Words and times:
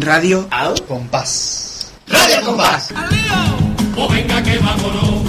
Radio 0.00 0.48
Al 0.50 0.82
Compás. 0.86 1.92
Radio 2.06 2.38
al 2.38 2.44
Compás. 2.44 2.88
Pues 3.94 4.10
venga 4.10 4.42
que 4.42 4.58
vámonos. 4.58 5.20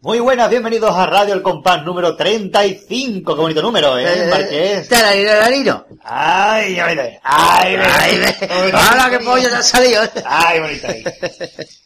Muy 0.00 0.20
buenas, 0.20 0.48
bienvenidos 0.48 0.96
a 0.96 1.04
Radio 1.04 1.34
El 1.34 1.42
Compás 1.42 1.84
número 1.84 2.16
35. 2.16 3.34
Qué 3.34 3.40
bonito 3.40 3.60
número, 3.60 3.98
¿eh, 3.98 4.26
Marqués? 4.30 4.88
Talarino, 4.88 5.30
talarino. 5.30 5.86
Ay, 6.02 6.80
ay, 6.80 6.98
ay, 6.98 7.18
ay, 7.22 7.76
Ay, 7.76 8.18
ve. 8.18 8.72
¡Hala, 8.72 9.10
qué 9.10 9.18
pollo 9.22 9.48
te 9.50 9.56
ha 9.56 9.62
salido! 9.62 10.02
Ay, 10.24 10.60
bonito 10.60 10.86
ahí. 10.88 11.04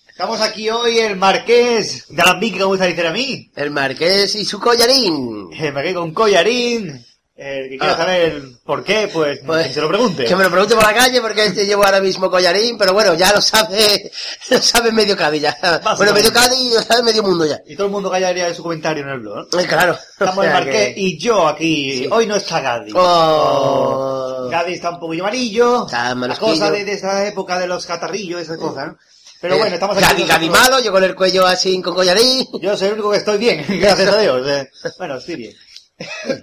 Estamos 0.09 0.41
aquí 0.41 0.71
hoy 0.71 0.99
el 0.99 1.17
Marqués 1.17 2.07
de 2.09 2.23
Alambique, 2.23 2.59
como 2.59 2.69
gusta 2.71 2.87
decir 2.87 3.07
a 3.07 3.13
mí. 3.13 3.51
El 3.57 3.71
marqués 3.73 4.37
y 4.37 4.45
su 4.45 4.61
collarín. 4.61 5.51
El 5.53 5.73
Marqués 5.73 5.95
con 5.95 6.15
collarín. 6.15 7.05
El 7.39 7.65
que 7.69 7.77
quiera 7.79 7.93
Ah. 7.93 7.97
saber 7.99 8.43
por 8.65 8.83
qué, 8.83 9.11
pues, 9.13 9.41
Pues, 9.45 9.67
que 9.67 9.75
se 9.75 9.81
lo 9.83 9.89
pregunte. 9.89 10.25
Que 10.25 10.35
me 10.35 10.43
lo 10.45 10.51
pregunte 10.51 10.75
por 10.75 10.85
la 10.85 10.95
calle 10.95 11.21
porque 11.21 11.45
este 11.45 11.67
llevo 11.67 11.85
ahora 11.85 12.01
mismo 12.01 12.31
collarín, 12.31 12.79
pero 12.79 12.95
bueno, 12.95 13.13
ya 13.13 13.31
lo 13.31 13.43
sabe, 13.43 14.11
lo 14.51 14.59
sabe 14.63 14.91
medio 14.91 15.15
Cádiz 15.19 15.43
ya. 15.43 15.83
Bueno, 15.99 16.15
medio 16.15 16.33
Cádiz 16.33 16.59
y 16.59 16.73
lo 16.73 16.81
sabe 16.81 17.03
medio 17.03 17.23
mundo 17.23 17.45
ya. 17.45 17.61
Y 17.67 17.77
todo 17.77 17.89
el 17.89 17.93
mundo 17.93 18.11
callaría 18.11 18.55
su 18.55 18.63
comentario 18.63 19.03
en 19.03 19.11
el 19.11 19.21
blog, 19.21 19.49
¿no? 19.53 19.61
Eh, 19.61 19.67
Claro. 19.67 19.99
Estamos 20.13 20.39
O 20.39 20.43
sea 20.43 20.53
Marqués 20.55 20.95
que- 20.95 21.01
y 21.01 21.19
yo 21.19 21.47
aquí. 21.47 21.99
Sí. 21.99 22.09
Hoy 22.11 22.27
no 22.27 22.37
está 22.37 22.61
Gadi. 22.61 22.93
Oh. 22.95 24.49
Gadi 24.51 24.73
está 24.75 24.91
un 24.91 25.01
poquillo 25.01 25.25
amarillo. 25.25 25.85
Está 25.87 26.15
la 26.15 26.37
cosa 26.37 26.71
de, 26.71 26.85
de 26.87 26.93
esa 26.93 27.27
época 27.27 27.59
de 27.59 27.67
los 27.67 27.85
catarrillos, 27.85 28.41
esas 28.41 28.57
cosas, 28.57 28.89
¿no? 28.89 28.99
Pero 29.43 29.57
Eh, 29.57 29.59
bueno, 29.59 29.75
estamos 29.75 29.97
aquí. 29.99 30.07
Cádiz, 30.07 30.27
Cádiz 30.27 30.51
malo, 30.51 30.81
yo 30.81 30.91
con 30.91 31.05
el 31.05 31.15
cuello 31.15 31.47
así 31.47 31.83
con 31.83 31.95
collarín. 31.95 32.47
Yo 32.63 32.75
soy 32.77 32.89
el 32.89 32.95
único 32.95 33.11
que 33.11 33.19
estoy 33.19 33.37
bien, 33.37 33.63
gracias 33.81 34.09
a 34.09 34.19
Dios. 34.19 34.49
eh. 34.49 34.71
Bueno, 34.99 35.17
estoy 35.19 35.37
bien. 35.37 35.53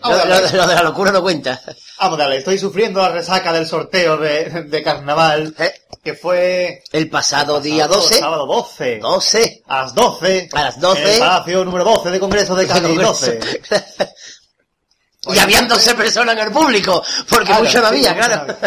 Lo, 0.04 0.26
lo- 0.26 0.40
lo 0.52 0.68
de 0.68 0.76
la 0.76 0.82
locura 0.84 1.12
no 1.12 1.22
cuenta. 1.22 1.62
Vamos 2.00 2.18
a 2.20 2.23
darle, 2.23 2.38
estoy 2.38 2.58
sufriendo 2.58 3.02
la 3.02 3.09
resaca 3.09 3.54
del 3.54 3.68
sorteo 3.68 4.18
de, 4.18 4.64
de 4.64 4.84
carnaval, 4.84 5.54
Eh, 5.60 5.72
que 6.04 6.16
fue... 6.16 6.82
El 6.92 7.10
pasado 7.10 7.62
día 7.62 7.84
sábado- 7.84 8.02
12. 8.02 8.16
Sábado 8.20 8.45
12. 8.48 9.00
12. 9.00 9.64
A 9.68 9.82
las 9.84 9.94
12. 9.95 10.50
A 10.54 10.62
las 10.64 10.80
12. 10.80 11.02
En 11.04 11.10
el 11.10 11.20
Palacio 11.20 11.66
número 11.66 11.84
12 11.86 12.12
de 12.12 12.20
Congreso 12.20 12.56
de 12.56 12.68
Cádiz 12.68 13.00
12. 13.00 13.40
y 15.34 15.40
habían 15.40 15.67
12 15.67 15.95
personas 15.95 16.36
en 16.36 16.44
el 16.48 16.52
público, 16.52 17.02
porque 17.30 17.45
Claro, 17.45 17.64
mucho 17.64 17.80
no 17.82 17.90
sí, 17.90 17.95
había, 18.06 18.14
mucho 18.14 18.26
claro. 18.28 18.58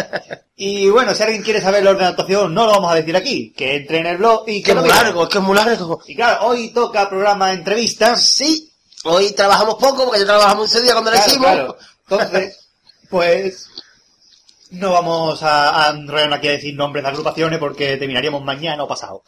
Y 0.55 0.89
bueno, 0.89 1.13
si 1.13 1.21
alguien 1.21 1.43
quiere 1.43 1.61
saber 1.61 1.81
el 1.81 1.87
orden 1.89 2.03
de 2.03 2.07
actuación, 2.07 2.51
no 2.53 2.65
lo 2.65 2.71
vamos 2.71 2.91
a 2.91 2.95
decir 2.95 3.15
aquí. 3.15 3.53
Que 3.55 3.75
entre 3.75 3.99
en 3.99 4.07
el 4.07 4.17
blog 4.17 4.43
y 4.47 4.63
que 4.63 4.71
Que 4.71 4.71
es 4.71 4.77
muy 4.83 4.89
largo, 4.89 5.23
es 5.23 5.29
que 5.29 5.37
es 5.37 5.43
muy 5.43 5.55
largo. 5.55 5.99
Y 6.07 6.15
claro, 6.15 6.47
hoy 6.47 6.69
toca 6.73 7.07
programa 7.09 7.51
entrevistas. 7.53 8.25
Sí, 8.27 8.73
hoy 9.03 9.31
trabajamos 9.33 9.75
poco 9.75 10.05
porque 10.05 10.19
yo 10.19 10.25
trabajamos 10.25 10.73
un 10.73 10.83
día 10.83 10.93
cuando 10.93 11.11
lo 11.11 11.17
Claro, 11.17 11.29
hicimos. 11.31 11.51
claro. 11.51 11.77
Entonces, 12.09 12.69
pues 13.09 13.67
no 14.71 14.91
vamos 14.91 15.41
a, 15.43 15.85
a 15.85 15.89
enrollarnos 15.91 16.39
aquí 16.39 16.47
a 16.49 16.51
decir 16.51 16.75
nombres 16.75 17.03
de 17.03 17.09
agrupaciones 17.09 17.59
porque 17.59 17.97
terminaríamos 17.97 18.43
mañana 18.43 18.83
o 18.83 18.87
pasado. 18.87 19.23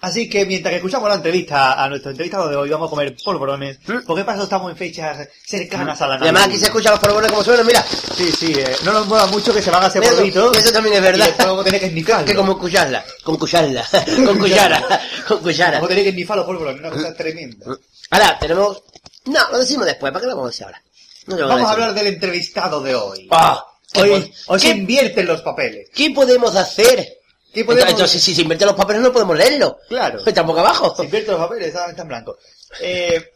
Así 0.00 0.30
que 0.30 0.46
mientras 0.46 0.70
que 0.70 0.76
escuchamos 0.76 1.08
la 1.08 1.16
entrevista 1.16 1.72
a 1.82 1.88
nuestro 1.88 2.12
entrevistado 2.12 2.48
de 2.48 2.54
hoy, 2.54 2.70
vamos 2.70 2.86
a 2.86 2.90
comer 2.90 3.16
polvorones, 3.24 3.80
porque 4.06 4.22
para 4.22 4.36
eso 4.36 4.44
estamos 4.44 4.70
en 4.70 4.76
fechas 4.76 5.26
cercanas 5.44 6.00
a 6.00 6.06
la 6.06 6.14
Y 6.14 6.16
además 6.18 6.32
Navidad. 6.34 6.48
aquí 6.50 6.58
se 6.60 6.64
escuchan 6.66 6.92
los 6.92 7.00
polvorones 7.00 7.32
como 7.32 7.42
suenan, 7.42 7.66
mira. 7.66 7.84
Sí, 8.16 8.30
sí, 8.30 8.52
eh, 8.56 8.76
no 8.84 8.92
nos 8.92 9.08
mueva 9.08 9.26
mucho 9.26 9.52
que 9.52 9.60
se 9.60 9.72
van 9.72 9.82
a 9.82 9.86
hacer 9.86 10.00
polvitos. 10.04 10.56
eso 10.56 10.72
también 10.72 10.94
es 10.94 11.00
Y 11.00 11.02
verdad. 11.02 11.26
después 11.26 11.48
vamos 11.48 11.62
a 11.62 11.64
tener 11.64 11.80
que 11.80 11.86
esnifarlo. 11.86 12.26
Que 12.26 12.34
como 12.36 12.52
escucharla, 12.52 13.04
con 13.24 13.36
cucharla, 13.38 13.84
con 14.24 14.38
cuchara, 14.38 15.00
con 15.26 15.38
cuchara. 15.40 15.72
Vamos 15.78 15.86
a 15.86 15.88
tener 15.88 16.04
que 16.04 16.10
esnifar 16.10 16.36
los 16.36 16.46
polvorones, 16.46 16.80
una 16.80 16.90
cosa 16.90 17.14
tremenda. 17.14 17.66
Ahora, 18.10 18.38
tenemos... 18.38 18.82
No, 19.26 19.50
lo 19.50 19.58
decimos 19.58 19.86
después, 19.86 20.12
¿para 20.12 20.20
qué 20.22 20.26
lo 20.28 20.36
vamos 20.36 20.48
a 20.48 20.50
decir 20.52 20.64
ahora? 20.66 20.82
No 21.26 21.36
lo 21.36 21.48
Vamos 21.48 21.68
a 21.68 21.72
hablar 21.72 21.94
del 21.94 22.06
entrevistado 22.06 22.80
de 22.80 22.94
hoy. 22.94 23.28
Ah, 23.30 23.64
¿qué 23.92 24.00
Hoy, 24.02 24.34
hoy 24.46 24.60
se 24.60 24.66
¿qué- 24.68 24.72
invierten 24.78 25.26
los 25.26 25.42
papeles. 25.42 25.88
¿Qué 25.94 26.10
podemos 26.10 26.54
hacer? 26.56 27.18
¿Qué 27.52 27.64
podemos- 27.64 27.90
Entonces, 27.90 28.22
si 28.22 28.34
se 28.34 28.42
invierten 28.42 28.66
los 28.68 28.76
papeles 28.76 29.02
no 29.02 29.12
podemos 29.12 29.36
leerlo. 29.36 29.78
Claro. 29.88 30.20
Está 30.24 30.40
un 30.42 30.46
poco 30.46 30.60
abajo. 30.60 30.94
Se 30.96 31.04
invierten 31.04 31.32
los 31.34 31.40
papeles, 31.46 31.68
está, 31.68 31.90
en 31.90 32.08
blanco. 32.08 32.38
Eh, 32.80 33.32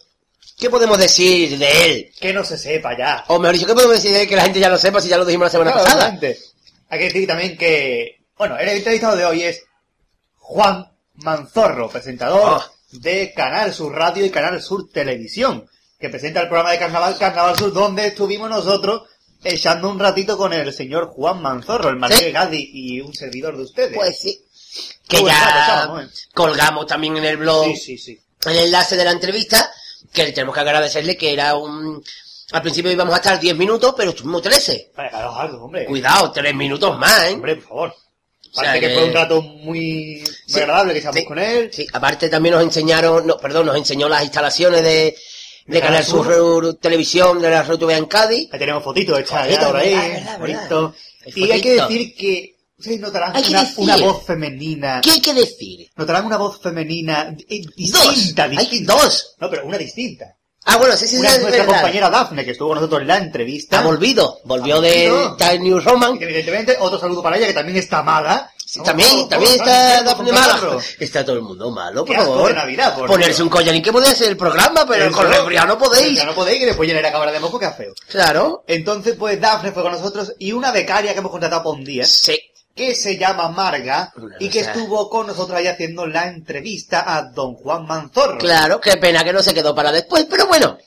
¿Qué 0.59 0.71
podemos 0.71 0.97
decir 0.99 1.59
de 1.59 1.85
él? 1.91 2.13
que 2.19 2.33
no 2.33 2.45
se 2.45 2.57
sepa 2.57 2.97
ya. 2.97 3.25
O 3.29 3.39
mejor 3.39 3.55
dicho, 3.57 3.67
¿qué 3.67 3.75
podemos 3.75 3.97
decir 3.97 4.13
de 4.13 4.23
él 4.23 4.29
que 4.29 4.37
la 4.37 4.43
gente 4.45 4.61
ya 4.61 4.69
lo 4.69 4.79
sepa 4.79 5.01
si 5.01 5.09
ya 5.09 5.19
lo 5.19 5.25
dijimos 5.25 5.47
la 5.47 5.51
semana 5.51 5.73
Claro, 5.73 5.85
pasada? 5.85 6.05
obviamente. 6.09 6.41
Hay 6.89 6.99
que 6.99 7.05
decir 7.07 7.27
también 7.27 7.57
que, 7.59 8.21
bueno, 8.39 8.57
el 8.59 8.69
entrevistado 8.69 9.17
de 9.17 9.25
hoy 9.25 9.43
es 9.43 9.63
Juan 10.37 10.87
Manzorro, 11.17 11.89
presentador 11.91 12.61
Ah. 12.63 12.71
De 12.93 13.33
Canal 13.35 13.73
Sur 13.73 13.93
Radio 13.95 14.25
y 14.25 14.31
Canal 14.31 14.63
Sur 14.63 14.91
Televisión, 14.93 15.67
que 15.99 16.09
presenta 16.09 16.41
el 16.41 16.49
programa 16.49 16.73
de 16.73 16.79
Carnaval, 16.79 17.17
Carnaval 17.19 17.57
Sur, 17.59 17.73
donde 17.73 18.07
estuvimos 18.09 18.49
nosotros 18.51 19.03
echando 19.45 19.89
un 19.91 19.99
ratito 19.99 20.37
con 20.37 20.53
el 20.53 20.73
señor 20.73 21.09
Juan 21.09 21.43
Manzorro, 21.43 21.89
el 21.89 21.97
Marqués 21.97 22.21
Sí. 22.21 22.33
Gadi 22.33 22.71
y 22.73 23.01
un 23.01 23.13
servidor 23.15 23.57
de 23.57 23.63
ustedes. 23.65 23.95
Pues 23.95 24.19
sí. 24.19 24.45
Que 25.09 25.23
ya 25.25 25.91
colgamos 26.33 26.87
también 26.87 27.17
en 27.17 27.25
el 27.25 27.37
blog 27.37 27.67
Sí, 27.67 27.77
sí, 27.77 27.99
sí. 27.99 28.21
el 28.47 28.57
enlace 28.57 28.97
de 28.97 29.05
la 29.05 29.11
entrevista, 29.11 29.71
que 30.13 30.25
le 30.25 30.33
tenemos 30.33 30.55
que 30.55 30.61
agradecerle 30.61 31.17
que 31.17 31.33
era 31.33 31.57
un... 31.57 32.03
Al 32.53 32.63
principio 32.63 32.91
íbamos 32.93 33.15
a 33.15 33.17
estar 33.19 33.41
10 33.41 33.57
minutos, 33.57 33.95
pero 33.97 34.11
estuvimos 34.11 34.43
13. 34.43 34.93
Vale, 34.95 35.09
claro, 35.11 35.65
hombre. 35.65 35.87
Cuidado, 35.87 36.31
3 36.33 36.55
minutos 36.55 36.99
más, 36.99 37.23
¿eh? 37.29 37.33
Hombre, 37.33 37.57
por 37.57 37.65
favor. 37.69 37.95
O 38.53 38.61
sea 38.61 38.65
Parece 38.65 38.81
que, 38.81 38.89
que- 38.89 38.95
fue 38.95 39.05
un 39.09 39.15
rato 39.15 39.43
muy, 39.43 39.65
muy 39.65 40.25
Sí, 40.47 40.61
agradable 40.61 40.93
que 40.93 40.99
echamos 40.99 41.17
sí, 41.17 41.25
con 41.25 41.39
él. 41.39 41.71
Sí, 41.73 41.87
aparte 41.93 42.29
también 42.29 42.55
nos 42.55 42.63
enseñaron, 42.65 43.27
no, 43.27 43.39
perdón, 43.39 43.67
nos 43.67 43.77
enseñó 43.77 44.09
las 44.09 44.23
instalaciones 44.23 44.83
de, 44.83 45.17
de 45.67 45.81
Canal 45.81 46.05
Sur 46.05 46.75
Televisión, 46.81 47.41
de 47.41 47.49
la 47.51 47.63
RTV 47.63 47.91
en 47.97 48.05
Cádiz. 48.07 48.49
Ahí 48.53 48.59
tenemos 48.59 48.85
fotitos 48.85 49.19
hechas 49.19 49.49
ya 49.49 49.67
por 49.67 49.77
ahí. 49.77 49.95
verdad, 49.95 50.39
verdad. 50.39 50.91
Y 51.35 51.51
hay 51.51 51.61
que 51.61 51.73
decir 51.81 52.15
que 52.15 52.57
ustedes 52.77 53.01
notarán 53.01 53.33
una, 53.47 53.73
una 53.77 53.97
voz 53.97 54.27
femenina. 54.27 55.01
¿Qué 55.03 55.13
hay 55.13 55.21
que 55.21 55.33
decir? 55.35 55.89
Notarán 55.97 56.27
una 56.27 56.37
voz 56.37 56.61
femenina 56.61 57.35
eh, 57.49 57.63
Dos. 57.65 58.15
distinta, 58.15 58.45
Hay 58.45 58.51
distinta. 58.57 58.93
dos. 58.95 59.35
No, 59.41 59.49
pero 59.49 59.65
una 59.67 59.79
distinta. 59.79 60.37
Ah, 60.65 60.77
bueno, 60.77 60.95
sí, 60.97 61.07
sí, 61.09 61.17
sí, 61.17 61.21
Una 61.21 61.31
es 61.31 61.41
nuestra 61.41 61.65
verdad. 61.65 61.81
compañera 61.81 62.11
Dafne, 62.11 62.45
que 62.45 62.53
estuvo 62.53 62.69
con 62.69 62.77
nosotros 62.77 63.01
en 63.03 63.09
la 63.09 63.17
entrevista. 63.19 63.81
Ha 63.81 63.83
volvido, 63.83 64.39
volvió 64.45 64.77
Ha 64.79 64.81
de. 64.81 65.13
Time 65.37 65.59
New 65.59 65.81
Roman. 65.81 66.17
Evidentemente, 66.21 66.77
otro 66.79 66.99
saludo 67.01 67.23
para 67.23 67.37
ella, 67.37 67.47
que 67.49 67.53
también 67.53 67.79
está 67.79 68.03
mala. 68.03 68.49
Sí, 68.65 68.79
Vamos, 68.79 68.87
también, 68.89 69.09
vamos, 69.11 69.29
también 69.29 69.59
vamos, 69.59 69.69
está 69.69 70.03
vamos, 70.15 70.33
Mala. 70.33 70.57
vamos. 70.67 70.85
Está 70.99 71.25
todo 71.27 71.37
el 71.37 71.43
mundo 71.43 71.71
malo, 71.73 72.05
por 72.07 72.17
favor. 72.17 72.49
de 72.49 72.55
Navidad, 72.55 72.95
por 72.97 73.07
Ponerse 73.07 73.33
Dios. 73.33 73.41
un 73.41 73.49
collarín 73.51 73.83
que 73.83 73.93
podía 73.93 74.15
ser 74.15 74.29
el 74.29 74.37
programa, 74.39 74.87
pero 74.89 75.13
con 75.13 75.29
resfriado 75.29 75.67
no 75.67 75.79
podéis. 75.79 76.17
Ya 76.17 76.25
no 76.25 76.35
podéis, 76.35 76.61
que 76.61 76.67
después 76.67 76.87
llenar 76.89 77.03
la 77.03 77.13
cámara 77.13 77.33
de 77.33 77.41
moco, 77.41 77.59
que 77.59 77.67
es 77.67 77.77
feo. 77.77 77.93
Claro. 78.09 78.65
Entonces, 78.67 79.15
pues 79.19 79.39
Dafne 79.39 79.73
fue 79.73 79.83
con 79.83 79.93
nosotros 79.93 80.33
y 80.39 80.53
una 80.53 80.71
becaria 80.73 81.13
que 81.13 81.19
hemos 81.19 81.31
contratado 81.33 81.65
por 81.65 81.75
un 81.75 81.85
día. 81.85 82.07
Sí. 82.07 82.39
Que 82.75 82.95
se 82.95 83.19
llama 83.19 83.49
Marga 83.49 84.13
y 84.41 84.49
que 84.49 84.61
estuvo 84.61 85.11
con 85.11 85.27
nosotros 85.27 85.59
ahí 85.59 85.67
haciendo 85.67 86.07
la 86.07 86.27
entrevista 86.27 87.17
a 87.17 87.23
don 87.23 87.55
Juan 87.55 87.87
Manzorro. 87.87 88.39
Claro, 88.39 88.81
qué 88.81 88.97
pena 88.97 89.25
que 89.25 89.33
no 89.33 89.43
se 89.43 89.55
quedó 89.55 89.75
para 89.75 89.93
después, 89.93 90.27
pero 90.29 90.47
bueno. 90.47 90.79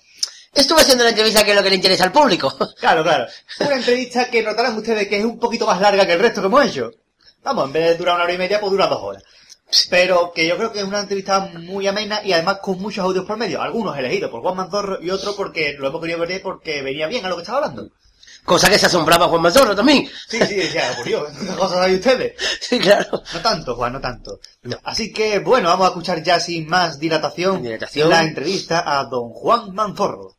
Estuve 0.53 0.81
haciendo 0.81 1.03
la 1.03 1.09
entrevista 1.09 1.43
que 1.43 1.51
es 1.51 1.57
lo 1.57 1.63
que 1.63 1.69
le 1.69 1.75
interesa 1.75 2.05
al 2.05 2.13
público. 2.13 2.53
Claro, 2.79 3.03
claro. 3.03 3.25
Una 3.59 3.75
entrevista 3.75 4.29
que 4.29 4.41
notarán 4.41 4.77
ustedes 4.77 5.07
que 5.07 5.19
es 5.19 5.25
un 5.25 5.37
poquito 5.37 5.65
más 5.65 5.81
larga 5.81 6.05
que 6.05 6.13
el 6.13 6.19
resto 6.19 6.39
que 6.39 6.47
hemos 6.47 6.65
hecho. 6.65 6.91
Vamos, 7.43 7.65
en 7.65 7.73
vez 7.73 7.89
de 7.89 7.95
durar 7.95 8.15
una 8.15 8.23
hora 8.23 8.33
y 8.33 8.37
media, 8.37 8.59
pues 8.59 8.71
dura 8.71 8.87
dos 8.87 9.01
horas. 9.01 9.23
Pero 9.89 10.31
que 10.33 10.47
yo 10.47 10.55
creo 10.57 10.71
que 10.71 10.79
es 10.79 10.85
una 10.85 11.01
entrevista 11.01 11.39
muy 11.39 11.87
amena 11.87 12.21
y 12.23 12.31
además 12.31 12.59
con 12.61 12.79
muchos 12.79 13.03
audios 13.03 13.25
por 13.25 13.37
medio. 13.37 13.61
Algunos 13.61 13.97
elegidos 13.97 14.31
por 14.31 14.41
Juan 14.41 14.55
Manzorro 14.55 15.01
y 15.01 15.09
otros 15.09 15.35
porque 15.35 15.75
lo 15.77 15.87
hemos 15.87 15.99
querido 16.01 16.19
ver 16.19 16.41
porque 16.41 16.81
venía 16.81 17.07
bien 17.07 17.25
a 17.25 17.29
lo 17.29 17.35
que 17.35 17.41
estaba 17.41 17.57
hablando. 17.59 17.89
Cosa 18.45 18.69
que 18.69 18.77
se 18.77 18.85
asombraba 18.85 19.27
Juan 19.27 19.41
Mazorro 19.41 19.75
también. 19.75 20.07
Sí, 20.27 20.39
sí, 20.47 20.55
decía, 20.55 20.93
por 20.95 21.05
Dios, 21.05 21.29
¿qué 21.39 21.55
cosas 21.55 21.79
hay 21.79 21.95
ustedes? 21.95 22.33
Sí, 22.61 22.79
claro. 22.79 23.21
No 23.33 23.39
tanto, 23.41 23.75
Juan, 23.75 23.93
no 23.93 23.99
tanto. 23.99 24.39
No. 24.63 24.77
Así 24.83 25.11
que, 25.11 25.39
bueno, 25.39 25.69
vamos 25.69 25.85
a 25.87 25.89
escuchar 25.89 26.21
ya 26.23 26.39
sin 26.39 26.67
más 26.67 26.99
dilatación, 26.99 27.63
Dilatación. 27.63 28.09
la 28.09 28.23
entrevista 28.23 28.83
a 28.85 29.03
don 29.05 29.29
Juan 29.31 29.73
Manzorro. 29.73 30.34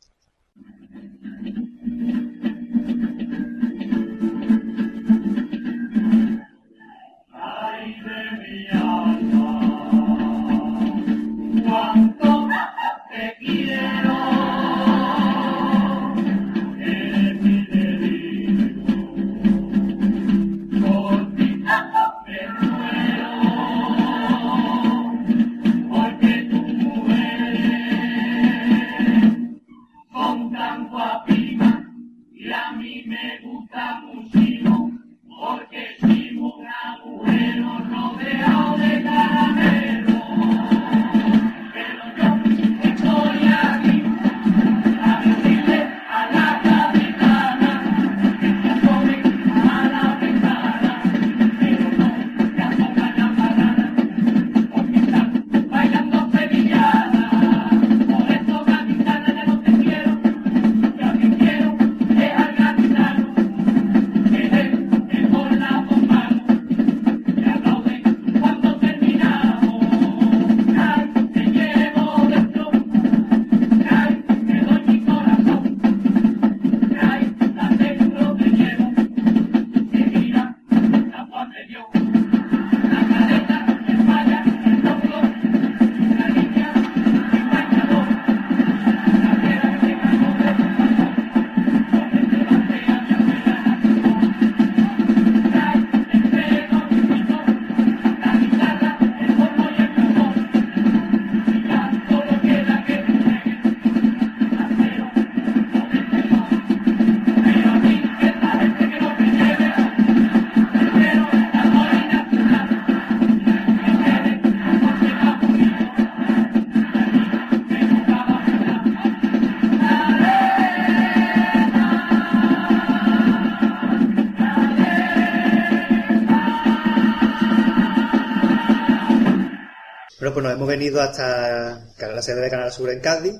Pues 130.37 130.43
nos 130.43 130.53
hemos 130.53 130.67
venido 130.67 131.01
hasta 131.01 131.83
la 131.97 132.21
sede 132.21 132.41
de 132.41 132.49
Canal 132.51 132.71
Sur 132.71 132.91
en 132.91 132.99
Cádiz 132.99 133.33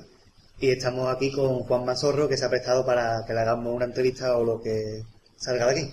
y 0.58 0.70
estamos 0.70 1.08
aquí 1.08 1.30
con 1.30 1.60
Juan 1.60 1.84
Manzorro 1.84 2.28
que 2.28 2.36
se 2.36 2.44
ha 2.44 2.50
prestado 2.50 2.84
para 2.84 3.24
que 3.24 3.32
le 3.34 3.38
hagamos 3.38 3.72
una 3.72 3.84
entrevista 3.84 4.36
o 4.36 4.42
lo 4.42 4.60
que 4.60 5.04
salga 5.36 5.66
de 5.66 5.70
aquí. 5.70 5.92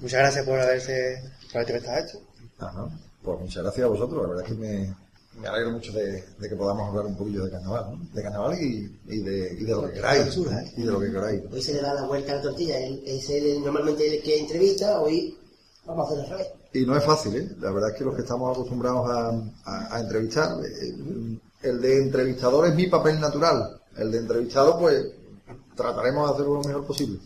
Muchas 0.00 0.18
gracias 0.18 0.44
por 0.44 0.58
haberse 0.58 1.22
por 1.46 1.58
haberte 1.58 1.74
prestado 1.74 2.04
esto. 2.04 2.18
Ajá. 2.58 2.88
Pues 3.22 3.38
muchas 3.38 3.62
gracias 3.62 3.84
a 3.84 3.88
vosotros, 3.88 4.20
la 4.20 4.28
verdad 4.30 4.44
es 4.44 4.52
que 4.52 4.58
me, 4.58 4.96
me 5.40 5.46
alegro 5.46 5.70
mucho 5.70 5.92
de, 5.92 6.24
de 6.36 6.48
que 6.48 6.56
podamos 6.56 6.88
hablar 6.88 7.06
un 7.06 7.16
poquillo 7.16 7.44
de 7.44 7.50
carnaval, 7.52 7.84
¿no? 7.92 8.08
De 8.12 8.22
carnaval 8.24 8.58
y, 8.60 9.00
y, 9.06 9.18
de, 9.20 9.56
y 9.60 9.64
de 9.64 9.70
lo 9.70 9.86
que 9.86 9.92
queráis, 9.92 10.36
¿no? 10.38 10.60
y 10.76 10.82
de 10.82 10.90
lo 10.90 10.98
que 10.98 11.12
queráis. 11.12 11.42
Hoy 11.52 11.62
se 11.62 11.74
le 11.74 11.82
da 11.82 11.94
la 11.94 12.02
vuelta 12.02 12.32
a 12.32 12.34
la 12.34 12.42
tortilla. 12.42 12.80
Él 12.80 13.00
es 13.06 13.30
el, 13.30 13.62
normalmente 13.62 14.16
el 14.16 14.20
que 14.24 14.40
entrevista, 14.40 15.00
hoy 15.00 15.38
vamos 15.86 16.04
a 16.04 16.12
hacer 16.14 16.24
al 16.24 16.30
revés. 16.30 16.61
Y 16.74 16.86
no 16.86 16.96
es 16.96 17.04
fácil, 17.04 17.36
¿eh? 17.36 17.48
La 17.60 17.70
verdad 17.70 17.90
es 17.90 17.96
que 17.98 18.04
los 18.04 18.14
que 18.14 18.22
estamos 18.22 18.50
acostumbrados 18.56 19.08
a, 19.10 19.28
a- 19.64 19.96
a 19.96 20.00
entrevistar, 20.00 20.56
eh, 20.64 21.38
el 21.62 21.80
de 21.80 21.98
entrevistador 22.02 22.66
es 22.66 22.74
mi 22.74 22.86
papel 22.86 23.20
natural. 23.20 23.78
El 23.96 24.10
de 24.10 24.18
entrevistado, 24.18 24.78
pues, 24.78 25.04
trataremos 25.76 26.28
de 26.28 26.34
hacerlo 26.34 26.54
lo 26.54 26.62
mejor 26.64 26.86
posible. 26.86 27.18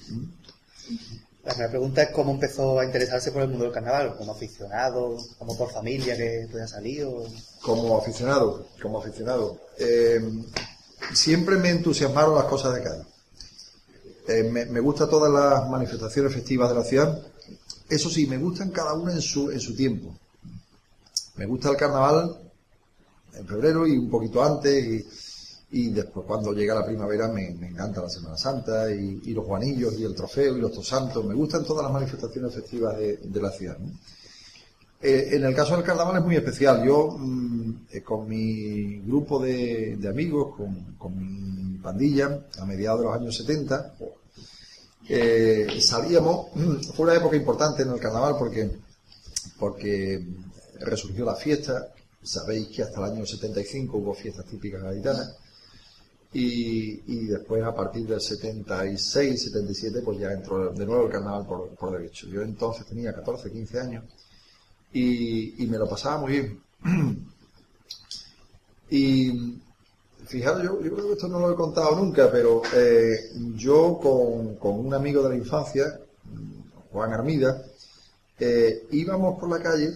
La 1.44 1.52
primera 1.52 1.70
pregunta 1.70 2.02
es 2.02 2.10
cómo 2.10 2.32
empezó 2.32 2.80
a 2.80 2.84
interesarse 2.84 3.30
por 3.30 3.42
el 3.42 3.48
mundo 3.48 3.64
del 3.64 3.72
carnaval, 3.72 4.16
como 4.16 4.32
aficionado, 4.32 5.16
como 5.38 5.56
por 5.56 5.70
familia 5.70 6.16
que 6.16 6.48
podía 6.50 6.66
salir 6.66 7.04
o... 7.04 7.24
Como 7.62 7.96
aficionado, 7.96 8.66
como 8.82 8.98
aficionado. 8.98 9.56
eh, 9.78 10.20
siempre 11.14 11.56
me 11.56 11.70
entusiasmaron 11.70 12.34
las 12.34 12.44
cosas 12.46 12.74
de 12.74 12.82
Cádiz. 12.82 13.06
Eh, 14.26 14.42
me, 14.42 14.64
me 14.66 14.80
gustan 14.80 15.08
todas 15.08 15.30
las 15.32 15.68
manifestaciones 15.70 16.32
festivas 16.34 16.68
de 16.68 16.74
la 16.74 16.82
ciudad. 16.82 17.22
Eso 17.88 18.10
sí, 18.10 18.26
me 18.26 18.38
gustan 18.38 18.70
cada 18.70 18.94
una 18.94 19.12
en 19.12 19.20
su, 19.20 19.50
en 19.50 19.60
su 19.60 19.74
tiempo. 19.74 20.14
Me 21.36 21.46
gusta 21.46 21.70
el 21.70 21.76
carnaval 21.76 22.36
en 23.34 23.46
febrero 23.46 23.86
y 23.86 23.96
un 23.96 24.10
poquito 24.10 24.42
antes 24.42 25.04
y, 25.70 25.90
después 25.90 26.24
cuando 26.26 26.52
llega 26.52 26.74
la 26.74 26.86
primavera 26.86 27.28
me, 27.28 27.48
encanta 27.48 28.00
la 28.00 28.08
Semana 28.08 28.36
Santa 28.36 28.90
y, 28.90 29.32
los 29.34 29.44
Juanillos 29.44 29.98
y 29.98 30.04
el 30.04 30.14
Trofeo 30.14 30.56
y 30.56 30.60
los 30.60 30.72
Tosantos. 30.72 31.24
Me 31.24 31.34
gustan 31.34 31.64
todas 31.64 31.84
las 31.84 31.92
manifestaciones 31.92 32.54
festivas 32.54 32.96
de, 32.96 33.18
de 33.18 33.42
la 33.42 33.50
ciudad. 33.50 33.76
Eh, 35.00 35.36
en 35.36 35.44
el 35.44 35.54
caso 35.54 35.76
del 35.76 35.84
carnaval 35.84 36.16
es 36.16 36.24
muy 36.24 36.36
especial. 36.36 36.84
Yo, 36.84 37.16
mm, 37.18 37.86
eh, 37.92 38.02
con 38.02 38.28
mi 38.28 39.00
grupo 39.00 39.38
de, 39.38 39.96
de 39.96 40.08
amigos, 40.08 40.56
con, 40.56 40.96
con 40.96 41.72
mi 41.72 41.78
pandilla, 41.78 42.46
a 42.58 42.64
mediados 42.64 43.00
de 43.00 43.06
los 43.06 43.14
años 43.14 43.36
70, 43.36 43.94
eh, 45.08 45.78
salíamos. 45.80 46.48
Fue 46.94 47.06
una 47.06 47.14
época 47.14 47.36
importante 47.36 47.82
en 47.82 47.90
el 47.90 48.00
carnaval 48.00 48.36
porque, 48.38 48.70
porque 49.58 50.24
resurgió 50.80 51.24
la 51.24 51.34
fiesta. 51.34 51.88
Sabéis 52.22 52.68
que 52.68 52.82
hasta 52.82 52.98
el 52.98 53.12
año 53.12 53.26
75 53.26 53.96
hubo 53.98 54.14
fiestas 54.14 54.46
típicas 54.46 54.82
gaditanas. 54.82 55.36
Y, 56.32 57.02
y 57.06 57.26
después, 57.26 57.62
a 57.62 57.74
partir 57.74 58.06
del 58.06 58.20
76, 58.20 59.42
77, 59.44 60.02
pues 60.04 60.18
ya 60.18 60.32
entró 60.32 60.72
de 60.72 60.84
nuevo 60.84 61.06
el 61.06 61.12
carnaval 61.12 61.46
por, 61.46 61.68
por 61.70 61.92
derecho. 61.92 62.26
Yo 62.26 62.42
entonces 62.42 62.84
tenía 62.86 63.14
14, 63.14 63.50
15 63.50 63.80
años 63.80 64.04
y, 64.92 65.62
y 65.62 65.66
me 65.66 65.78
lo 65.78 65.88
pasaba 65.88 66.18
muy 66.18 66.32
bien. 66.32 66.60
y 68.90 69.58
fijaros, 70.26 70.62
yo, 70.62 70.80
yo 70.80 70.94
creo 70.94 71.06
que 71.08 71.12
esto 71.14 71.28
no 71.28 71.38
lo 71.40 71.52
he 71.52 71.56
contado 71.56 71.96
nunca, 71.96 72.30
pero 72.30 72.62
eh, 72.74 73.30
yo 73.54 73.98
con, 74.02 74.56
con 74.56 74.78
un 74.86 74.94
amigo 74.94 75.22
de 75.22 75.30
la 75.30 75.34
infancia, 75.36 76.00
Juan 76.92 77.12
Armida, 77.12 77.62
eh, 78.38 78.86
íbamos 78.90 79.38
por 79.38 79.48
la 79.50 79.62
calle 79.62 79.92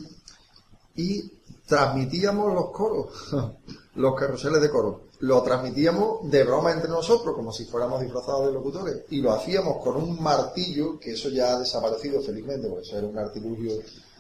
y 0.97 1.31
transmitíamos 1.67 2.53
los 2.55 2.71
coros, 2.71 3.09
los 3.95 4.15
carruseles 4.15 4.61
de 4.61 4.71
coro. 4.71 5.03
Lo 5.21 5.43
transmitíamos 5.43 6.31
de 6.31 6.45
broma 6.45 6.73
entre 6.73 6.89
nosotros, 6.89 7.35
como 7.35 7.53
si 7.53 7.67
fuéramos 7.67 8.01
disfrazados 8.01 8.47
de 8.47 8.53
locutores, 8.55 9.03
y 9.11 9.21
lo 9.21 9.33
hacíamos 9.33 9.83
con 9.85 9.97
un 9.97 10.23
martillo, 10.23 10.99
que 10.99 11.13
eso 11.13 11.29
ya 11.29 11.53
ha 11.55 11.59
desaparecido 11.59 12.23
felizmente, 12.23 12.69
porque 12.69 12.87
eso 12.89 12.97
era 12.97 13.07
un 13.07 13.19
artilugio 13.19 13.73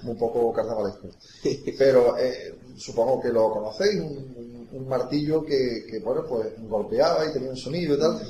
un 0.05 0.19
poco 0.19 0.53
carnavalesco. 0.53 1.09
Pero 1.79 2.19
eh, 2.19 2.55
supongo 2.77 3.19
que 3.21 3.31
lo 3.31 3.51
conocéis, 3.51 3.99
un, 4.01 4.09
un- 4.37 4.60
un 4.73 4.89
martillo 4.89 5.45
que, 5.45 5.85
que, 5.89 5.99
bueno, 6.01 6.25
pues 6.29 6.49
golpeaba 6.69 7.27
y 7.27 7.33
tenía 7.33 7.51
un 7.51 7.57
sonido 7.57 7.95
y 7.95 7.99
tal. 7.99 8.21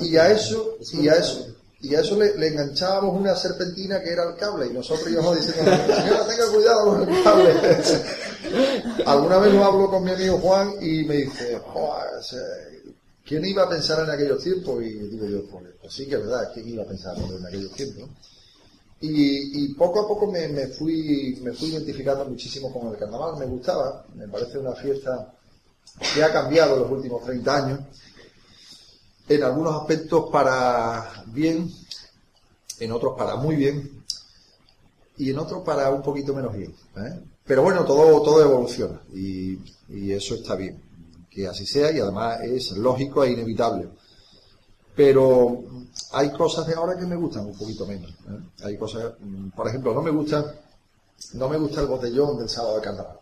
Y 0.00 0.16
a 0.16 0.30
eso, 0.30 0.76
y 0.92 1.08
a 1.08 1.14
eso, 1.14 1.46
y 1.80 1.94
a 1.94 2.00
eso 2.00 2.16
le, 2.18 2.36
le 2.36 2.48
enganchábamos 2.48 3.18
una 3.18 3.34
serpentina 3.34 4.00
que 4.02 4.10
era 4.10 4.28
el 4.28 4.36
cable, 4.36 4.66
y 4.66 4.72
nosotros 4.72 5.10
íbamos 5.10 5.36
diciendo, 5.36 5.70
señora, 5.86 6.26
tenga 6.26 6.52
cuidado 6.52 6.84
con 6.86 7.08
el 7.08 7.22
cable. 7.22 7.54
Alguna 9.06 9.38
vez 9.38 9.54
lo 9.54 9.64
hablo 9.64 9.90
con 9.90 10.04
mi 10.04 10.10
amigo 10.10 10.38
Juan 10.38 10.74
y 10.80 11.04
me 11.04 11.16
dice, 11.18 11.58
"Joder, 11.58 12.14
o 12.18 12.22
sea, 12.22 12.40
¿quién 13.24 13.44
iba 13.44 13.64
a 13.64 13.68
pensar 13.68 14.04
en 14.04 14.10
aquellos 14.10 14.42
tiempos? 14.42 14.82
Y 14.82 14.90
digo 14.90 15.26
yo, 15.26 15.46
pues, 15.48 15.64
pues 15.80 15.92
sí 15.92 16.06
que 16.06 16.16
es 16.16 16.20
verdad, 16.20 16.50
¿quién 16.52 16.68
iba 16.68 16.82
a 16.82 16.86
pensar 16.86 17.16
en 17.16 17.46
aquellos 17.46 17.72
tiempos? 17.72 18.08
Y, 19.00 19.64
y 19.64 19.74
poco 19.74 20.00
a 20.00 20.08
poco 20.08 20.26
me, 20.26 20.48
me 20.48 20.66
fui 20.66 21.38
me 21.42 21.52
fui 21.52 21.68
identificando 21.68 22.24
muchísimo 22.24 22.72
con 22.72 22.88
el 22.88 22.98
carnaval, 22.98 23.38
me 23.38 23.46
gustaba, 23.46 24.04
me 24.16 24.26
parece 24.26 24.58
una 24.58 24.74
fiesta 24.74 25.34
que 26.14 26.22
ha 26.22 26.32
cambiado 26.32 26.74
en 26.74 26.82
los 26.82 26.90
últimos 26.90 27.24
30 27.24 27.56
años, 27.56 27.80
en 29.28 29.42
algunos 29.42 29.74
aspectos 29.80 30.30
para 30.30 31.24
bien, 31.26 31.70
en 32.80 32.92
otros 32.92 33.14
para 33.16 33.36
muy 33.36 33.56
bien 33.56 34.04
y 35.16 35.30
en 35.30 35.38
otros 35.38 35.62
para 35.62 35.90
un 35.90 36.02
poquito 36.02 36.34
menos 36.34 36.56
bien. 36.56 36.74
¿eh? 36.96 37.20
Pero 37.44 37.62
bueno, 37.62 37.84
todo, 37.84 38.22
todo 38.22 38.42
evoluciona 38.42 39.00
y, 39.12 39.58
eso 40.12 40.34
está 40.34 40.54
bien, 40.54 40.82
que 41.30 41.46
así 41.46 41.66
sea 41.66 41.90
y 41.90 41.98
además 41.98 42.40
es 42.42 42.72
lógico 42.72 43.24
e 43.24 43.32
inevitable. 43.32 43.88
Pero 44.94 45.64
hay 46.12 46.32
cosas 46.32 46.66
de 46.66 46.74
ahora 46.74 46.98
que 46.98 47.06
me 47.06 47.16
gustan 47.16 47.46
un 47.46 47.56
poquito 47.56 47.86
menos. 47.86 48.10
¿eh? 48.10 48.64
Hay 48.64 48.76
cosas, 48.76 49.14
por 49.54 49.68
ejemplo, 49.68 49.94
no 49.94 50.02
me 50.02 50.10
gusta, 50.10 50.54
no 51.34 51.48
me 51.48 51.56
gusta 51.56 51.80
el 51.80 51.86
botellón 51.86 52.38
del 52.38 52.48
sábado 52.48 52.76
de 52.76 52.82
carnaval. 52.82 53.18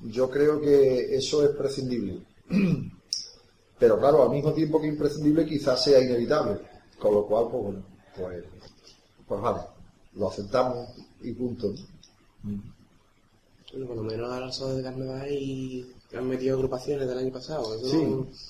Yo 0.00 0.30
creo 0.30 0.60
que 0.60 1.16
eso 1.16 1.44
es 1.44 1.50
prescindible. 1.50 2.22
Pero 3.78 3.98
claro, 3.98 4.22
al 4.22 4.30
mismo 4.30 4.52
tiempo 4.52 4.80
que 4.80 4.88
imprescindible 4.88 5.46
quizás 5.46 5.82
sea 5.82 6.00
inevitable. 6.00 6.58
Con 6.98 7.14
lo 7.14 7.26
cual, 7.26 7.46
pues 7.50 7.62
bueno, 7.62 7.82
pues, 8.16 8.44
pues 9.26 9.40
vale, 9.40 9.60
lo 10.14 10.28
aceptamos 10.28 10.88
y 11.22 11.32
punto. 11.32 11.72
Bueno, 12.42 13.86
por 13.86 13.96
lo 13.96 14.02
menos 14.02 14.32
ahora 14.32 14.50
son 14.50 14.76
de 14.76 14.82
carnaval 14.82 15.30
y 15.30 15.86
han 16.16 16.28
metido 16.28 16.56
agrupaciones 16.56 17.06
del 17.06 17.18
año 17.18 17.32
pasado. 17.32 17.74
Eso 17.74 17.88
Sí. 17.88 18.44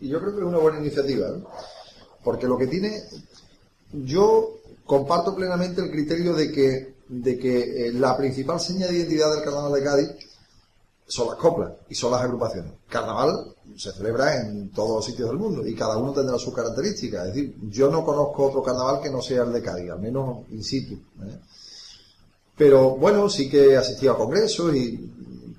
Y 0.00 0.08
yo 0.08 0.18
creo 0.18 0.32
que 0.32 0.40
es 0.40 0.46
una 0.46 0.58
buena 0.58 0.78
iniciativa, 0.78 1.28
¿no? 1.28 1.46
Porque 2.24 2.46
lo 2.46 2.56
que 2.56 2.66
tiene, 2.66 3.02
yo 3.92 4.56
comparto 4.86 5.34
plenamente 5.34 5.82
el 5.82 5.90
criterio 5.90 6.34
de 6.34 6.50
que, 6.50 6.94
de 7.08 7.38
que 7.38 7.88
eh, 7.88 7.92
la 7.92 8.16
principal 8.16 8.60
seña 8.60 8.86
de 8.86 8.96
identidad 8.96 9.34
del 9.34 9.44
Carnaval 9.44 9.74
de 9.74 9.84
Cádiz 9.84 10.29
son 11.10 11.26
las 11.26 11.36
coplas 11.36 11.72
y 11.88 11.94
son 11.94 12.12
las 12.12 12.22
agrupaciones. 12.22 12.72
Carnaval 12.88 13.54
se 13.76 13.92
celebra 13.92 14.36
en 14.36 14.70
todos 14.70 14.96
los 14.96 15.04
sitios 15.04 15.28
del 15.28 15.38
mundo 15.38 15.66
y 15.66 15.74
cada 15.74 15.96
uno 15.96 16.12
tendrá 16.12 16.38
sus 16.38 16.54
características. 16.54 17.28
Es 17.28 17.34
decir, 17.34 17.56
yo 17.68 17.90
no 17.90 18.04
conozco 18.04 18.46
otro 18.46 18.62
carnaval 18.62 19.00
que 19.02 19.10
no 19.10 19.20
sea 19.20 19.42
el 19.42 19.52
de 19.52 19.60
Cádiz, 19.60 19.90
al 19.90 20.00
menos 20.00 20.48
in 20.50 20.62
situ. 20.62 20.94
¿eh? 20.94 21.38
Pero 22.56 22.96
bueno, 22.96 23.28
sí 23.28 23.50
que 23.50 23.70
he 23.70 23.76
asistido 23.76 24.12
a 24.12 24.18
congresos 24.18 24.74
y 24.76 25.10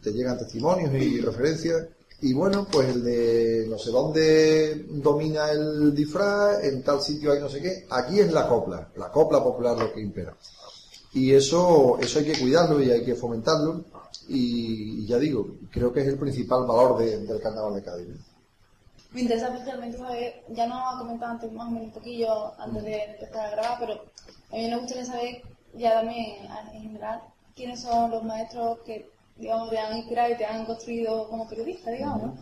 te 0.02 0.14
llegan 0.14 0.38
testimonios 0.38 0.94
y 0.94 1.20
referencias. 1.20 1.88
Y 2.22 2.34
bueno, 2.34 2.68
pues 2.72 2.88
el 2.88 3.04
de 3.04 3.66
no 3.68 3.78
sé 3.78 3.92
dónde 3.92 4.86
domina 4.90 5.52
el 5.52 5.94
disfraz, 5.94 6.64
en 6.64 6.82
tal 6.82 7.02
sitio 7.02 7.34
hay 7.34 7.42
no 7.42 7.50
sé 7.50 7.62
qué. 7.62 7.88
Aquí 7.90 8.20
es 8.20 8.32
la 8.32 8.48
copla, 8.48 8.90
la 8.96 9.12
copla 9.12 9.44
popular 9.44 9.78
lo 9.78 9.92
que 9.92 10.00
impera. 10.00 10.38
Y 11.14 11.34
eso, 11.34 11.98
eso 12.00 12.20
hay 12.20 12.26
que 12.26 12.40
cuidarlo 12.40 12.82
y 12.82 12.90
hay 12.90 13.04
que 13.04 13.16
fomentarlo. 13.16 13.86
Y, 14.28 15.04
y 15.04 15.08
ya 15.08 15.18
digo, 15.18 15.56
creo 15.72 15.92
que 15.92 16.02
es 16.02 16.08
el 16.08 16.18
principal 16.18 16.66
valor 16.66 16.98
de- 17.00 17.20
del 17.26 17.42
carnaval 17.42 17.76
de 17.76 17.84
Cádiz. 17.84 18.08
Me 19.12 19.22
interesa 19.22 19.48
especialmente 19.54 19.98
saber, 19.98 20.44
ya 20.50 20.68
nos 20.68 20.78
ha 20.78 20.98
comentado 21.00 21.32
antes 21.34 21.52
más 21.52 21.68
o 21.68 21.72
menos 21.72 21.88
un 21.88 21.94
poquillo 21.94 22.60
antes 22.62 22.84
de 22.84 23.04
empezar 23.04 23.46
a 23.46 23.52
grabar, 23.52 23.78
pero 23.80 23.94
a 24.52 24.56
mí 24.56 24.70
me 24.70 24.78
gustaría 24.78 25.06
saber, 25.06 25.42
ya 25.74 25.94
también 25.96 26.46
en 26.74 26.82
general, 26.84 27.22
quiénes 27.56 27.82
son 27.82 28.10
los 28.12 28.24
maestros 28.24 28.80
que, 28.86 29.10
digamos, 29.38 29.70
te 29.70 29.78
han 29.80 29.98
inspirado 29.98 30.32
y 30.32 30.38
te 30.38 30.46
han 30.46 30.66
construido 30.66 31.28
como 31.28 31.48
periodista, 31.50 31.92
digamos, 31.92 32.22
¿no? 32.24 32.36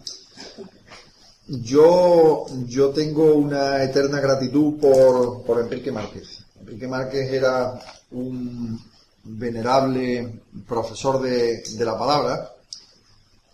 Yo, 1.48 2.46
yo 2.68 2.92
tengo 2.92 3.34
una 3.34 3.84
eterna 3.84 4.20
gratitud 4.20 4.80
por, 4.80 5.42
por 5.44 5.60
Enrique 5.62 5.92
Márquez. 5.92 6.46
Enrique 6.60 6.88
Márquez 6.88 7.32
era 7.34 7.80
un 8.12 8.80
venerable 9.38 10.42
profesor 10.68 11.22
de, 11.22 11.64
la 11.80 11.98
palabra, 11.98 12.52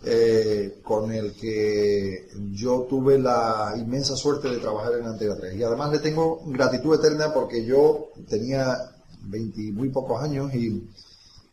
eh, 0.04 0.80
con 0.82 1.12
el 1.12 1.34
que 1.34 2.28
yo 2.52 2.86
tuve 2.88 3.18
la 3.18 3.74
inmensa 3.76 4.16
suerte 4.16 4.48
de 4.48 4.58
trabajar 4.58 4.94
en 4.94 5.06
Antena 5.06 5.36
3. 5.36 5.56
Y 5.56 5.62
además 5.62 5.92
le 5.92 5.98
tengo 5.98 6.40
gratitud 6.46 6.94
eterna 6.94 7.32
porque 7.32 7.64
yo 7.64 8.10
tenía 8.28 8.76
20 9.22 9.60
y 9.60 9.72
muy 9.72 9.90
pocos 9.90 10.22
años 10.22 10.54
y, 10.54 10.88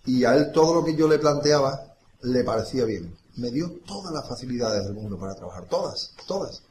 y 0.06 0.24
a 0.26 0.36
él 0.36 0.52
todo 0.52 0.74
lo 0.74 0.84
que 0.84 0.96
yo 0.96 1.08
le 1.08 1.20
planteaba, 1.20 1.96
le 2.22 2.44
parecía 2.44 2.86
bien. 2.86 3.16
Me 3.38 3.52
dio 3.52 3.72
todas 3.86 4.14
las 4.14 4.28
facilidades 4.28 4.86
del 4.86 4.94
mundo 4.94 5.18
para 5.18 5.36
trabajar, 5.36 5.66
todas, 5.66 6.14
todas. 6.28 6.62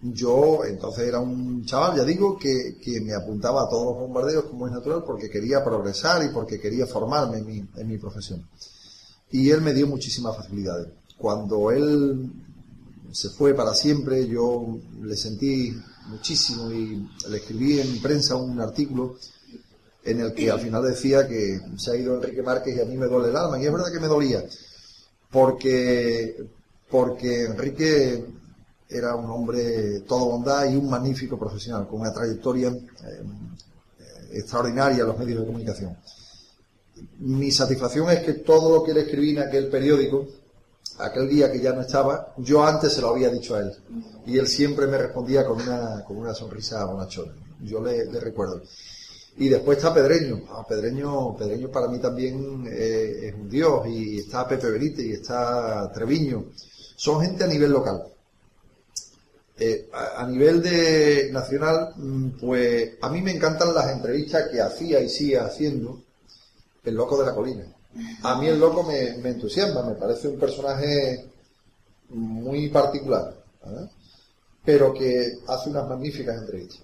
Yo 0.00 0.64
entonces 0.64 1.08
era 1.08 1.18
un 1.18 1.64
chaval, 1.64 1.96
ya 1.96 2.04
digo, 2.04 2.38
que, 2.38 2.76
que 2.80 3.00
me 3.00 3.14
apuntaba 3.14 3.64
a 3.64 3.68
todos 3.68 3.86
los 3.86 3.96
bombardeos 3.96 4.44
como 4.44 4.66
es 4.66 4.72
natural 4.72 5.02
porque 5.04 5.28
quería 5.28 5.64
progresar 5.64 6.24
y 6.24 6.32
porque 6.32 6.60
quería 6.60 6.86
formarme 6.86 7.38
en 7.38 7.46
mi, 7.46 7.68
en 7.76 7.88
mi 7.88 7.98
profesión. 7.98 8.46
Y 9.30 9.50
él 9.50 9.60
me 9.60 9.74
dio 9.74 9.88
muchísimas 9.88 10.36
facilidades. 10.36 10.88
Cuando 11.16 11.72
él 11.72 12.30
se 13.10 13.30
fue 13.30 13.54
para 13.54 13.74
siempre, 13.74 14.28
yo 14.28 14.78
le 15.02 15.16
sentí 15.16 15.74
muchísimo 16.06 16.70
y 16.70 17.08
le 17.28 17.36
escribí 17.36 17.80
en 17.80 18.00
prensa 18.00 18.36
un 18.36 18.60
artículo 18.60 19.16
en 20.04 20.20
el 20.20 20.32
que 20.32 20.50
al 20.50 20.60
final 20.60 20.84
decía 20.84 21.26
que 21.26 21.60
se 21.76 21.90
ha 21.90 21.96
ido 21.96 22.16
Enrique 22.16 22.42
Márquez 22.42 22.76
y 22.76 22.80
a 22.80 22.84
mí 22.84 22.96
me 22.96 23.06
duele 23.06 23.30
el 23.30 23.36
alma. 23.36 23.60
Y 23.60 23.66
es 23.66 23.72
verdad 23.72 23.92
que 23.92 24.00
me 24.00 24.06
dolía, 24.06 24.44
porque, 25.30 26.36
porque 26.88 27.46
Enrique 27.46 28.24
era 28.88 29.14
un 29.14 29.30
hombre 29.30 30.00
todo 30.00 30.26
bondad 30.26 30.70
y 30.70 30.76
un 30.76 30.88
magnífico 30.88 31.38
profesional, 31.38 31.86
con 31.86 32.00
una 32.00 32.12
trayectoria 32.12 32.68
eh, 32.68 33.22
extraordinaria 34.32 35.02
en 35.02 35.06
los 35.06 35.18
medios 35.18 35.40
de 35.40 35.46
comunicación. 35.46 35.96
Mi 37.18 37.50
satisfacción 37.50 38.10
es 38.10 38.20
que 38.20 38.34
todo 38.34 38.76
lo 38.76 38.84
que 38.84 38.94
le 38.94 39.02
escribí 39.02 39.30
en 39.30 39.40
aquel 39.40 39.68
periódico, 39.68 40.26
aquel 40.98 41.28
día 41.28 41.52
que 41.52 41.60
ya 41.60 41.72
no 41.72 41.82
estaba, 41.82 42.34
yo 42.38 42.64
antes 42.64 42.92
se 42.92 43.00
lo 43.00 43.10
había 43.10 43.28
dicho 43.28 43.54
a 43.54 43.60
él. 43.60 43.72
Y 44.26 44.38
él 44.38 44.48
siempre 44.48 44.86
me 44.86 44.98
respondía 44.98 45.44
con 45.44 45.60
una, 45.60 46.04
con 46.04 46.16
una 46.16 46.34
sonrisa 46.34 46.84
bonachona. 46.84 47.32
Yo 47.60 47.82
le, 47.82 48.06
le 48.06 48.20
recuerdo. 48.20 48.62
Y 49.36 49.48
después 49.48 49.78
está 49.78 49.94
Pedreño. 49.94 50.42
Ah, 50.50 50.66
Pedreño, 50.68 51.36
Pedreño 51.36 51.70
para 51.70 51.86
mí 51.86 52.00
también 52.00 52.66
eh, 52.68 53.28
es 53.28 53.34
un 53.34 53.48
dios. 53.48 53.86
Y 53.86 54.18
está 54.18 54.48
Pepe 54.48 54.70
Benítez 54.70 55.04
y 55.04 55.12
está 55.12 55.90
Treviño. 55.92 56.46
Son 56.96 57.20
gente 57.20 57.44
a 57.44 57.46
nivel 57.46 57.70
local. 57.70 58.02
Eh, 59.60 59.90
a, 59.92 60.24
nivel 60.24 60.62
de 60.62 61.30
nacional, 61.32 61.92
mm, 61.96 62.28
pues 62.40 62.92
a 63.00 63.08
mí 63.08 63.20
me 63.22 63.32
encantan 63.32 63.74
las 63.74 63.90
entrevistas 63.90 64.48
que 64.48 64.60
hacía 64.60 65.00
y 65.00 65.08
sigue 65.08 65.38
haciendo 65.38 66.00
el 66.84 66.94
loco 66.94 67.18
de 67.18 67.26
la 67.26 67.34
colina. 67.34 67.64
A 68.22 68.40
mí 68.40 68.46
el 68.46 68.60
loco 68.60 68.84
me, 68.84 69.08
entusiasma, 69.28 69.82
me 69.82 69.96
parece 69.96 70.28
un 70.28 70.38
personaje 70.38 71.28
muy 72.10 72.68
particular, 72.68 73.34
¿verdad? 73.64 73.90
pero 74.64 74.94
que 74.94 75.38
hace 75.48 75.70
unas 75.70 75.88
magníficas 75.88 76.36
entrevistas. 76.36 76.82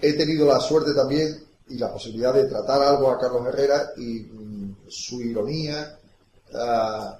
He 0.00 0.12
tenido 0.12 0.46
la 0.46 0.60
suerte 0.60 0.94
también 0.94 1.42
y 1.68 1.78
la 1.78 1.92
posibilidad 1.92 2.34
de 2.34 2.44
tratar 2.44 2.82
algo 2.82 3.10
a 3.10 3.18
Carlos 3.18 3.46
Herrera 3.48 3.90
y 3.96 4.20
mm, 4.20 4.76
su 4.88 5.20
ironía 5.22 5.98
ah, 6.54 7.18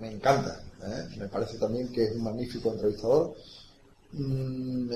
me 0.00 0.12
encanta. 0.12 0.69
¿Eh? 0.82 1.16
Me 1.18 1.28
parece 1.28 1.58
también 1.58 1.90
que 1.92 2.04
es 2.04 2.12
un 2.12 2.24
magnífico 2.24 2.72
entrevistador. 2.72 3.34
Mm, 4.12 4.92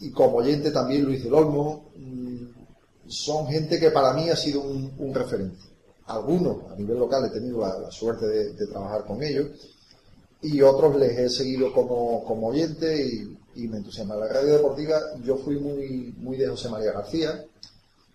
y 0.00 0.10
como 0.10 0.38
oyente 0.38 0.70
también 0.70 1.04
Luis 1.04 1.22
del 1.24 1.34
Olmo. 1.34 1.90
mm, 1.96 2.62
son 3.08 3.46
gente 3.46 3.78
que 3.78 3.90
para 3.90 4.14
mí 4.14 4.30
ha 4.30 4.36
sido 4.36 4.62
un, 4.62 5.14
referente. 5.14 5.58
Algunos 6.06 6.70
a 6.70 6.76
nivel 6.76 6.98
local 6.98 7.24
he 7.26 7.30
tenido 7.30 7.60
la, 7.60 7.90
suerte 7.90 8.26
de, 8.26 8.66
trabajar 8.66 9.04
con 9.04 9.22
ellos 9.22 9.50
y 10.40 10.62
otros 10.62 10.96
les 10.96 11.18
he 11.18 11.28
seguido 11.28 11.72
como, 11.72 12.24
como 12.24 12.48
oyente 12.48 13.06
y, 13.06 13.36
y 13.56 13.68
me 13.68 13.78
entusiasma. 13.78 14.16
La 14.16 14.28
radio 14.28 14.54
deportiva 14.54 14.98
yo 15.22 15.36
fui 15.36 15.58
muy, 15.58 16.14
muy 16.18 16.36
de 16.36 16.48
José 16.48 16.68
María 16.68 16.92
García, 16.92 17.44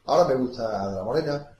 ahora 0.05 0.27
me 0.27 0.35
gusta 0.35 0.89
de 0.89 0.95
la 0.95 1.03
Morena, 1.03 1.57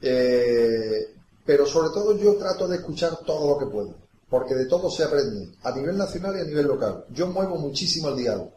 eh, 0.00 1.14
pero 1.44 1.66
sobre 1.66 1.90
todo 1.90 2.16
yo 2.16 2.36
trato 2.36 2.68
de 2.68 2.76
escuchar 2.76 3.18
todo 3.24 3.50
lo 3.50 3.58
que 3.58 3.66
puedo, 3.66 3.94
porque 4.30 4.54
de 4.54 4.66
todo 4.66 4.88
se 4.90 5.02
aprende, 5.02 5.50
a 5.62 5.72
nivel 5.72 5.98
nacional 5.98 6.36
y 6.36 6.40
a 6.40 6.44
nivel 6.44 6.66
local. 6.66 7.04
Yo 7.10 7.26
muevo 7.26 7.56
muchísimo 7.56 8.08
el 8.08 8.16
diálogo 8.16 8.52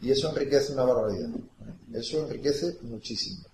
y 0.00 0.10
eso 0.10 0.28
enriquece 0.28 0.74
una 0.74 0.84
barbaridad. 0.84 1.30
Eso 1.92 2.20
enriquece 2.20 2.76
muchísimo. 2.82 3.44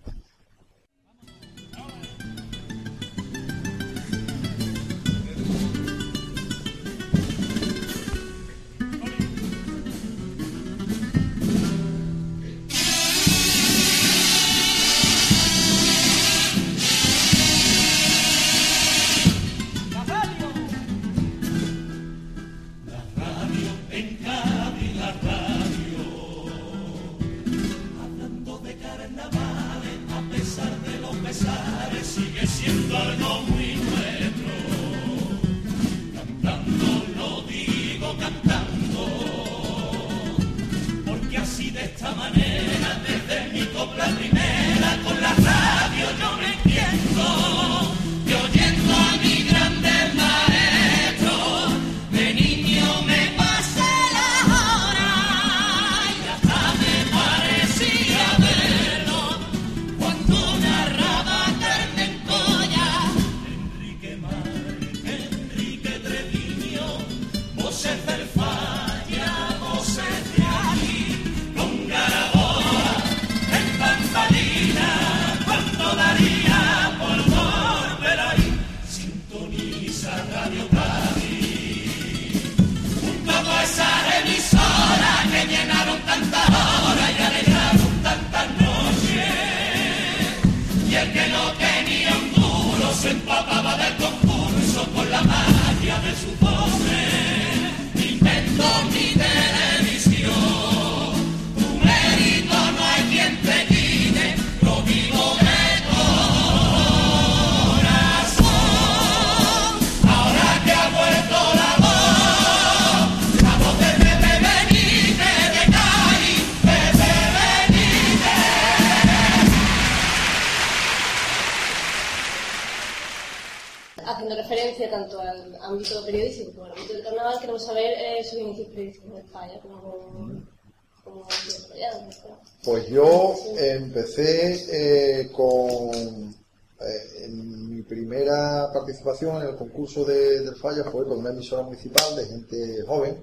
Pues 132.65 132.87
yo 132.87 133.35
empecé 133.59 135.23
eh, 135.23 135.33
con 135.33 136.33
eh, 136.81 137.29
mi 137.29 137.83
primera 137.83 138.71
participación 138.73 139.43
en 139.43 139.49
el 139.49 139.57
concurso 139.57 140.05
de, 140.05 140.43
del 140.43 140.55
Falla 140.55 140.85
fue 140.85 141.05
con 141.05 141.19
una 141.19 141.31
emisora 141.31 141.63
municipal 141.63 142.15
de 142.15 142.25
gente 142.25 142.83
joven, 142.87 143.21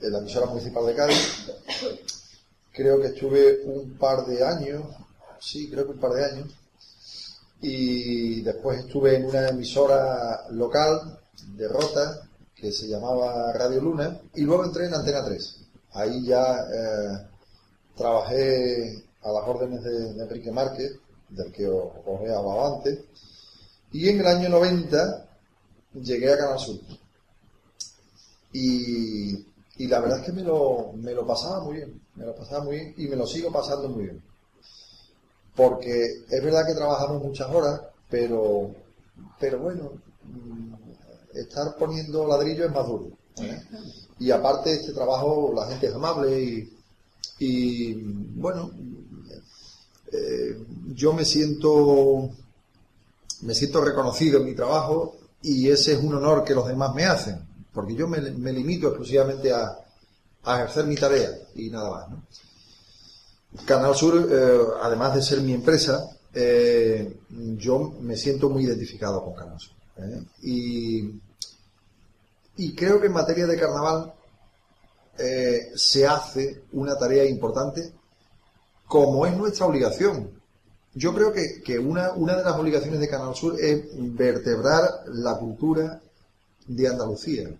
en 0.00 0.12
la 0.12 0.20
emisora 0.20 0.46
municipal 0.46 0.86
de 0.86 0.94
Cádiz. 0.94 1.52
Creo 2.72 2.98
que 2.98 3.08
estuve 3.08 3.60
un 3.66 3.98
par 3.98 4.24
de 4.24 4.42
años, 4.42 4.84
sí, 5.38 5.68
creo 5.68 5.84
que 5.84 5.92
un 5.92 6.00
par 6.00 6.12
de 6.12 6.24
años. 6.24 6.48
Y 7.60 8.40
después 8.40 8.78
estuve 8.78 9.16
en 9.16 9.26
una 9.26 9.48
emisora 9.48 10.46
local 10.50 11.18
de 11.56 11.68
Rota 11.68 12.26
que 12.54 12.72
se 12.72 12.88
llamaba 12.88 13.52
Radio 13.52 13.82
Luna 13.82 14.18
y 14.34 14.42
luego 14.42 14.64
entré 14.64 14.86
en 14.86 14.94
Antena 14.94 15.22
3. 15.26 15.56
Ahí 15.92 16.24
ya 16.24 16.56
eh, 16.72 17.37
trabajé 17.98 19.04
a 19.22 19.32
las 19.32 19.48
órdenes 19.48 19.82
de, 19.82 20.22
Enrique 20.22 20.50
Márquez, 20.50 20.92
del 21.28 21.52
que 21.52 21.66
os, 21.68 21.92
os 22.06 22.20
he 22.22 22.32
hablado 22.32 22.76
antes, 22.76 23.00
Y 23.92 24.08
en 24.08 24.20
el 24.20 24.26
año 24.26 24.48
90 24.48 25.26
llegué 25.94 26.32
a 26.32 26.38
Canal 26.38 26.58
Sur. 26.58 26.78
Y, 28.52 29.46
y 29.78 29.86
la 29.86 30.00
verdad 30.00 30.18
es 30.18 30.26
que 30.26 30.32
me 30.32 30.42
lo, 30.42 30.92
me 30.94 31.12
lo 31.12 31.26
pasaba 31.26 31.60
muy 31.62 31.76
bien, 31.76 32.00
me 32.14 32.26
lo 32.26 32.34
pasaba 32.34 32.64
muy 32.64 32.76
bien 32.76 32.94
y 32.96 33.06
me 33.08 33.16
lo 33.16 33.26
sigo 33.26 33.50
pasando 33.52 33.88
muy 33.88 34.04
bien. 34.04 34.22
Porque 35.54 36.24
es 36.28 36.44
verdad 36.44 36.66
que 36.66 36.74
trabajamos 36.74 37.22
muchas 37.22 37.48
horas, 37.50 37.80
pero, 38.08 38.70
pero 39.40 39.58
bueno, 39.58 39.92
mm, 40.24 40.74
estar 41.34 41.76
poniendo 41.76 42.26
ladrillo 42.26 42.66
es 42.66 42.72
más 42.72 42.86
duro. 42.86 43.10
¿eh? 43.40 43.62
Y 44.18 44.30
aparte 44.30 44.72
este 44.72 44.92
trabajo, 44.92 45.52
la 45.54 45.66
gente 45.66 45.86
es 45.86 45.94
amable 45.94 46.42
y, 46.42 46.77
y 47.38 47.94
bueno, 47.94 48.70
eh, 50.12 50.58
yo 50.94 51.12
me 51.12 51.24
siento 51.24 52.30
me 53.42 53.54
siento 53.54 53.80
reconocido 53.80 54.40
en 54.40 54.46
mi 54.46 54.54
trabajo 54.54 55.16
y 55.42 55.68
ese 55.68 55.92
es 55.92 55.98
un 55.98 56.14
honor 56.14 56.44
que 56.44 56.54
los 56.54 56.66
demás 56.66 56.94
me 56.94 57.04
hacen, 57.04 57.40
porque 57.72 57.94
yo 57.94 58.08
me, 58.08 58.20
me 58.20 58.52
limito 58.52 58.88
exclusivamente 58.88 59.52
a, 59.52 59.78
a 60.44 60.56
ejercer 60.56 60.86
mi 60.86 60.96
tarea 60.96 61.30
y 61.54 61.70
nada 61.70 61.90
más. 61.90 62.10
¿no? 62.10 62.22
Canal 63.64 63.94
Sur, 63.94 64.28
eh, 64.30 64.58
además 64.82 65.14
de 65.14 65.22
ser 65.22 65.40
mi 65.40 65.52
empresa, 65.52 66.04
eh, 66.34 67.18
yo 67.56 67.94
me 68.00 68.16
siento 68.16 68.50
muy 68.50 68.64
identificado 68.64 69.22
con 69.24 69.34
Canal 69.34 69.58
Sur. 69.58 69.74
Y, 70.42 71.10
y 72.56 72.74
creo 72.74 73.00
que 73.00 73.06
en 73.06 73.12
materia 73.12 73.46
de 73.46 73.58
carnaval 73.58 74.12
eh, 75.18 75.72
se 75.74 76.06
hace 76.06 76.62
una 76.72 76.96
tarea 76.96 77.24
importante 77.24 77.92
como 78.86 79.26
es 79.26 79.36
nuestra 79.36 79.66
obligación. 79.66 80.30
Yo 80.94 81.14
creo 81.14 81.32
que, 81.32 81.60
que 81.62 81.78
una, 81.78 82.12
una 82.12 82.36
de 82.36 82.44
las 82.44 82.56
obligaciones 82.56 83.00
de 83.00 83.08
Canal 83.08 83.34
Sur 83.34 83.56
es 83.60 83.84
vertebrar 83.94 84.82
la 85.06 85.36
cultura 85.38 86.00
de 86.66 86.88
Andalucía 86.88 87.50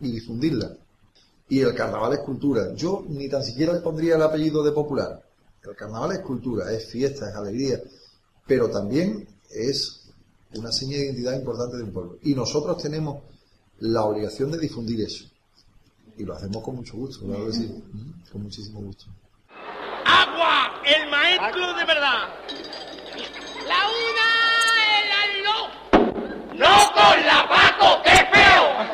y 0.00 0.12
difundirla. 0.12 0.76
Y 1.48 1.60
el 1.60 1.74
carnaval 1.74 2.12
es 2.12 2.20
cultura. 2.20 2.72
Yo 2.74 3.04
ni 3.08 3.28
tan 3.28 3.42
siquiera 3.42 3.72
le 3.72 3.80
pondría 3.80 4.16
el 4.16 4.22
apellido 4.22 4.62
de 4.62 4.72
popular. 4.72 5.22
El 5.62 5.76
carnaval 5.76 6.12
es 6.12 6.20
cultura, 6.20 6.72
es 6.72 6.86
fiesta, 6.86 7.28
es 7.28 7.34
alegría, 7.34 7.80
pero 8.46 8.70
también 8.70 9.28
es 9.50 10.00
una 10.54 10.72
seña 10.72 10.96
de 10.96 11.04
identidad 11.06 11.38
importante 11.38 11.76
de 11.76 11.84
un 11.84 11.92
pueblo. 11.92 12.18
Y 12.22 12.34
nosotros 12.34 12.82
tenemos 12.82 13.22
la 13.78 14.04
obligación 14.04 14.50
de 14.50 14.58
difundir 14.58 15.00
eso. 15.02 15.29
Y 16.16 16.24
lo 16.24 16.34
hacemos 16.34 16.62
con 16.62 16.76
mucho 16.76 16.96
gusto, 16.96 17.24
claro 17.26 17.46
que 17.46 17.52
sí. 17.52 17.84
Con 18.30 18.42
muchísimo 18.42 18.80
gusto. 18.80 19.06
Agua, 20.04 20.82
el 20.84 21.10
maestro 21.10 21.74
de 21.74 21.84
verdad. 21.84 22.28
La 23.66 23.88
una, 23.88 24.28
el 25.24 25.44
no. 25.44 25.58
No 26.54 26.92
con 26.92 27.26
la 27.26 27.48
Paco, 27.48 28.02
qué 28.04 28.16
feo. 28.32 28.90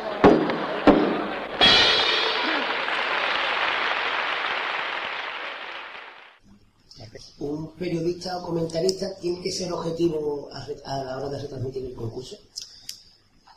Un 7.39 7.75
periodista 7.75 8.37
o 8.37 8.45
comentarista 8.45 9.15
tiene 9.19 9.41
que 9.41 9.51
ser 9.51 9.71
objetivo 9.71 10.49
a 10.51 10.97
la 11.03 11.17
hora 11.17 11.29
de 11.29 11.41
retransmitir 11.41 11.85
el 11.85 11.93
concurso. 11.93 12.37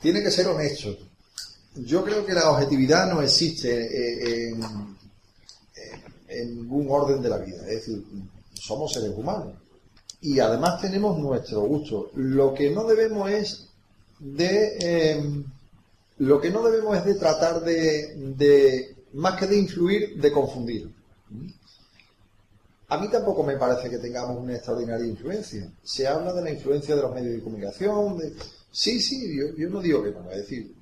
Tiene 0.01 0.23
que 0.23 0.31
ser 0.31 0.47
honesto. 0.49 1.10
Yo 1.75 2.05
creo 2.05 2.27
que 2.27 2.33
la 2.33 2.51
objetividad 2.51 3.13
no 3.13 3.23
existe 3.23 3.71
eh, 3.71 4.55
en, 6.29 6.57
ningún 6.57 6.87
orden 6.91 7.23
de 7.23 7.29
la 7.29 7.39
vida. 7.39 7.59
Es 7.69 7.87
decir, 7.87 8.05
somos 8.55 8.93
seres 8.93 9.13
humanos. 9.17 9.55
Y 10.21 10.39
además 10.41 10.81
tenemos 10.81 11.19
nuestro 11.19 11.63
gusto. 11.63 12.11
Lo 12.15 12.53
que 12.55 12.71
no 12.71 12.85
debemos 12.85 13.31
es 13.31 13.69
de... 14.19 14.77
eh, 14.81 15.45
lo 16.19 16.39
que 16.39 16.51
no 16.51 16.63
debemos 16.63 16.99
es 16.99 17.05
de 17.07 17.15
tratar 17.15 17.63
de, 17.63 18.15
de, 18.37 18.95
más 19.15 19.39
que 19.39 19.47
de 19.47 19.57
influir, 19.57 20.21
de 20.21 20.31
confundir. 20.31 20.95
A 22.89 22.99
mí 22.99 23.09
tampoco 23.09 23.43
me 23.43 23.57
parece 23.57 23.89
que 23.89 23.97
tengamos 23.97 24.37
una 24.37 24.55
extraordinaria 24.55 25.07
influencia. 25.07 25.73
Se 25.83 26.07
habla 26.07 26.35
de 26.35 26.43
la 26.43 26.51
influencia 26.51 26.95
de 26.95 27.01
los 27.01 27.15
medios 27.15 27.37
de 27.37 27.43
comunicación. 27.43 28.19
De... 28.19 28.35
Sí, 28.71 29.01
sí, 29.01 29.35
yo, 29.35 29.57
yo 29.57 29.71
no 29.71 29.81
digo 29.81 30.03
que 30.03 30.11
no, 30.11 30.31
es 30.31 30.39
decir, 30.39 30.75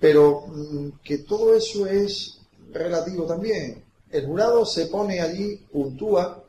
pero 0.00 0.46
mm, 0.46 0.88
que 1.04 1.18
todo 1.18 1.54
eso 1.54 1.86
es 1.86 2.40
relativo 2.72 3.24
también. 3.24 3.84
El 4.10 4.26
jurado 4.26 4.64
se 4.64 4.86
pone 4.86 5.20
allí, 5.20 5.56
puntúa 5.70 6.42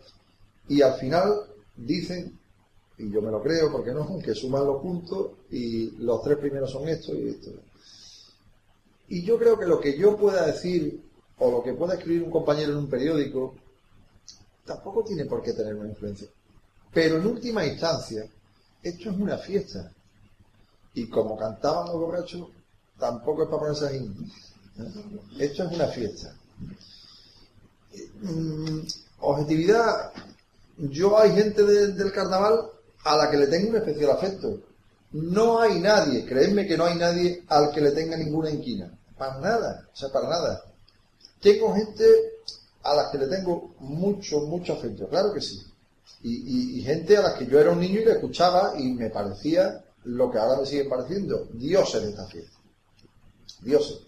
y 0.68 0.82
al 0.82 0.94
final 0.96 1.44
dicen, 1.76 2.40
y 2.98 3.12
yo 3.12 3.22
me 3.22 3.32
lo 3.32 3.42
creo, 3.42 3.72
porque 3.72 3.92
no, 3.92 4.20
que 4.20 4.34
suman 4.34 4.66
los 4.66 4.82
puntos 4.82 5.32
y 5.52 5.92
los 5.98 6.24
tres 6.24 6.38
primeros 6.38 6.72
son 6.72 6.88
estos 6.88 7.16
y 7.16 7.30
esto. 7.30 7.52
Y 9.10 9.24
yo 9.24 9.38
creo 9.38 9.60
que 9.60 9.66
lo 9.66 9.80
que 9.80 9.98
yo 9.98 10.16
pueda 10.16 10.46
decir 10.46 11.02
o 11.38 11.52
lo 11.52 11.64
que 11.64 11.74
pueda 11.74 11.96
escribir 11.96 12.24
un 12.24 12.32
compañero 12.32 12.72
en 12.72 12.78
un 12.78 12.90
periódico 12.90 13.56
tampoco 14.64 15.04
tiene 15.04 15.26
por 15.26 15.42
qué 15.42 15.54
tener 15.54 15.76
una 15.76 15.90
influencia. 15.90 16.30
Pero 16.94 17.18
en 17.18 17.26
última 17.26 17.66
instancia, 17.66 18.26
esto 18.82 19.10
es 19.10 19.18
una 19.18 19.38
fiesta. 19.38 19.92
Y 20.94 21.08
como 21.08 21.38
cantaban 21.38 21.88
los 21.88 21.96
borrachos, 21.96 22.48
tampoco 23.02 23.44
es 23.44 23.50
para 23.50 23.60
ponerse 23.62 23.88
ahí. 23.88 24.12
¿eh? 24.80 25.44
Esto 25.46 25.64
es 25.66 25.72
una 25.74 25.88
fiesta. 25.88 26.34
Mm, 28.22 28.80
objetividad, 29.22 30.12
yo 30.78 31.18
hay 31.18 31.34
gente 31.34 31.64
de- 31.64 31.92
del 31.94 32.12
carnaval 32.12 32.62
a 33.04 33.18
la 33.18 33.30
que 33.30 33.38
le 33.38 33.48
tengo 33.48 33.72
un 33.72 33.76
especial 33.78 34.12
afecto. 34.12 34.60
No 35.14 35.60
hay 35.60 35.80
nadie, 35.80 36.26
créeme 36.26 36.66
que 36.68 36.78
no 36.78 36.86
hay 36.86 36.96
nadie 36.98 37.44
al 37.50 37.72
que 37.72 37.82
le 37.82 37.92
tenga 37.92 38.16
ninguna 38.16 38.50
inquina. 38.50 38.90
Para 39.18 39.40
nada, 39.40 39.90
o 39.94 39.96
sea, 39.96 40.10
para 40.10 40.30
nada. 40.30 40.64
Tengo 41.42 41.74
gente 41.74 42.06
a 42.84 42.96
las 42.96 43.12
que 43.12 43.18
le 43.18 43.28
tengo 43.28 43.74
mucho, 43.80 44.42
mucho 44.42 44.74
afecto, 44.74 45.08
claro 45.10 45.34
que 45.34 45.42
sí. 45.42 45.60
Y, 46.24 46.78
y- 46.80 46.84
gente 46.84 47.18
a 47.18 47.22
las 47.24 47.34
que 47.34 47.48
yo 47.48 47.60
era 47.60 47.72
un 47.72 47.80
niño 47.80 48.00
y 48.02 48.06
le 48.06 48.12
escuchaba 48.14 48.74
y 48.78 48.92
me 48.94 49.10
parecía 49.10 49.84
lo 50.06 50.32
que 50.32 50.38
ahora 50.38 50.62
me 50.62 50.66
sigue 50.68 50.86
pareciendo, 50.86 51.48
dioses 51.54 52.02
de 52.04 52.10
esta 52.12 52.26
fiesta. 52.28 52.58
Dioses. 53.62 54.00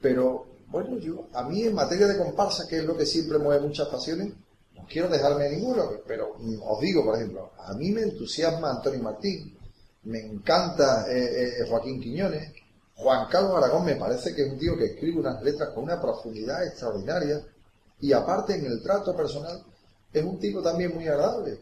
Pero, 0.00 0.46
bueno, 0.68 0.98
yo, 0.98 1.28
a 1.32 1.44
mí 1.44 1.62
en 1.62 1.74
materia 1.74 2.06
de 2.06 2.18
comparsa, 2.18 2.66
que 2.68 2.78
es 2.78 2.84
lo 2.84 2.96
que 2.96 3.06
siempre 3.06 3.38
mueve 3.38 3.66
muchas 3.66 3.88
pasiones, 3.88 4.32
no 4.74 4.86
quiero 4.86 5.08
dejarme 5.08 5.48
ninguno, 5.48 5.90
pero 6.06 6.36
os 6.62 6.80
digo, 6.80 7.04
por 7.04 7.16
ejemplo, 7.16 7.52
a 7.58 7.72
mí 7.74 7.90
me 7.90 8.02
entusiasma 8.02 8.70
Antonio 8.70 9.02
Martín, 9.02 9.56
me 10.04 10.20
encanta 10.20 11.06
eh, 11.10 11.60
eh, 11.60 11.66
Joaquín 11.68 12.00
Quiñones, 12.00 12.52
Juan 12.96 13.26
Carlos 13.28 13.56
Aragón 13.56 13.84
me 13.84 13.96
parece 13.96 14.34
que 14.34 14.42
es 14.42 14.52
un 14.52 14.58
tío 14.58 14.76
que 14.76 14.86
escribe 14.86 15.20
unas 15.20 15.42
letras 15.42 15.70
con 15.70 15.84
una 15.84 16.00
profundidad 16.00 16.64
extraordinaria 16.64 17.44
y 18.00 18.12
aparte 18.12 18.54
en 18.54 18.66
el 18.66 18.82
trato 18.82 19.16
personal 19.16 19.64
es 20.12 20.22
un 20.24 20.38
tipo 20.38 20.62
también 20.62 20.94
muy 20.94 21.08
agradable, 21.08 21.60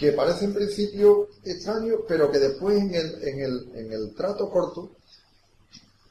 que 0.00 0.12
parece 0.12 0.46
en 0.46 0.54
principio 0.54 1.28
extraño, 1.44 1.96
pero 2.08 2.30
que 2.30 2.38
después 2.38 2.74
en 2.78 2.94
el, 2.94 3.22
en 3.22 3.40
el, 3.40 3.70
en 3.74 3.92
el 3.92 4.14
trato 4.14 4.50
corto 4.50 4.92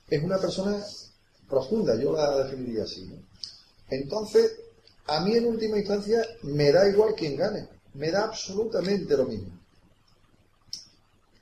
es 0.08 0.24
una 0.24 0.38
persona 0.38 0.80
profunda, 1.50 1.96
yo 1.96 2.14
la 2.14 2.44
definiría 2.44 2.84
así. 2.84 3.08
¿no? 3.08 3.16
Entonces, 3.90 4.60
a 5.08 5.22
mí 5.22 5.36
en 5.36 5.48
última 5.48 5.80
instancia 5.80 6.24
me 6.44 6.72
da 6.72 6.88
igual 6.88 7.16
quien 7.16 7.36
gane, 7.36 7.68
me 7.96 8.12
da 8.12 8.26
absolutamente 8.26 9.18
lo 9.18 9.26
mismo. 9.26 9.60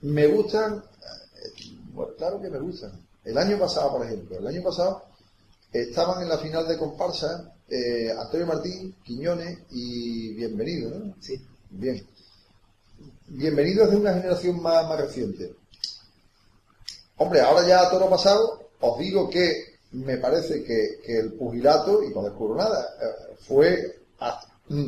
Me 0.03 0.27
gustan, 0.27 0.77
eh, 0.77 1.75
bueno, 1.91 2.13
claro 2.17 2.41
que 2.41 2.49
me 2.49 2.60
gustan. 2.60 2.93
El 3.25 3.38
año 3.38 3.60
pasado, 3.60 3.91
por 3.91 4.05
ejemplo, 4.05 4.38
el 4.38 4.47
año 4.47 4.63
pasado 4.63 5.03
estaban 5.73 6.23
en 6.23 6.29
la 6.29 6.38
final 6.38 6.65
de 6.65 6.77
comparsa 6.77 7.53
eh, 7.67 8.10
Antonio 8.17 8.47
Martín, 8.47 8.95
Quiñones 9.03 9.60
y 9.71 10.33
Bienvenido, 10.36 10.97
¿no? 10.97 11.13
Sí. 11.19 11.45
Bien. 11.71 12.16
Bienvenido 13.27 13.83
es 13.83 13.91
de 13.91 13.97
una 13.97 14.13
generación 14.13 14.61
más, 14.61 14.87
más 14.87 15.01
reciente. 15.01 15.53
Hombre, 17.17 17.41
ahora 17.41 17.67
ya 17.67 17.89
todo 17.89 18.01
lo 18.01 18.09
pasado, 18.09 18.69
os 18.79 18.97
digo 18.99 19.29
que 19.29 19.75
me 19.91 20.17
parece 20.17 20.63
que, 20.63 20.99
que 21.05 21.19
el 21.19 21.33
pugilato, 21.33 22.03
y 22.03 22.13
no 22.13 22.23
descubro 22.23 22.55
nada, 22.55 22.87
eh, 23.01 23.35
fue 23.47 23.99
hasta, 24.19 24.47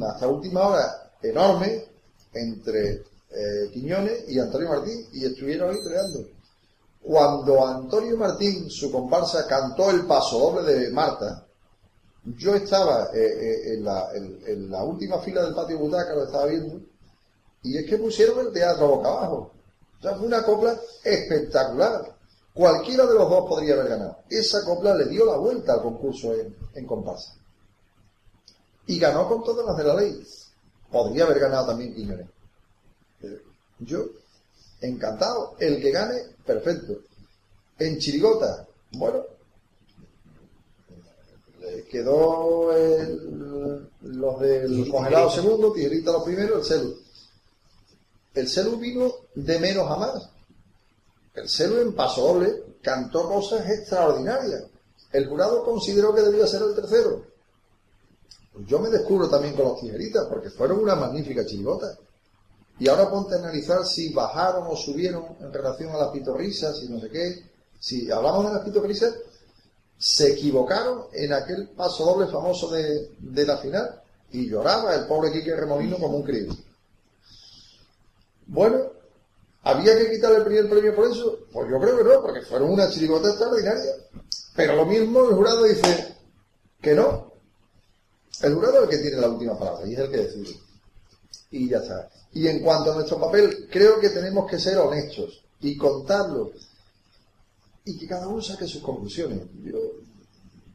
hasta 0.10 0.28
última 0.28 0.68
hora 0.68 1.12
enorme 1.22 1.86
entre 2.34 2.92
eh, 3.32 3.70
Quiñones 3.74 4.30
y 4.30 4.40
Antonio 4.40 4.70
Martín, 4.70 5.06
y 5.14 5.26
estuvieron 5.26 5.72
ahí 5.72 5.78
peleando. 5.84 6.30
Cuando 7.02 7.66
Antonio 7.68 8.16
Martín, 8.18 8.70
su 8.70 8.92
comparsa, 8.92 9.48
cantó 9.48 9.90
el 9.90 10.06
paso 10.06 10.40
doble 10.40 10.74
de 10.74 10.90
Marta, 10.92 11.46
yo 12.38 12.54
estaba 12.56 13.10
eh, 13.14 13.20
eh, 13.22 13.74
en, 13.74 13.84
la, 13.84 14.10
en- 14.14 14.40
en 14.46 14.70
la 14.72 14.84
última 14.84 15.20
fila 15.22 15.42
del 15.44 15.56
patio 15.56 15.80
butaca, 15.80 16.14
lo 16.14 16.26
estaba 16.26 16.46
viendo, 16.46 16.80
y 17.64 17.78
es 17.78 17.86
que 17.90 17.98
pusieron 17.98 18.40
el 18.48 18.54
teatro 18.54 18.88
boca 18.88 19.10
abajo. 19.10 19.52
O 20.00 20.02
sea, 20.02 20.16
fue 20.16 20.28
una 20.28 20.44
copla 20.44 20.80
espectacular. 21.04 22.16
Cualquiera 22.54 23.06
de 23.06 23.14
los 23.16 23.30
dos 23.30 23.48
podría 23.50 23.74
haber 23.76 23.90
ganado. 23.90 24.18
Esa 24.30 24.64
copla 24.66 24.96
le 24.96 25.06
dio 25.06 25.26
la 25.26 25.38
vuelta 25.38 25.74
al 25.74 25.82
concurso 25.82 26.34
en, 26.34 26.56
en 26.74 26.86
comparsa. 26.86 27.36
Y 28.88 28.98
ganó 28.98 29.28
con 29.28 29.44
todas 29.44 29.66
las 29.66 29.78
de 29.78 29.84
la 29.84 29.94
ley. 29.96 30.22
Podría 30.92 31.26
haber 31.26 31.40
ganado 31.40 31.68
también 31.68 31.94
Quiñones. 31.94 32.28
Yo, 33.80 34.06
encantado. 34.82 35.56
El 35.60 35.82
que 35.82 35.92
gane, 35.92 36.16
perfecto. 36.46 36.98
En 37.78 37.98
Chirigota, 38.00 38.66
bueno, 38.94 39.24
le 41.62 41.84
quedó 41.86 42.74
el- 42.76 43.90
los 44.02 44.40
del 44.40 44.90
congelado 44.90 45.30
segundo, 45.30 45.72
tijerita 45.72 46.12
los 46.14 46.24
primeros, 46.24 46.60
el 46.72 46.78
celu. 46.80 46.98
El 48.34 48.48
celu 48.48 48.78
vino 48.78 49.12
de 49.36 49.60
menos 49.60 49.90
a 49.90 49.96
más. 49.96 50.30
El 51.34 51.50
celu 51.50 51.82
en 51.82 51.94
paso 51.94 52.22
doble 52.22 52.64
cantó 52.82 53.28
cosas 53.28 53.70
extraordinarias. 53.70 54.64
El 55.12 55.28
jurado 55.28 55.64
consideró 55.64 56.14
que 56.14 56.22
debía 56.22 56.46
ser 56.46 56.62
el 56.62 56.76
tercero. 56.76 57.26
Pues 58.54 58.68
yo 58.68 58.80
me 58.80 58.90
descubro 58.90 59.30
también 59.30 59.56
con 59.56 59.66
los 59.66 59.80
tijeritas, 59.80 60.26
porque 60.28 60.50
fueron 60.50 60.80
una 60.80 60.96
magnífica 60.96 61.46
chirigota. 61.46 61.98
Y 62.80 62.88
ahora 62.88 63.10
ponte 63.10 63.36
a 63.36 63.40
analizar 63.40 63.86
si 63.86 64.14
bajaron 64.14 64.68
o 64.68 64.76
subieron 64.76 65.26
en 65.40 65.52
relación 65.52 65.92
a 65.92 65.98
las 65.98 66.10
pitorrisas 66.10 66.82
y 66.84 66.90
no 66.90 67.00
sé 67.00 67.10
qué. 67.10 67.44
Si 67.80 68.10
hablamos 68.12 68.46
de 68.46 68.54
las 68.54 68.64
pitorrisas, 68.64 69.14
se 69.98 70.32
equivocaron 70.32 71.06
en 71.12 71.34
aquel 71.34 71.70
paso 71.70 72.06
doble 72.06 72.28
famoso 72.28 72.70
de, 72.70 73.12
de 73.20 73.46
la 73.46 73.58
final 73.58 74.02
y 74.32 74.48
lloraba 74.48 74.96
el 74.96 75.08
pobre 75.08 75.32
Quique 75.32 75.56
Remolino 75.56 75.98
como 75.98 76.18
un 76.18 76.24
crío. 76.24 76.54
Bueno, 78.50 78.82
¿había 79.62 79.96
que 79.96 80.12
quitar 80.12 80.34
el 80.34 80.44
primer 80.44 80.68
premio 80.68 80.96
por 80.96 81.12
eso? 81.12 81.40
Pues 81.54 81.70
yo 81.70 81.80
creo 81.80 81.98
que 81.98 82.04
no, 82.04 82.22
porque 82.22 82.42
fueron 82.42 82.72
una 82.72 82.90
chirigota 82.90 83.30
extraordinaria. 83.30 83.92
Pero 84.56 84.76
lo 84.76 84.86
mismo 84.88 85.30
el 85.30 85.36
jurado 85.36 85.64
dice 85.66 86.16
que 86.82 86.96
no. 86.96 87.32
El 88.42 88.56
jurado 88.56 88.78
es 88.78 88.84
el 88.84 88.90
que 88.90 88.98
tiene 88.98 89.22
la 89.22 89.30
última 89.30 89.58
palabra 89.58 89.88
y 89.88 89.94
es 89.94 90.00
el 90.00 90.10
que 90.10 90.18
decide. 90.18 90.60
Y 91.52 91.70
ya 91.70 91.78
está. 91.78 92.10
Y 92.34 92.48
en 92.48 92.64
cuanto 92.64 92.92
a 92.92 92.96
nuestro 92.96 93.20
papel, 93.20 93.68
creo 93.72 94.00
que 94.00 94.10
tenemos 94.10 94.50
que 94.50 94.60
ser 94.60 94.78
honestos 94.80 95.46
y 95.62 95.78
contarlo. 95.78 96.52
Y 97.86 97.98
que 98.00 98.08
cada 98.08 98.28
uno 98.28 98.42
saque 98.42 98.68
sus 98.68 98.82
conclusiones. 98.82 99.42
Yo, 99.64 99.78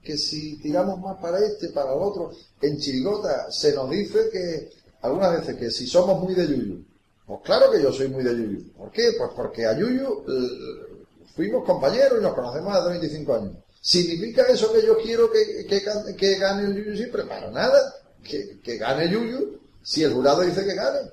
que 0.01 0.17
si 0.17 0.61
tiramos 0.61 1.01
más 1.01 1.17
para 1.19 1.41
este, 1.41 1.71
para 1.71 1.93
el 1.93 2.01
otro, 2.01 2.31
en 2.61 2.79
Chirigota 2.79 3.51
se 3.51 3.75
nos 3.75 3.91
dice 3.91 4.29
que 4.31 4.71
algunas 5.03 5.41
veces 5.41 5.57
que 5.57 5.71
si 5.71 5.87
somos 5.87 6.23
muy 6.23 6.35
de 6.35 6.47
Yuyu, 6.47 6.85
pues 7.27 7.41
claro 7.43 7.71
que 7.71 7.83
yo 7.83 7.93
soy 7.93 8.09
muy 8.09 8.23
de 8.23 8.37
Yuyu. 8.37 8.73
¿Por 8.73 8.91
qué? 8.91 9.13
Pues 9.17 9.31
porque 9.35 9.67
a 9.67 9.77
Yuyu 9.77 10.25
eh, 10.29 11.05
fuimos 11.35 11.65
compañeros 11.65 12.19
y 12.19 12.23
nos 12.23 12.35
conocemos 12.35 12.77
hace 12.77 12.91
25 12.91 13.35
años. 13.35 13.53
¿Significa 13.81 14.43
eso 14.43 14.73
que 14.73 14.85
yo 14.85 14.97
quiero 14.99 15.31
que, 15.31 15.67
que, 15.67 16.39
gane 16.39 16.65
el 16.65 16.75
Yuyu 16.75 16.97
siempre? 16.97 17.25
Para 17.25 17.51
nada. 17.51 17.81
Que, 18.23 18.59
que 18.63 18.77
gane 18.77 19.11
Yuyu 19.11 19.59
si 19.83 20.03
el 20.03 20.13
jurado 20.13 20.43
dice 20.43 20.65
que 20.65 20.75
gane. 20.75 21.11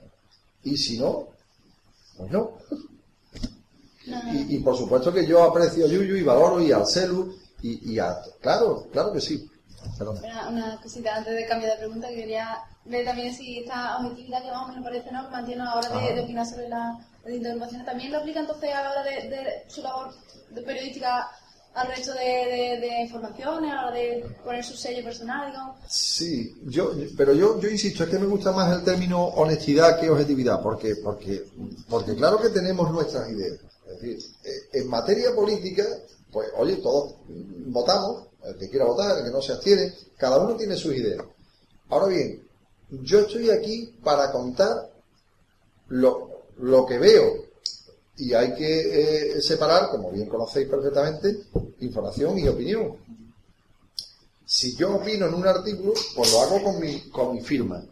Y 0.64 0.78
si 0.78 1.00
no, 1.00 1.30
pues 2.18 2.32
no. 2.32 2.58
Y, 4.06 4.56
y 4.56 4.60
por 4.60 4.78
supuesto 4.78 5.14
que 5.14 5.26
yo 5.26 5.44
aprecio 5.44 5.86
a 5.86 5.90
Yuyu 5.90 6.16
y 6.16 6.24
valoro 6.24 6.62
y 6.62 6.72
al 6.72 6.88
Celu 6.88 7.36
y, 7.62 7.94
y 7.94 8.00
a... 8.00 8.18
Claro, 8.42 8.88
claro 8.92 9.14
que 9.14 9.22
sí. 9.22 9.50
Perdona. 9.98 10.20
Una, 10.20 10.50
una 10.50 10.82
cosita 10.82 11.16
antes 11.16 11.36
de 11.36 11.46
cambiar 11.48 11.74
de 11.74 11.78
pregunta, 11.78 12.10
que 12.10 12.16
quería 12.16 12.58
ver 12.86 13.06
también 13.06 13.34
si 13.34 13.60
esta 13.60 13.98
objetividad 13.98 14.42
que 14.42 14.52
más 14.52 14.66
o 14.66 14.68
menos 14.70 14.84
parece 14.84 15.12
¿no? 15.12 15.26
que 15.26 15.32
mantiene 15.32 15.62
a 15.62 15.66
la 15.66 15.76
hora 15.76 15.90
de, 15.90 16.16
de 16.16 16.22
opinar 16.22 16.46
sobre 16.46 16.70
la 16.70 16.98
las 17.24 17.34
interpretaciones, 17.34 17.86
también 17.86 18.12
lo 18.12 18.18
aplica 18.18 18.40
entonces 18.40 18.74
a 18.74 18.82
la 18.82 18.92
hora 18.92 19.04
de, 19.04 19.30
de 19.30 19.64
su 19.68 19.82
labor 19.82 20.14
de 20.50 20.62
periodística 20.62 21.30
al 21.74 21.88
resto 21.88 22.14
de, 22.14 22.20
de, 22.20 22.80
de 22.82 23.02
informaciones, 23.04 23.72
a 23.72 23.76
la 23.76 23.88
hora 23.88 23.96
de 23.96 24.26
poner 24.44 24.64
su 24.64 24.76
sello 24.76 25.04
personal, 25.04 25.52
digamos. 25.52 25.78
Sí, 25.88 26.54
yo, 26.66 26.92
pero 27.16 27.34
yo, 27.34 27.60
yo 27.62 27.70
insisto, 27.70 28.04
es 28.04 28.10
que 28.10 28.20
me 28.20 28.26
gusta 28.26 28.52
más 28.52 28.76
el 28.76 28.84
término 28.84 29.24
honestidad 29.24 30.00
que 30.00 30.10
objetividad, 30.10 30.62
porque, 30.62 30.96
porque, 30.98 31.46
porque 31.88 32.16
claro 32.16 32.42
que 32.42 32.50
tenemos 32.50 32.92
nuestras 32.92 33.30
ideas. 33.30 33.60
Es 33.88 34.02
decir, 34.02 34.18
eh, 34.44 34.80
en 34.80 34.90
materia 34.90 35.34
política, 35.34 35.84
pues 36.32 36.50
oye, 36.58 36.78
todos 36.78 37.16
votamos, 37.28 38.28
el 38.44 38.58
que 38.58 38.70
quiera 38.70 38.86
votar, 38.86 39.18
el 39.18 39.26
que 39.26 39.32
no 39.32 39.42
se 39.42 39.54
abstiene, 39.54 39.94
cada 40.18 40.40
uno 40.40 40.56
tiene 40.56 40.76
sus 40.76 40.94
ideas. 40.94 41.24
Ahora 41.90 42.08
bien, 42.08 42.42
yo 42.92 43.20
estoy 43.20 43.50
aquí 43.50 43.96
para 44.04 44.32
contar 44.32 44.92
lo, 45.88 46.46
que 46.88 46.98
veo 46.98 47.46
y 48.18 48.34
hay 48.34 48.54
que 48.54 49.38
eh, 49.38 49.42
separar, 49.42 49.90
como 49.90 50.12
bien 50.12 50.28
conocéis 50.28 50.68
perfectamente, 50.68 51.46
información 51.80 52.38
y 52.38 52.48
opinión. 52.48 52.98
Si 54.46 54.76
yo 54.76 54.96
opino 54.96 55.28
en 55.28 55.34
un 55.34 55.48
artículo, 55.48 55.94
pues 56.16 56.32
lo 56.34 56.42
hago 56.42 56.62
con 56.62 56.80
mi, 56.80 57.10
con 57.10 57.34
mi 57.34 57.42
firma. 57.42 57.84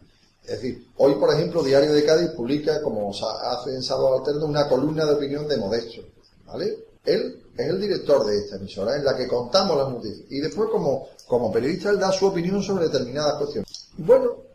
Es 0.44 0.60
decir, 0.60 0.88
hoy, 0.98 1.14
por 1.14 1.32
ejemplo, 1.32 1.62
Diario 1.62 1.92
de 1.92 2.04
Cádiz 2.04 2.30
publica, 2.30 2.82
como 2.82 3.10
hace 3.10 3.74
en 3.74 3.82
Sábado 3.82 4.18
Alterno, 4.18 4.46
una 4.46 4.68
columna 4.68 5.06
de 5.06 5.14
opinión 5.14 5.48
de 5.48 5.56
Modesto. 5.56 6.02
¿Vale? 6.46 6.84
Él 7.04 7.42
es 7.56 7.66
el 7.66 7.80
director 7.80 8.26
de 8.26 8.38
esta 8.38 8.56
emisora, 8.56 8.96
en 8.96 9.04
la 9.04 9.16
que 9.16 9.26
contamos 9.26 9.76
las 9.76 9.88
noticias. 9.88 10.26
Y 10.30 10.40
después, 10.40 10.68
como, 10.70 11.08
como 11.26 11.50
periodista, 11.50 11.90
él 11.90 11.98
da 11.98 12.12
su 12.12 12.26
opinión 12.26 12.62
sobre 12.62 12.88
determinadas 12.88 13.36
cuestiones. 13.36 13.88
Bueno, 13.96 14.49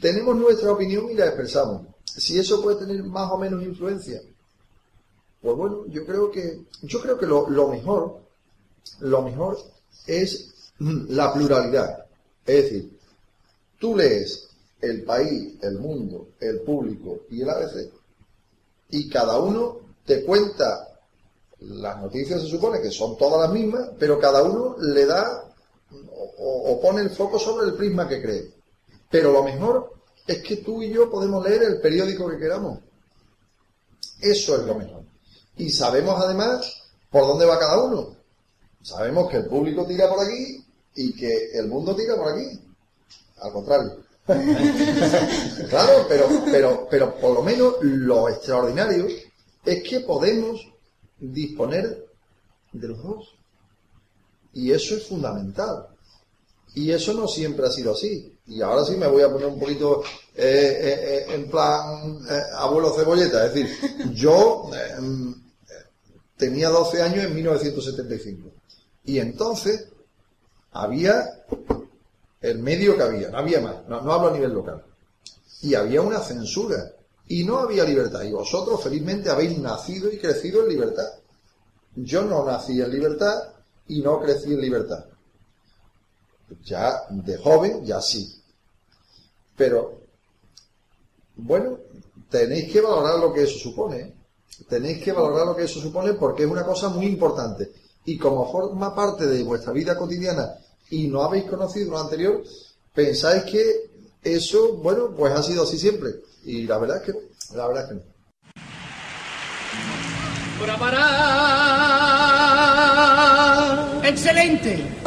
tenemos 0.00 0.36
nuestra 0.36 0.72
opinión 0.72 1.10
y 1.10 1.14
la 1.14 1.26
expresamos. 1.26 1.86
Si 2.04 2.38
eso 2.38 2.60
puede 2.62 2.76
tener 2.84 3.02
más 3.04 3.30
o 3.30 3.38
menos 3.38 3.62
influencia, 3.62 4.20
pues 5.42 5.56
bueno, 5.56 5.86
yo 5.86 6.04
creo 6.04 6.30
que, 6.30 6.62
yo 6.82 7.00
creo 7.00 7.18
que 7.18 7.26
lo, 7.26 7.48
lo 7.48 7.68
mejor, 7.68 8.20
lo 9.00 9.22
mejor 9.22 9.58
es 10.06 10.52
la 10.78 11.32
pluralidad. 11.32 12.04
Es 12.46 12.64
decir, 12.64 12.98
tú 13.78 13.96
lees 13.96 14.48
el 14.80 15.02
país, 15.04 15.56
el 15.62 15.78
mundo, 15.78 16.28
el 16.40 16.60
público 16.60 17.20
y 17.30 17.42
el 17.42 17.50
ABC, 17.50 17.90
y 18.90 19.08
cada 19.08 19.38
uno 19.38 19.78
te 20.04 20.24
cuenta 20.24 20.86
las 21.60 22.00
noticias, 22.00 22.40
se 22.40 22.48
supone 22.48 22.80
que 22.80 22.90
son 22.90 23.16
todas 23.16 23.40
las 23.42 23.52
mismas, 23.52 23.90
pero 23.98 24.18
cada 24.18 24.42
uno 24.42 24.76
le 24.78 25.04
da 25.06 25.44
o- 25.92 26.72
o 26.72 26.80
pone 26.80 27.02
el 27.02 27.10
foco 27.10 27.38
sobre 27.38 27.66
el 27.66 27.74
prisma 27.74 28.08
que 28.08 28.22
cree. 28.22 28.50
Pero 29.10 29.32
lo 29.32 29.42
mejor 29.42 29.92
es 30.26 30.42
que 30.42 30.58
tú 30.58 30.82
y 30.82 30.90
yo 30.90 31.10
podemos 31.10 31.44
leer 31.44 31.64
el 31.64 31.80
periódico 31.80 32.30
que 32.30 32.38
queramos. 32.38 32.78
Eso 34.20 34.56
es 34.56 34.62
lo 34.62 34.74
mejor. 34.76 35.02
Y 35.56 35.70
sabemos 35.70 36.20
además 36.22 36.82
por 37.10 37.26
dónde 37.26 37.46
va 37.46 37.58
cada 37.58 37.82
uno. 37.82 38.16
Sabemos 38.82 39.28
que 39.30 39.38
el 39.38 39.46
público 39.46 39.86
tira 39.86 40.08
por 40.08 40.24
aquí 40.24 40.64
y 40.94 41.14
que 41.14 41.50
el 41.54 41.66
mundo 41.66 41.94
tira 41.94 42.16
por 42.16 42.32
aquí. 42.32 42.60
Al 43.40 43.52
contrario. 43.52 43.96
claro, 45.68 46.06
pero, 46.08 46.28
pero, 46.50 46.88
pero 46.88 47.14
por 47.16 47.34
lo 47.34 47.42
menos 47.42 47.74
lo 47.82 48.28
extraordinario 48.28 49.08
es 49.64 49.82
que 49.82 50.00
podemos 50.00 50.60
disponer 51.18 52.06
de 52.72 52.88
los 52.88 53.02
dos. 53.02 53.34
Y 54.52 54.70
eso 54.70 54.94
es 54.94 55.06
fundamental. 55.06 55.88
Y 56.74 56.92
eso 56.92 57.12
no 57.14 57.26
siempre 57.26 57.66
ha 57.66 57.70
sido 57.70 57.92
así. 57.92 58.36
Y 58.50 58.62
ahora 58.62 58.84
sí 58.84 58.96
me 58.96 59.06
voy 59.06 59.22
a 59.22 59.30
poner 59.30 59.46
un 59.46 59.60
poquito 59.60 60.02
eh, 60.34 60.42
eh, 60.42 60.98
eh, 61.02 61.34
en 61.34 61.48
plan 61.48 62.18
eh, 62.28 62.42
abuelo 62.56 62.92
cebolleta. 62.92 63.46
Es 63.46 63.54
decir, 63.54 64.12
yo 64.14 64.68
tenía 66.36 66.68
12 66.68 67.00
años 67.00 67.24
en 67.26 67.34
1975. 67.36 68.50
Y 69.04 69.20
entonces 69.20 69.86
había 70.72 71.44
el 72.40 72.58
medio 72.58 72.96
que 72.96 73.02
había, 73.04 73.28
no 73.30 73.38
había 73.38 73.60
más, 73.60 73.86
no, 73.88 74.00
no 74.00 74.12
hablo 74.12 74.30
a 74.30 74.32
nivel 74.32 74.52
local. 74.52 74.82
Y 75.62 75.74
había 75.74 76.02
una 76.02 76.18
censura. 76.18 76.90
Y 77.28 77.44
no 77.44 77.58
había 77.58 77.84
libertad. 77.84 78.22
Y 78.22 78.32
vosotros 78.32 78.82
felizmente 78.82 79.30
habéis 79.30 79.56
nacido 79.60 80.10
y 80.10 80.18
crecido 80.18 80.64
en 80.64 80.70
libertad. 80.70 81.06
Yo 81.94 82.24
no 82.24 82.44
nací 82.44 82.80
en 82.80 82.90
libertad 82.90 83.36
y 83.86 84.02
no 84.02 84.20
crecí 84.20 84.52
en 84.52 84.60
libertad. 84.60 85.04
Ya 86.64 87.02
de 87.10 87.38
joven, 87.38 87.84
ya 87.84 88.00
sí. 88.00 88.39
Pero, 89.60 90.00
bueno, 91.36 91.76
tenéis 92.30 92.72
que 92.72 92.80
valorar 92.80 93.18
lo 93.18 93.30
que 93.30 93.42
eso 93.42 93.58
supone. 93.58 93.96
¿eh? 94.00 94.14
Tenéis 94.66 95.04
que 95.04 95.12
valorar 95.12 95.48
lo 95.48 95.54
que 95.54 95.64
eso 95.64 95.82
supone 95.82 96.14
porque 96.14 96.44
es 96.44 96.50
una 96.50 96.64
cosa 96.64 96.88
muy 96.88 97.04
importante. 97.04 97.70
Y 98.06 98.16
como 98.16 98.50
forma 98.50 98.94
parte 98.94 99.26
de 99.26 99.42
vuestra 99.42 99.74
vida 99.74 99.98
cotidiana 99.98 100.54
y 100.88 101.08
no 101.08 101.22
habéis 101.22 101.44
conocido 101.44 101.90
lo 101.90 101.98
anterior, 101.98 102.42
pensáis 102.94 103.42
que 103.42 103.90
eso, 104.22 104.78
bueno, 104.78 105.10
pues 105.14 105.34
ha 105.34 105.42
sido 105.42 105.64
así 105.64 105.78
siempre. 105.78 106.08
Y 106.42 106.62
la 106.62 106.78
verdad 106.78 106.96
es 106.96 107.02
que 107.02 107.12
no. 107.12 107.18
La 107.54 107.66
verdad 107.66 107.82
es 107.82 107.88
que 107.90 107.94
no. 107.96 108.00
Excelente. 114.08 115.00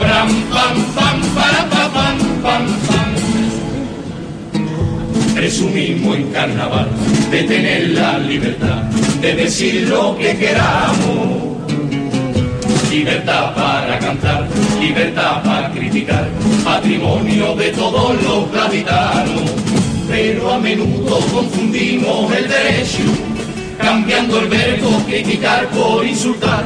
Pram, 0.00 0.28
pam, 0.48 0.94
pam, 0.94 1.34
para, 1.34 1.68
pa, 1.68 1.92
pam, 1.92 2.18
pam, 2.42 2.64
pam. 2.86 2.89
Presumimos 5.40 6.18
en 6.18 6.30
carnaval 6.32 6.86
de 7.30 7.42
tener 7.44 7.88
la 7.92 8.18
libertad 8.18 8.82
de 9.22 9.34
decir 9.36 9.88
lo 9.88 10.14
que 10.18 10.36
queramos. 10.36 11.56
Libertad 12.90 13.54
para 13.54 13.98
cantar, 14.00 14.46
libertad 14.78 15.42
para 15.42 15.70
criticar, 15.70 16.28
patrimonio 16.62 17.54
de 17.54 17.70
todos 17.70 18.22
los 18.22 18.52
gaditanos. 18.52 19.50
pero 20.10 20.52
a 20.52 20.58
menudo 20.58 21.18
confundimos 21.32 22.36
el 22.36 22.46
derecho, 22.46 23.04
cambiando 23.78 24.40
el 24.40 24.46
verbo 24.46 24.90
criticar 25.06 25.66
por 25.68 26.04
insultar. 26.04 26.64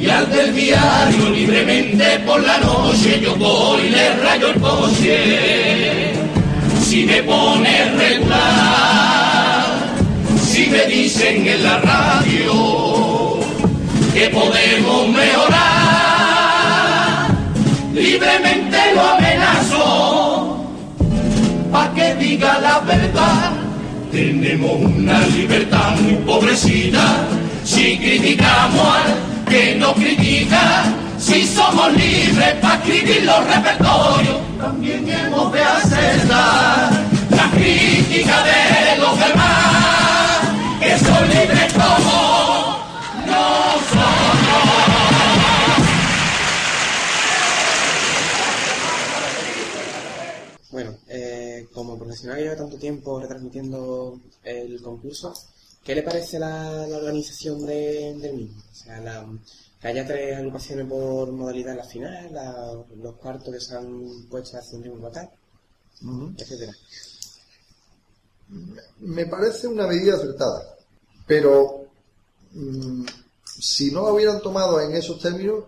Y 0.00 0.10
al 0.10 0.28
del 0.32 0.52
diario 0.52 1.30
libremente 1.32 2.18
por 2.26 2.42
la 2.42 2.58
noche 2.58 3.20
yo 3.22 3.36
voy 3.36 3.82
y 3.86 3.90
le 3.90 4.16
rayo 4.16 4.48
el 4.48 4.60
coche. 4.60 6.07
Si 6.88 7.04
me 7.04 7.22
pone 7.22 7.84
regular, 7.98 9.66
si 10.40 10.68
me 10.68 10.86
dicen 10.86 11.46
en 11.46 11.62
la 11.62 11.80
radio 11.80 13.40
que 14.14 14.30
podemos 14.30 15.08
mejorar, 15.08 15.58
libremente 17.92 18.78
lo 18.94 19.02
amenazo 19.02 20.64
pa' 21.70 21.92
que 21.94 22.14
diga 22.14 22.58
la 22.58 22.80
verdad. 22.80 23.52
Tenemos 24.10 24.80
una 24.80 25.20
libertad 25.36 25.94
muy 26.00 26.14
pobrecita 26.24 27.28
si 27.64 27.98
criticamos 27.98 28.96
al 28.96 29.14
que 29.46 29.74
no 29.74 29.92
critica. 29.92 30.86
Si 31.28 31.46
somos 31.46 31.92
libres 31.92 32.54
para 32.54 32.76
escribir 32.76 33.22
los 33.24 33.46
repertorios, 33.46 34.40
también 34.56 35.06
hemos 35.06 35.52
de 35.52 35.60
aceptar 35.62 36.90
la 37.28 37.50
crítica 37.50 38.42
de 38.44 38.96
los 38.98 39.18
demás, 39.18 40.40
que 40.80 40.98
son 40.98 41.28
libres 41.28 41.72
como 41.74 42.78
nosotros. 43.26 44.08
Bueno, 50.70 50.94
eh, 51.08 51.66
como 51.74 51.98
profesional 51.98 52.38
lleva 52.38 52.56
tanto 52.56 52.78
tiempo 52.78 53.20
retransmitiendo 53.20 54.18
el 54.44 54.80
concurso, 54.80 55.34
¿qué 55.88 55.94
le 55.94 56.02
parece 56.02 56.38
la, 56.38 56.86
la 56.86 56.98
organización 56.98 57.64
de- 57.64 58.14
del 58.20 58.34
mismo? 58.36 58.62
O 58.70 58.74
sea, 58.74 59.00
la- 59.00 59.26
que 59.80 59.88
haya 59.88 60.06
tres 60.06 60.36
agrupaciones 60.36 60.86
por 60.86 61.32
modalidad 61.32 61.72
en 61.72 61.78
la 61.78 61.84
final, 61.84 62.30
la- 62.30 62.74
los 63.02 63.14
cuartos 63.16 63.54
que 63.54 63.58
se 63.60 63.74
han 63.74 64.26
puesto 64.28 64.58
hace 64.58 64.76
un 64.76 64.82
tiempo 64.82 65.00
para 65.08 65.22
acá, 65.22 65.32
Ujú. 66.02 66.34
etcétera. 66.36 66.72
Me 69.00 69.24
parece 69.26 69.66
una 69.66 69.86
medida 69.86 70.16
acertada, 70.16 70.76
pero 71.26 71.86
mm, 72.52 73.04
si 73.44 73.90
no 73.90 74.02
la 74.04 74.12
hubieran 74.12 74.42
tomado 74.42 74.80
en 74.82 74.92
esos 74.94 75.18
términos, 75.22 75.64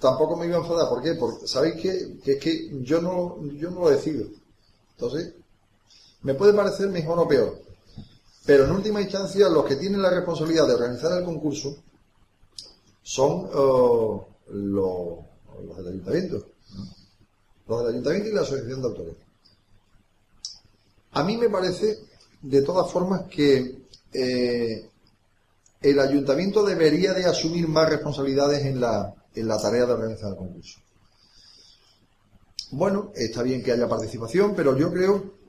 tampoco 0.00 0.36
me 0.36 0.46
iba 0.46 0.56
a 0.56 0.60
enfadar. 0.62 0.88
¿Por 0.88 1.02
qué? 1.02 1.14
Porque 1.14 1.46
sabéis 1.46 1.74
que, 1.80 2.18
que 2.24 2.32
es 2.32 2.38
que 2.42 2.70
yo 2.82 3.00
no, 3.00 3.40
yo 3.52 3.70
no 3.70 3.82
lo 3.82 3.90
decido. 3.90 4.26
Entonces, 4.96 5.32
me 6.22 6.34
puede 6.34 6.54
parecer 6.54 6.88
mejor 6.88 7.18
o 7.20 7.28
peor, 7.28 7.60
pero 8.44 8.64
en 8.64 8.72
última 8.72 9.00
instancia 9.00 9.48
los 9.48 9.64
que 9.64 9.76
tienen 9.76 10.02
la 10.02 10.10
responsabilidad 10.10 10.66
de 10.66 10.74
organizar 10.74 11.18
el 11.18 11.24
concurso 11.24 11.76
son 13.02 13.46
eh, 13.46 14.26
los, 14.52 15.18
los 15.66 15.76
del 15.76 15.88
ayuntamiento, 15.88 16.46
los 17.66 17.80
del 17.80 17.92
ayuntamiento 17.94 18.28
y 18.28 18.32
la 18.32 18.42
asociación 18.42 18.80
de 18.82 18.88
autores. 18.88 19.16
A 21.12 21.24
mí 21.24 21.36
me 21.36 21.48
parece, 21.48 21.98
de 22.42 22.62
todas 22.62 22.90
formas, 22.90 23.22
que 23.24 23.82
eh, 24.12 24.88
el 25.80 25.98
ayuntamiento 25.98 26.64
debería 26.64 27.12
de 27.14 27.24
asumir 27.24 27.66
más 27.66 27.88
responsabilidades 27.88 28.64
en 28.64 28.80
la, 28.80 29.14
en 29.34 29.48
la 29.48 29.60
tarea 29.60 29.86
de 29.86 29.92
organizar 29.92 30.30
el 30.30 30.36
concurso. 30.36 30.78
Bueno, 32.72 33.10
está 33.14 33.42
bien 33.42 33.62
que 33.62 33.72
haya 33.72 33.88
participación, 33.88 34.54
pero 34.54 34.76
yo 34.76 34.92
creo 34.92 35.39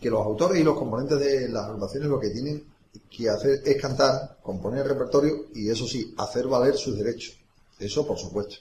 que 0.00 0.10
los 0.10 0.24
autores 0.24 0.60
y 0.60 0.64
los 0.64 0.76
componentes 0.76 1.18
de 1.18 1.48
las 1.48 1.64
agrupaciones 1.64 2.08
lo 2.08 2.20
que 2.20 2.30
tienen 2.30 2.64
que 3.10 3.28
hacer 3.28 3.62
es 3.64 3.80
cantar, 3.80 4.38
componer 4.42 4.82
el 4.82 4.88
repertorio 4.88 5.46
y 5.54 5.70
eso 5.70 5.86
sí, 5.86 6.14
hacer 6.18 6.46
valer 6.46 6.76
sus 6.76 6.96
derechos. 6.96 7.36
Eso 7.78 8.06
por 8.06 8.18
supuesto. 8.18 8.56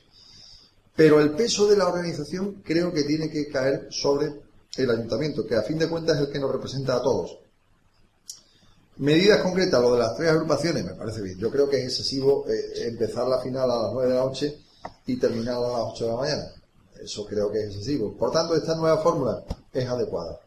Pero 0.95 1.19
el 1.19 1.31
peso 1.31 1.67
de 1.67 1.77
la 1.77 1.87
organización 1.87 2.61
creo 2.63 2.91
que 2.91 3.03
tiene 3.03 3.29
que 3.29 3.47
caer 3.47 3.87
sobre 3.91 4.33
el 4.77 4.89
ayuntamiento, 4.89 5.45
que 5.45 5.55
a 5.55 5.61
fin 5.61 5.77
de 5.77 5.89
cuentas 5.89 6.17
es 6.17 6.27
el 6.27 6.31
que 6.31 6.39
nos 6.39 6.51
representa 6.51 6.95
a 6.95 7.01
todos. 7.01 7.37
Medidas 8.97 9.41
concretas, 9.41 9.79
lo 9.79 9.93
de 9.93 9.99
las 9.99 10.15
tres 10.15 10.31
agrupaciones, 10.31 10.83
me 10.83 10.95
parece 10.95 11.21
bien. 11.21 11.37
Yo 11.37 11.51
creo 11.51 11.69
que 11.69 11.77
es 11.77 11.83
excesivo 11.83 12.45
eh, 12.47 12.87
empezar 12.87 13.27
la 13.27 13.39
final 13.39 13.69
a 13.69 13.83
las 13.83 13.93
9 13.93 14.09
de 14.09 14.15
la 14.15 14.25
noche 14.25 14.57
y 15.05 15.17
terminar 15.17 15.57
a 15.57 15.59
las 15.59 15.81
8 15.93 16.03
de 16.03 16.11
la 16.11 16.17
mañana. 16.17 16.51
Eso 16.99 17.25
creo 17.25 17.51
que 17.51 17.59
es 17.59 17.65
excesivo. 17.67 18.17
Por 18.17 18.31
tanto, 18.31 18.55
esta 18.55 18.75
nueva 18.75 18.97
fórmula 18.97 19.43
es 19.71 19.87
adecuada. 19.87 20.39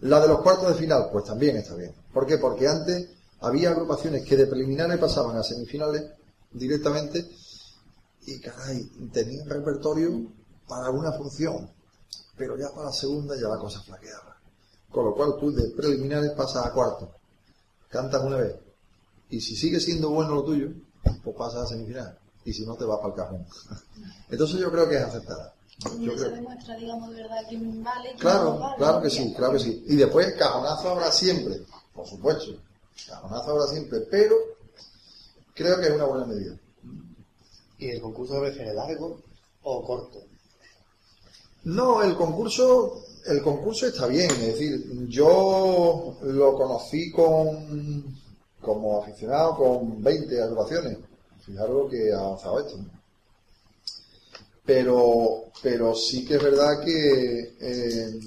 La 0.00 0.20
de 0.20 0.28
los 0.28 0.40
cuartos 0.42 0.68
de 0.68 0.74
final, 0.74 1.08
pues 1.10 1.24
también 1.24 1.56
está 1.56 1.74
bien. 1.74 1.94
¿Por 2.12 2.26
qué? 2.26 2.38
Porque 2.38 2.68
antes 2.68 3.08
había 3.40 3.70
agrupaciones 3.70 4.24
que 4.24 4.36
de 4.36 4.46
preliminares 4.46 4.98
pasaban 4.98 5.36
a 5.36 5.42
semifinales 5.42 6.04
directamente 6.52 7.26
y, 8.26 8.40
caray, 8.40 8.84
tenían 9.12 9.48
repertorio 9.48 10.32
para 10.68 10.90
una 10.90 11.12
función, 11.12 11.70
pero 12.36 12.58
ya 12.58 12.70
para 12.70 12.86
la 12.86 12.92
segunda 12.92 13.36
ya 13.36 13.48
la 13.48 13.58
cosa 13.58 13.80
flaqueaba. 13.82 14.36
Con 14.90 15.04
lo 15.04 15.14
cual 15.14 15.36
tú 15.38 15.52
de 15.52 15.70
preliminares 15.70 16.32
pasas 16.32 16.66
a 16.66 16.72
cuarto, 16.72 17.10
cantas 17.88 18.22
una 18.22 18.36
vez, 18.36 18.56
y 19.30 19.40
si 19.40 19.56
sigue 19.56 19.80
siendo 19.80 20.10
bueno 20.10 20.34
lo 20.34 20.44
tuyo, 20.44 20.68
pues 21.22 21.36
pasas 21.36 21.62
a 21.62 21.66
semifinal, 21.66 22.18
y 22.44 22.52
si 22.52 22.66
no 22.66 22.76
te 22.76 22.84
vas 22.84 22.98
para 22.98 23.08
el 23.08 23.14
cajón. 23.14 23.46
Entonces 24.30 24.60
yo 24.60 24.70
creo 24.70 24.88
que 24.88 24.96
es 24.96 25.02
aceptada. 25.02 25.54
Yo 26.00 26.14
creo- 26.14 26.30
demuestra, 26.30 26.76
digamos, 26.76 27.10
de 27.10 27.22
verdad 27.22 27.42
quién 27.48 27.82
vale 27.84 28.14
Claro, 28.18 28.54
no 28.54 28.58
vale. 28.60 28.76
claro 28.78 29.02
que 29.02 29.10
sí, 29.10 29.34
claro 29.36 29.52
que 29.54 29.58
sí. 29.60 29.84
Y 29.88 29.96
después 29.96 30.32
cajonazo 30.34 30.90
habrá 30.90 31.12
siempre, 31.12 31.60
por 31.92 32.06
supuesto. 32.06 32.52
Cajonazo 33.06 33.50
habrá 33.50 33.66
siempre, 33.66 34.00
pero 34.10 34.34
creo 35.54 35.78
que 35.78 35.86
es 35.88 35.92
una 35.94 36.04
buena 36.06 36.24
medida. 36.26 36.56
¿Y 37.78 37.90
el 37.90 38.00
concurso 38.00 38.34
debe 38.34 38.54
ser 38.54 38.74
largo 38.74 39.20
o 39.62 39.84
corto? 39.84 40.20
No, 41.64 42.02
el 42.02 42.16
concurso, 42.16 43.02
el 43.26 43.42
concurso 43.42 43.86
está 43.86 44.06
bien, 44.06 44.30
es 44.30 44.46
decir, 44.46 45.08
yo 45.08 46.16
lo 46.22 46.54
conocí 46.54 47.10
con 47.12 48.16
como 48.62 49.00
aficionado 49.02 49.56
con 49.56 50.02
20 50.02 50.42
agrupaciones. 50.42 50.98
Fijaros 51.44 51.90
que 51.90 52.12
ha 52.12 52.18
avanzado 52.18 52.60
esto. 52.60 52.78
¿no? 52.78 52.88
Pero, 54.66 55.44
pero 55.62 55.94
sí 55.94 56.24
que 56.24 56.34
es 56.34 56.42
verdad 56.42 56.80
que 56.84 57.56
eh, 57.60 58.20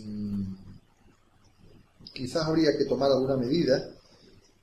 quizás 2.13 2.47
habría 2.47 2.77
que 2.77 2.85
tomar 2.85 3.11
alguna 3.11 3.35
medida 3.35 3.89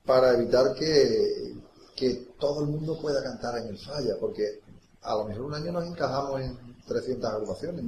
para 0.05 0.33
evitar 0.33 0.73
que, 0.73 1.55
que 1.95 2.27
todo 2.39 2.61
el 2.61 2.67
mundo 2.67 2.99
pueda 2.99 3.23
cantar 3.23 3.59
en 3.59 3.67
el 3.67 3.77
falla, 3.77 4.15
porque 4.19 4.61
a 5.01 5.15
lo 5.15 5.25
mejor 5.25 5.45
un 5.45 5.53
año 5.53 5.71
nos 5.71 5.85
encajamos 5.85 6.41
en 6.41 6.57
300 6.87 7.29
agrupaciones 7.29 7.85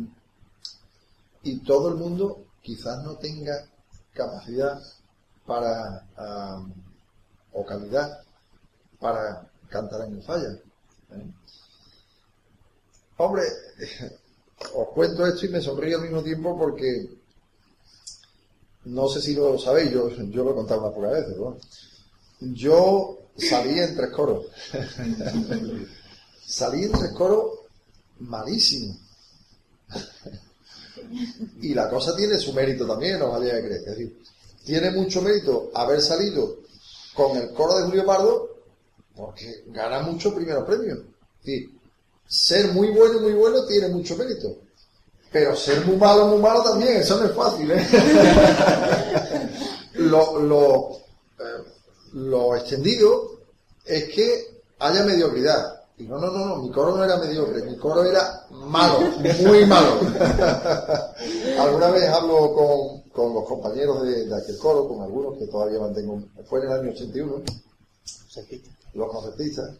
y 1.43 1.59
todo 1.63 1.89
el 1.89 1.95
mundo 1.95 2.45
quizás 2.61 3.03
no 3.03 3.17
tenga 3.17 3.53
capacidad 4.13 4.79
para 5.45 6.05
am, 6.17 6.73
o 7.53 7.65
calidad 7.65 8.21
para 8.99 9.49
cantar 9.69 10.07
en 10.07 10.15
el 10.15 10.23
falla. 10.23 10.49
¿eh? 11.11 11.33
Hombre, 13.17 13.43
os 14.75 14.87
cuento 14.89 15.25
esto 15.25 15.45
y 15.45 15.49
me 15.49 15.61
sonrío 15.61 15.97
al 15.97 16.03
mismo 16.03 16.21
tiempo 16.21 16.57
porque 16.57 17.09
no 18.85 19.07
sé 19.07 19.21
si 19.21 19.35
lo 19.35 19.57
sabéis, 19.57 19.91
yo, 19.91 20.09
yo 20.09 20.43
lo 20.43 20.51
he 20.51 20.55
contado 20.55 20.81
unas 20.81 20.93
pocas 20.93 21.11
veces. 21.11 21.37
¿no? 21.37 21.57
Yo 22.53 23.19
salí 23.37 23.79
en 23.79 23.95
tres 23.95 24.09
coros. 24.11 24.45
salí 26.45 26.85
en 26.85 26.91
tres 26.91 27.11
coros 27.11 27.59
malísimo. 28.19 28.97
Y 31.61 31.73
la 31.73 31.89
cosa 31.89 32.15
tiene 32.15 32.37
su 32.37 32.53
mérito 32.53 32.85
también, 32.85 33.19
no 33.19 33.29
vaya 33.29 33.55
a 33.55 33.61
creer. 33.61 33.81
Es 33.81 33.85
decir, 33.85 34.21
tiene 34.65 34.91
mucho 34.91 35.21
mérito 35.21 35.71
haber 35.73 36.01
salido 36.01 36.57
con 37.13 37.37
el 37.37 37.51
coro 37.53 37.77
de 37.77 37.85
Julio 37.85 38.05
Pardo 38.05 38.49
porque 39.15 39.63
gana 39.67 40.01
muchos 40.01 40.33
primeros 40.33 40.63
premios. 40.65 40.99
Es 41.43 41.69
ser 42.29 42.71
muy 42.73 42.89
bueno, 42.89 43.19
muy 43.19 43.33
bueno 43.33 43.65
tiene 43.65 43.89
mucho 43.89 44.15
mérito. 44.15 44.59
Pero 45.31 45.55
ser 45.55 45.85
muy 45.85 45.97
malo, 45.97 46.27
muy 46.27 46.39
malo 46.39 46.63
también, 46.63 46.97
eso 46.97 47.17
no 47.17 47.25
es 47.25 47.33
fácil. 47.33 47.71
¿eh? 47.71 47.85
lo, 49.95 50.39
lo, 50.39 50.91
eh, 51.39 51.63
lo 52.13 52.55
extendido 52.55 53.39
es 53.85 54.05
que 54.05 54.61
haya 54.79 55.03
mediocridad. 55.03 55.75
Y 55.97 56.03
no, 56.03 56.17
no, 56.17 56.31
no, 56.31 56.45
no, 56.45 56.55
mi 56.57 56.71
coro 56.71 56.95
no 56.95 57.03
era 57.03 57.17
mediocre, 57.17 57.61
mi 57.63 57.75
coro 57.75 58.05
era 58.05 58.45
malo, 58.51 59.01
muy 59.45 59.65
malo. 59.65 59.99
Alguna 61.59 61.91
vez 61.91 62.07
hablo 62.07 62.53
con, 62.53 63.01
con 63.11 63.33
los 63.33 63.43
compañeros 63.43 64.03
de, 64.03 64.25
de 64.25 64.35
aquel 64.35 64.57
coro, 64.57 64.87
con 64.87 65.01
algunos 65.01 65.37
que 65.37 65.47
todavía 65.47 65.79
mantengo, 65.79 66.23
fue 66.45 66.59
en 66.61 66.67
el 66.67 66.71
año 66.71 66.91
81, 66.91 67.43
los 68.93 69.11
concertistas, 69.11 69.71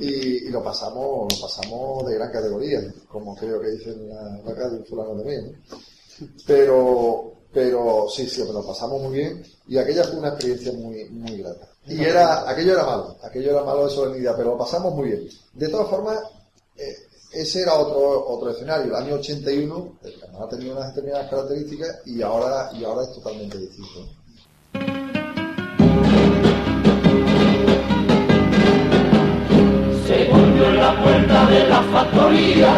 y, 0.00 0.46
y 0.46 0.48
lo 0.48 0.62
pasamos 0.62 1.32
lo 1.32 1.40
pasamos 1.40 2.06
de 2.06 2.14
gran 2.14 2.32
categoría, 2.32 2.80
como 3.08 3.34
creo 3.36 3.60
que 3.60 3.70
dicen 3.70 4.08
la, 4.08 4.38
la 4.44 4.54
radio 4.54 4.84
fulano 4.84 5.16
también. 5.16 5.52
¿no? 5.70 5.78
Pero, 6.46 7.32
Pero 7.52 8.06
sí, 8.08 8.26
sí, 8.26 8.42
lo 8.50 8.66
pasamos 8.66 9.02
muy 9.02 9.18
bien 9.18 9.44
y 9.68 9.76
aquella 9.76 10.04
fue 10.04 10.18
una 10.18 10.28
experiencia 10.28 10.72
muy, 10.72 11.04
muy 11.10 11.38
grata. 11.38 11.68
Y 11.86 12.02
era, 12.02 12.48
aquello 12.48 12.72
era 12.72 12.84
malo, 12.84 13.16
aquello 13.22 13.50
era 13.50 13.64
malo 13.64 13.84
de 13.84 13.90
solemnidad, 13.90 14.34
pero 14.36 14.52
lo 14.52 14.58
pasamos 14.58 14.94
muy 14.94 15.08
bien. 15.08 15.28
De 15.52 15.68
todas 15.68 15.88
formas, 15.88 16.18
eh, 16.76 16.94
ese 17.32 17.62
era 17.62 17.74
otro, 17.74 18.28
otro 18.28 18.50
escenario. 18.50 18.86
El 18.86 19.04
año 19.04 19.14
81, 19.16 19.98
el 20.02 20.20
carnaval 20.20 20.48
tenía 20.48 20.72
unas 20.72 20.94
determinadas 20.94 21.30
características 21.30 22.00
y 22.06 22.22
ahora, 22.22 22.70
y 22.72 22.84
ahora 22.84 23.02
es 23.02 23.12
totalmente 23.12 23.58
distinto. 23.58 25.01
En 30.58 30.76
la 30.76 30.94
puerta 30.96 31.46
de 31.46 31.66
la 31.68 31.80
factoría 31.92 32.68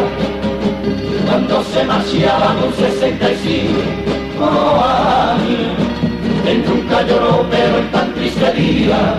cuando 1.25 1.63
se 1.63 1.83
marchaba 1.83 2.55
con 2.59 2.73
65 2.73 4.45
años. 4.83 5.75
Dentro 6.45 6.73
un 6.75 6.81
calloro 6.81 7.45
pero 7.49 7.77
en 7.79 7.91
tan 7.91 8.13
triste 8.13 8.51
día 8.53 9.15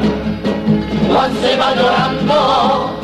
Juan 1.09 1.33
se 1.40 1.57
va 1.57 1.75
llorando 1.75 3.01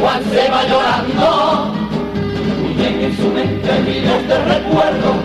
Juan 0.00 0.22
se 0.32 0.50
va 0.50 0.64
llorando. 0.64 1.74
Huyen 2.62 3.00
en 3.02 3.16
su 3.16 3.28
mente 3.28 3.70
miles 3.86 4.28
de 4.28 4.44
recuerdos 4.44 5.16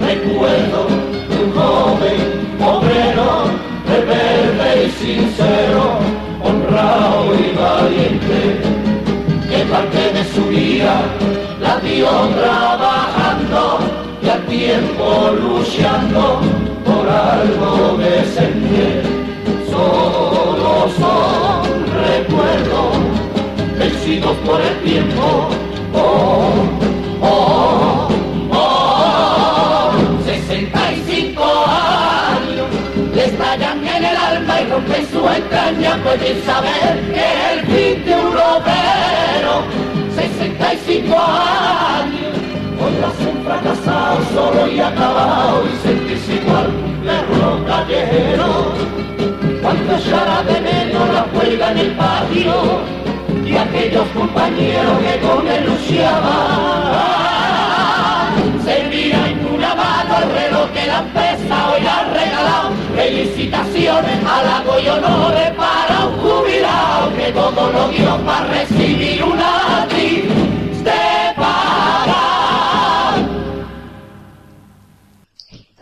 recuerdo 0.00 0.86
de 1.28 1.36
un 1.44 1.52
joven 1.52 2.20
obrero 2.60 3.30
rebelde 3.86 4.86
y 4.86 4.90
sincero 4.90 5.35
su 10.24 10.50
la 11.60 11.78
dio 11.80 12.08
trabajando 12.40 13.78
y 14.22 14.28
al 14.28 14.42
tiempo 14.46 15.30
luchando 15.40 16.40
por 16.84 17.08
algo 17.08 17.98
decente. 17.98 19.02
Solo 19.70 20.88
son 20.98 21.86
recuerdos 22.08 22.96
vencidos 23.78 24.36
por 24.38 24.60
el 24.60 24.78
tiempo. 24.80 25.48
Oh, 25.92 26.52
oh, 27.20 28.08
oh, 28.52 29.92
65 30.24 31.42
años 31.42 32.06
le 33.14 33.24
estallan 33.24 33.86
en 33.86 34.04
el 34.04 34.16
alma 34.16 34.60
y 34.60 34.70
rompen 34.70 35.06
su 35.10 35.26
entraña, 35.26 35.96
pueden 36.02 36.42
saber 36.44 37.00
que 37.14 37.52
el 37.52 37.66
fin 37.66 38.04
de 38.04 38.14
un 38.14 38.36
obrero, 38.36 39.54
65 40.58 41.14
años, 41.14 42.34
podrás 42.78 43.18
un 43.28 43.44
fracasado 43.44 44.18
solo 44.32 44.66
y 44.72 44.80
acabado 44.80 45.64
y 45.66 45.86
sentirse 45.86 46.34
igual 46.36 46.70
perro 47.04 47.64
callejero, 47.66 48.72
cuando 49.60 49.96
echará 49.96 50.42
de 50.42 50.60
menos 50.60 51.08
la 51.12 51.26
huelga 51.34 51.72
en 51.72 51.78
el 51.78 51.90
patio 51.92 52.80
y 53.44 53.56
aquellos 53.56 54.08
compañeros 54.08 54.98
que 55.00 55.20
con 55.20 55.46
él 55.46 55.66
luchaban, 55.66 56.24
servirán 58.64 59.46
una 59.52 59.74
mano 59.74 60.16
al 60.16 60.32
reloj 60.32 60.70
que 60.72 60.86
la 60.86 60.98
empresa 61.00 61.70
hoy 61.70 61.86
ha 61.86 62.04
regalado. 62.12 62.70
Felicitaciones, 62.96 64.24
halago 64.24 64.80
y 64.80 64.88
honores 64.88 65.50
para 65.50 66.06
un 66.06 66.16
jubilado 66.18 67.14
que 67.14 67.30
todo 67.32 67.72
lo 67.72 67.88
dio 67.88 68.16
para 68.24 68.46
recibir 68.46 69.22
una 69.22 69.75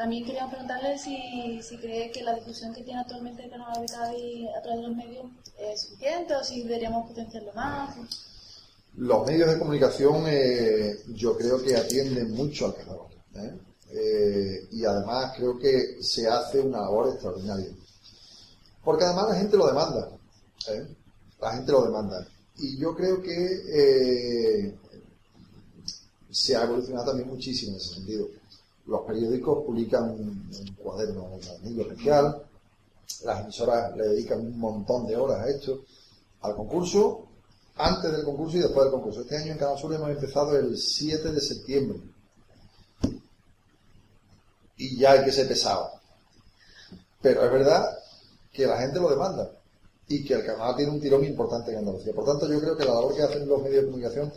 También 0.05 0.27
quería 0.27 0.47
preguntarle 0.51 0.99
si, 0.99 1.79
cree 1.79 2.11
que 2.11 2.23
la 2.23 2.35
difusión 2.35 2.75
que 2.75 2.83
tiene 2.83 3.01
actualmente 3.01 3.43
el 3.43 3.49
Carnaval 3.49 3.81
de 3.81 3.87
Cádiz 3.87 4.49
a 4.55 4.61
través 4.61 4.81
de 4.83 4.89
los 4.89 4.97
medios 4.97 5.25
es 5.59 5.81
suficiente 5.81 6.35
o 6.35 6.45
si 6.45 6.63
deberíamos 6.63 7.09
potenciarlo 7.09 7.51
más. 7.55 7.97
Los 8.99 9.27
medios 9.27 9.49
de 9.49 9.59
comunicación 9.59 10.25
eh, 10.27 10.99
yo 11.15 11.35
creo 11.39 11.63
que 11.63 11.75
atienden 11.75 12.33
mucho 12.33 12.67
al 12.67 12.75
carnaval. 12.75 13.07
¿eh? 13.37 13.59
Eh, 13.93 14.69
y 14.73 14.85
además 14.85 15.33
creo 15.39 15.59
que 15.59 15.97
se 16.03 16.29
hace 16.29 16.61
una 16.61 16.83
labor 16.83 17.09
extraordinaria. 17.09 17.71
Porque 18.85 19.05
además 19.05 19.31
la 19.31 19.37
gente 19.37 19.57
lo 19.57 19.69
demanda. 19.69 20.11
La 21.41 21.53
gente 21.53 21.73
lo 21.73 21.83
demanda. 21.83 22.29
Y 22.59 22.77
yo 22.77 22.95
creo 22.95 23.23
que 23.23 24.75
se 26.31 26.57
ha 26.57 26.65
evolucionado 26.65 27.07
también 27.07 27.31
muchísimo 27.31 27.73
en 27.73 27.79
ese 27.79 27.95
sentido. 27.95 28.44
Los 28.87 29.03
periódicos 29.03 29.65
publican 29.65 30.11
un, 30.11 30.51
un 30.51 30.75
cuaderno 30.77 31.25
un 31.25 31.41
amigo 31.61 31.83
especial, 31.83 32.45
las 33.25 33.41
emisoras 33.41 33.97
le 33.97 34.09
dedican 34.09 34.41
un 34.41 34.59
montón 34.59 35.07
de 35.07 35.17
horas 35.17 35.41
a 35.41 35.49
esto, 35.49 35.85
al 36.43 36.55
concurso, 36.55 37.27
antes 37.77 38.13
del 38.13 38.25
concurso 38.25 38.57
y 38.57 38.61
después 38.61 38.85
del 38.85 38.93
concurso. 38.93 39.23
Este 39.23 39.37
año 39.37 39.53
en 39.53 39.59
Canal 39.59 39.79
Sur 39.79 39.95
hemos 39.95 40.11
empezado 40.11 40.57
el 40.57 40.77
7 40.77 41.33
de 41.33 41.41
septiembre. 41.41 42.01
Y 44.77 44.99
ya 44.99 45.13
hay 45.13 45.25
que 45.25 45.33
ser 45.33 45.49
pesado. 45.49 45.91
Pero 47.23 47.45
es 47.45 47.53
verdad 47.53 47.99
que 48.53 48.67
la 48.67 48.79
gente 48.79 49.01
lo 49.01 49.11
demanda 49.11 49.51
y 50.09 50.25
que 50.25 50.35
el 50.35 50.45
carnaval 50.45 50.77
tiene 50.77 50.93
un 50.93 51.01
tirón 51.01 51.25
importante 51.25 51.73
en 51.73 51.79
Andalucía. 51.79 52.13
Por 52.13 52.27
tanto, 52.27 52.47
yo 52.47 52.61
creo 52.61 52.77
que 52.77 52.85
la 52.85 52.95
labor 52.95 53.15
que 53.15 53.23
hacen 53.23 53.49
los 53.49 53.63
medios 53.63 53.83
de 53.83 53.87
comunicación 53.87 54.33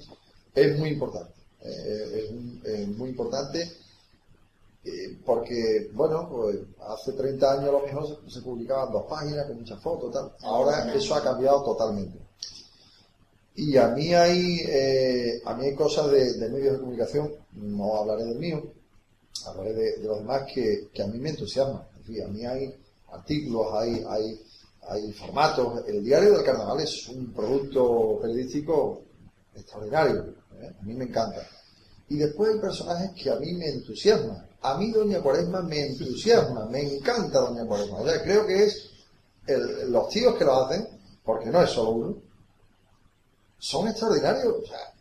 es 0.55 0.79
muy 0.79 0.89
importante. 0.89 1.33
Eh, 1.61 2.29
es, 2.63 2.73
es 2.73 2.87
muy 2.87 3.09
importante 3.09 3.69
eh, 4.87 5.19
porque, 5.25 5.89
bueno, 5.93 6.29
pues 6.29 6.57
hace 6.79 7.13
30 7.13 7.51
años 7.51 7.69
a 7.69 7.71
lo 7.73 7.81
mejor 7.81 8.07
se, 8.07 8.31
se 8.31 8.41
publicaban 8.41 8.91
dos 8.91 9.05
páginas 9.09 9.45
con 9.47 9.59
muchas 9.59 9.81
fotos, 9.81 10.13
tal. 10.13 10.31
Ahora 10.43 10.93
eso 10.93 11.15
ha 11.15 11.23
cambiado 11.23 11.63
totalmente. 11.63 12.19
Y 13.55 13.75
a 13.75 13.87
mí 13.87 14.13
hay, 14.13 14.61
eh, 14.67 15.41
a 15.43 15.55
mí 15.55 15.65
hay 15.65 15.75
cosas 15.75 16.11
de, 16.11 16.33
de 16.33 16.49
medios 16.49 16.73
de 16.73 16.79
comunicación, 16.79 17.33
no 17.53 17.95
hablaré 17.95 18.25
del 18.25 18.37
mío, 18.37 18.63
hablaré 19.47 19.73
de, 19.73 19.97
de 19.97 20.07
los 20.07 20.19
demás 20.19 20.43
que, 20.53 20.89
que 20.93 21.01
a 21.01 21.07
mí 21.07 21.17
me 21.17 21.31
entusiasman. 21.31 21.81
A 21.81 22.27
mí 22.29 22.45
hay 22.45 22.73
artículos, 23.11 23.67
hay, 23.73 24.05
hay, 24.07 24.41
hay 24.89 25.11
formatos. 25.11 25.85
El 25.87 26.03
diario 26.03 26.33
del 26.33 26.43
carnaval 26.45 26.79
es 26.81 27.09
un 27.09 27.33
producto 27.33 28.19
periodístico 28.21 29.01
extraordinario. 29.55 30.35
¿eh? 30.61 30.71
A 30.79 30.83
mí 30.83 30.93
me 30.93 31.05
encanta. 31.05 31.45
Y 32.09 32.17
después 32.17 32.53
hay 32.53 32.61
personajes 32.61 33.11
que 33.21 33.29
a 33.29 33.35
mí 33.35 33.53
me 33.53 33.67
entusiasman. 33.69 34.47
A 34.61 34.77
mí 34.77 34.91
Doña 34.91 35.21
Cuaresma 35.21 35.61
me 35.61 35.85
entusiasma, 35.87 36.65
me 36.65 36.81
encanta 36.81 37.39
Doña 37.39 37.65
Cuaresma. 37.65 37.99
O 37.99 38.05
sea, 38.07 38.21
creo 38.23 38.45
que 38.45 38.65
es 38.65 38.89
el- 39.45 39.91
los 39.91 40.09
tíos 40.09 40.35
que 40.35 40.45
lo 40.45 40.65
hacen, 40.65 40.87
porque 41.23 41.49
no 41.49 41.61
es 41.61 41.69
solo 41.69 41.89
uno, 41.91 42.15
son 43.59 43.87
extraordinarios. 43.87 44.53
O 44.63 44.67
sea, 44.67 44.93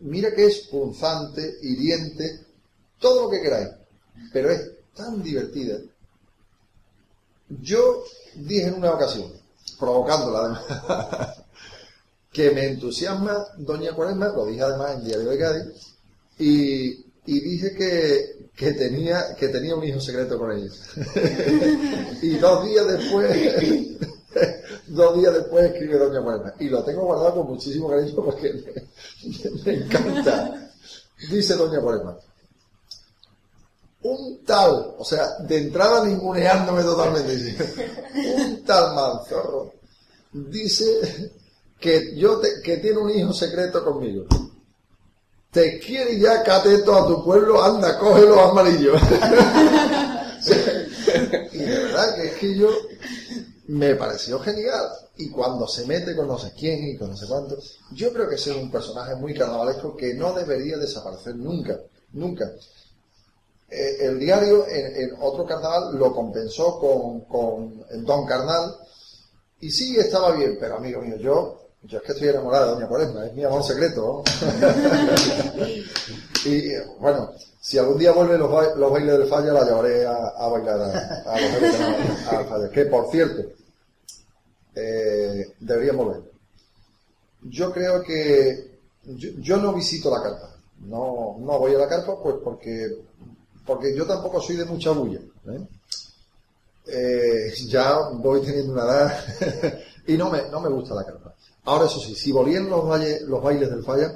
mira 0.00 0.32
que 0.34 0.46
es 0.46 0.60
punzante, 0.70 1.58
hiriente, 1.62 2.46
todo 2.98 3.22
lo 3.24 3.30
que 3.30 3.40
queráis, 3.42 3.68
pero 4.32 4.50
es 4.50 4.70
tan 4.94 5.22
divertida. 5.22 5.78
Yo 7.48 8.04
dije 8.34 8.66
en 8.68 8.74
una 8.74 8.92
ocasión, 8.92 9.32
provocándola 9.78 10.38
además, 10.38 10.64
que 12.32 12.50
me 12.52 12.66
entusiasma 12.68 13.44
Doña 13.56 13.94
Cuaresma, 13.94 14.28
lo 14.28 14.46
dije 14.46 14.62
además 14.62 14.96
en 14.96 15.04
Diario 15.04 15.30
de 15.30 15.38
Cádiz, 15.38 15.96
y, 16.38 17.09
y 17.26 17.40
dije 17.40 17.74
que, 17.74 18.48
que 18.56 18.72
tenía, 18.72 19.34
que 19.36 19.48
tenía 19.48 19.74
un 19.76 19.84
hijo 19.84 20.00
secreto 20.00 20.38
con 20.38 20.52
ella. 20.52 20.70
y 22.22 22.36
dos 22.38 22.64
días 22.66 22.86
después, 22.88 23.36
dos 24.88 25.18
días 25.18 25.34
después 25.34 25.70
escribe 25.72 25.98
Doña 25.98 26.22
Cuaresma. 26.22 26.54
Y 26.60 26.68
lo 26.68 26.82
tengo 26.84 27.02
guardado 27.04 27.34
con 27.36 27.46
muchísimo 27.48 27.88
cariño 27.88 28.14
porque 28.16 28.52
me, 28.52 29.50
me 29.64 29.84
encanta. 29.84 30.70
Dice 31.30 31.54
Doña 31.54 31.80
Cuaresma. 31.80 32.16
Un 34.02 34.42
tal, 34.46 34.94
o 34.96 35.04
sea, 35.04 35.26
de 35.46 35.58
entrada 35.58 36.04
ninguneándome 36.06 36.82
totalmente, 36.82 37.36
dice, 37.36 37.94
un 38.34 38.64
tal 38.64 38.94
Manzorro 38.94 39.74
dice 40.32 41.30
que 41.78 42.16
yo 42.16 42.38
te- 42.38 42.62
que 42.64 42.78
tiene 42.78 42.96
un 42.96 43.10
hijo 43.10 43.34
secreto 43.34 43.84
conmigo. 43.84 44.24
Te 45.50 45.78
quiere 45.80 46.18
ya 46.18 46.42
cateto 46.44 46.94
a 46.94 47.06
tu 47.06 47.24
pueblo, 47.24 47.62
anda, 47.62 47.98
coge 47.98 48.22
los 48.22 48.38
amarillos. 48.38 49.00
y 51.52 51.58
de 51.58 51.78
verdad 51.78 52.14
que 52.14 52.26
es 52.26 52.34
que 52.34 52.56
yo 52.56 52.68
me 53.66 53.96
pareció 53.96 54.38
genial. 54.38 54.88
Y 55.16 55.28
cuando 55.30 55.66
se 55.66 55.86
mete 55.86 56.14
con 56.16 56.28
no 56.28 56.38
sé 56.38 56.52
quién 56.56 56.88
y 56.88 56.96
con 56.96 57.10
no 57.10 57.16
sé 57.16 57.26
cuánto, 57.26 57.58
yo 57.92 58.12
creo 58.12 58.28
que 58.28 58.36
ese 58.36 58.52
es 58.52 58.56
un 58.56 58.70
personaje 58.70 59.16
muy 59.16 59.34
carnavalesco 59.34 59.96
que 59.96 60.14
no 60.14 60.32
debería 60.32 60.78
desaparecer 60.78 61.34
nunca, 61.36 61.78
nunca. 62.12 62.50
Eh, 63.68 64.06
el 64.06 64.18
diario 64.18 64.66
en, 64.68 65.02
en 65.02 65.16
otro 65.20 65.44
carnaval 65.46 65.96
lo 65.96 66.14
compensó 66.14 66.78
con, 66.78 67.20
con 67.22 67.84
Don 68.04 68.26
Carnal 68.26 68.76
y 69.60 69.70
sí 69.70 69.96
estaba 69.98 70.32
bien, 70.32 70.56
pero 70.58 70.76
amigo 70.76 71.02
mío, 71.02 71.16
yo, 71.16 71.59
yo 71.82 71.98
es 71.98 72.04
que 72.04 72.12
estoy 72.12 72.28
enamorado 72.28 72.66
de 72.66 72.72
Doña 72.74 72.88
Cuaresma, 72.88 73.26
es 73.26 73.34
mi 73.34 73.44
amor 73.44 73.62
secreto. 73.64 74.22
¿no? 74.22 75.66
y 76.44 76.72
bueno, 77.00 77.30
Si 77.60 77.78
algún 77.78 77.98
día 77.98 78.12
vuelven 78.12 78.38
los, 78.40 78.50
ba- 78.50 78.74
los 78.74 78.90
bailes 78.90 79.18
del 79.18 79.28
falla, 79.28 79.52
la 79.52 79.64
llevaré 79.64 80.06
a, 80.06 80.14
a 80.14 80.48
bailar 80.48 80.80
a, 80.80 81.32
a 81.32 81.40
los 81.40 81.52
bailes 81.52 81.76
falla. 82.48 82.70
Que 82.70 82.84
por 82.86 83.10
cierto, 83.10 83.42
eh, 84.74 85.54
deberían 85.60 85.96
volver. 85.96 86.22
Yo 87.42 87.72
creo 87.72 88.02
que 88.02 88.78
yo, 89.04 89.30
yo 89.38 89.56
no 89.58 89.72
visito 89.74 90.10
la 90.10 90.22
carpa. 90.22 90.56
No, 90.80 91.36
no 91.40 91.58
voy 91.58 91.74
a 91.74 91.78
la 91.78 91.88
carpa 91.88 92.22
pues 92.22 92.36
porque, 92.42 92.96
porque 93.66 93.94
yo 93.94 94.06
tampoco 94.06 94.40
soy 94.40 94.56
de 94.56 94.64
mucha 94.64 94.90
bulla. 94.92 95.20
¿eh? 95.48 95.66
Eh, 96.86 97.54
ya 97.68 97.98
voy 98.14 98.40
teniendo 98.42 98.72
una 98.72 98.84
edad 98.84 99.24
y 100.06 100.16
no 100.16 100.30
me, 100.30 100.48
no 100.50 100.60
me 100.60 100.70
gusta 100.70 100.94
la 100.94 101.04
carpa. 101.04 101.34
Ahora 101.70 101.86
eso 101.86 102.00
sí, 102.00 102.16
si 102.16 102.32
volvían 102.32 102.68
los, 102.68 102.84
bailes 102.84 103.70
del 103.70 103.84
falla, 103.84 104.12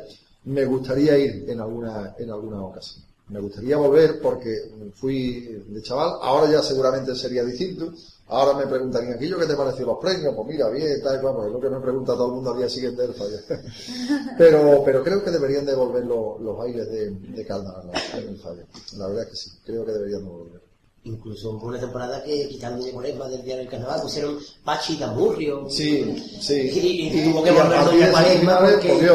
me 0.46 0.64
gustaría 0.64 1.16
ir 1.16 1.48
en 1.48 1.60
alguna, 1.60 2.12
en 2.18 2.28
alguna 2.28 2.60
ocasión. 2.60 3.04
Me 3.28 3.38
gustaría 3.38 3.76
volver 3.76 4.20
porque 4.20 4.50
fui 4.96 5.62
de 5.68 5.80
chaval, 5.80 6.18
ahora 6.20 6.50
ya 6.50 6.62
seguramente 6.62 7.14
sería 7.14 7.44
distinto. 7.44 7.92
Ahora 8.26 8.58
me 8.58 8.66
preguntarían, 8.66 9.20
¿qué 9.20 9.28
yo 9.28 9.38
qué 9.38 9.46
te 9.46 9.54
pareció 9.54 9.86
los 9.86 9.98
premios? 10.00 10.34
Pues 10.34 10.48
mira, 10.48 10.68
bien, 10.68 11.00
tal, 11.00 11.22
vamos, 11.22 11.46
es 11.46 11.52
lo 11.52 11.60
que 11.60 11.70
me 11.70 11.78
pregunta 11.78 12.14
todo 12.14 12.26
el 12.26 12.32
mundo 12.32 12.50
al 12.50 12.58
día 12.58 12.68
siguiente 12.68 13.02
del 13.02 13.14
falla. 13.14 13.40
pero, 14.36 14.82
pero 14.84 15.04
creo 15.04 15.22
que 15.22 15.30
deberían 15.30 15.64
de 15.64 15.76
volver 15.76 16.04
los, 16.06 16.40
los 16.40 16.58
bailes 16.58 16.90
de, 16.90 17.10
de 17.10 17.42
en 17.42 18.28
el 18.30 18.38
falla. 18.38 18.66
La 18.96 19.06
verdad 19.06 19.22
es 19.22 19.30
que 19.30 19.36
sí, 19.36 19.50
creo 19.64 19.84
que 19.86 19.92
deberían 19.92 20.24
de 20.24 20.28
volver. 20.28 20.73
Incluso 21.04 21.50
hubo 21.50 21.66
una 21.66 21.78
temporada 21.78 22.22
que 22.22 22.48
quitaron 22.48 22.82
de 22.82 22.90
Cuaresma 22.90 23.28
del 23.28 23.44
día 23.44 23.56
del 23.58 23.68
carnaval, 23.68 24.00
pusieron 24.00 24.38
Pachi 24.64 24.96
Damurrio. 24.96 25.68
Sí, 25.68 26.16
sí. 26.40 26.70
Y, 26.72 27.24
tuvo 27.30 27.42
que 27.44 27.50
volver 27.50 27.84
Doña 27.84 28.10
Cuaresma 28.10 28.58
porque... 28.60 29.08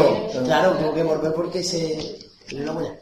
Claro, 0.46 0.78
tuvo 0.78 0.94
que 0.94 1.04
volver 1.04 1.34
porque 1.34 1.64
se... 1.64 2.20
Con 2.52 2.99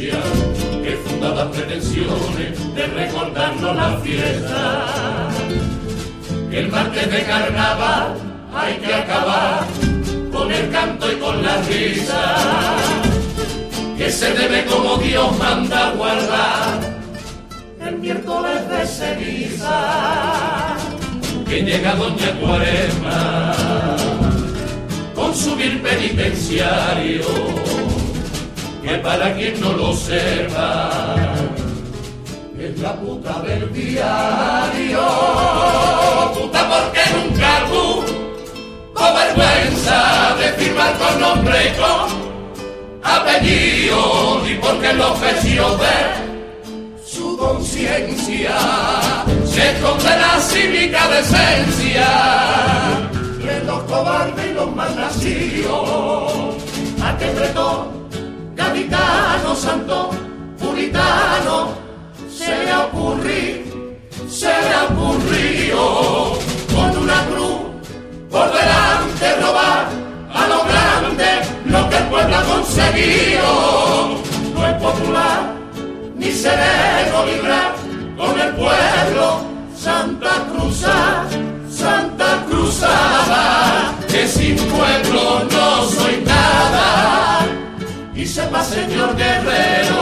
escuchar 0.00 0.82
que 0.82 0.96
fundadas 0.96 1.56
pretensiones 1.56 2.74
de 2.74 2.86
recordarnos 2.86 3.76
la 3.76 3.96
fiesta. 3.98 5.28
El 6.50 6.68
martes 6.68 7.10
de 7.10 7.22
carnaval 7.24 8.14
hay 8.54 8.74
que 8.78 8.94
acabar 8.94 9.64
con 10.32 10.50
el 10.50 10.70
canto 10.70 11.12
y 11.12 11.16
con 11.16 11.42
la 11.42 11.62
risa 11.62 12.36
que 13.96 14.10
se 14.10 14.32
debe 14.32 14.64
como 14.64 14.96
Dios 14.96 15.38
manda 15.38 15.92
guardar 15.92 16.80
el 17.86 17.98
miércoles 17.98 18.68
de 18.68 18.86
ceniza 18.86 20.76
que 21.46 21.62
llega 21.62 21.94
Doña 21.94 22.32
Cuaresma 22.40 23.54
con 25.14 25.34
su 25.34 25.54
vil 25.54 25.80
penitenciario 25.80 27.69
para 28.98 29.34
quien 29.34 29.60
no 29.60 29.72
lo 29.72 29.92
sepa 29.94 30.90
es 32.58 32.78
la 32.78 32.94
puta 32.94 33.40
del 33.40 33.72
diario. 33.72 35.00
Puta 36.34 36.68
porque 36.68 37.00
nunca 37.16 37.64
tuvo 37.70 39.14
vergüenza 39.14 40.36
de 40.38 40.52
firmar 40.52 40.98
con 40.98 41.20
nombre 41.20 41.58
y 41.66 41.80
con 41.80 42.20
apellido 43.02 44.42
ni 44.44 44.54
porque 44.54 44.92
lo 44.92 45.12
ofreció 45.12 45.78
ver 45.78 46.30
su 47.04 47.36
conciencia 47.36 48.56
se 49.46 49.70
esconde 49.70 50.04
la 50.04 50.38
cívica 50.40 51.08
decencia 51.08 52.08
de 53.38 53.64
los 53.64 53.82
cobardes 53.84 54.50
y 54.50 54.54
los 54.54 54.76
mal 54.76 54.94
nacidos 54.96 56.56
a 57.02 57.16
que 57.18 57.26
pretó 57.26 57.99
gaditano 58.70 59.54
santo 59.56 60.10
puritano 60.56 61.74
se 62.28 62.64
le 62.64 62.74
ocurrió 62.74 63.50
se 64.28 64.52
le 64.68 64.76
ocurrió 64.88 66.38
con 66.72 66.90
una 67.02 67.18
cruz 67.26 67.58
por 68.30 68.46
delante 68.52 69.26
robar 69.42 69.88
a 70.32 70.46
lo 70.46 70.64
grande 70.70 71.28
lo 71.64 71.88
que 71.88 71.96
el 71.96 72.04
pueblo 72.04 72.36
ha 72.36 72.42
conseguido 72.44 73.50
no 74.54 74.66
es 74.66 74.74
popular 74.74 75.40
ni 76.16 76.30
seremos 76.30 77.26
librar 77.26 77.74
con 78.16 78.38
el 78.38 78.54
pueblo 78.54 79.50
Santa 79.74 80.46
Cruzada, 80.52 81.26
Santa 81.70 82.44
Cruzada, 82.46 83.94
que 84.06 84.28
sin 84.28 84.56
pueblo 84.56 85.44
no 85.50 85.84
soy 85.86 86.22
nada. 86.22 87.59
Y 88.20 88.26
sepa, 88.26 88.62
señor 88.62 89.16
guerrero, 89.16 89.96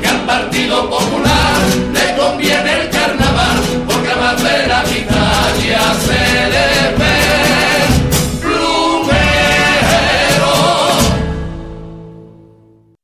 que 0.00 0.06
al 0.06 0.24
Partido 0.24 0.88
Popular 0.88 1.58
le 1.92 2.16
conviene 2.16 2.82
el 2.82 2.90
carnaval, 2.90 3.58
porque 3.84 4.08
a 4.08 4.16
más 4.16 4.40
de 4.40 4.66
la 4.68 4.82
mitad 4.84 5.56
ya 5.66 5.92
se 6.06 6.22
le 6.52 6.66
ve 7.00 7.18
plumero. 8.40 9.72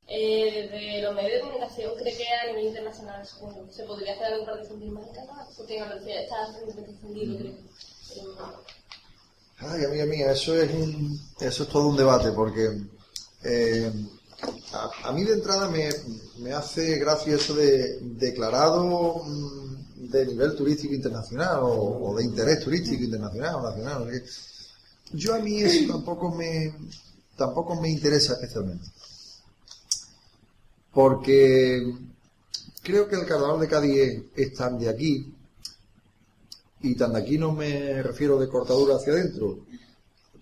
Eh, 0.06 0.68
desde 0.70 1.02
los 1.02 1.14
medios 1.16 1.32
de 1.32 1.40
comunicación, 1.40 1.90
creo 1.98 2.16
que 2.16 2.26
a 2.28 2.46
nivel 2.46 2.66
internacional 2.66 3.26
se 3.72 3.82
podría 3.82 4.12
hacer 4.14 4.26
algún 4.26 4.46
partido 4.46 4.76
más 4.92 5.04
en 5.08 5.14
Canadá, 5.14 5.48
porque 5.56 5.76
en 5.76 5.82
Andalucía 5.82 6.22
está 6.22 6.36
extendido, 6.88 7.38
creo. 7.38 7.54
Ay, 9.58 9.84
amiga 9.84 10.06
mía, 10.06 10.30
eso 10.30 10.54
es 10.54 10.70
un, 10.72 11.20
eso 11.40 11.62
es 11.64 11.68
todo 11.68 11.88
un 11.88 11.96
debate, 11.96 12.30
porque 12.30 12.97
eh, 13.42 13.92
a, 14.72 15.08
a 15.08 15.12
mí 15.12 15.24
de 15.24 15.34
entrada 15.34 15.68
me, 15.68 15.88
me 16.38 16.52
hace 16.52 16.98
gracia 16.98 17.34
eso 17.34 17.54
de 17.54 17.98
declarado 18.00 19.22
mm, 19.24 19.68
de 20.10 20.26
nivel 20.26 20.54
turístico 20.54 20.94
internacional 20.94 21.60
o, 21.62 22.14
de 22.16 22.24
interés 22.24 22.60
turístico 22.60 23.02
internacional 23.02 23.56
o 23.56 23.62
nacional. 23.62 24.22
Yo 25.12 25.34
a 25.34 25.38
mí 25.40 25.60
eso 25.60 25.92
tampoco 25.92 26.34
me, 26.34 26.74
tampoco 27.36 27.80
me 27.80 27.90
interesa 27.90 28.34
especialmente. 28.34 28.86
Porque 30.92 31.94
creo 32.82 33.08
que 33.08 33.16
el 33.16 33.26
carnaval 33.26 33.60
de 33.60 33.68
Cádiz 33.68 34.22
es 34.34 34.54
tan 34.54 34.78
de 34.78 34.88
aquí, 34.88 35.34
y 36.80 36.94
tan 36.94 37.12
de 37.12 37.20
aquí 37.20 37.38
no 37.38 37.52
me 37.52 38.02
refiero 38.02 38.38
de 38.38 38.48
cortadura 38.48 38.96
hacia 38.96 39.12
adentro, 39.12 39.66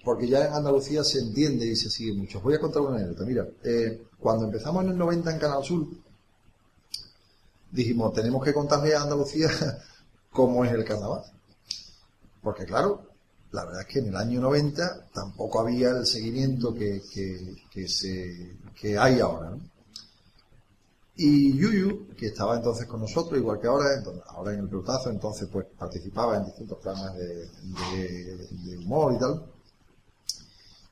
porque 0.06 0.28
ya 0.28 0.46
en 0.46 0.52
Andalucía 0.52 1.02
se 1.02 1.18
entiende 1.18 1.66
y 1.66 1.74
se 1.74 1.90
sigue 1.90 2.12
mucho. 2.12 2.38
Os 2.38 2.44
voy 2.44 2.54
a 2.54 2.60
contar 2.60 2.80
una 2.80 2.94
anécdota. 2.94 3.24
Mira, 3.24 3.44
eh, 3.64 4.04
cuando 4.20 4.44
empezamos 4.44 4.84
en 4.84 4.90
el 4.90 4.98
90 4.98 5.32
en 5.32 5.38
Canal 5.40 5.64
Sur, 5.64 5.84
dijimos, 7.72 8.12
tenemos 8.14 8.44
que 8.44 8.54
contarle 8.54 8.94
a 8.94 9.02
Andalucía 9.02 9.48
cómo 10.30 10.64
es 10.64 10.70
el 10.70 10.84
carnaval. 10.84 11.22
Porque 12.40 12.64
claro, 12.64 13.02
la 13.50 13.64
verdad 13.64 13.80
es 13.80 13.88
que 13.88 13.98
en 13.98 14.06
el 14.06 14.16
año 14.16 14.40
90 14.42 15.08
tampoco 15.12 15.58
había 15.58 15.90
el 15.90 16.06
seguimiento 16.06 16.72
que, 16.72 17.02
que, 17.72 17.88
se, 17.88 18.58
que 18.80 18.96
hay 18.96 19.18
ahora. 19.18 19.50
¿no? 19.50 19.60
Y 21.16 21.58
Yuyu, 21.58 22.14
que 22.16 22.26
estaba 22.26 22.54
entonces 22.54 22.86
con 22.86 23.00
nosotros, 23.00 23.40
igual 23.40 23.58
que 23.58 23.66
ahora, 23.66 23.86
ahora 24.28 24.52
en 24.52 24.60
el 24.60 24.68
pelotazo, 24.68 25.10
entonces 25.10 25.48
pues 25.50 25.66
participaba 25.76 26.36
en 26.36 26.44
distintos 26.44 26.78
programas 26.78 27.16
de 27.16 28.78
humor 28.78 29.14
y 29.14 29.18
tal, 29.18 29.55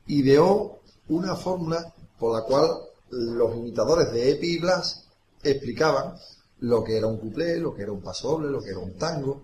ideó 0.06 0.80
una 1.08 1.36
fórmula 1.36 1.92
por 2.18 2.34
la 2.34 2.44
cual 2.44 2.70
los 3.10 3.56
imitadores 3.56 4.12
de 4.12 4.30
Epi 4.32 4.54
y 4.54 4.58
Blas 4.58 5.04
explicaban 5.42 6.16
lo 6.60 6.82
que 6.82 6.96
era 6.96 7.06
un 7.06 7.18
cuplé, 7.18 7.58
lo 7.58 7.74
que 7.74 7.82
era 7.82 7.92
un 7.92 8.00
paso 8.00 8.28
doble, 8.30 8.50
lo 8.50 8.62
que 8.62 8.70
era 8.70 8.78
un 8.78 8.96
tango, 8.96 9.42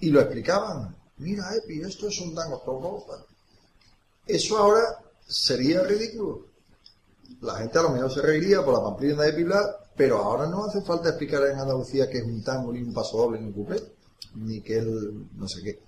y 0.00 0.10
lo 0.10 0.20
explicaban. 0.20 0.96
Mira, 1.18 1.54
Epi, 1.54 1.80
esto 1.80 2.08
es 2.08 2.20
un 2.20 2.34
tango. 2.34 2.58
todo, 2.64 3.04
todo". 3.06 3.26
Eso 4.26 4.58
ahora 4.58 5.00
sería 5.26 5.82
ridículo. 5.82 6.46
La 7.40 7.56
gente 7.56 7.78
a 7.78 7.82
lo 7.82 7.90
mejor 7.90 8.12
se 8.12 8.22
reiría 8.22 8.64
por 8.64 8.74
la 8.74 8.82
pamplina 8.82 9.22
de 9.22 9.30
Epi 9.30 9.42
y 9.42 9.44
Blas, 9.44 9.66
pero 9.96 10.18
ahora 10.18 10.46
no 10.46 10.64
hace 10.64 10.80
falta 10.82 11.10
explicar 11.10 11.44
en 11.44 11.58
Andalucía 11.58 12.08
que 12.08 12.18
es 12.18 12.24
un 12.24 12.42
tango, 12.42 12.72
ni 12.72 12.82
un 12.82 12.92
paso 12.92 13.18
doble, 13.18 13.40
ni 13.40 13.46
un 13.46 13.52
cuplé, 13.52 13.82
ni 14.34 14.60
que 14.60 14.78
el 14.78 15.26
no 15.36 15.48
sé 15.48 15.62
qué. 15.62 15.87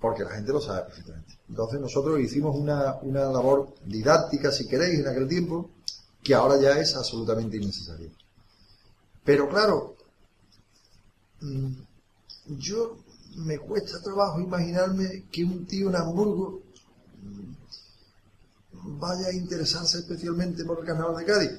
Porque 0.00 0.24
la 0.24 0.30
gente 0.30 0.52
lo 0.52 0.60
sabe 0.60 0.82
perfectamente. 0.84 1.38
Entonces 1.48 1.80
nosotros 1.80 2.20
hicimos 2.20 2.54
una, 2.56 2.96
una 3.02 3.24
labor 3.26 3.74
didáctica, 3.84 4.52
si 4.52 4.66
queréis, 4.66 5.00
en 5.00 5.08
aquel 5.08 5.26
tiempo, 5.26 5.70
que 6.22 6.34
ahora 6.34 6.60
ya 6.60 6.78
es 6.78 6.94
absolutamente 6.96 7.56
innecesaria. 7.56 8.10
Pero 9.24 9.48
claro, 9.48 9.96
mm, 11.40 11.72
yo 12.58 12.98
me 13.36 13.58
cuesta 13.58 14.00
trabajo 14.00 14.40
imaginarme 14.40 15.24
que 15.30 15.44
un 15.44 15.66
tío 15.66 15.88
en 15.88 15.96
Hamburgo 15.96 16.62
mm, 17.22 18.98
vaya 18.98 19.28
a 19.28 19.32
interesarse 19.32 19.98
especialmente 19.98 20.64
por 20.64 20.80
el 20.80 20.86
carnaval 20.86 21.16
de 21.16 21.24
Cádiz. 21.24 21.50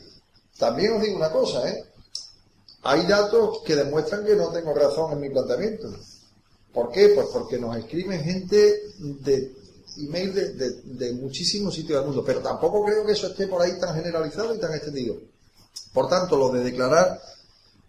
También 0.58 0.94
os 0.94 1.02
digo 1.02 1.18
una 1.18 1.32
cosa, 1.32 1.70
¿eh? 1.70 1.84
Hay 2.84 3.06
datos 3.06 3.60
que 3.66 3.76
demuestran 3.76 4.26
que 4.26 4.36
no 4.36 4.50
tengo 4.50 4.74
razón 4.74 5.12
en 5.14 5.22
mi 5.22 5.30
planteamiento. 5.30 5.90
¿Por 6.78 6.92
qué? 6.92 7.10
Pues 7.16 7.30
porque 7.34 7.58
nos 7.58 7.76
escriben 7.76 8.22
gente 8.24 8.82
de 9.00 9.52
email 9.98 10.32
de, 10.32 10.70
de- 10.84 11.14
muchísimos 11.14 11.74
sitios 11.74 11.98
del 11.98 12.06
mundo, 12.08 12.24
pero 12.24 12.40
tampoco 12.40 12.86
creo 12.86 13.04
que 13.04 13.14
eso 13.14 13.26
esté 13.26 13.48
por 13.48 13.60
ahí 13.64 13.80
tan 13.80 13.96
generalizado 13.96 14.54
y 14.54 14.60
tan 14.60 14.72
extendido. 14.76 15.16
Por 15.92 16.08
tanto, 16.08 16.38
lo 16.38 16.52
de 16.52 16.64
declarar 16.64 17.20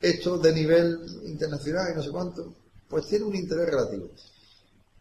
esto 0.00 0.38
de 0.38 0.54
nivel 0.54 1.00
internacional 1.26 1.92
y 1.92 1.96
no 1.96 2.02
sé 2.02 2.08
cuánto, 2.10 2.54
pues 2.88 3.04
tiene 3.08 3.26
un 3.26 3.36
interés 3.36 3.66
relativo. 3.66 4.08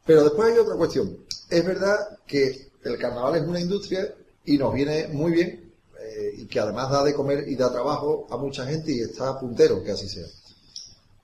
Pero 0.06 0.22
después 0.26 0.52
hay 0.52 0.60
otra 0.60 0.76
cuestión. 0.76 1.20
Es 1.50 1.66
verdad 1.66 2.18
que 2.28 2.68
el 2.84 2.98
carnaval 2.98 3.36
es 3.38 3.48
una 3.48 3.62
industria 3.62 4.14
y 4.44 4.58
nos 4.58 4.74
viene 4.74 5.08
muy 5.08 5.32
bien 5.32 5.72
eh, 6.02 6.34
y 6.40 6.46
que 6.46 6.60
además 6.60 6.92
da 6.92 7.06
de 7.06 7.14
comer 7.14 7.48
y 7.48 7.56
da 7.56 7.72
trabajo 7.72 8.28
a 8.32 8.36
mucha 8.36 8.66
gente 8.66 8.92
y 8.92 9.00
está 9.00 9.40
puntero 9.40 9.82
que 9.82 9.92
así 9.92 10.10
sea. 10.10 10.26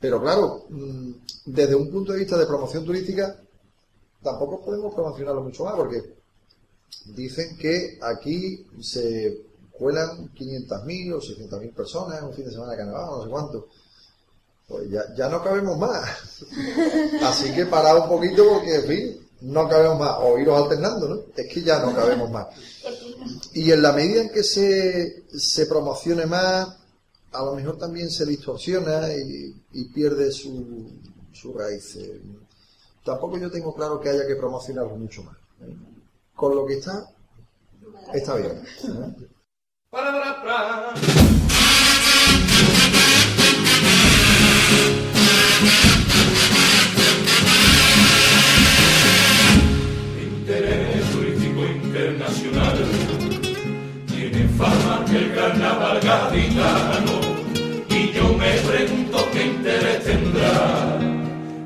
Pero 0.04 0.22
claro, 0.22 0.66
mm, 0.68 1.12
desde 1.46 1.76
un 1.76 1.90
punto 1.90 2.12
de 2.12 2.20
vista 2.20 2.38
de 2.38 2.46
promoción 2.46 2.84
turística, 2.84 3.40
tampoco 4.22 4.60
podemos 4.60 4.94
promocionarlo 4.94 5.42
mucho 5.42 5.64
más 5.64 5.76
porque 5.76 6.04
dicen 7.06 7.56
que 7.56 8.00
aquí 8.02 8.68
se 8.82 9.44
cuelan 9.72 10.30
500.000 10.34 11.14
o 11.14 11.22
600.000 11.22 11.74
personas 11.74 12.20
en 12.20 12.26
un 12.26 12.34
fin 12.34 12.44
de 12.44 12.52
semana 12.52 12.74
de 12.74 12.80
carnaval, 12.80 13.06
no 13.12 13.24
sé 13.24 13.30
cuánto. 13.30 13.68
Pues 14.68 14.90
ya, 14.90 15.06
ya 15.16 15.30
no 15.30 15.42
cabemos 15.42 15.78
más. 15.78 16.44
Así 17.24 17.54
que 17.54 17.66
parad 17.66 18.00
un 18.00 18.10
poquito 18.10 18.44
porque, 18.46 18.76
en 18.76 18.84
fin, 18.84 19.28
no 19.40 19.70
cabemos 19.70 20.00
más. 20.00 20.18
O 20.20 20.38
iros 20.38 20.64
alternando, 20.64 21.08
¿no? 21.08 21.22
Es 21.34 21.48
que 21.48 21.62
ya 21.62 21.80
no 21.80 21.96
cabemos 21.96 22.30
más. 22.30 22.48
Y 23.54 23.72
en 23.72 23.82
la 23.82 23.94
medida 23.94 24.24
en 24.24 24.32
que 24.32 24.44
se, 24.44 25.24
se 25.34 25.66
promocione 25.66 26.26
más, 26.26 26.83
a 27.34 27.44
lo 27.46 27.56
mejor 27.56 27.78
también 27.78 28.10
se 28.10 28.26
distorsiona 28.26 29.08
y, 29.14 29.54
y 29.74 29.86
pierde 29.90 30.32
su, 30.32 30.92
su 31.32 31.54
raíz. 31.54 31.96
Eh, 31.98 32.22
Tampoco 33.04 33.38
yo 33.38 33.52
tengo 33.52 33.76
claro 33.76 34.00
que 34.00 34.10
haya 34.10 34.26
que 34.26 34.36
promocionarlo 34.36 34.96
mucho 34.96 35.24
más. 35.24 35.36
¿eh? 35.62 35.76
Con 36.34 36.56
lo 36.56 36.66
que 36.66 36.76
está, 36.76 37.06
está 38.14 38.36
bien. 38.36 38.64
¿eh? 38.84 39.28
Interés 50.22 51.12
turístico 51.12 51.66
internacional 51.66 52.78
tiene 54.08 54.48
fama 54.50 55.06
que 55.10 55.18
el 55.18 55.36
carnaval 55.36 56.00
gaditano 56.02 57.23
qué 59.34 59.46
interés 59.46 60.04
tendrá 60.04 61.00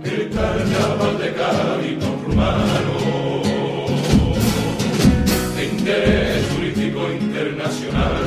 el 0.03 0.29
carnaval 0.29 1.17
de 1.19 1.33
Cádiz 1.33 1.97
con 1.99 2.23
rumano 2.23 2.97
de 5.55 5.65
interés 5.65 6.47
turístico 6.49 7.11
internacional. 7.11 8.23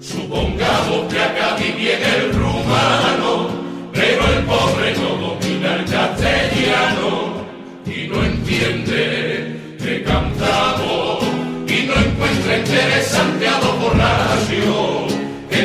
Supongamos 0.00 1.12
que 1.12 1.20
acá 1.20 1.56
viene 1.56 2.16
el 2.16 2.32
rumano, 2.32 3.48
pero 3.92 4.22
el 4.32 4.44
pobre 4.44 4.94
no 4.96 5.10
domina 5.26 5.76
el 5.76 5.84
castellano 5.84 7.44
y 7.86 8.08
no 8.08 8.24
entiende 8.24 9.76
que 9.78 10.02
cantamos 10.02 11.22
y 11.66 11.86
no 11.86 11.94
encuentra 11.94 12.58
interesante 12.58 13.48
a 13.48 13.58
los 13.60 13.78
borrachos 13.80 15.03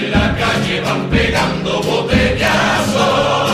la 0.09 0.35
calle 0.35 0.81
van 0.81 1.09
pegando 1.09 1.81
botellazos. 1.81 3.51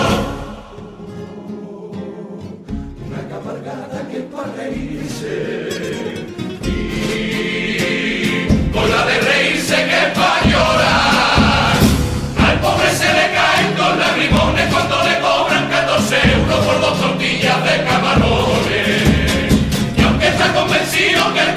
Una 3.08 3.22
cabalgada 3.30 4.08
que 4.12 4.20
para 4.32 4.54
reírse 4.54 5.34
y 6.64 6.72
con 8.74 8.90
la 8.90 9.06
de 9.06 9.20
reírse 9.20 9.76
que 9.76 10.02
para 10.18 10.46
llorar. 10.52 11.76
Al 12.48 12.60
pobre 12.60 12.90
se 12.92 13.10
le 13.18 13.26
caen 13.38 13.76
dos 13.78 13.98
lagrimones 13.98 14.74
cuando 14.74 15.04
le 15.04 15.20
cobran 15.20 15.70
14 15.70 16.16
euros 16.36 16.60
por 16.66 16.82
dos 16.82 17.00
tortillas 17.02 17.64
de 17.64 17.84
camarones. 17.84 19.04
Y 19.98 20.02
aunque 20.02 20.28
está 20.28 20.54
convencido 20.54 21.34
que 21.34 21.40
el 21.42 21.56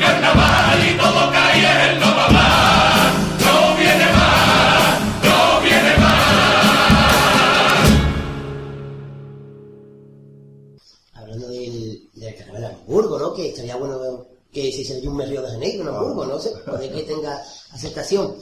Hamburgo, 12.99 13.19
¿no? 13.19 13.35
Que 13.35 13.49
estaría 13.49 13.77
bueno 13.77 14.27
que 14.53 14.73
se 14.73 14.81
hiciera 14.81 15.09
un 15.09 15.21
Río 15.21 15.43
de 15.43 15.51
Janeiro 15.51 15.83
en 15.83 15.89
Hamburgo, 15.89 16.27
¿no? 16.27 16.41
sé, 16.41 16.51
puede 16.67 16.91
que 16.91 17.03
tenga 17.03 17.41
aceptación. 17.73 18.37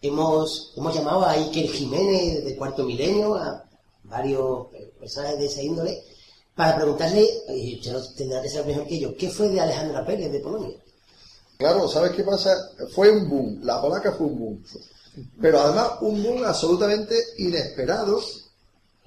Hemos, 0.00 0.72
hemos 0.76 0.94
llamado 0.94 1.24
a 1.24 1.32
Iker 1.32 1.68
Jiménez 1.68 2.44
de 2.44 2.56
Cuarto 2.56 2.84
Milenio, 2.84 3.36
a 3.36 3.64
varios 4.04 4.66
personajes 4.98 5.38
de 5.38 5.46
esa 5.46 5.62
índole, 5.62 6.02
para 6.56 6.74
preguntarle, 6.74 7.28
y 7.50 7.76
usted 7.76 7.92
lo 7.92 8.12
tendrá 8.14 8.42
que 8.42 8.48
saber 8.48 8.68
mejor 8.68 8.86
que 8.88 8.98
yo, 8.98 9.16
¿qué 9.16 9.30
fue 9.30 9.48
de 9.48 9.60
Alejandra 9.60 10.04
Pérez 10.04 10.32
de 10.32 10.40
Polonia? 10.40 10.76
Claro, 11.58 11.86
¿sabes 11.86 12.10
qué 12.12 12.24
pasa? 12.24 12.50
Fue 12.92 13.10
un 13.10 13.28
boom, 13.30 13.60
la 13.62 13.80
polaca 13.80 14.12
fue 14.12 14.26
un 14.26 14.38
boom. 14.38 14.64
Pero 15.40 15.60
además 15.60 15.92
un 16.00 16.20
boom 16.22 16.44
absolutamente 16.44 17.14
inesperado. 17.38 18.20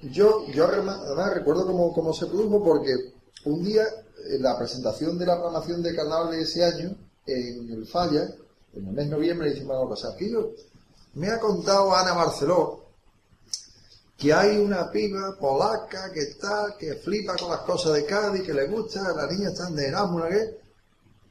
Yo, 0.00 0.46
yo 0.54 0.64
además 0.64 1.34
recuerdo 1.34 1.66
cómo, 1.66 1.92
cómo 1.92 2.14
se 2.14 2.26
produjo 2.26 2.64
porque 2.64 2.94
un 3.44 3.62
día 3.62 3.84
la 4.38 4.58
presentación 4.58 5.18
de 5.18 5.26
la 5.26 5.36
programación 5.36 5.82
de 5.82 5.94
carnaval 5.94 6.30
de 6.30 6.42
ese 6.42 6.64
año 6.64 6.96
en 7.26 7.70
el 7.70 7.86
Falla, 7.86 8.24
en 8.74 8.86
el 8.86 8.92
mes 8.92 9.06
de 9.06 9.16
noviembre, 9.16 9.50
hicimos 9.50 9.76
algo. 9.76 9.94
Aquí 10.14 10.32
me 11.14 11.28
ha 11.28 11.40
contado 11.40 11.94
Ana 11.94 12.12
Barceló 12.12 12.86
que 14.16 14.32
hay 14.32 14.56
una 14.56 14.90
piba 14.90 15.36
polaca 15.38 16.10
que 16.12 16.20
está, 16.20 16.74
que 16.78 16.94
flipa 16.94 17.36
con 17.36 17.50
las 17.50 17.60
cosas 17.60 17.94
de 17.94 18.06
Cádiz, 18.06 18.42
que 18.42 18.54
le 18.54 18.66
gusta, 18.66 19.12
las 19.14 19.30
niñas 19.30 19.52
están 19.52 19.76
de 19.76 19.88
Erasmus, 19.88 20.22
¿no 20.22 20.28
qué? 20.28 20.58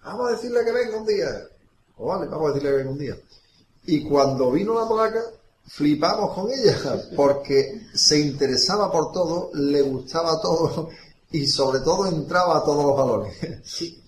Vamos 0.03 0.27
a 0.29 0.35
decirle 0.35 0.63
que 0.63 0.71
venga 0.71 0.97
un 0.97 1.05
día. 1.05 1.47
O 1.97 2.07
vale, 2.07 2.27
vamos 2.27 2.45
a 2.45 2.53
decirle 2.53 2.69
que 2.69 2.77
venga 2.77 2.91
un 2.91 2.99
día. 2.99 3.17
Y 3.87 4.07
cuando 4.07 4.51
vino 4.51 4.79
la 4.79 4.87
polaca, 4.87 5.23
flipamos 5.67 6.35
con 6.35 6.51
ella, 6.51 6.77
porque 7.15 7.87
se 7.93 8.19
interesaba 8.19 8.91
por 8.91 9.11
todo, 9.11 9.49
le 9.55 9.81
gustaba 9.81 10.39
todo 10.39 10.89
y 11.31 11.47
sobre 11.47 11.79
todo 11.79 12.07
entraba 12.07 12.57
a 12.57 12.63
todos 12.63 12.85
los 12.85 12.97
valores. 12.97 13.35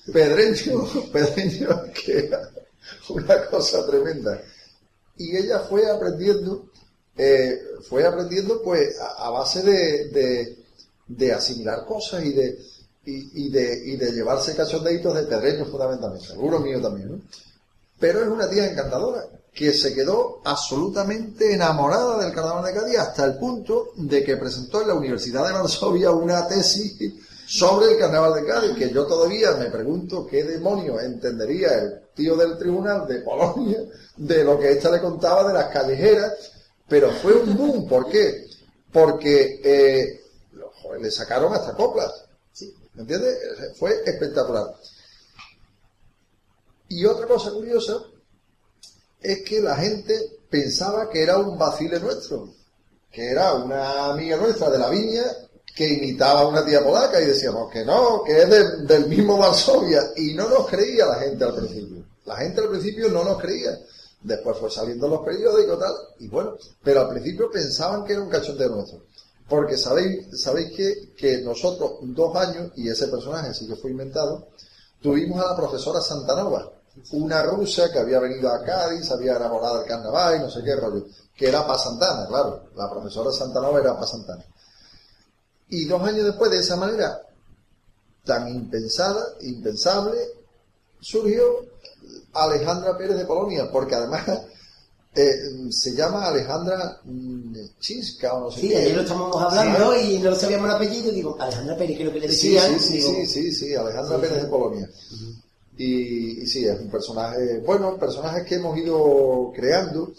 Pedreño, 0.13 0.87
Pedreño, 1.11 1.83
que 1.93 2.27
era 2.27 2.49
una 3.09 3.45
cosa 3.47 3.85
tremenda. 3.85 4.41
Y 5.17 5.35
ella 5.35 5.59
fue 5.59 5.89
aprendiendo, 5.89 6.69
eh, 7.17 7.59
fue 7.89 8.05
aprendiendo 8.05 8.61
pues 8.61 8.99
a, 8.99 9.27
a 9.27 9.29
base 9.31 9.63
de, 9.63 10.09
de, 10.09 10.57
de 11.07 11.33
asimilar 11.33 11.85
cosas 11.85 12.23
y 12.23 12.33
de, 12.33 12.59
y, 13.05 13.45
y 13.45 13.49
de, 13.49 13.81
y 13.85 13.97
de 13.97 14.11
llevarse 14.11 14.55
cachondeitos 14.55 15.15
de 15.15 15.23
Pedreño 15.23 15.65
fundamentalmente, 15.65 16.27
seguro 16.27 16.59
mío 16.59 16.81
también, 16.81 17.11
¿no? 17.11 17.21
Pero 17.99 18.21
es 18.21 18.27
una 18.27 18.49
tía 18.49 18.69
encantadora 18.69 19.25
que 19.53 19.73
se 19.73 19.93
quedó 19.93 20.41
absolutamente 20.45 21.53
enamorada 21.53 22.23
del 22.23 22.33
carnaval 22.33 22.65
de 22.65 22.79
Cádiz 22.79 22.99
hasta 22.99 23.25
el 23.25 23.37
punto 23.37 23.91
de 23.95 24.23
que 24.23 24.37
presentó 24.37 24.81
en 24.81 24.89
la 24.89 24.93
Universidad 24.93 25.47
de 25.47 25.53
Varsovia 25.53 26.11
una 26.11 26.47
tesis 26.47 26.95
sobre 27.47 27.93
el 27.93 27.97
carnaval 27.97 28.35
de 28.35 28.45
Cádiz, 28.45 28.77
que 28.77 28.91
yo 28.91 29.07
todavía 29.07 29.51
me 29.53 29.71
pregunto 29.71 30.27
qué 30.27 30.43
demonios 30.43 31.01
entendería 31.01 31.73
el 31.73 32.01
tío 32.13 32.35
del 32.35 32.57
tribunal 32.57 33.07
de 33.07 33.21
Polonia 33.21 33.79
de 34.15 34.43
lo 34.43 34.59
que 34.59 34.73
ésta 34.73 34.91
le 34.91 35.01
contaba 35.01 35.47
de 35.47 35.53
las 35.53 35.67
callejeras, 35.73 36.33
pero 36.87 37.11
fue 37.11 37.33
un 37.33 37.57
boom, 37.57 37.87
¿por 37.87 38.09
qué? 38.09 38.45
Porque 38.91 39.59
eh, 39.63 40.21
joder, 40.81 41.01
le 41.01 41.09
sacaron 41.09 41.53
hasta 41.53 41.73
coplas, 41.73 42.25
¿sí? 42.51 42.73
¿me 42.93 43.01
entiendes? 43.01 43.37
Fue 43.77 44.03
espectacular. 44.05 44.75
Y 46.89 47.05
otra 47.05 47.27
cosa 47.27 47.51
curiosa 47.51 47.97
es 49.21 49.43
que 49.43 49.59
la 49.61 49.75
gente 49.75 50.39
pensaba 50.49 51.09
que 51.09 51.21
era 51.23 51.37
un 51.37 51.57
vacile 51.57 51.99
nuestro, 51.99 52.49
que 53.11 53.29
era 53.31 53.53
una 53.55 54.05
amiga 54.11 54.37
nuestra 54.37 54.69
de 54.69 54.77
la 54.77 54.89
viña 54.89 55.23
que 55.75 55.87
imitaba 55.87 56.41
a 56.41 56.47
una 56.47 56.65
tía 56.65 56.83
polaca 56.83 57.21
y 57.21 57.25
decíamos 57.25 57.71
que 57.71 57.85
no, 57.85 58.23
que 58.23 58.41
es 58.41 58.49
de- 58.49 58.77
del 58.85 59.07
mismo 59.07 59.37
Varsovia 59.37 60.01
y 60.15 60.33
no 60.33 60.47
nos 60.49 60.67
creía 60.67 61.05
la 61.05 61.15
gente 61.19 61.43
al 61.43 61.55
principio. 61.55 62.03
La 62.25 62.35
gente 62.37 62.61
al 62.61 62.69
principio 62.69 63.09
no 63.09 63.23
nos 63.23 63.37
creía. 63.39 63.77
Después 64.21 64.57
fue 64.57 64.71
saliendo 64.71 65.07
los 65.07 65.21
periódicos 65.21 65.79
tal 65.79 65.93
y 66.19 66.27
bueno, 66.27 66.55
pero 66.83 67.01
al 67.01 67.09
principio 67.09 67.51
pensaban 67.51 68.03
que 68.05 68.13
era 68.13 68.21
un 68.23 68.29
cachondeo 68.29 68.69
nuestro. 68.69 69.01
Porque 69.47 69.77
sabéis, 69.77 70.41
sabéis 70.41 70.75
que, 70.75 71.13
que 71.15 71.37
nosotros 71.41 71.91
dos 72.01 72.35
años, 72.35 72.71
y 72.75 72.89
ese 72.89 73.07
personaje 73.07 73.53
sí 73.53 73.67
que 73.67 73.75
fue 73.75 73.91
inventado, 73.91 74.47
tuvimos 75.01 75.39
a 75.39 75.51
la 75.51 75.55
profesora 75.55 76.01
Santanova, 76.01 76.71
una 77.11 77.43
rusa 77.43 77.91
que 77.91 77.99
había 77.99 78.19
venido 78.19 78.49
a 78.49 78.63
Cádiz, 78.63 79.09
había 79.11 79.35
enamorado 79.35 79.79
del 79.79 79.87
carnaval 79.87 80.35
y 80.37 80.39
no 80.39 80.49
sé 80.49 80.61
qué 80.63 80.75
rollo, 80.75 81.05
que 81.35 81.47
era 81.47 81.65
para 81.65 81.79
Santana, 81.79 82.25
claro, 82.27 82.63
la 82.75 82.89
profesora 82.89 83.31
Santanova 83.31 83.79
era 83.79 83.93
para 83.95 84.07
Santana. 84.07 84.43
Y 85.69 85.85
dos 85.85 86.01
años 86.01 86.25
después, 86.25 86.49
de 86.51 86.59
esa 86.59 86.75
manera 86.75 87.21
tan 88.25 88.47
impensada, 88.49 89.23
impensable, 89.41 90.17
surgió 90.99 91.43
Alejandra 92.33 92.97
Pérez 92.97 93.17
de 93.17 93.25
Polonia, 93.25 93.69
porque 93.71 93.95
además 93.95 94.23
eh, 95.15 95.31
se 95.71 95.93
llama 95.95 96.25
Alejandra 96.27 96.99
mm, 97.03 97.53
Chisca 97.79 98.33
o 98.33 98.41
no 98.41 98.51
sé 98.51 98.61
Sí, 98.61 98.69
qué. 98.69 98.77
ayer 98.77 98.95
lo 98.95 99.01
estábamos 99.03 99.41
hablando 99.41 99.95
y 99.97 100.19
no 100.19 100.35
sabíamos 100.35 100.69
el 100.69 100.75
apellido. 100.75 101.11
Digo, 101.11 101.37
Alejandra 101.39 101.77
Pérez, 101.77 101.97
creo 101.97 102.11
que 102.13 102.19
le 102.19 102.31
Sí, 102.31 102.53
decían. 102.53 102.79
sí, 102.79 102.87
sí, 102.87 102.93
digo, 102.97 103.09
sí, 103.09 103.25
sí, 103.27 103.51
sí, 103.53 103.75
Alejandra 103.75 104.17
Pérez 104.19 104.43
de 104.43 104.47
Polonia. 104.49 104.89
Y, 105.77 106.41
y 106.43 106.47
sí, 106.47 106.65
es 106.65 106.79
un 106.79 106.89
personaje, 106.89 107.59
bueno, 107.65 107.97
personajes 107.97 108.43
que 108.45 108.55
hemos 108.55 108.77
ido 108.77 109.51
creando 109.55 110.11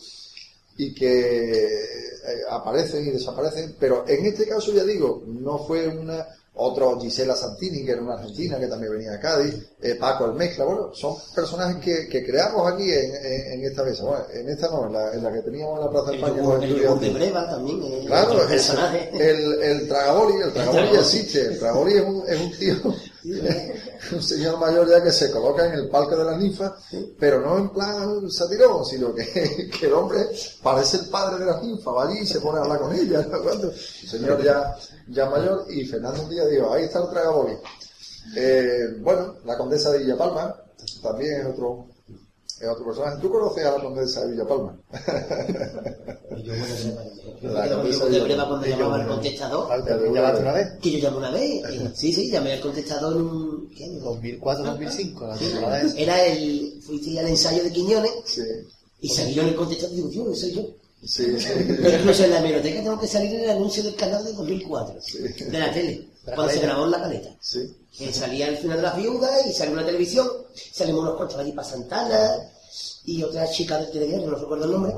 y 0.76 0.94
que 0.94 1.66
eh, 1.66 2.42
aparecen 2.50 3.06
y 3.06 3.10
desaparecen, 3.10 3.74
pero 3.80 4.04
en 4.06 4.24
este 4.26 4.46
caso 4.46 4.72
ya 4.72 4.84
digo, 4.84 5.24
no 5.26 5.58
fue 5.66 5.88
una, 5.88 6.24
otro 6.60 7.00
Gisela 7.00 7.34
Santini, 7.34 7.84
que 7.84 7.92
era 7.92 8.02
una 8.02 8.14
argentina 8.14 8.58
que 8.60 8.68
también 8.68 8.92
venía 8.92 9.14
a 9.14 9.18
Cádiz, 9.20 9.54
eh, 9.82 9.96
Paco 9.96 10.26
el 10.26 10.34
Mezcla, 10.34 10.64
bueno, 10.64 10.90
son 10.94 11.16
personajes 11.34 11.76
que, 11.84 12.08
que 12.08 12.24
creamos 12.24 12.72
aquí 12.72 12.84
en, 12.92 13.14
en- 13.16 13.52
en 13.54 13.64
esta 13.64 13.82
mesa, 13.82 14.04
bueno, 14.04 14.24
en 14.32 14.48
esta 14.48 14.68
no, 14.68 14.86
en 14.86 14.92
la, 14.92 15.12
en 15.14 15.22
la 15.24 15.32
que 15.32 15.42
teníamos 15.42 15.78
en 15.80 15.84
la 15.86 15.90
Plaza 15.90 16.10
El 16.10 16.16
España. 16.16 16.36
yogur, 16.36 16.64
el 16.64 16.76
yogur 16.82 17.00
de. 17.00 17.10
Breva 17.10 17.50
también. 17.50 17.82
eh, 17.82 18.04
Claro, 18.06 18.42
el, 18.42 18.48
personaje. 18.48 19.10
el, 19.30 19.62
el 19.62 19.88
Tragaboli, 19.88 20.42
el 20.42 20.52
Tragaboli. 20.52 20.96
existe. 20.98 21.40
El 21.46 21.58
Tragaboli 21.58 21.94
es 21.94 22.04
un, 22.04 22.24
es 22.28 22.40
un 22.40 22.52
tío, 22.58 22.94
un 24.12 24.22
señor 24.22 24.58
mayor 24.58 24.88
ya 24.88 25.02
que 25.02 25.10
se 25.10 25.30
coloca 25.30 25.66
en 25.66 25.72
el 25.72 25.88
palco 25.88 26.16
de 26.16 26.24
las 26.24 26.38
ninfas, 26.38 26.72
pero 27.18 27.40
no 27.40 27.58
en 27.58 27.70
plan 27.70 28.30
satirón, 28.30 28.84
sino 28.84 29.14
que, 29.14 29.68
que 29.80 29.86
el 29.86 29.92
hombre 29.92 30.26
parece 30.62 30.98
el 30.98 31.08
padre 31.08 31.44
de 31.44 31.50
las 31.50 31.62
ninfas, 31.62 31.94
va 31.94 32.08
allí 32.08 32.20
y 32.20 32.26
se 32.26 32.40
pone 32.40 32.58
a 32.58 32.62
hablar 32.62 32.80
con 32.80 32.94
ella. 32.94 33.26
¿no? 33.30 33.42
Cuando, 33.42 33.68
un 33.68 33.74
señor 33.74 34.42
ya, 34.42 34.76
ya 35.08 35.28
mayor, 35.28 35.66
y 35.68 35.84
Fernando 35.84 36.22
un 36.22 36.30
día 36.30 36.46
dijo, 36.46 36.72
ahí 36.72 36.84
está 36.84 37.00
el 37.00 37.10
Tragaboli. 37.10 37.56
Eh, 38.36 38.96
bueno, 39.00 39.36
la 39.44 39.56
condesa 39.56 39.90
de 39.90 39.98
Villapalma 39.98 40.54
también 41.02 41.40
es 41.40 41.46
otro, 41.46 41.88
es 42.60 42.68
otro 42.68 42.86
personaje. 42.86 43.20
¿Tú 43.20 43.30
conoces 43.30 43.64
a 43.64 43.72
la 43.72 43.82
condesa 43.82 44.20
de 44.24 44.32
Villapalma? 44.32 44.76
Yo 46.42 46.52
La 47.42 47.62
me 47.62 47.68
quedo 47.68 47.78
con 47.78 47.86
el 47.86 47.98
cabeza 47.98 47.98
yogur 47.98 48.10
de 48.10 48.20
Breva 48.20 48.48
cuando 48.48 48.66
llamaba 48.66 48.96
al 48.96 49.06
contestador. 49.06 49.68
Falta, 49.68 49.98
¿Ya 50.12 50.20
vas 50.20 50.40
una 50.40 50.52
vez? 50.52 50.68
Que 50.80 50.90
yo 50.92 50.98
llamé 50.98 51.16
una 51.18 51.30
vez. 51.30 51.62
Sí, 51.94 52.12
sí, 52.12 52.30
llamé 52.30 52.52
al 52.54 52.60
contestador 52.60 53.16
en 53.16 53.22
un... 53.22 53.68
¿Qué 53.70 53.84
año? 53.84 54.00
2004-2005, 54.00 55.28
la 55.28 55.36
temporada 55.36 55.82
esa. 55.82 55.98
Era 55.98 56.26
el... 56.26 56.80
Fuiste 56.82 57.18
al 57.18 57.28
ensayo 57.28 57.62
de 57.62 57.72
Quiñones 57.72 58.12
Sí, 58.24 58.42
y 59.00 59.08
salí 59.08 59.34
yo 59.34 59.42
en 59.42 59.48
el 59.48 59.56
contestador 59.56 59.92
y 59.94 60.02
digo, 60.02 60.10
yo, 60.10 60.34
soy 60.34 60.52
yo. 60.52 60.62
Sí, 61.04 61.40
sí. 61.40 61.48
Pero 61.82 61.98
incluso 61.98 62.24
en 62.24 62.30
la 62.30 62.38
hemeroteca 62.38 62.82
tengo 62.82 63.00
que 63.00 63.06
salir 63.06 63.34
en 63.34 63.42
el 63.42 63.50
anuncio 63.50 63.82
del 63.82 63.94
canal 63.94 64.24
de 64.24 64.32
2004, 64.32 65.00
de 65.50 65.58
la 65.58 65.72
tele, 65.72 66.08
la 66.24 66.34
cuando 66.34 66.52
se 66.52 66.60
grabó 66.60 66.84
en 66.84 66.90
la 66.90 67.00
caleta. 67.02 67.30
sí. 67.40 67.74
Que 67.96 68.12
salía 68.12 68.46
al 68.46 68.56
final 68.56 68.76
de 68.76 68.82
las 68.82 68.96
viudas 68.96 69.46
y 69.46 69.52
salió 69.52 69.72
una 69.72 69.84
televisión, 69.84 70.28
salimos 70.72 71.02
unos 71.02 71.16
cuantos 71.16 71.36
allí 71.38 71.50
para 71.50 71.66
Santana 71.66 72.36
y 73.04 73.22
otra 73.24 73.48
chica 73.50 73.78
del 73.78 73.90
telediario, 73.90 74.30
no 74.30 74.36
recuerdo 74.36 74.64
el 74.66 74.70
nombre. 74.70 74.94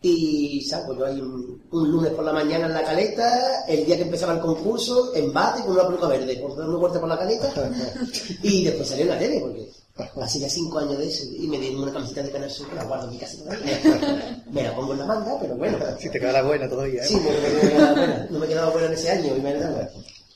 Y 0.00 0.62
salgo 0.62 0.96
yo 0.96 1.06
ahí 1.06 1.20
un, 1.20 1.62
un 1.70 1.90
lunes 1.90 2.12
por 2.12 2.24
la 2.24 2.32
mañana 2.32 2.66
en 2.66 2.74
la 2.74 2.82
caleta, 2.84 3.64
el 3.66 3.84
día 3.84 3.96
que 3.96 4.02
empezaba 4.02 4.34
el 4.34 4.40
concurso, 4.40 5.14
en 5.14 5.32
bate 5.32 5.62
con 5.62 5.72
una 5.72 5.86
peluca 5.86 6.08
verde, 6.08 6.36
por 6.36 6.56
dar 6.56 6.68
una 6.68 6.78
vuelta 6.78 7.00
por 7.00 7.08
la 7.08 7.18
caleta, 7.18 7.52
y 8.42 8.64
después 8.64 8.88
salió 8.88 9.04
en 9.04 9.10
la 9.10 9.18
tele, 9.18 9.40
porque 9.40 9.68
hace 9.96 10.40
ya 10.40 10.48
cinco 10.48 10.78
años 10.78 10.98
de 10.98 11.08
eso, 11.08 11.24
y 11.38 11.46
me 11.46 11.58
dieron 11.58 11.82
una 11.82 11.92
camiseta 11.92 12.22
de 12.22 12.30
Canal 12.32 12.50
Sur 12.50 12.68
que 12.68 12.74
la 12.74 12.84
guardo 12.84 13.04
en 13.06 13.10
mi 13.10 13.18
casa 13.18 13.38
todavía. 13.38 14.42
Me 14.50 14.62
la 14.62 14.74
pongo 14.74 14.92
en 14.92 14.98
la 15.00 15.06
manga, 15.06 15.32
pero 15.40 15.56
bueno. 15.56 15.78
Si 15.98 16.10
te 16.10 16.18
queda 16.20 16.32
la 16.32 16.42
buena 16.42 16.68
todavía, 16.68 17.02
¿eh? 17.02 17.06
Sí, 17.06 17.16
no, 17.16 17.30
no 17.30 17.38
me 17.40 17.68
quedaba 17.68 17.92
buena, 17.94 18.26
no 18.30 18.38
me 18.38 18.46
quedaba 18.46 18.70
buena 18.70 18.86
en 18.88 18.92
ese 18.92 19.10
año, 19.10 19.36
y 19.36 19.40
me 19.40 19.54
daba. 19.54 19.88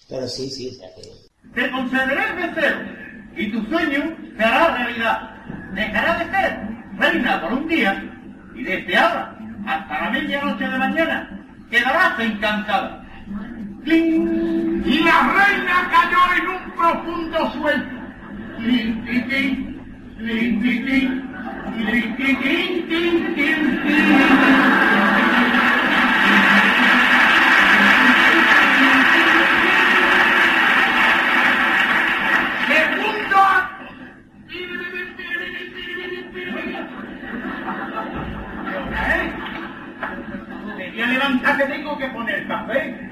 Pero 0.09 0.28
sí, 0.28 0.50
sí, 0.50 0.68
o 0.68 0.74
sea 0.74 0.88
que... 0.94 1.02
Te 1.54 1.70
concederé 1.70 2.22
el 2.30 2.54
deseo 2.54 2.76
y 3.36 3.52
tu 3.52 3.64
sueño 3.66 4.16
se 4.36 4.44
hará 4.44 4.76
realidad. 4.76 5.18
Dejará 5.74 6.18
de 6.18 6.30
ser 6.30 6.68
reina 6.98 7.40
por 7.40 7.52
un 7.52 7.68
día 7.68 8.04
y 8.54 8.64
desde 8.64 8.96
ahora 8.96 9.38
hasta 9.66 10.00
la 10.00 10.11
medianoche 10.11 10.64
de 10.64 10.78
mañana 10.78 11.44
quedarás 11.70 12.18
encantada. 12.20 13.04
¡Cling! 13.84 14.82
Y 14.84 14.98
la 15.00 15.32
reina 15.32 15.90
cayó 15.90 16.22
en 16.36 16.48
un 16.48 16.76
profundo 16.76 17.52
sueño. 17.52 17.97
¡Cling, 18.59 19.04
cling, 19.04 19.24
cling! 19.28 19.54
¡Cling, 20.18 20.61
cling, 20.61 20.82
cling! 20.84 21.09
¡Cling, 21.78 22.16
cling, 22.16 22.36
cling, 22.42 22.86
cling, 22.88 23.34
cling, 23.34 23.62
cling! 23.82 24.18
Segundo 32.66 33.38
acto. 33.38 33.86
Quería 40.76 41.06
levantar 41.06 41.56
que 41.59 41.64
tengo 41.66 41.96
que 41.96 42.09
poner 42.09 42.46
café. 42.48 43.09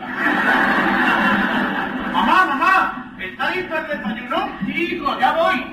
Mamá, 2.13 2.47
mamá, 2.47 3.06
¿está 3.19 3.51
listo 3.51 3.77
el 3.77 3.87
desayuno? 3.89 4.59
Sí, 4.67 4.95
hijo, 4.95 5.19
ya 5.19 5.33
voy. 5.33 5.67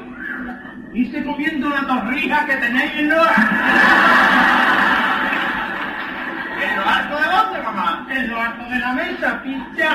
Hice 0.94 1.24
comiendo 1.24 1.70
la 1.70 1.88
torrija 1.88 2.46
que 2.46 2.56
tenéis 2.58 2.92
en 2.96 3.10
lo 3.10 3.24
¿En 6.62 6.76
lo 6.78 6.86
alto 6.86 7.16
de 7.18 7.28
dónde, 7.28 7.62
mamá? 7.62 8.08
En 8.10 8.30
lo 8.30 8.42
alto 8.42 8.70
de 8.70 8.80
la 8.80 8.94
mesa, 8.94 9.42
pincha. 9.42 9.90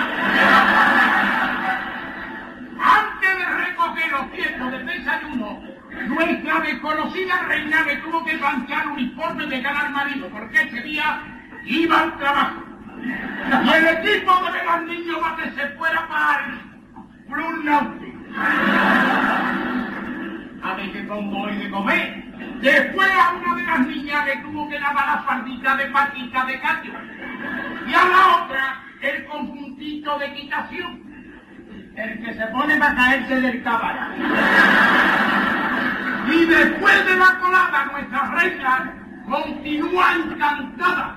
Antes 2.80 3.38
de 3.38 3.44
recoger 3.44 4.10
los 4.10 4.32
tiempos 4.32 4.72
del 4.72 4.86
desayuno, 4.86 5.62
nuestra 6.08 6.60
desconocida 6.60 7.38
reina 7.48 7.84
me 7.84 7.96
tuvo 7.96 8.24
que 8.24 8.36
planchar 8.38 8.88
uniforme 8.88 9.46
de 9.46 9.62
cara 9.62 9.80
al 9.80 9.92
marido, 9.92 10.28
porque 10.28 10.62
ese 10.62 10.80
día 10.82 11.22
iba 11.64 12.00
al 12.00 12.18
trabajo. 12.18 12.64
Y 13.64 13.70
el 13.70 13.86
equipo 13.86 14.32
de 14.52 14.64
los 14.64 14.82
niños 14.82 15.16
va 15.22 15.36
que 15.36 15.50
se 15.50 15.68
fuera 15.76 16.06
para 16.08 16.44
el 16.44 16.67
Náutico. 17.28 18.18
A 20.62 20.74
ver 20.74 20.92
qué 20.92 21.02
pongo 21.02 21.42
hoy 21.42 21.56
de 21.56 21.70
comer. 21.70 22.24
Después 22.60 23.10
a 23.10 23.34
una 23.34 23.56
de 23.56 23.62
las 23.62 23.86
niñas 23.86 24.26
le 24.26 24.36
tuvo 24.38 24.68
que 24.68 24.80
lavar 24.80 25.06
la 25.06 25.22
fardita 25.22 25.76
de 25.76 25.86
patita 25.86 26.44
de 26.46 26.60
cacho. 26.60 26.92
Y 27.86 27.94
a 27.94 28.04
la 28.04 28.44
otra 28.44 28.82
el 29.00 29.26
conjuntito 29.26 30.18
de 30.18 30.26
equitación. 30.26 31.02
El 31.96 32.24
que 32.24 32.34
se 32.34 32.46
pone 32.46 32.76
para 32.76 32.94
caerse 32.94 33.40
del 33.40 33.62
caballo. 33.62 34.00
Y 36.30 36.44
después 36.46 37.06
de 37.06 37.16
la 37.16 37.38
colada, 37.40 37.84
nuestra 37.92 38.30
reina 38.30 38.94
continúa 39.28 40.14
encantada. 40.14 41.16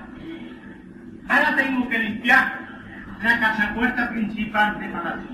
Ahora 1.28 1.56
tengo 1.56 1.88
que 1.88 1.98
limpiar 1.98 2.58
la 3.22 3.40
casa 3.40 3.74
puerta 3.74 4.10
principal 4.10 4.78
de 4.80 4.88
Palacio. 4.88 5.31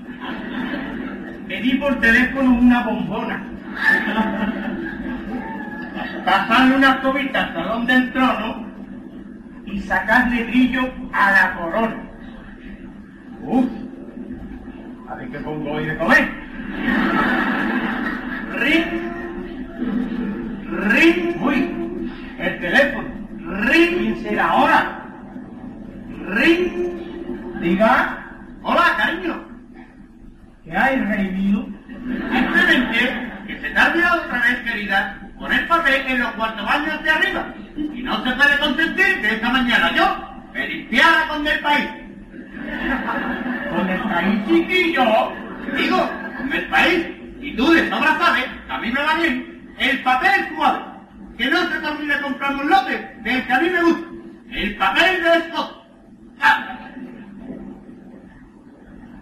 Pedí 1.47 1.73
por 1.75 1.99
teléfono 1.99 2.53
una 2.53 2.83
bombona. 2.83 3.43
Pasarle 6.25 6.75
una 6.75 6.91
escobita 6.91 7.43
al 7.43 7.53
salón 7.53 7.85
del 7.87 8.11
trono 8.13 8.65
y 9.65 9.79
sacarle 9.81 10.43
brillo 10.45 10.81
a 11.11 11.31
la 11.31 11.55
corona. 11.55 11.97
Uf, 13.41 13.65
a 15.09 15.15
ver 15.15 15.29
qué 15.29 15.39
pongo 15.39 15.71
hoy 15.71 15.85
de 15.85 15.97
comer. 15.97 16.29
Ring, 18.59 18.85
ring, 20.89 21.41
uy, 21.41 22.11
el 22.37 22.59
teléfono. 22.59 23.07
Ring, 23.39 23.97
¿quién 23.97 24.23
será 24.23 24.49
ahora? 24.49 25.01
Ring, 26.27 27.59
diga, 27.61 28.27
hola 28.61 28.95
cariño. 28.97 29.48
¿Qué 30.69 30.77
hay, 30.77 31.01
rey 31.01 31.31
mío? 31.31 31.65
Simplemente 32.31 33.31
que 33.47 33.59
se 33.59 33.69
te 33.69 33.79
otra 33.79 34.39
vez, 34.39 34.59
querida, 34.63 35.19
poner 35.39 35.67
papel 35.67 36.05
en 36.05 36.19
los 36.19 36.31
cuartos 36.33 36.63
baños 36.63 37.03
de 37.03 37.09
arriba. 37.09 37.53
Y 37.75 38.03
no 38.03 38.23
se 38.23 38.31
puede 38.33 38.59
consentir 38.59 39.21
que 39.21 39.33
esta 39.33 39.49
mañana 39.49 39.91
yo 39.95 40.43
me 40.53 40.67
limpiara 40.67 41.27
con 41.27 41.47
el 41.47 41.59
país. 41.61 41.89
Con 43.71 43.89
el 43.89 44.01
país 44.01 44.47
chiquillo, 44.47 45.33
digo, 45.75 46.11
con 46.37 46.53
el 46.53 46.65
país, 46.67 47.07
y 47.41 47.55
tú 47.55 47.71
de 47.71 47.89
sobra 47.89 48.19
sabes, 48.19 48.45
que 48.67 48.71
a 48.71 48.77
mí 48.77 48.91
me 48.91 49.01
va 49.01 49.15
bien, 49.15 49.73
el 49.79 50.03
papel 50.03 50.49
suave, 50.53 50.79
que 51.35 51.49
no 51.49 51.57
se 51.63 51.79
te 51.79 51.87
olvide 51.87 52.21
comprar 52.21 52.55
un 52.55 52.69
lote 52.69 53.15
del 53.23 53.43
que 53.47 53.53
a 53.53 53.59
mí 53.59 53.69
me 53.71 53.83
gusta, 53.83 54.07
el 54.51 54.75
papel 54.75 55.23
de 55.23 55.29
estos. 55.29 55.75
Ah. 56.41 56.79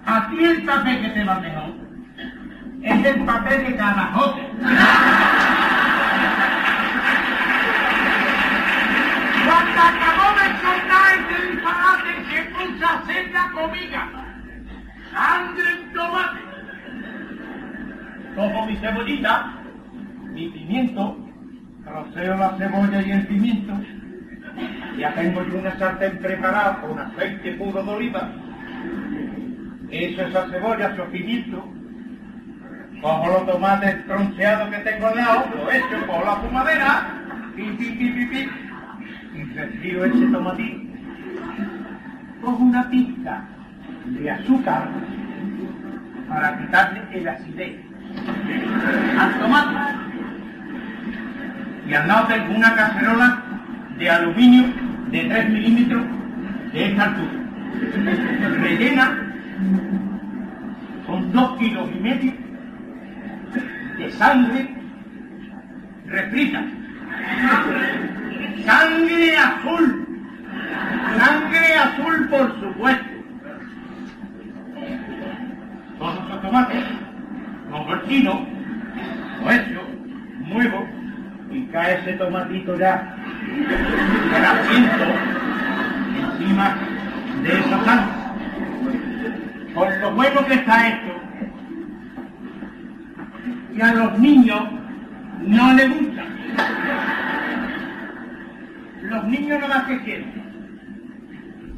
Aquí 0.08 0.42
el 0.42 0.64
papel 0.64 1.02
que 1.02 1.10
te 1.10 1.24
va 1.26 1.40
mejor 1.42 1.74
es 2.82 3.06
el 3.06 3.26
papel 3.26 3.66
de 3.66 3.76
Carajote. 3.76 4.42
Cuando 9.46 9.82
acabó 9.82 10.28
de 10.40 10.48
soltar 10.64 11.04
este 11.18 11.52
disparate, 11.52 12.12
se 12.30 12.40
escucha 12.40 13.04
seca 13.06 13.52
comida, 13.52 14.10
sangre 15.12 15.72
en 15.72 15.94
tomate. 15.94 16.40
Cojo 18.34 18.66
mi 18.66 18.76
cebollita, 18.78 19.54
mi 20.32 20.48
pimiento, 20.48 21.18
roceo 21.86 22.38
la 22.38 22.56
cebolla 22.58 23.02
y 23.02 23.12
el 23.12 23.28
pimiento. 23.28 23.74
Ya 24.98 25.14
tengo 25.16 25.44
yo 25.44 25.60
una 25.60 25.78
sartén 25.78 26.18
preparada 26.20 26.80
con 26.80 26.98
aceite 26.98 27.52
puro 27.56 27.84
de 27.84 27.92
oliva, 27.92 28.32
Echo 29.90 30.22
esa 30.22 30.50
cebolla, 30.50 30.96
pimientos. 31.12 31.64
Cojo 33.02 33.28
los 33.28 33.46
tomates 33.46 34.06
tronceados 34.06 34.70
que 34.70 34.78
tengo 34.80 35.08
al 35.08 35.16
lado, 35.16 35.46
lo 35.56 35.72
echo, 35.72 36.08
cojo 36.08 36.26
la 36.26 36.36
fumadera, 36.38 37.08
pi, 37.56 37.64
pi, 37.78 37.86
pi, 37.92 38.10
pi, 38.10 38.26
pi, 38.26 38.50
y 39.36 39.44
retiro 39.54 40.06
ese 40.06 40.26
tomatín. 40.28 40.92
Cojo 42.42 42.64
una 42.64 42.90
pizca 42.90 43.46
de 44.06 44.32
azúcar 44.32 44.90
para 46.28 46.58
quitarle 46.58 47.02
el 47.12 47.28
acidez 47.28 47.80
al 49.20 49.40
tomate. 49.40 49.78
Y 51.88 51.94
al 51.94 52.08
lado 52.08 52.28
tengo 52.28 52.56
una 52.56 52.76
cacerola 52.76 53.44
de 53.98 54.10
aluminio 54.10 54.66
de 55.12 55.24
3 55.24 55.50
milímetros 55.50 56.04
de 56.74 56.86
esta 56.86 57.04
altura. 57.04 57.32
Rellena 58.60 59.27
con 61.06 61.32
2 61.32 61.58
kilos 61.58 61.90
y 61.96 62.00
medio 62.00 62.34
de 63.98 64.12
sangre 64.12 64.76
refrita. 66.06 66.64
Sangre 68.66 69.38
azul. 69.38 70.08
Sangre 71.18 71.76
azul, 71.76 72.28
por 72.30 72.60
supuesto. 72.60 73.06
Todos 75.98 76.26
esos 76.26 76.42
tomates, 76.42 76.84
como 77.72 77.94
el 77.94 78.08
chino, 78.08 78.46
lo 79.42 79.52
echo, 79.52 79.82
muevo 80.42 80.88
y 81.52 81.66
cae 81.68 82.00
ese 82.00 82.14
tomatito 82.14 82.78
ya 82.78 83.16
grasiento 84.30 85.06
encima 86.22 86.76
de 87.44 87.60
esa 87.60 87.86
sangre. 87.86 88.27
Por 89.78 89.98
lo 89.98 90.12
bueno 90.12 90.44
que 90.48 90.54
está 90.56 90.88
esto, 90.88 91.14
y 93.76 93.82
a 93.82 93.94
los 93.94 94.18
niños 94.18 94.62
no 95.42 95.74
les 95.74 95.90
gusta. 95.90 96.24
Los 99.04 99.24
niños 99.26 99.60
no 99.62 99.68
más 99.68 99.84
que 99.84 100.02
quieren 100.02 100.48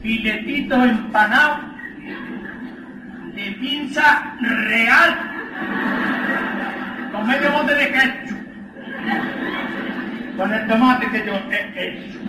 filetitos 0.02 0.86
empanados 0.86 1.60
de 3.36 3.52
pinza 3.60 4.36
real 4.40 5.20
con 7.12 7.28
medio 7.28 7.52
bote 7.52 7.76
de 7.76 7.92
ketchup 7.92 8.38
con 10.38 10.54
el 10.54 10.68
tomate 10.68 11.12
que 11.12 11.26
yo 11.26 11.34
he 11.52 11.88
hecho. 11.88 12.20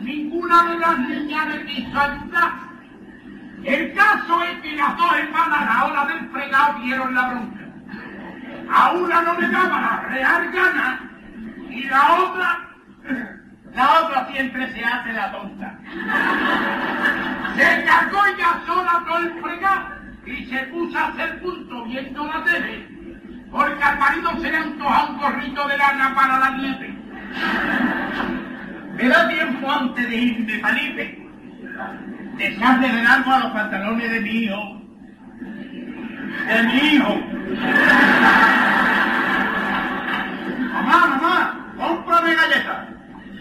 Ninguna 0.00 0.62
de 0.64 0.78
las 0.78 0.98
niñas 0.98 1.46
quiso 1.66 2.00
ayudar. 2.00 2.52
El 3.64 3.94
caso 3.94 4.42
es 4.44 4.60
que 4.60 4.76
las 4.76 4.96
dos 4.96 5.16
hermanas 5.16 5.60
a 5.60 5.64
la 5.64 5.84
hora 5.86 6.06
del 6.06 6.30
fregado 6.30 6.78
dieron 6.80 7.14
la 7.14 7.28
bronca. 7.28 7.60
A 8.70 8.92
una 8.92 9.22
no 9.22 9.40
le 9.40 9.48
daba 9.48 9.80
la 9.80 10.00
real 10.08 10.52
gana 10.52 11.10
y 11.70 11.82
la 11.84 12.14
otra, 12.14 12.68
la 13.74 14.00
otra 14.00 14.28
siempre 14.32 14.72
se 14.72 14.84
hace 14.84 15.12
la 15.12 15.32
tonta. 15.32 15.78
Se 17.56 17.84
cargó 17.84 18.24
ella 18.26 18.60
sola 18.66 19.04
todo 19.06 19.18
el 19.18 19.42
fregado 19.42 19.88
y 20.26 20.46
se 20.46 20.58
puso 20.66 20.98
a 20.98 21.08
hacer 21.08 21.40
punto 21.40 21.84
viendo 21.84 22.26
la 22.26 22.44
tele 22.44 22.96
porque 23.50 23.82
al 23.82 23.98
marido 23.98 24.30
se 24.40 24.50
le 24.50 24.56
antoja 24.56 25.06
un 25.06 25.18
gorrito 25.18 25.68
de 25.68 25.78
lana 25.78 26.14
para 26.14 26.38
la 26.38 26.50
nieve. 26.50 26.94
Me 28.96 29.08
da 29.08 29.28
tiempo 29.28 29.70
antes 29.70 30.08
de 30.08 30.16
irme 30.16 30.58
palipe 30.58 31.26
dejarle 32.36 32.88
de 32.88 33.02
largo 33.02 33.32
a 33.32 33.38
los 33.40 33.52
pantalones 33.52 34.10
de 34.10 34.20
mi 34.20 34.30
hijo. 34.30 34.82
De 36.48 36.62
mi 36.62 36.78
hijo. 36.94 37.14
Mamá, 40.72 41.06
mamá, 41.06 41.72
cómprame 41.76 42.34
galletas. 42.34 42.88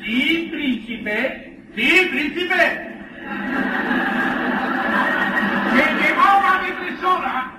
Sí, 0.04 0.50
príncipe. 0.52 1.62
Sí, 1.76 2.08
príncipe. 2.12 2.96
Se 5.74 5.84
llevó 5.96 6.40
una 6.40 6.62
depresora 6.66 7.52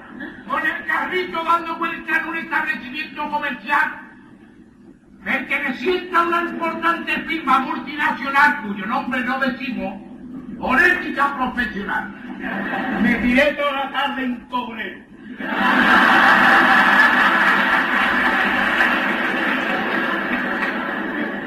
con 0.49 0.66
el 0.66 0.86
carrito 0.86 1.44
dando 1.44 1.76
vueltas 1.76 2.18
en 2.18 2.28
un 2.28 2.36
establecimiento 2.36 3.30
comercial 3.30 4.05
perteneciente 5.27 6.16
a 6.16 6.22
una 6.22 6.43
importante 6.43 7.12
firma 7.22 7.59
multinacional 7.59 8.62
cuyo 8.62 8.87
nombre 8.87 9.20
no 9.24 9.41
decimos 9.41 10.01
por 10.57 10.79
profesional. 11.37 12.14
Me 13.03 13.16
tiré 13.16 13.53
toda 13.55 13.72
la 13.72 13.91
tarde 13.91 14.24
en 14.24 14.37
cobre. 14.47 15.05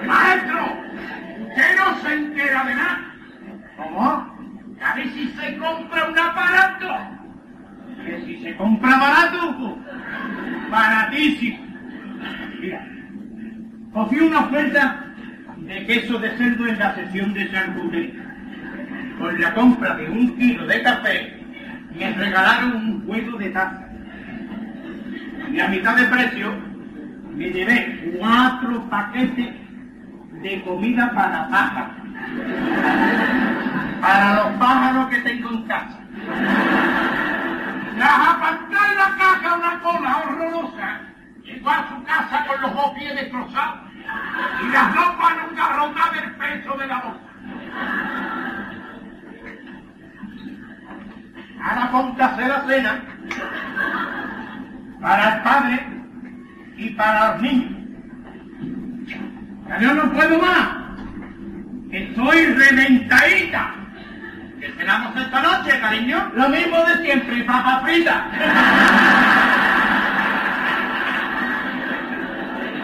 Maestro, 0.06 0.78
usted 1.48 1.78
no 1.78 2.02
se 2.02 2.14
entera 2.14 2.64
de 2.66 2.76
nada. 2.76 3.14
¿Cómo? 3.78 4.36
A 4.84 4.96
ver 4.96 5.10
si 5.10 5.28
se 5.30 5.58
compra 5.58 6.04
un 6.04 6.20
aparato. 6.20 6.98
Que 8.06 8.22
si 8.26 8.44
se 8.44 8.58
compra 8.58 8.98
barato, 8.98 9.78
baratísimo. 10.70 11.66
Mira, 12.60 12.99
cogí 14.00 14.18
una 14.22 14.39
oferta 14.39 15.04
de 15.58 15.86
queso 15.86 16.18
de 16.20 16.30
cerdo 16.38 16.68
en 16.68 16.80
la 16.80 16.95
sesión 16.95 17.34
de 17.34 17.52
charcutería 17.52 18.30
con 19.18 19.41
la 19.41 19.54
compra 19.54 19.95
de 19.95 20.10
un 20.10 20.38
kilo 20.38 20.66
de 20.66 20.82
café, 20.82 21.43
me 21.93 22.10
regalaron 22.14 22.76
un 22.78 23.06
juego 23.06 23.38
de 23.38 23.50
taza. 23.50 23.89
Y 25.52 25.60
a 25.60 25.68
mitad 25.68 25.97
de 25.97 26.06
precio 26.06 26.54
me 27.36 27.50
llevé 27.50 28.16
cuatro 28.18 28.89
paquetes 28.89 29.50
de 30.43 30.62
comida 30.62 31.12
para 31.14 31.50
pájaros. 31.50 31.95
Para 34.00 34.36
los 34.36 34.54
pájaros 34.60 35.10
que 35.10 35.18
tengo 35.18 35.50
en 35.50 35.64
casa. 35.64 36.00
Tras 37.97 38.30
apartar 38.30 38.95
la 38.95 39.18
caja 39.18 39.58
una 39.58 39.80
cola 39.82 40.18
horrorosa, 40.24 41.02
llegó 41.43 41.70
a 41.70 41.89
su 41.89 42.04
casa 42.06 42.45
con 42.47 42.62
los 42.62 42.74
dos 42.74 42.91
pies 42.97 43.14
destrozados 43.14 43.89
y 44.62 44.72
las 44.72 44.95
ropas 44.95 45.34
nunca 45.41 45.70
rotas 45.76 46.12
del 46.14 46.32
peso 46.36 46.78
de 46.78 46.88
la 46.88 46.99
bolsa. 46.99 47.30
Ahora 51.62 52.26
hacer 52.26 52.47
la 52.47 52.66
cena 52.68 53.01
para 55.01 55.36
el 55.36 55.41
padre 55.41 55.88
y 56.78 56.89
para 56.91 57.32
los 57.32 57.41
niños. 57.41 57.72
Ya 59.68 59.80
yo 59.80 59.93
no 59.93 60.12
puedo 60.12 60.41
más. 60.41 60.68
Estoy 61.91 62.45
reventadita. 62.45 63.76
¿Qué 64.60 64.72
cenamos 64.78 65.16
esta 65.16 65.41
noche, 65.41 65.80
cariño? 65.80 66.32
Lo 66.36 66.49
mismo 66.49 66.78
de 66.86 67.03
siempre, 67.03 67.43
papa 67.43 67.82
frita. 67.84 69.45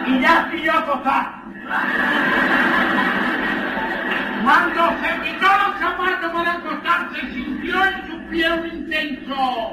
y 0.06 0.20
ya 0.20 0.42
estoy 0.42 0.62
yo 0.62 0.72
acostar. 0.72 1.42
Cuando 4.42 4.82
se 5.00 5.20
quitó 5.22 5.46
los 5.46 5.80
zapatos 5.80 6.32
para 6.32 6.52
acostarse, 6.52 7.20
sintió 7.32 7.84
en 7.84 8.06
su 8.06 8.28
piel 8.28 8.52
un 8.60 8.66
intenso 8.66 9.72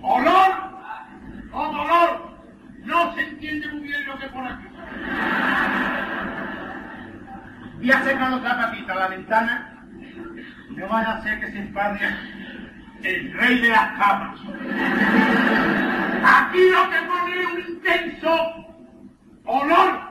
olor 0.00 0.52
o 1.52 1.72
dolor. 1.72 2.36
No 2.84 3.14
se 3.14 3.22
entiende 3.22 3.68
muy 3.68 3.80
bien 3.80 4.06
lo 4.06 4.18
que 4.18 4.28
pone 4.28 4.48
aquí. 4.48 4.66
Y 7.82 7.90
a 7.90 8.02
sacar 8.02 8.30
los 8.30 8.42
zapatitos 8.42 8.90
a 8.90 9.00
la 9.00 9.08
ventana, 9.08 9.72
no 10.70 10.88
van 10.88 11.04
a 11.04 11.12
hacer 11.16 11.40
que 11.40 11.52
se 11.52 11.58
enfade 11.58 12.00
el 13.02 13.32
rey 13.34 13.60
de 13.60 13.68
las 13.68 13.98
camas. 13.98 14.40
Aquí 16.24 16.70
lo 16.70 16.90
que 16.90 16.96
pone 17.06 17.46
un 17.46 17.70
intenso 17.70 18.30
olor 19.44 20.06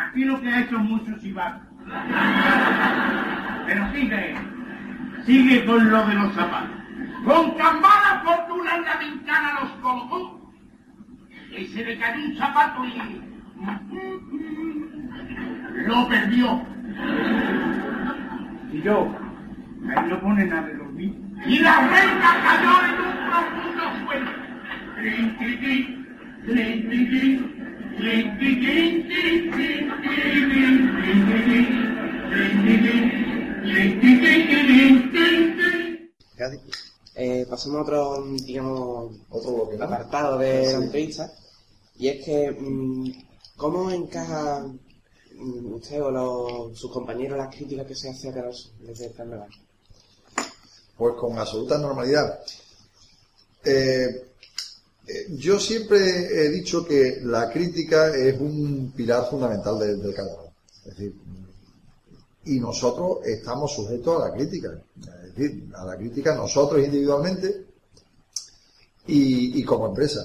Aquí 0.00 0.24
lo 0.24 0.40
que 0.40 0.48
ha 0.48 0.60
hecho 0.60 0.78
mucho 0.78 1.12
chivato. 1.20 1.60
Pero 3.66 3.92
sigue. 3.92 4.36
sigue 5.24 5.64
con 5.64 5.90
lo 5.90 6.06
de 6.06 6.14
los 6.14 6.34
zapatos. 6.34 6.70
Con 7.24 7.56
tan 7.56 7.80
mala 7.80 8.22
fortuna 8.24 8.76
en 8.76 8.84
la 8.84 8.96
ventana 8.96 9.60
los 9.60 9.70
colocó. 9.82 10.52
Y 11.56 11.66
se 11.66 11.84
le 11.84 11.98
cayó 11.98 12.24
un 12.24 12.36
zapato 12.36 12.84
y... 12.84 13.22
Lo 15.86 16.08
perdió. 16.08 16.64
Y 18.72 18.82
yo, 18.82 19.14
ahí 19.96 20.08
lo 20.08 20.20
ponen 20.20 20.52
a 20.52 20.62
dormir. 20.62 21.14
Y 21.46 21.58
la 21.58 21.88
reina 21.88 22.36
cayó 22.44 22.84
en 22.84 22.94
un 23.00 23.14
profundo 23.28 24.06
sueño. 24.06 24.49
Eh, 37.14 37.46
pasamos 37.48 37.78
a 37.78 37.82
otro, 37.82 38.24
digamos, 38.46 39.16
Otro 39.28 39.52
bloque, 39.52 39.76
¿no? 39.76 39.84
apartado 39.84 40.38
de 40.38 40.64
Sí. 40.66 40.72
la 40.72 40.84
entrevista. 40.84 41.32
Y 41.98 42.08
es 42.08 42.24
que, 42.24 42.50
mm, 42.50 43.12
¿cómo 43.56 43.90
encaja 43.90 44.66
mm, 45.34 45.72
usted 45.74 46.02
o 46.02 46.10
los- 46.10 46.78
sus 46.78 46.90
compañeros 46.92 47.38
las 47.38 47.54
críticas 47.54 47.86
que 47.86 47.94
se 47.94 48.10
hace 48.10 48.28
a 48.28 48.52
Sur 48.52 48.72
desde 48.80 49.06
el 49.06 49.14
carnaval? 49.14 49.48
Pues 50.96 51.14
con 51.16 51.38
absoluta 51.38 51.78
normalidad. 51.78 52.40
Eh, 53.64 54.06
yo 55.30 55.58
siempre 55.58 55.98
he 55.98 56.48
dicho 56.50 56.84
que 56.86 57.20
la 57.22 57.50
crítica 57.50 58.14
es 58.14 58.38
un 58.40 58.92
pilar 58.96 59.28
fundamental 59.30 59.78
de- 59.78 59.96
del 59.96 60.14
carnaval. 60.14 60.46
Es 60.84 60.96
decir, 60.96 61.14
y 62.44 62.58
nosotros 62.58 63.18
estamos 63.26 63.72
sujetos 63.74 64.22
a 64.22 64.28
la 64.28 64.34
crítica. 64.34 64.68
Es 65.24 65.34
decir, 65.34 65.68
a 65.74 65.84
la 65.84 65.96
crítica 65.96 66.34
nosotros 66.34 66.82
individualmente 66.82 67.66
y, 69.06 69.62
como 69.64 69.86
empresa. 69.88 70.20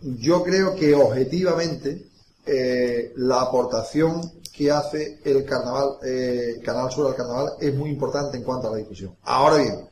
Yo 0.00 0.42
creo 0.42 0.74
que 0.74 0.94
objetivamente 0.94 2.06
eh, 2.44 3.12
la 3.16 3.42
aportación 3.42 4.40
que 4.52 4.70
hace 4.70 5.20
el 5.24 5.44
carnaval, 5.44 5.96
eh, 6.04 6.60
Canal 6.64 6.90
Sur 6.90 7.08
al 7.08 7.16
carnaval 7.16 7.52
es 7.60 7.74
muy 7.74 7.90
importante 7.90 8.36
en 8.36 8.42
cuanto 8.44 8.68
a 8.68 8.70
la 8.72 8.76
difusión. 8.78 9.16
Ahora 9.22 9.56
bien, 9.56 9.88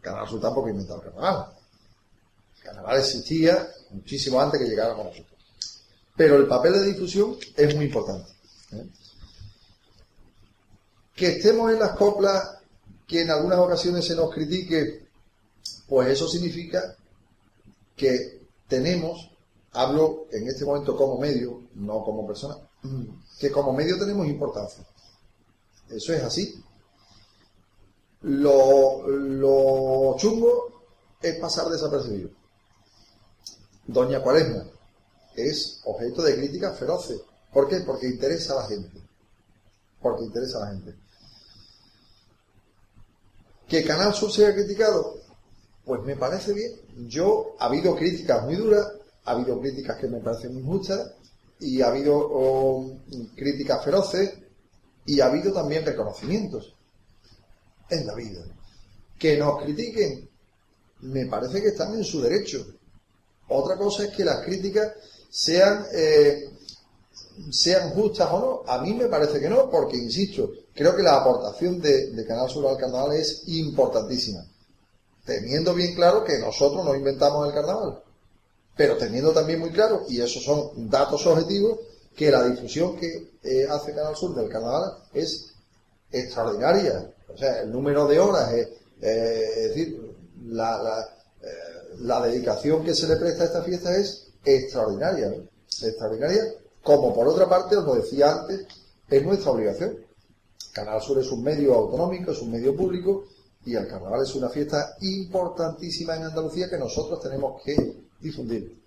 Canal 0.00 0.26
Sur 0.28 0.40
tampoco 0.40 0.68
inventado 0.68 1.02
el 1.02 1.10
carnaval. 1.12 1.46
Carnaval 2.62 2.98
existía 2.98 3.68
muchísimo 3.90 4.40
antes 4.40 4.60
que 4.60 4.68
llegáramos 4.68 5.06
nosotros. 5.06 5.38
Pero 6.16 6.36
el 6.36 6.46
papel 6.46 6.74
de 6.74 6.84
difusión 6.84 7.36
es 7.56 7.74
muy 7.74 7.86
importante. 7.86 8.30
¿eh? 8.72 8.86
Que 11.14 11.28
estemos 11.28 11.72
en 11.72 11.78
las 11.78 11.92
coplas, 11.92 12.58
que 13.06 13.22
en 13.22 13.30
algunas 13.30 13.58
ocasiones 13.58 14.06
se 14.06 14.14
nos 14.14 14.32
critique, 14.32 15.06
pues 15.88 16.08
eso 16.10 16.28
significa 16.28 16.96
que 17.96 18.40
tenemos, 18.68 19.30
hablo 19.72 20.26
en 20.30 20.46
este 20.48 20.64
momento 20.64 20.96
como 20.96 21.18
medio, 21.18 21.62
no 21.74 22.04
como 22.04 22.26
persona, 22.26 22.56
que 23.38 23.50
como 23.50 23.72
medio 23.72 23.98
tenemos 23.98 24.26
importancia. 24.26 24.84
Eso 25.88 26.12
es 26.12 26.22
así. 26.22 26.62
Lo 28.22 30.14
chungo 30.18 30.84
es 31.20 31.38
pasar 31.38 31.68
desapercibido. 31.68 32.39
Doña 33.86 34.22
Cuaresma 34.22 34.64
es 35.36 35.80
objeto 35.84 36.22
de 36.22 36.36
críticas 36.36 36.78
feroces. 36.78 37.20
¿Por 37.52 37.68
qué? 37.68 37.80
Porque 37.80 38.06
interesa 38.06 38.54
a 38.54 38.62
la 38.62 38.68
gente. 38.68 39.00
Porque 40.00 40.24
interesa 40.24 40.58
a 40.58 40.60
la 40.66 40.72
gente. 40.72 40.94
¿Que 43.68 43.84
Canal 43.84 44.14
Sur 44.14 44.32
sea 44.32 44.52
criticado? 44.52 45.14
Pues 45.84 46.02
me 46.02 46.16
parece 46.16 46.52
bien. 46.52 46.72
Yo, 47.08 47.56
ha 47.58 47.66
habido 47.66 47.94
críticas 47.96 48.44
muy 48.44 48.56
duras, 48.56 48.86
ha 49.24 49.32
habido 49.32 49.60
críticas 49.60 49.96
que 49.98 50.08
me 50.08 50.20
parecen 50.20 50.58
injustas, 50.58 51.12
y 51.60 51.80
ha 51.82 51.88
habido 51.88 52.16
oh, 52.16 52.96
críticas 53.36 53.84
feroces, 53.84 54.32
y 55.06 55.20
ha 55.20 55.26
habido 55.26 55.52
también 55.52 55.84
reconocimientos 55.84 56.74
en 57.90 58.06
la 58.06 58.14
vida. 58.14 58.44
Que 59.18 59.36
nos 59.36 59.62
critiquen, 59.62 60.28
me 61.00 61.26
parece 61.26 61.60
que 61.60 61.68
están 61.68 61.94
en 61.94 62.04
su 62.04 62.20
derecho. 62.20 62.66
Otra 63.50 63.76
cosa 63.76 64.04
es 64.04 64.10
que 64.10 64.24
las 64.24 64.44
críticas 64.44 64.92
sean, 65.28 65.84
eh, 65.92 66.50
sean 67.50 67.90
justas 67.90 68.28
o 68.32 68.38
no. 68.38 68.72
A 68.72 68.80
mí 68.80 68.94
me 68.94 69.06
parece 69.06 69.40
que 69.40 69.48
no, 69.48 69.68
porque, 69.70 69.96
insisto, 69.96 70.50
creo 70.74 70.94
que 70.94 71.02
la 71.02 71.16
aportación 71.16 71.80
de, 71.80 72.24
Canal 72.26 72.48
Sur 72.48 72.66
al 72.68 72.76
carnaval 72.76 73.16
es 73.16 73.42
importantísima. 73.48 74.44
Teniendo 75.24 75.74
bien 75.74 75.94
claro 75.94 76.24
que 76.24 76.38
nosotros 76.38 76.84
no 76.84 76.94
inventamos 76.94 77.46
el 77.46 77.54
carnaval, 77.54 78.02
pero 78.76 78.96
teniendo 78.96 79.32
también 79.32 79.60
muy 79.60 79.70
claro, 79.70 80.04
y 80.08 80.20
esos 80.20 80.42
son 80.42 80.88
datos 80.88 81.26
objetivos, 81.26 81.78
que 82.16 82.30
la 82.30 82.44
difusión 82.44 82.96
que 82.96 83.32
eh, 83.42 83.66
hace 83.68 83.94
Canal 83.94 84.16
Sur 84.16 84.34
del 84.34 84.48
carnaval 84.48 84.96
es 85.12 85.54
extraordinaria. 86.10 87.12
O 87.32 87.36
sea, 87.36 87.62
el 87.62 87.72
número 87.72 88.06
de 88.06 88.18
horas, 88.18 88.52
es, 88.52 88.68
eh, 89.00 89.50
es 89.56 89.68
decir, 89.68 90.16
la, 90.46 90.82
la, 90.82 91.00
eh, 91.00 91.19
la 92.00 92.20
dedicación 92.22 92.84
que 92.84 92.94
se 92.94 93.06
le 93.06 93.16
presta 93.16 93.44
a 93.44 93.46
esta 93.46 93.62
fiesta 93.62 93.96
es 93.96 94.28
extraordinaria. 94.44 95.34
Extraordinaria, 95.82 96.42
como 96.82 97.14
por 97.14 97.28
otra 97.28 97.48
parte, 97.48 97.76
os 97.76 97.84
lo 97.84 97.94
decía 97.94 98.32
antes, 98.32 98.66
es 99.08 99.22
nuestra 99.22 99.50
obligación. 99.50 99.98
Canal 100.72 101.00
Sur 101.02 101.18
es 101.18 101.30
un 101.30 101.42
medio 101.42 101.74
autonómico, 101.74 102.30
es 102.30 102.40
un 102.40 102.52
medio 102.52 102.76
público, 102.76 103.24
y 103.64 103.74
el 103.74 103.86
carnaval 103.86 104.22
es 104.22 104.34
una 104.34 104.48
fiesta 104.48 104.96
importantísima 105.00 106.16
en 106.16 106.24
Andalucía 106.24 106.70
que 106.70 106.78
nosotros 106.78 107.20
tenemos 107.20 107.62
que 107.62 107.76
difundir. 108.20 108.80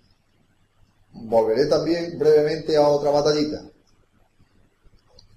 Volveré 1.12 1.66
también 1.66 2.18
brevemente 2.18 2.76
a 2.76 2.88
otra 2.88 3.10
batallita. 3.10 3.62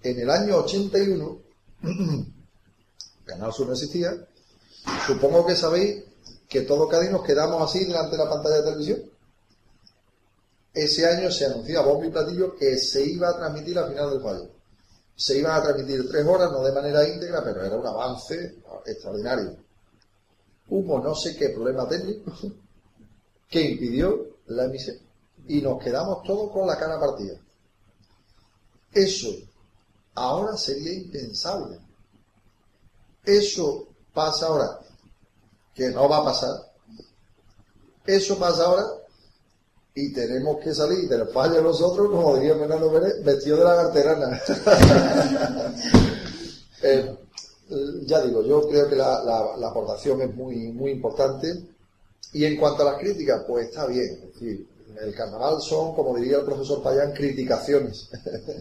En 0.02 0.20
el 0.20 0.30
año 0.30 0.58
81, 0.58 1.38
Canal 3.26 3.54
Sur 3.54 3.68
no 3.68 3.74
existía. 3.74 4.14
Supongo 5.06 5.46
que 5.46 5.56
sabéis 5.56 6.04
que 6.48 6.62
todo 6.62 6.88
Cádiz 6.88 7.12
nos 7.12 7.24
quedamos 7.24 7.62
así 7.62 7.86
delante 7.86 8.18
de 8.18 8.24
la 8.24 8.30
pantalla 8.30 8.58
de 8.58 8.64
televisión. 8.64 9.02
Ese 10.74 11.08
año 11.08 11.32
se 11.32 11.46
anunció 11.46 11.80
a 11.80 11.86
bombo 11.86 12.06
y 12.06 12.12
platillo 12.12 12.56
que 12.56 12.78
se 12.78 13.04
iba 13.04 13.30
a 13.30 13.36
transmitir 13.36 13.76
la 13.76 13.88
final 13.88 14.12
del 14.12 14.22
fallo. 14.22 14.50
Se 15.16 15.40
iban 15.40 15.60
a 15.60 15.64
transmitir 15.64 16.08
tres 16.08 16.26
horas, 16.26 16.52
no 16.52 16.62
de 16.62 16.72
manera 16.72 17.08
íntegra, 17.08 17.44
pero 17.44 17.66
era 17.66 17.76
un 17.76 17.88
avance 17.88 18.58
extraordinario. 18.86 19.58
Hubo 20.70 21.00
no 21.00 21.16
sé 21.16 21.36
qué 21.36 21.50
problema 21.50 21.88
técnico 21.88 22.32
que 23.50 23.62
impidió 23.62 24.38
la 24.48 24.66
emisión. 24.66 24.98
Y 25.48 25.62
nos 25.62 25.82
quedamos 25.82 26.24
todos 26.24 26.52
con 26.52 26.68
la 26.68 26.78
cara 26.78 27.00
partida. 27.00 27.40
Eso 28.94 29.30
ahora 30.14 30.56
sería 30.58 30.94
impensable. 30.94 31.80
Eso 33.24 33.88
pasa 34.14 34.48
ahora, 34.48 34.80
que 35.78 35.90
no 35.92 36.10
va 36.10 36.18
a 36.18 36.26
pasar. 36.26 36.50
Eso 38.06 38.38
pasa 38.40 38.66
ahora 38.66 38.84
y 39.94 40.12
tenemos 40.12 40.58
que 40.64 40.74
salir 40.74 41.08
del 41.08 41.28
fallo 41.28 41.62
nosotros, 41.62 42.10
como 42.10 42.36
diría 42.38 42.56
Fernando 42.56 42.92
Pérez, 42.92 43.24
vestido 43.24 43.58
de 43.58 43.64
la 43.64 43.76
carterana. 43.76 44.42
Eh, 46.84 47.18
ya 48.06 48.22
digo, 48.22 48.44
yo 48.44 48.70
creo 48.70 48.88
que 48.88 48.96
la, 48.96 49.24
la- 49.24 49.58
la 49.58 49.68
aportación 49.70 50.22
es 50.22 50.34
muy, 50.36 50.72
muy 50.72 50.92
importante. 50.92 51.52
Y 52.34 52.46
en 52.46 52.56
cuanto 52.56 52.84
a 52.84 52.92
las 52.92 53.00
críticas, 53.02 53.44
pues 53.48 53.68
está 53.70 53.88
bien. 53.88 54.06
Es 54.28 54.34
decir, 54.34 54.68
el 55.02 55.14
carnaval 55.16 55.60
son, 55.60 55.96
como 55.96 56.16
diría 56.16 56.38
el 56.38 56.46
profesor 56.46 56.84
Payán, 56.84 57.14
criticaciones. 57.14 58.10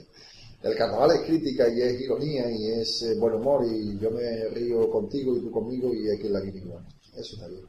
el 0.62 0.74
carnaval 0.76 1.10
es 1.12 1.20
crítica 1.26 1.68
y 1.68 1.82
es 1.82 2.00
ironía 2.00 2.50
y 2.50 2.68
es 2.80 3.02
eh, 3.02 3.14
buen 3.18 3.34
humor 3.34 3.64
y 3.70 3.98
yo 3.98 4.10
me 4.10 4.46
río 4.48 4.90
contigo 4.90 5.36
y 5.36 5.40
tú 5.40 5.50
conmigo 5.50 5.92
y 5.92 6.08
hay 6.08 6.18
que 6.18 6.30
la 6.30 6.42
igual. 6.42 6.82
Eso 7.16 7.34
está 7.34 7.48
bien. 7.48 7.64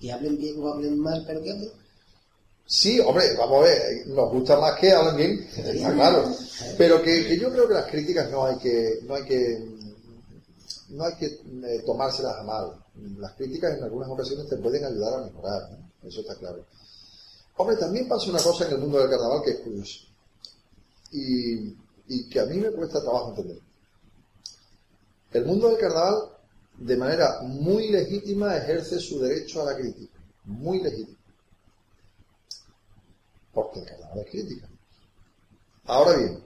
Que 0.00 0.12
hablen 0.12 0.38
bien 0.38 0.56
o 0.60 0.68
hablen 0.68 0.98
mal, 0.98 1.24
pero 1.26 1.42
que 1.42 1.50
hablen. 1.50 1.70
Sí, 2.66 3.00
hombre, 3.00 3.34
vamos 3.36 3.60
a 3.60 3.64
ver, 3.64 4.06
nos 4.08 4.30
gusta 4.30 4.60
más 4.60 4.78
que 4.78 4.92
hablen 4.92 5.16
bien, 5.16 5.48
está 5.56 5.92
claro. 5.94 6.30
Pero 6.76 7.02
que, 7.02 7.26
que 7.26 7.38
yo 7.38 7.50
creo 7.50 7.66
que 7.66 7.74
las 7.74 7.90
críticas 7.90 8.30
no 8.30 8.44
hay 8.44 8.58
que, 8.58 8.98
no 9.04 9.14
hay 9.14 9.24
que, 9.24 9.68
no 10.90 11.04
hay 11.04 11.14
que 11.14 11.26
eh, 11.26 11.82
tomárselas 11.86 12.36
a 12.36 12.42
mal. 12.42 12.72
Las 13.18 13.32
críticas 13.32 13.78
en 13.78 13.84
algunas 13.84 14.10
ocasiones 14.10 14.48
te 14.48 14.58
pueden 14.58 14.84
ayudar 14.84 15.14
a 15.14 15.24
mejorar, 15.24 15.70
¿no? 15.70 16.08
eso 16.08 16.20
está 16.20 16.34
claro. 16.36 16.66
Hombre, 17.56 17.76
también 17.76 18.06
pasa 18.06 18.30
una 18.30 18.42
cosa 18.42 18.66
en 18.66 18.72
el 18.72 18.78
mundo 18.78 18.98
del 18.98 19.10
carnaval 19.10 19.42
que 19.42 19.50
es 19.50 19.58
curioso 19.60 20.08
y, 21.12 21.74
y 22.08 22.28
que 22.28 22.40
a 22.40 22.46
mí 22.46 22.56
me 22.58 22.70
cuesta 22.70 23.00
trabajo 23.00 23.30
entender. 23.30 23.58
El 25.32 25.44
mundo 25.44 25.68
del 25.68 25.78
carnaval, 25.78 26.30
de 26.78 26.96
manera 26.96 27.40
muy 27.42 27.90
legítima, 27.90 28.56
ejerce 28.56 28.98
su 29.00 29.20
derecho 29.20 29.62
a 29.62 29.72
la 29.72 29.76
crítica, 29.76 30.18
muy 30.44 30.80
legítima 30.80 31.18
porque 33.58 33.80
el 33.80 33.86
carnaval 33.86 34.18
es 34.20 34.30
crítica. 34.30 34.68
Ahora 35.86 36.16
bien, 36.16 36.44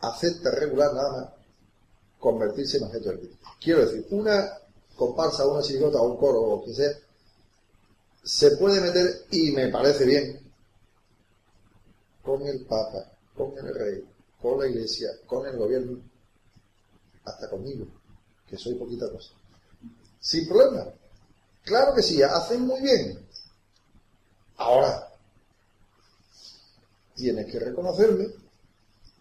acepta 0.00 0.50
regular 0.50 0.92
nada 0.92 1.12
más 1.12 1.30
convertirse 2.18 2.76
en 2.76 2.84
objeto 2.84 3.08
de 3.08 3.18
crítica. 3.20 3.48
Quiero 3.58 3.80
decir, 3.86 4.06
una 4.10 4.58
comparsa, 4.96 5.46
una 5.46 5.62
chirigota, 5.62 6.02
un 6.02 6.18
coro 6.18 6.42
o 6.42 6.64
que 6.64 6.74
sea, 6.74 6.90
se 8.22 8.50
puede 8.58 8.82
meter, 8.82 9.24
y 9.30 9.52
me 9.52 9.68
parece 9.68 10.04
bien, 10.04 10.52
con 12.22 12.42
el 12.46 12.66
Papa, 12.66 13.10
con 13.34 13.56
el 13.56 13.74
Rey, 13.74 14.04
con 14.42 14.58
la 14.58 14.68
Iglesia, 14.68 15.08
con 15.26 15.46
el 15.46 15.56
gobierno, 15.56 16.02
hasta 17.24 17.48
conmigo, 17.48 17.86
que 18.50 18.58
soy 18.58 18.74
poquita 18.74 19.08
cosa. 19.08 19.30
Sin 20.20 20.48
problema. 20.48 20.86
Claro 21.62 21.94
que 21.94 22.02
sí, 22.02 22.20
hacen 22.22 22.66
muy 22.66 22.80
bien. 22.80 23.24
Ahora, 24.56 25.08
tienes 27.14 27.50
que 27.50 27.58
reconocerme 27.60 28.26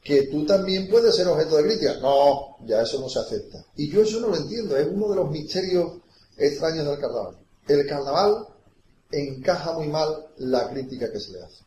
que 0.01 0.23
tú 0.23 0.45
también 0.45 0.89
puedes 0.89 1.15
ser 1.15 1.27
objeto 1.27 1.57
de 1.57 1.63
crítica. 1.63 1.97
No, 2.01 2.57
ya 2.65 2.81
eso 2.81 2.99
no 2.99 3.07
se 3.07 3.19
acepta. 3.19 3.63
Y 3.75 3.89
yo 3.89 4.01
eso 4.01 4.19
no 4.19 4.29
lo 4.29 4.37
entiendo, 4.37 4.75
es 4.75 4.87
uno 4.87 5.09
de 5.09 5.15
los 5.17 5.29
misterios 5.29 6.01
extraños 6.37 6.85
del 6.85 6.99
carnaval. 6.99 7.37
El 7.67 7.85
carnaval 7.85 8.47
encaja 9.11 9.73
muy 9.73 9.87
mal 9.87 10.27
la 10.37 10.69
crítica 10.69 11.11
que 11.11 11.19
se 11.19 11.33
le 11.33 11.43
hace. 11.43 11.63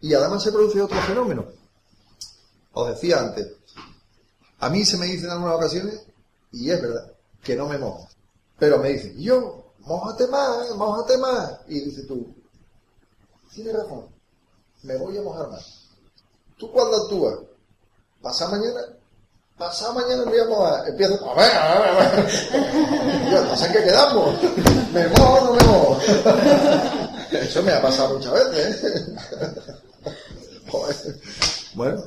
Y 0.00 0.14
además 0.14 0.42
se 0.42 0.52
produce 0.52 0.80
otro 0.80 1.00
fenómeno. 1.02 1.46
Os 2.72 2.88
decía 2.88 3.20
antes, 3.20 3.48
a 4.58 4.68
mí 4.68 4.84
se 4.84 4.98
me 4.98 5.06
dice 5.06 5.24
en 5.24 5.32
algunas 5.32 5.56
ocasiones, 5.56 6.02
y 6.52 6.70
es 6.70 6.80
verdad, 6.80 7.12
que 7.42 7.56
no 7.56 7.66
me 7.66 7.78
mojo. 7.78 8.08
Pero 8.58 8.78
me 8.78 8.90
dicen, 8.90 9.16
yo, 9.18 9.72
mojate 9.80 10.26
más, 10.28 10.70
mojate 10.76 11.18
más. 11.18 11.58
Y 11.68 11.80
dices 11.80 12.06
tú, 12.06 12.26
tienes 13.52 13.74
razón, 13.74 14.06
me 14.82 14.96
voy 14.96 15.18
a 15.18 15.22
mojar 15.22 15.48
más. 15.48 15.88
Tú 16.56 16.70
cuando 16.72 16.96
actúas, 16.96 17.38
pasa 18.22 18.48
mañana, 18.48 18.80
pasa 19.58 19.92
mañana 19.92 20.24
me 20.24 20.30
voy 20.30 20.40
a 20.40 20.44
mojar. 20.46 20.88
Empiezo, 20.88 21.30
a 21.30 21.34
ver, 21.34 21.56
a 21.56 21.78
ver, 21.78 21.88
a 21.88 22.10
ver. 22.10 23.30
Yo 23.30 23.44
no 23.44 23.72
qué 23.72 23.84
quedamos. 23.84 24.42
¿Me 24.92 25.08
mojo 25.08 25.34
o 25.34 25.44
no 25.44 25.52
me 25.52 25.64
mojo? 25.64 26.00
Eso 27.32 27.62
me 27.62 27.72
ha 27.72 27.82
pasado 27.82 28.14
muchas 28.14 28.32
veces. 28.32 29.08
¿eh? 29.08 29.16
Bueno, 31.74 32.02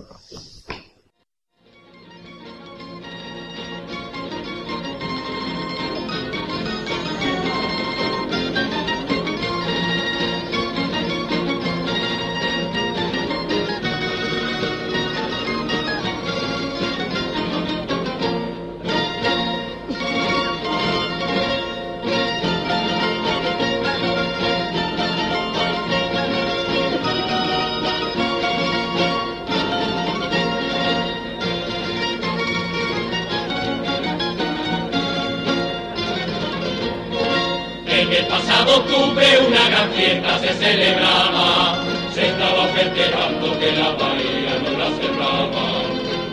pasado 38.59 38.77
octubre 38.79 39.25
una 39.47 39.69
gran 39.69 39.91
fiesta 39.93 40.39
se 40.39 40.53
celebraba, 40.53 41.83
se 42.13 42.27
estaba 42.27 42.67
festejando 42.67 43.59
que 43.59 43.71
la 43.71 43.89
bahía 43.91 44.59
no 44.63 44.71
la 44.77 44.89
cerraba. 44.97 45.65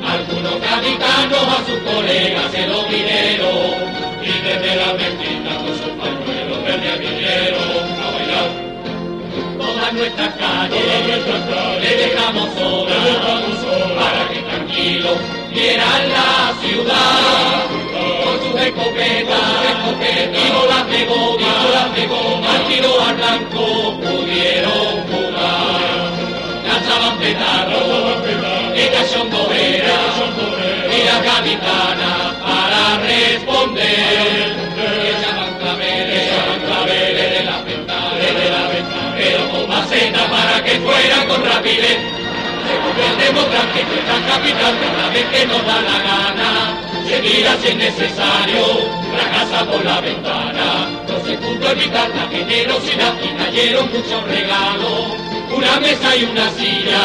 Algunos 0.07 0.61
gaditanos 0.61 1.43
a 1.43 1.64
sus 1.66 1.79
colegas 1.81 2.51
se 2.53 2.66
lo 2.66 2.83
vinieron, 2.87 3.97
y 4.22 4.33
desde 4.43 4.77
la 4.77 4.93
mezquita 4.95 5.57
con 5.57 5.68
sus 5.68 5.93
pañuelos 6.01 6.62
verde 6.64 6.99
vinieron 6.99 7.85
a 8.03 8.11
bailar. 8.11 8.51
Todas 9.59 9.93
nuestras 9.93 10.35
calles, 10.35 10.83
le 11.81 11.97
dejamos 11.97 12.49
solas, 12.55 13.07
para 13.99 14.29
que 14.29 14.41
tranquilos 14.41 15.36
la 15.57 16.53
ciudad 16.61 17.65
con 18.25 18.37
sus 18.43 18.61
escopetas, 18.61 19.41
y 20.03 20.51
bolas 20.53 20.87
de 20.91 22.07
goma, 22.07 22.51
al 22.53 22.69
tiro 22.69 23.01
al 23.01 23.17
blanco 23.17 23.99
pudieron 24.01 25.03
jugar. 25.09 26.13
Lanzaban 26.69 27.19
petardos, 27.19 28.23
que 28.75 28.91
cachondo 28.91 29.51
era, 29.51 29.99
y 30.95 31.05
las 31.05 31.23
gaditanas 31.25 32.35
para 32.45 32.99
responder. 32.99 34.57
Echaban 34.77 35.55
claveles, 35.59 36.23
echaban 36.23 36.61
claveles 36.61 37.31
de 37.31 37.45
la 37.45 37.63
de 37.63 38.51
la 38.51 38.69
ventana, 38.69 39.15
pero 39.17 39.51
con 39.51 39.69
maceta 39.69 40.29
para 40.29 40.63
que 40.63 40.81
fuera 40.81 41.27
con 41.27 41.43
rapidez. 41.45 42.26
Se 42.97 43.24
demostrar 43.24 43.66
que 43.72 43.84
nuestra 43.84 44.18
capital 44.26 44.74
cada 44.80 45.09
vez 45.11 45.24
que 45.26 45.47
nos 45.47 45.66
da 45.66 45.82
la 45.82 45.99
gana. 46.09 46.80
Seguirá 47.07 47.57
si 47.59 47.68
es 47.68 47.76
necesario, 47.76 48.64
fracasa 49.12 49.64
por 49.70 49.84
la 49.84 50.01
ventana. 50.01 50.88
No 51.09 51.24
se 51.24 51.36
pudo 51.36 51.70
evitar 51.70 52.09
la 52.11 52.28
generosidad 52.28 53.14
y 53.22 53.28
cayeron 53.36 53.92
muchos 53.92 54.24
regalos. 54.24 55.26
Una 55.55 55.78
mesa 55.80 56.16
y 56.16 56.24
una 56.24 56.51
silla, 56.51 57.03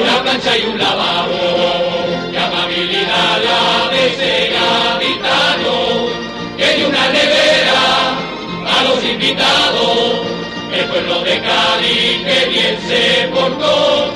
una 0.00 0.22
plancha 0.22 0.58
y 0.58 0.62
un 0.62 0.78
lavabo. 0.78 1.38
Qué 2.32 2.38
amabilidad 2.38 3.38
la 3.44 3.90
de 3.90 4.06
ese 4.08 4.52
gaditano, 4.54 5.76
que 6.56 6.74
dio 6.74 6.88
una 6.88 7.08
nevera 7.10 8.28
a 8.66 8.84
los 8.84 9.04
invitados. 9.04 10.38
El 10.72 10.84
pueblo 10.84 11.22
de 11.22 11.40
Cádiz 11.40 12.24
que 12.24 12.48
bien 12.50 12.78
se 12.86 13.28
portó, 13.28 14.12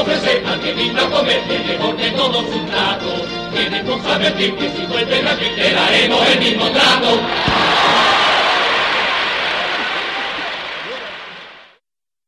ofrecer 0.00 0.44
al 0.46 0.60
que 0.60 0.72
vino 0.74 1.00
a 1.00 1.10
comer 1.10 1.40
el 1.48 1.64
mejor 1.66 1.96
de 1.96 2.10
todos 2.12 2.44
sus 2.46 2.62
platos. 2.70 3.22
Tiene 3.52 3.84
con 3.84 4.02
saber 4.02 4.34
que 4.34 4.70
si 4.70 4.86
vuelve 4.86 5.22
la 5.22 5.34
le 5.34 5.72
daremos 5.72 6.28
el 6.28 6.38
mismo 6.38 6.70
trato. 6.70 7.20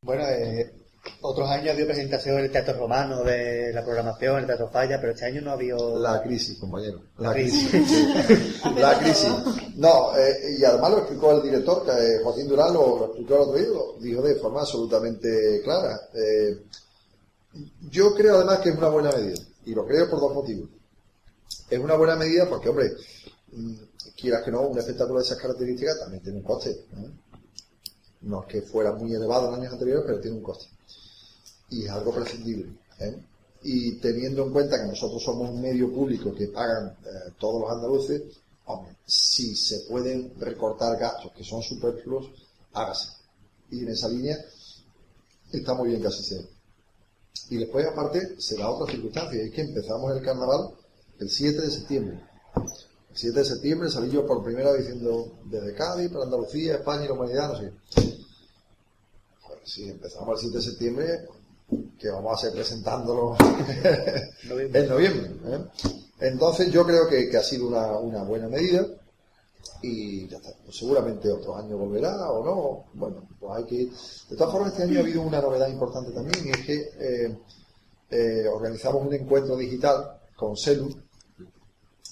Bueno, 0.03 0.25
eh, 0.25 0.73
otros 1.21 1.49
años 1.49 1.73
había 1.73 1.87
presentación 1.87 2.39
en 2.39 2.45
el 2.45 2.51
Teatro 2.51 2.75
Romano 2.75 3.23
de 3.23 3.73
la 3.73 3.85
programación, 3.85 4.35
en 4.35 4.41
el 4.41 4.47
Teatro 4.47 4.69
Falla, 4.69 5.01
pero 5.01 5.13
este 5.13 5.27
año 5.27 5.41
no 5.41 5.53
había... 5.53 5.77
La 5.77 6.21
crisis, 6.21 6.59
compañero. 6.59 7.01
La, 7.19 7.33
crisis. 7.33 7.69
crisis. 7.71 8.65
La 8.77 8.99
crisis. 8.99 9.33
No, 9.77 10.17
eh, 10.17 10.57
y 10.59 10.65
además 10.65 10.91
lo 10.91 10.99
explicó 10.99 11.33
el 11.33 11.43
director, 11.43 11.85
que 11.85 11.93
eh, 11.93 12.19
Joaquín 12.23 12.49
Durán 12.49 12.75
lo, 12.75 12.99
lo 12.99 13.05
explicó 13.07 13.35
el 13.35 13.41
otro 13.41 13.55
día, 13.55 13.69
lo 13.69 13.97
dijo 14.01 14.23
de 14.23 14.35
forma 14.35 14.61
absolutamente 14.61 15.61
clara. 15.63 16.01
Eh, 16.15 16.65
yo 17.91 18.15
creo 18.15 18.37
además 18.37 18.61
que 18.61 18.71
es 18.71 18.77
una 18.77 18.89
buena 18.89 19.11
medida, 19.13 19.41
y 19.65 19.75
lo 19.75 19.87
creo 19.87 20.09
por 20.09 20.21
dos 20.21 20.35
motivos. 20.35 20.69
Es 21.69 21.79
una 21.79 21.97
buena 21.97 22.17
medida 22.17 22.49
porque, 22.49 22.69
hombre, 22.69 22.93
mm, 23.53 23.75
quieras 24.17 24.45
que 24.45 24.51
no, 24.51 24.63
un 24.63 24.79
espectáculo 24.79 25.19
de 25.19 25.25
esas 25.25 25.39
características 25.39 26.01
también 26.01 26.23
tiene 26.23 26.39
un 26.39 26.45
coste. 26.45 26.85
¿no? 28.23 28.43
Es 28.43 28.47
que 28.47 28.63
fuera 28.63 28.93
muy 28.93 29.13
elevado 29.15 29.49
en 29.49 29.61
años 29.61 29.73
anteriores, 29.73 30.05
pero 30.07 30.21
tiene 30.21 30.37
un 30.37 30.43
coste. 30.43 30.67
Y 31.71 31.85
es 31.85 31.91
algo 31.91 32.13
prescindible. 32.13 32.73
¿eh? 33.01 33.17
Y 33.65 33.93
teniendo 33.97 34.45
en 34.45 34.53
cuenta 34.53 34.81
que 34.81 34.89
nosotros 34.89 35.23
somos 35.23 35.51
un 35.51 35.61
medio 35.61 35.93
público 35.93 36.35
que 36.35 36.49
pagan 36.49 36.97
eh, 37.05 37.33
todos 37.39 37.63
los 37.63 37.71
andaluces, 37.71 38.23
hombre, 38.67 38.97
si 39.07 39.55
se 39.57 39.81
pueden 39.81 40.33
recortar 40.39 40.99
gastos 40.99 41.33
que 41.33 41.45
son 41.45 41.63
superfluos, 41.63 42.31
hágase. 42.73 43.09
Y 43.71 43.81
en 43.81 43.89
esa 43.89 44.09
línea 44.09 44.37
está 45.53 45.75
muy 45.75 45.91
bien 45.91 46.01
que 46.01 46.09
así 46.09 46.23
sea. 46.23 46.43
Y 47.53 47.59
después, 47.59 47.87
aparte, 47.87 48.41
se 48.41 48.57
da 48.57 48.71
otra 48.71 48.91
circunstancia, 48.91 49.43
y 49.43 49.49
es 49.49 49.53
que 49.53 49.61
empezamos 49.61 50.17
el 50.17 50.23
carnaval 50.25 50.71
el 51.19 51.29
7 51.29 51.61
de 51.61 51.71
septiembre. 51.71 52.19
El 52.57 53.15
7 53.15 53.39
de 53.41 53.45
septiembre 53.45 53.91
salí 53.91 54.11
yo 54.11 54.27
por 54.27 54.43
primera 54.43 54.73
vez 54.73 54.87
diciendo 54.87 55.35
desde 55.45 55.75
Cádiz 55.75 56.11
para 56.11 56.25
Andalucía, 56.25 56.77
España 56.77 57.05
y 57.05 57.09
la 57.09 57.13
humanidad, 57.13 57.53
no 57.53 57.59
sé. 57.59 57.73
Pues 59.47 59.59
si 59.67 59.91
empezamos 59.91 60.43
el 60.43 60.51
7 60.51 60.57
de 60.57 60.63
septiembre, 60.65 61.29
que 61.99 62.09
vamos 62.09 62.39
a 62.39 62.41
ser 62.41 62.55
presentándolo 62.55 63.37
en 64.49 64.89
noviembre. 64.89 65.31
¿eh? 65.45 65.59
Entonces 66.21 66.73
yo 66.73 66.87
creo 66.87 67.07
que, 67.07 67.29
que 67.29 67.37
ha 67.37 67.43
sido 67.43 67.69
una, 67.69 67.99
una 67.99 68.23
buena 68.23 68.49
medida 68.49 68.87
y 69.83 70.29
ya 70.29 70.37
está. 70.37 70.51
Pues 70.65 70.77
seguramente 70.77 71.31
otros 71.31 71.57
años 71.57 71.79
volverá 71.79 72.31
o 72.31 72.45
no. 72.45 72.85
Bueno, 72.95 73.29
pues 73.39 73.53
hay 73.57 73.65
que 73.65 73.75
ir. 73.75 73.93
De 74.29 74.37
todas 74.37 74.53
formas, 74.53 74.73
este 74.73 74.85
año 74.85 74.99
ha 74.99 75.03
habido 75.03 75.23
una 75.23 75.41
novedad 75.41 75.69
importante 75.69 76.13
también 76.13 76.47
y 76.47 76.51
es 76.51 76.67
que 76.67 76.75
eh, 76.99 77.39
eh, 78.11 78.49
organizamos 78.49 79.07
un 79.07 79.15
encuentro 79.15 79.57
digital 79.57 80.21
con 80.37 80.57
Celu 80.57 80.89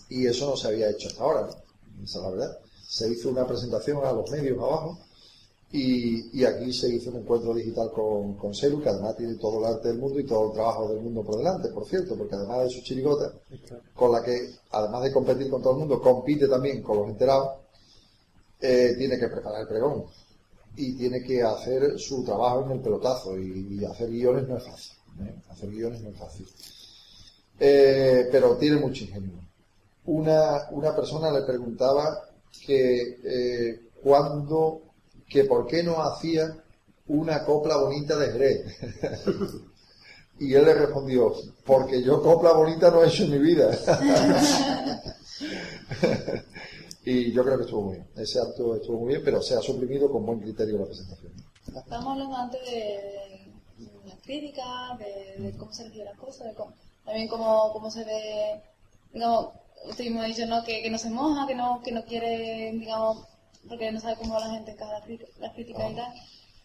y 0.09 0.27
eso 0.27 0.51
no 0.51 0.57
se 0.57 0.69
había 0.69 0.91
hecho 0.91 1.09
hasta 1.09 1.23
ahora, 1.23 1.43
¿no? 1.43 2.05
esa 2.05 2.19
es 2.19 2.25
la 2.25 2.31
verdad. 2.31 2.59
Se 2.89 3.09
hizo 3.09 3.29
una 3.31 3.47
presentación 3.47 4.05
a 4.05 4.13
los 4.13 4.29
medios 4.31 4.59
abajo 4.59 4.99
Y, 5.73 6.41
y 6.41 6.45
aquí 6.45 6.73
se 6.73 6.93
hizo 6.93 7.11
un 7.11 7.19
encuentro 7.19 7.55
digital 7.55 7.93
con, 7.93 8.35
con 8.37 8.53
Selu, 8.53 8.83
que 8.83 8.89
además 8.89 9.17
tiene 9.17 9.37
todo 9.37 9.61
el 9.61 9.73
arte 9.73 9.89
del 9.89 9.99
mundo 9.99 10.19
y 10.19 10.27
todo 10.27 10.49
el 10.49 10.53
trabajo 10.53 10.89
del 10.89 11.01
mundo 11.01 11.23
por 11.23 11.37
delante, 11.37 11.69
por 11.69 11.87
cierto, 11.87 12.17
porque 12.17 12.35
además 12.35 12.65
de 12.65 12.71
su 12.71 12.83
chirigota, 12.83 13.33
con 13.95 14.11
la 14.11 14.21
que, 14.21 14.51
además 14.73 15.05
de 15.05 15.13
competir 15.13 15.49
con 15.49 15.63
todo 15.63 15.75
el 15.75 15.79
mundo, 15.79 16.01
compite 16.01 16.49
también 16.49 16.83
con 16.83 16.99
los 16.99 17.09
enterados, 17.09 17.61
eh, 18.61 18.95
tiene 18.99 19.19
que 19.19 19.29
preparar 19.29 19.63
el 19.63 19.69
pregón 19.69 20.05
y 20.77 20.97
tiene 20.97 21.23
que 21.23 21.43
hacer 21.43 21.99
su 21.99 22.25
trabajo 22.25 22.65
en 22.67 22.73
el 22.73 22.81
pelotazo 22.81 23.39
y, 23.39 23.79
y 23.81 23.85
hacer 23.85 24.11
guiones 24.11 24.49
no 24.49 24.57
es 24.57 24.65
fácil. 24.65 24.97
¿eh? 25.21 25.35
Hacer 25.49 25.71
guiones 25.71 26.03
no 26.03 26.11
es 26.11 26.19
fácil. 26.19 26.47
Eh, 27.59 28.29
pero 28.31 28.57
tiene 28.57 28.77
mucho 28.77 29.05
ingenio. 29.05 29.39
Una, 30.07 30.69
una 30.73 30.95
persona 30.97 31.31
le 31.31 31.43
preguntaba 31.47 32.29
que 32.67 33.89
cuándo, 34.03 34.90
que 35.31 35.45
por 35.45 35.67
qué 35.67 35.83
no 35.83 36.03
hacía 36.03 36.55
una 37.07 37.45
copla 37.45 37.77
bonita 37.79 38.17
de 38.19 38.33
Jerez. 38.33 38.77
y 40.41 40.55
él 40.55 40.65
le 40.65 40.75
respondió, 40.75 41.33
porque 41.65 42.03
yo 42.03 42.23
copla 42.23 42.53
bonita 42.53 42.91
no 42.91 43.03
he 43.03 43.09
hecho 43.09 43.25
en 43.25 43.31
mi 43.31 43.39
vida. 43.39 43.71
y 47.05 47.33
yo 47.33 47.43
creo 47.45 47.59
que 47.59 47.65
estuvo 47.65 47.83
muy 47.83 47.95
bien. 47.95 48.09
Ese 48.17 48.41
acto 48.41 48.77
estuvo 48.77 49.01
muy 49.01 49.09
bien, 49.09 49.23
pero 49.25 49.41
se 49.43 49.55
ha 49.55 49.61
suprimido 49.61 50.11
con 50.11 50.27
buen 50.27 50.41
criterio 50.41 50.79
la 50.79 50.87
presentación. 50.87 51.33
Estamos 51.69 52.13
hablando 52.13 52.37
antes 52.37 52.61
de, 52.65 53.53
las 54.07 54.19
críticas, 54.23 54.99
de, 54.99 55.43
de 55.43 55.57
cómo 55.57 55.73
se 55.73 55.85
reciben 55.85 56.07
las 56.07 56.19
cosas, 56.19 56.49
de 56.49 56.55
cómo- 56.55 56.75
también 57.05 57.29
cómo, 57.29 57.73
cómo 57.73 57.91
se 57.91 58.05
ve, 58.05 58.61
digamos, 59.13 59.55
usted 59.89 60.05
mismo 60.05 60.21
ha 60.23 60.27
dicho, 60.27 60.47
¿no? 60.47 60.63
Que, 60.65 60.83
que 60.83 60.91
no 60.91 60.99
se 60.99 61.11
moja, 61.11 61.47
que 61.47 61.55
no, 61.55 61.81
que 61.83 61.93
no 61.93 62.05
quiere, 62.05 62.73
digamos, 62.73 63.27
porque 63.69 63.93
no 63.93 64.01
sabe 64.01 64.17
cómo 64.17 64.35
va 64.35 64.41
la 64.49 64.55
gente 64.55 64.71
en 64.73 64.77
cada 64.77 64.93
las 64.95 65.05
críticas 65.55 65.91
y 65.91 65.95
tal. 65.95 66.15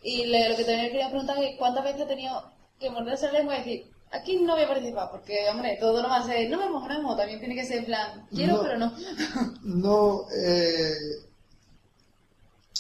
Y 0.01 0.25
le- 0.25 0.49
lo 0.49 0.55
que 0.55 0.63
también 0.63 0.91
quería 0.91 1.09
preguntar 1.09 1.41
es 1.43 1.57
cuántas 1.57 1.83
veces 1.83 2.01
ha 2.01 2.07
tenido 2.07 2.51
que 2.79 2.89
morderse 2.89 3.25
la 3.27 3.33
lengua 3.39 3.55
y 3.55 3.59
decir, 3.59 3.91
aquí 4.11 4.37
no 4.37 4.53
voy 4.53 4.63
a 4.63 4.67
participar, 4.67 5.09
porque, 5.11 5.47
hombre, 5.49 5.77
todo 5.79 6.03
va 6.03 6.17
a 6.17 6.25
ser, 6.25 6.49
no 6.49 6.57
me 6.57 6.69
mojo, 6.69 7.15
también 7.15 7.39
tiene 7.39 7.55
que 7.55 7.65
ser 7.65 7.77
en 7.79 7.85
plan, 7.85 8.27
quiero, 8.33 8.57
No. 8.57 8.61
pero 8.61 8.77
no. 8.77 8.93
No, 9.63 10.25
eh, 10.31 10.93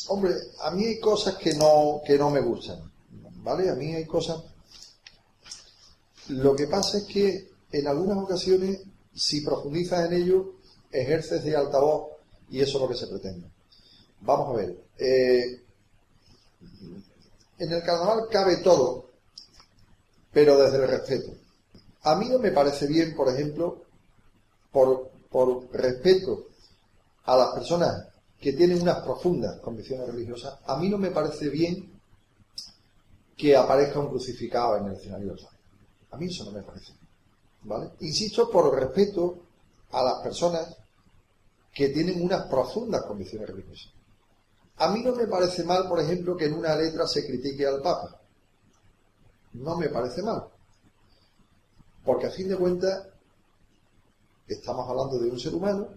hombre, 0.07 0.33
a 0.61 0.71
mí 0.71 0.85
hay 0.85 0.99
cosas 0.99 1.35
que 1.35 1.53
no, 1.55 2.01
que 2.05 2.17
no 2.17 2.29
me 2.29 2.41
gustan, 2.41 2.91
¿vale? 3.43 3.69
A 3.69 3.75
mí 3.75 3.93
hay 3.95 4.05
cosas... 4.05 4.41
Lo 6.27 6.55
que 6.55 6.67
pasa 6.67 6.97
es 6.97 7.03
que 7.05 7.49
en 7.71 7.87
algunas 7.87 8.17
ocasiones, 8.17 8.81
si 9.13 9.41
profundizas 9.41 10.05
en 10.05 10.13
ello, 10.13 10.55
ejerces 10.91 11.43
de 11.43 11.55
altavoz 11.55 12.07
y 12.49 12.61
eso 12.61 12.77
es 12.77 12.81
lo 12.81 12.87
que 12.89 12.95
se 12.95 13.07
pretende. 13.07 13.47
Vamos 14.25 14.49
a 14.49 14.57
ver, 14.57 14.83
eh, 14.97 15.61
en 17.59 17.71
el 17.71 17.83
carnaval 17.83 18.27
cabe 18.31 18.57
todo, 18.57 19.11
pero 20.31 20.57
desde 20.57 20.77
el 20.77 20.89
respeto. 20.89 21.31
A 22.03 22.15
mí 22.15 22.29
no 22.29 22.39
me 22.39 22.51
parece 22.51 22.87
bien, 22.87 23.15
por 23.15 23.29
ejemplo, 23.29 23.83
por, 24.71 25.11
por 25.29 25.71
respeto 25.71 26.47
a 27.25 27.37
las 27.37 27.53
personas 27.53 28.07
que 28.39 28.53
tienen 28.53 28.81
unas 28.81 29.03
profundas 29.03 29.59
convicciones 29.61 30.07
religiosas, 30.07 30.59
a 30.65 30.77
mí 30.77 30.89
no 30.89 30.97
me 30.97 31.11
parece 31.11 31.49
bien 31.49 31.93
que 33.37 33.55
aparezca 33.55 33.99
un 33.99 34.09
crucificado 34.09 34.77
en 34.77 34.87
el 34.87 34.93
escenario 34.93 35.33
del. 35.33 35.47
A 36.11 36.17
mí 36.17 36.27
eso 36.27 36.45
no 36.45 36.51
me 36.51 36.63
parece. 36.63 36.93
¿Vale? 37.63 37.91
Insisto, 38.01 38.49
por 38.49 38.73
respeto 38.73 39.39
a 39.91 40.03
las 40.03 40.21
personas 40.21 40.75
que 41.73 41.89
tienen 41.89 42.21
unas 42.21 42.47
profundas 42.47 43.03
convicciones 43.03 43.49
religiosas. 43.49 43.94
A 44.77 44.89
mí 44.89 45.01
no 45.03 45.15
me 45.15 45.27
parece 45.27 45.63
mal, 45.63 45.87
por 45.87 45.99
ejemplo, 45.99 46.35
que 46.35 46.45
en 46.45 46.53
una 46.53 46.75
letra 46.75 47.07
se 47.07 47.25
critique 47.25 47.65
al 47.65 47.81
Papa. 47.81 48.19
No 49.53 49.77
me 49.77 49.89
parece 49.89 50.21
mal. 50.21 50.47
Porque 52.03 52.27
a 52.27 52.31
fin 52.31 52.49
de 52.49 52.57
cuentas 52.57 53.07
estamos 54.47 54.87
hablando 54.89 55.17
de 55.17 55.29
un 55.29 55.39
ser 55.39 55.55
humano 55.55 55.87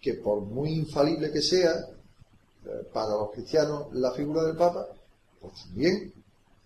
que 0.00 0.14
por 0.14 0.40
muy 0.40 0.70
infalible 0.72 1.32
que 1.32 1.40
sea 1.40 1.72
eh, 1.72 2.88
para 2.92 3.10
los 3.10 3.30
cristianos 3.30 3.92
la 3.92 4.12
figura 4.12 4.42
del 4.44 4.56
Papa, 4.56 4.86
pues 5.40 5.54
también 5.64 6.12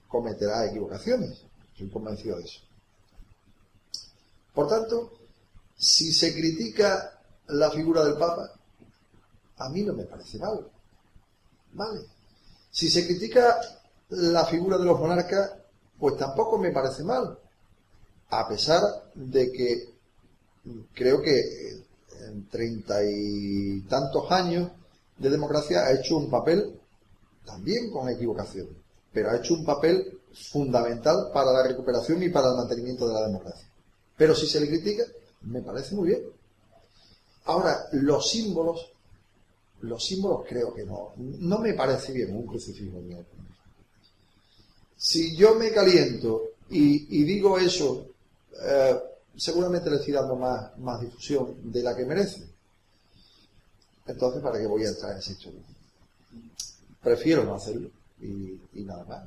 cometerá 0.08 0.66
equivocaciones. 0.66 1.44
Estoy 1.72 1.88
convencido 1.90 2.38
de 2.38 2.44
eso. 2.44 2.60
Por 4.54 4.68
tanto, 4.68 5.12
si 5.76 6.12
se 6.12 6.32
critica 6.34 7.20
la 7.48 7.70
figura 7.70 8.02
del 8.04 8.16
Papa, 8.16 8.50
a 9.58 9.68
mí 9.68 9.82
no 9.82 9.92
me 9.92 10.04
parece 10.04 10.38
mal. 10.38 10.70
¿Vale? 11.76 12.00
Si 12.70 12.88
se 12.90 13.06
critica 13.06 13.60
la 14.08 14.46
figura 14.46 14.78
de 14.78 14.86
los 14.86 14.98
monarcas, 14.98 15.52
pues 15.98 16.16
tampoco 16.16 16.58
me 16.58 16.72
parece 16.72 17.04
mal. 17.04 17.38
A 18.30 18.48
pesar 18.48 18.82
de 19.14 19.52
que 19.52 19.94
creo 20.94 21.20
que 21.20 21.84
en 22.26 22.48
treinta 22.48 23.04
y 23.04 23.82
tantos 23.82 24.30
años 24.32 24.70
de 25.18 25.30
democracia 25.30 25.80
ha 25.80 25.92
hecho 25.92 26.16
un 26.16 26.30
papel 26.30 26.80
también 27.44 27.90
con 27.90 28.08
equivocación, 28.08 28.68
pero 29.12 29.30
ha 29.30 29.36
hecho 29.36 29.54
un 29.54 29.64
papel 29.64 30.18
fundamental 30.32 31.30
para 31.32 31.52
la 31.52 31.62
recuperación 31.62 32.22
y 32.22 32.30
para 32.30 32.48
el 32.48 32.56
mantenimiento 32.56 33.06
de 33.06 33.14
la 33.14 33.26
democracia. 33.26 33.68
Pero 34.16 34.34
si 34.34 34.46
se 34.46 34.60
le 34.60 34.68
critica, 34.68 35.04
me 35.42 35.60
parece 35.60 35.94
muy 35.94 36.08
bien. 36.08 36.22
Ahora, 37.44 37.86
los 37.92 38.28
símbolos, 38.30 38.90
los 39.80 40.04
símbolos 40.04 40.46
creo 40.48 40.74
que 40.74 40.84
no, 40.84 41.12
no 41.16 41.58
me 41.58 41.74
parece 41.74 42.12
bien 42.12 42.34
un 42.34 42.46
crucifijo 42.46 42.98
mío. 42.98 43.24
Si 44.96 45.36
yo 45.36 45.54
me 45.54 45.70
caliento 45.70 46.42
y, 46.70 47.20
y 47.20 47.24
digo 47.24 47.58
eso, 47.58 48.06
eh, 48.62 48.98
seguramente 49.36 49.90
le 49.90 49.96
estoy 49.96 50.14
dando 50.14 50.36
más, 50.36 50.76
más 50.78 51.00
difusión 51.00 51.70
de 51.70 51.82
la 51.82 51.94
que 51.94 52.06
merece. 52.06 52.46
Entonces, 54.06 54.42
¿para 54.42 54.58
qué 54.58 54.66
voy 54.66 54.84
a 54.84 54.88
entrar 54.88 55.12
en 55.12 55.18
esa 55.18 55.32
historia? 55.32 55.60
Prefiero 57.02 57.44
no 57.44 57.54
hacerlo 57.54 57.90
y, 58.20 58.60
y 58.74 58.84
nada 58.84 59.04
más. 59.04 59.24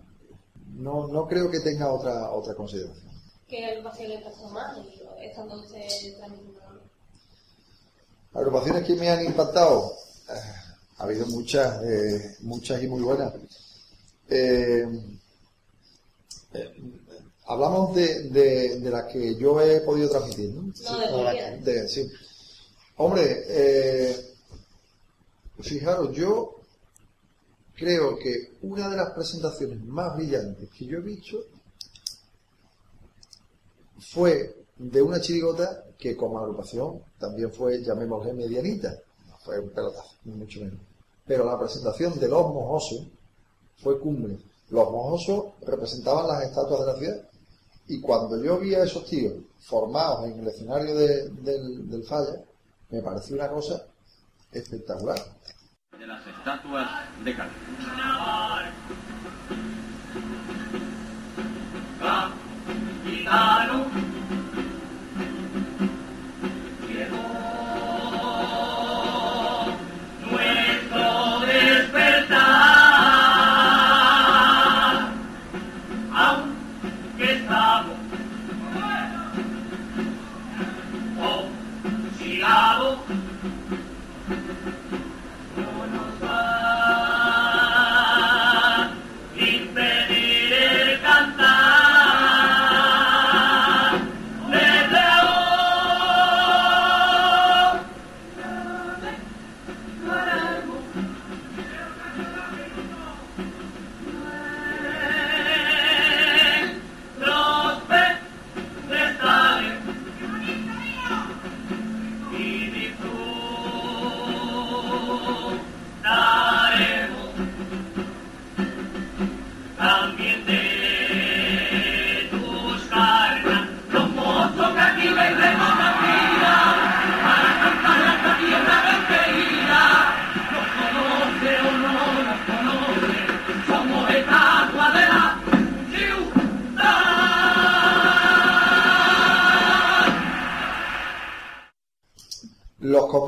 No, 0.74 1.08
no 1.08 1.28
creo 1.28 1.50
que 1.50 1.60
tenga 1.60 1.92
otra, 1.92 2.32
otra 2.32 2.56
consideración. 2.56 3.10
¿Qué 3.48 3.66
agrupación 3.66 4.10
le 4.10 4.20
pasó 4.20 4.52
y 4.78 5.26
estando 5.26 5.60
usted 5.60 6.18
transmitiendo? 6.18 6.60
Agrupaciones 8.34 8.86
que 8.86 8.96
me 8.96 9.10
han 9.10 9.26
impactado. 9.26 9.92
Ha 10.98 11.04
habido 11.04 11.26
muchas, 11.28 11.82
eh, 11.84 12.36
muchas 12.42 12.82
y 12.84 12.88
muy 12.88 13.02
buenas. 13.02 13.34
Eh, 14.30 14.88
eh, 16.54 16.76
hablamos 17.48 17.96
de, 17.96 18.24
de, 18.30 18.80
de 18.80 18.90
las 18.90 19.06
que 19.12 19.36
yo 19.36 19.60
he 19.62 19.82
podido 19.82 20.10
transmitir, 20.10 20.50
¿no? 20.54 20.62
No, 20.62 21.00
de 21.00 21.10
cualquiera. 21.10 21.58
De- 21.58 21.88
sí. 21.90 22.10
Hombre, 22.98 23.44
eh, 23.48 24.34
fijaros, 25.62 26.14
yo 26.16 26.56
creo 27.76 28.18
que 28.20 28.54
una 28.64 28.90
de 28.90 28.98
las 28.98 29.12
presentaciones 29.12 29.82
más 29.86 30.16
brillantes 30.18 30.70
que 30.78 30.86
yo 30.86 30.98
he 30.98 31.02
visto 31.02 31.38
fue 34.00 34.56
de 34.78 35.02
una 35.02 35.20
chirigota 35.22 35.86
que 35.98 36.16
como 36.16 36.40
agrupación 36.40 37.02
también 37.20 37.52
fue, 37.52 37.82
llamémosle, 37.84 38.34
medianita. 38.34 38.98
Fue 39.44 39.60
un 39.60 39.70
pelotazo, 39.70 40.16
ni 40.26 40.34
mucho 40.36 40.60
menos. 40.62 40.80
Pero 41.26 41.46
la 41.46 41.58
presentación 41.60 42.20
de 42.20 42.28
los 42.28 42.48
mojosos 42.54 43.08
fue 43.82 44.00
cumbre. 44.00 44.38
Los 44.70 44.92
mojosos 44.92 45.46
representaban 45.66 46.28
las 46.28 46.44
estatuas 46.44 46.82
de 46.82 46.86
la 46.86 46.96
ciudad. 46.98 47.30
Y 47.88 48.02
cuando 48.02 48.42
yo 48.44 48.60
vi 48.60 48.76
a 48.76 48.84
esos 48.84 49.06
tíos 49.06 49.34
formados 49.60 50.26
en 50.28 50.40
el 50.40 50.48
escenario 50.48 50.96
de- 50.96 51.30
del, 51.30 51.90
del 51.90 52.04
falla, 52.04 52.42
me 52.90 53.02
pareció 53.02 53.36
una 53.36 53.50
cosa 53.50 53.84
espectacular. 54.52 55.20
de 55.98 56.08
las 56.08 56.26
estatuas 56.28 56.88
de 57.26 57.36
Cádiz. 57.36 57.54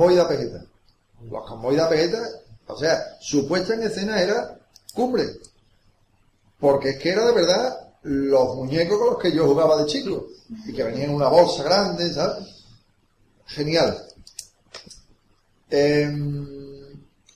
Convoy 0.01 0.15
de 0.15 0.25
Pejeta. 0.25 0.65
Los 1.29 1.45
convoy 1.47 1.75
de 1.75 2.17
o 2.67 2.77
sea, 2.77 3.17
su 3.19 3.47
puesta 3.47 3.73
en 3.75 3.83
escena 3.83 4.21
era 4.21 4.57
cumbre. 4.93 5.25
Porque 6.59 6.91
es 6.91 6.97
que 6.99 7.09
era 7.11 7.25
de 7.25 7.33
verdad 7.33 7.93
los 8.03 8.55
muñecos 8.55 8.97
con 8.97 9.07
los 9.11 9.19
que 9.19 9.31
yo 9.31 9.45
jugaba 9.47 9.77
de 9.77 9.85
chico. 9.85 10.27
Y 10.65 10.73
que 10.73 10.83
venían 10.83 11.09
en 11.09 11.15
una 11.15 11.27
bolsa 11.27 11.63
grande, 11.63 12.11
¿sabes? 12.13 12.47
Genial. 13.45 13.97
Em, 15.69 16.47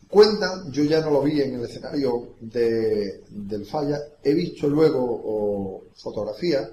cuentan, 0.10 0.72
yo 0.72 0.84
ya 0.84 1.02
no 1.02 1.12
lo 1.12 1.22
vi 1.22 1.42
en 1.42 1.56
el 1.56 1.66
escenario 1.66 2.36
de- 2.40 3.24
del 3.30 3.66
falla, 3.66 4.00
he 4.24 4.34
visto 4.34 4.68
luego 4.68 5.84
fotografías 5.96 6.70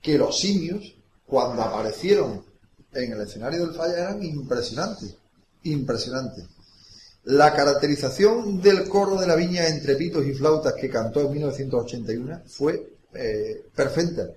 que 0.00 0.16
los 0.16 0.38
simios, 0.38 0.94
cuando 1.26 1.62
aparecieron 1.62 2.47
en 2.92 3.12
el 3.12 3.20
escenario 3.20 3.66
del 3.66 3.74
falla, 3.74 3.98
eran 3.98 4.22
impresionantes. 4.22 5.14
Impresionantes. 5.64 6.44
La 7.24 7.54
caracterización 7.54 8.60
del 8.62 8.88
coro 8.88 9.20
de 9.20 9.26
la 9.26 9.34
viña 9.34 9.66
entre 9.66 9.96
pitos 9.96 10.24
y 10.26 10.32
flautas 10.32 10.74
que 10.74 10.88
cantó 10.88 11.20
en 11.20 11.32
1981 11.32 12.42
fue 12.46 12.94
eh, 13.12 13.64
perfecta. 13.74 14.28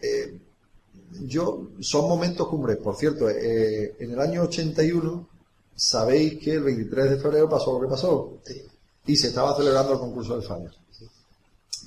Eh, 0.00 0.38
yo, 1.22 1.70
son 1.80 2.08
momentos 2.08 2.46
cumbres. 2.48 2.76
Por 2.76 2.96
cierto, 2.96 3.28
eh, 3.28 3.96
en 3.98 4.12
el 4.12 4.20
año 4.20 4.42
81, 4.42 5.28
sabéis 5.74 6.38
que 6.38 6.52
el 6.52 6.62
23 6.62 7.10
de 7.10 7.16
febrero 7.18 7.48
pasó 7.48 7.72
lo 7.72 7.80
que 7.80 7.90
pasó. 7.90 8.38
Y 9.06 9.16
se 9.16 9.28
estaba 9.28 9.56
celebrando 9.56 9.94
el 9.94 9.98
concurso 9.98 10.34
del 10.34 10.46
falla. 10.46 10.70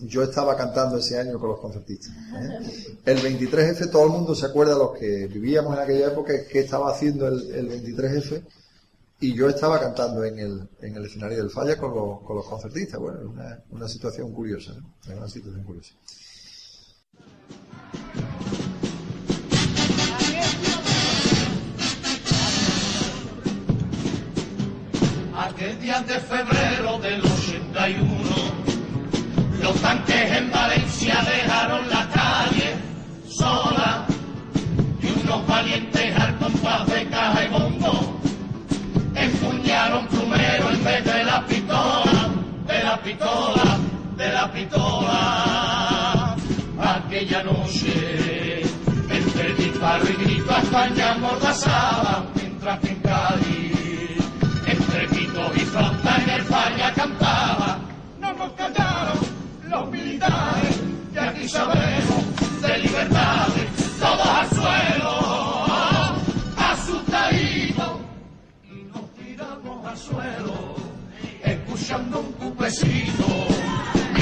Yo 0.01 0.23
estaba 0.23 0.55
cantando 0.55 0.97
ese 0.97 1.19
año 1.19 1.39
con 1.39 1.49
los 1.49 1.59
concertistas. 1.59 2.11
¿eh? 2.11 2.97
El 3.05 3.17
23F, 3.19 3.91
todo 3.91 4.05
el 4.05 4.11
mundo 4.11 4.33
se 4.33 4.45
acuerda, 4.45 4.77
los 4.77 4.97
que 4.97 5.27
vivíamos 5.27 5.75
en 5.75 5.83
aquella 5.83 6.07
época, 6.07 6.33
que 6.49 6.59
estaba 6.59 6.91
haciendo 6.91 7.27
el, 7.27 7.51
el 7.53 7.69
23F. 7.69 8.43
Y 9.21 9.33
yo 9.33 9.49
estaba 9.49 9.79
cantando 9.81 10.23
en 10.23 10.39
el, 10.39 10.69
en 10.81 10.95
el 10.95 11.05
escenario 11.05 11.39
del 11.39 11.49
falla 11.49 11.77
con 11.77 11.93
los, 11.93 12.21
con 12.21 12.37
los 12.37 12.45
concertistas. 12.45 12.99
Bueno, 12.99 13.19
una, 13.29 13.61
una 13.71 13.87
situación 13.87 14.31
curiosa. 14.31 14.73
¿no? 14.73 15.17
Una 15.17 15.27
situación 15.27 15.63
curiosa. 15.63 15.93
Aquel 25.35 25.79
día 25.81 26.01
de 26.01 26.19
febrero 26.19 26.99
del 26.99 27.21
81, 27.21 28.68
los 29.69 29.81
tanques 29.81 30.31
en 30.35 30.49
Valencia 30.49 31.15
dejaron 31.23 31.87
la 31.89 32.07
calle 32.09 32.75
sola 33.29 34.03
y 34.99 35.07
unos 35.21 35.45
valientes 35.45 36.19
al 36.19 36.37
compás 36.39 36.87
de 36.87 37.07
caja 37.07 37.45
y 37.45 37.47
bombo 37.49 38.19
empuñaron 39.13 40.07
plumero 40.07 40.71
en 40.71 40.83
vez 40.83 41.05
de 41.05 41.23
la 41.23 41.45
pistola, 41.45 42.29
de 42.65 42.83
la 42.83 42.97
pistola, 43.03 43.77
de 44.17 44.29
la 44.31 44.51
pistola. 44.51 46.35
Aquella 46.81 47.43
noche, 47.43 48.61
entre 49.09 49.53
disparo 49.53 50.05
y 50.09 50.23
grito, 50.23 50.51
a 50.51 50.59
España 50.59 51.11
amordazaba, 51.11 52.25
mientras 52.33 52.79
que 52.79 52.89
en 52.89 53.01
Cádiz, 53.01 54.17
entre 54.65 55.07
pitos 55.09 55.57
y 55.57 55.59
flauta 55.59 56.15
en 56.25 56.45
falla 56.45 56.93
cantaba. 56.93 57.79
No 58.19 58.33
nos 58.33 58.51
callaron 58.53 59.38
los 59.69 59.91
militares, 59.91 60.81
que 61.13 61.19
aquí 61.19 61.47
sabemos 61.47 62.61
de 62.61 62.77
libertades, 62.79 63.67
todos 63.99 64.27
al 64.27 64.49
suelo, 64.49 66.05
asustaditos. 66.57 67.91
Y 68.63 68.83
nos 68.91 69.13
tiramos 69.13 69.85
al 69.85 69.97
suelo, 69.97 70.75
escuchando 71.43 72.19
un 72.19 72.31
cupecito, 72.33 73.27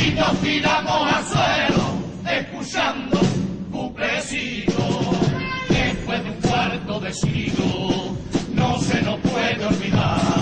y 0.06 0.12
nos 0.12 0.38
tiramos 0.42 1.14
al 1.14 1.26
suelo, 1.26 1.84
escuchando 2.30 3.20
un 3.20 3.68
cupecito. 3.72 4.84
Después 5.70 6.24
de 6.24 6.30
un 6.30 6.42
cuarto 6.42 7.00
de 7.00 7.14
siglo, 7.14 8.18
no 8.54 8.80
se 8.80 9.02
nos 9.02 9.20
puede 9.22 9.66
olvidar 9.66 10.37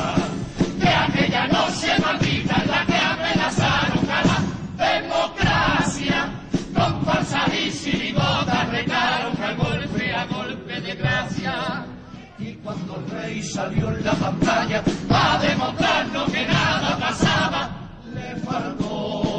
cuando 12.75 12.95
el 12.97 13.09
rey 13.11 13.43
salió 13.43 13.89
en 13.89 14.03
la 14.03 14.13
pantalla 14.13 14.83
a 15.09 15.39
demostrarnos 15.39 16.31
que 16.31 16.45
nada 16.45 16.97
pasaba, 16.99 17.69
le 18.13 18.35
faltó 18.41 19.34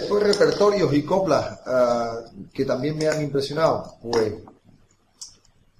después 0.00 0.22
repertorios 0.22 0.92
y 0.94 1.02
coplas 1.02 1.60
ah, 1.66 2.20
que 2.52 2.64
también 2.64 2.96
me 2.96 3.08
han 3.08 3.22
impresionado. 3.22 3.96
Pues 4.02 4.34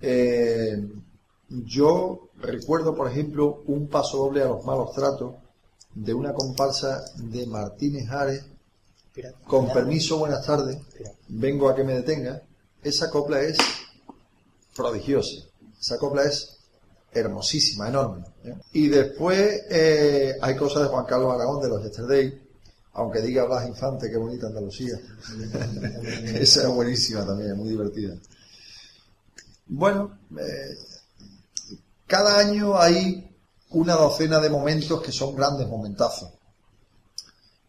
eh, 0.00 0.88
yo 1.48 2.28
recuerdo, 2.38 2.94
por 2.94 3.10
ejemplo, 3.10 3.62
un 3.66 3.88
paso 3.88 4.18
doble 4.18 4.42
a 4.42 4.46
los 4.46 4.64
malos 4.64 4.92
tratos 4.92 5.34
de 5.94 6.12
una 6.14 6.32
comparsa 6.32 7.04
de 7.16 7.46
Martínez 7.46 8.10
Ares. 8.10 8.44
Con 9.46 9.72
permiso, 9.72 10.18
buenas 10.18 10.44
tardes. 10.44 10.78
Vengo 11.28 11.70
a 11.70 11.74
que 11.74 11.84
me 11.84 11.94
detenga. 11.94 12.42
Esa 12.82 13.10
copla 13.10 13.40
es 13.40 13.56
prodigiosa. 14.76 15.46
Esa 15.80 15.96
copla 15.96 16.24
es 16.24 16.58
hermosísima, 17.12 17.88
enorme. 17.88 18.26
¿eh? 18.44 18.54
Y 18.72 18.88
después 18.88 19.62
eh, 19.70 20.34
hay 20.40 20.54
cosas 20.56 20.82
de 20.82 20.88
Juan 20.88 21.06
Carlos 21.06 21.32
Aragón 21.32 21.62
de 21.62 21.68
los 21.68 21.82
Yesterday, 21.82 22.45
aunque 22.96 23.20
diga 23.20 23.44
Blas 23.44 23.68
Infante, 23.68 24.10
qué 24.10 24.16
bonita 24.16 24.46
Andalucía. 24.46 24.98
Esa 26.34 26.62
es 26.62 26.68
buenísima 26.68 27.26
también, 27.26 27.56
muy 27.56 27.68
divertida. 27.68 28.16
Bueno, 29.66 30.18
eh, 30.38 30.76
cada 32.06 32.38
año 32.38 32.78
hay 32.80 33.30
una 33.70 33.94
docena 33.94 34.40
de 34.40 34.48
momentos 34.48 35.02
que 35.02 35.12
son 35.12 35.36
grandes 35.36 35.68
momentazos. 35.68 36.30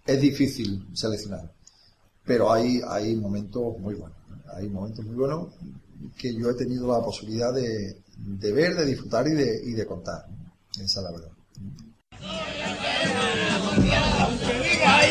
Es 0.05 0.21
difícil 0.21 0.87
seleccionar, 0.93 1.51
pero 2.23 2.51
hay, 2.51 2.81
hay 2.87 3.17
momentos 3.17 3.77
muy 3.79 3.95
buenos. 3.95 4.17
¿no? 4.29 4.53
Hay 4.53 4.69
momentos 4.69 5.03
muy 5.03 5.15
buenos 5.15 5.49
que 6.17 6.33
yo 6.33 6.51
he 6.51 6.53
tenido 6.53 6.87
la 6.87 7.03
posibilidad 7.03 7.53
de, 7.53 8.01
de 8.15 8.51
ver, 8.53 8.77
de 8.77 8.85
disfrutar 8.85 9.27
y 9.27 9.33
de, 9.33 9.61
y 9.65 9.71
de 9.73 9.85
contar. 9.85 10.25
Esa 10.71 11.01
es 11.01 11.03
la 11.03 11.11
verdad. 11.11 11.31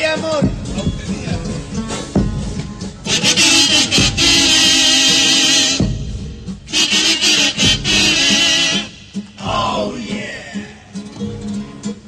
¡Ay, 0.07 0.12
amor! 0.12 0.45
Oh. 9.43 9.95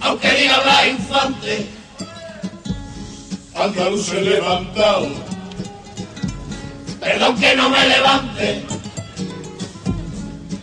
Aunque 0.01 0.31
diga 0.31 0.65
la 0.65 0.87
infante, 0.87 1.67
andaluz 3.57 4.13
he 4.13 4.21
levantado. 4.21 5.09
Perdón 7.01 7.41
que 7.41 7.57
no 7.57 7.69
me 7.69 7.89
levante, 7.89 8.63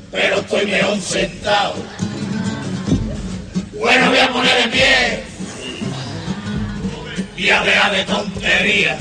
pero 0.10 0.38
estoy 0.38 0.68
mejor 0.68 1.02
sentado. 1.02 1.76
Bueno, 3.78 4.10
voy 4.10 4.20
a 4.20 4.32
poner 4.32 4.64
de 4.64 4.70
pie 4.70 5.35
y 7.38 7.50
a 7.50 7.62
dejar 7.62 7.92
de 7.92 8.04
tontería. 8.06 8.98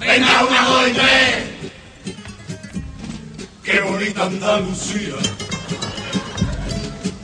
Venga, 0.00 0.44
una, 0.44 0.62
dos 0.64 0.88
y. 0.88 0.94
Qué 3.62 3.80
bonita 3.80 4.24
Andalucía. 4.24 5.14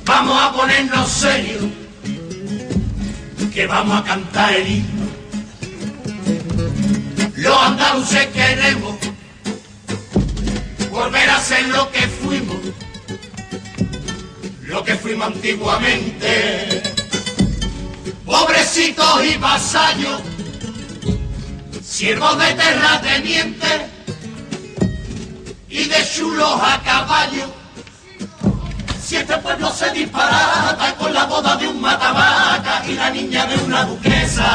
Vamos 0.04 0.40
a 0.40 0.52
ponernos 0.52 1.08
serios, 1.08 1.64
que 3.52 3.66
vamos 3.66 4.00
a 4.00 4.04
cantar 4.04 4.54
el 4.54 4.68
himno. 4.68 5.08
Los 7.36 7.56
andaluces 7.56 8.26
queremos 8.28 8.96
volver 10.90 11.30
a 11.30 11.40
ser 11.40 11.66
lo 11.68 11.90
que 11.90 12.00
fuimos, 12.08 12.56
lo 14.62 14.82
que 14.82 14.94
fuimos 14.94 15.26
antiguamente 15.26 16.82
pobrecitos 18.28 19.24
y 19.24 19.38
vasallos, 19.38 20.20
siervos 21.82 22.38
de 22.38 22.52
terratenientes, 22.52 23.80
y 25.70 25.84
de 25.84 25.96
chulos 26.14 26.60
a 26.62 26.80
caballo. 26.82 27.46
Si 29.02 29.16
este 29.16 29.38
pueblo 29.38 29.72
se 29.72 29.90
disparata 29.92 30.94
con 30.96 31.14
la 31.14 31.24
boda 31.24 31.56
de 31.56 31.68
un 31.68 31.80
matavaca 31.80 32.82
y 32.86 32.94
la 32.94 33.10
niña 33.10 33.46
de 33.46 33.56
una 33.64 33.84
duquesa. 33.84 34.50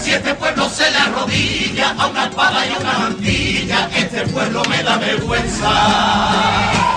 Si 0.00 0.12
este 0.12 0.34
pueblo 0.34 0.68
se 0.70 0.90
le 0.90 0.96
arrodilla 0.96 1.94
a 1.98 2.06
una 2.06 2.26
espada 2.26 2.66
y 2.66 2.72
a 2.72 2.78
una 2.78 2.98
mantilla, 2.98 3.90
este 3.94 4.26
pueblo 4.28 4.62
me 4.70 4.82
da 4.82 4.96
vergüenza. 4.96 6.95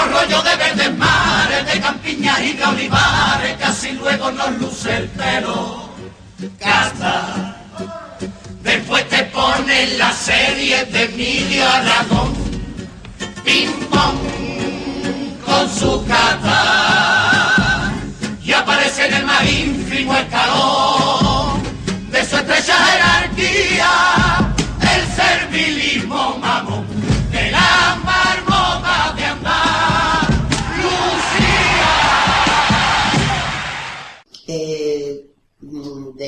Menos 0.00 0.22
rollo 0.22 0.42
de 0.42 0.56
verdes 0.56 0.96
mares, 0.96 1.66
de 1.66 1.80
campiñas 1.80 2.40
y 2.40 2.52
de 2.52 2.64
olivares, 2.64 3.56
casi 3.58 3.92
luego 3.92 4.30
nos 4.30 4.50
luce 4.58 4.96
el 4.96 5.08
pelo. 5.08 5.90
Casta. 6.58 7.56
Después 8.62 9.06
te 9.08 9.24
ponen 9.24 9.98
la 9.98 10.12
serie 10.12 10.84
de 10.86 11.04
Emilio 11.04 11.68
Aragón. 11.68 12.34
Ping 13.44 13.68
pong 13.90 14.18
con 15.44 15.68
su 15.68 16.04
cata. 16.06 17.92
Y 18.42 18.52
aparece 18.52 19.06
en 19.06 19.14
el 19.14 19.26
más 19.26 19.44
ínfimo 19.44 20.14
escalón 20.16 21.62
de 22.10 22.24
su 22.24 22.36
estrecha 22.36 22.74
jerarquía 22.74 23.90
el 24.80 25.06
servilismo 25.14 26.38
mamón 26.38 26.86
de 27.30 27.50
la 27.50 27.98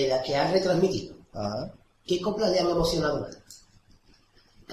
de 0.00 0.08
las 0.08 0.24
que 0.24 0.34
has 0.36 0.50
retransmitido, 0.52 1.14
Ajá. 1.32 1.72
¿qué 2.06 2.20
coplas 2.20 2.50
le 2.50 2.60
han 2.60 2.70
emocionado 2.70 3.20
más? 3.20 3.38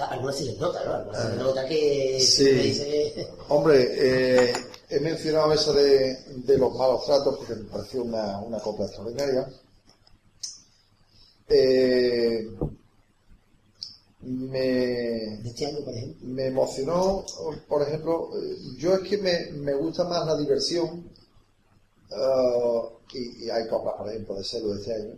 Algunas 0.09 0.37
se 0.37 0.45
les 0.45 0.57
nota, 0.57 0.81
¿no? 0.85 0.93
Algunas 0.93 1.21
se 1.21 1.29
les 1.29 1.39
Ah, 1.39 1.43
nota 1.43 1.67
que 1.67 2.19
sí. 2.21 2.45
dice... 2.51 3.27
Hombre, 3.49 3.87
eh, 3.91 4.53
he 4.89 4.99
mencionado 5.01 5.51
esa 5.51 5.73
de, 5.73 6.15
de 6.37 6.57
los 6.57 6.73
malos 6.73 7.05
tratos 7.05 7.37
porque 7.37 7.55
me 7.55 7.65
pareció 7.69 8.03
una, 8.03 8.39
una 8.39 8.59
copla 8.59 8.85
extraordinaria. 8.85 9.45
Eh, 11.49 12.49
me, 14.21 15.33
este 15.49 15.65
año, 15.65 15.79
por 15.83 15.93
ejemplo. 15.93 16.27
me 16.29 16.45
emocionó, 16.47 17.25
por 17.67 17.81
ejemplo, 17.81 18.29
eh, 18.41 18.55
yo 18.77 18.93
es 18.95 19.01
que 19.09 19.17
me, 19.17 19.51
me 19.51 19.73
gusta 19.73 20.05
más 20.05 20.25
la 20.25 20.37
diversión 20.37 21.09
ah, 22.11 22.89
y, 23.13 23.45
y 23.45 23.49
hay 23.49 23.67
coplas, 23.67 23.95
por 23.97 24.09
ejemplo, 24.09 24.35
de 24.35 24.43
celo 24.43 24.69
de 24.73 24.79
este 24.81 24.93
año, 24.93 25.13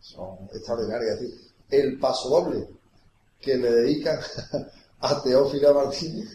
son 0.00 0.48
extraordinarias. 0.52 1.18
El 1.70 1.98
paso 1.98 2.28
doble 2.28 2.68
que 3.40 3.56
le 3.56 3.70
dedican 3.72 4.18
a 5.00 5.22
Teófila 5.22 5.72
Martínez 5.72 6.28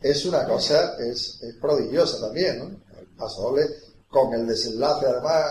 es 0.00 0.24
una 0.26 0.46
cosa, 0.46 0.96
es, 0.98 1.42
es 1.42 1.54
prodigiosa 1.56 2.20
también, 2.20 2.58
¿no? 2.58 2.64
El 2.98 3.06
paso 3.16 3.42
doble 3.42 3.66
con 4.08 4.32
el 4.32 4.46
desenlace, 4.46 5.06
además, 5.06 5.44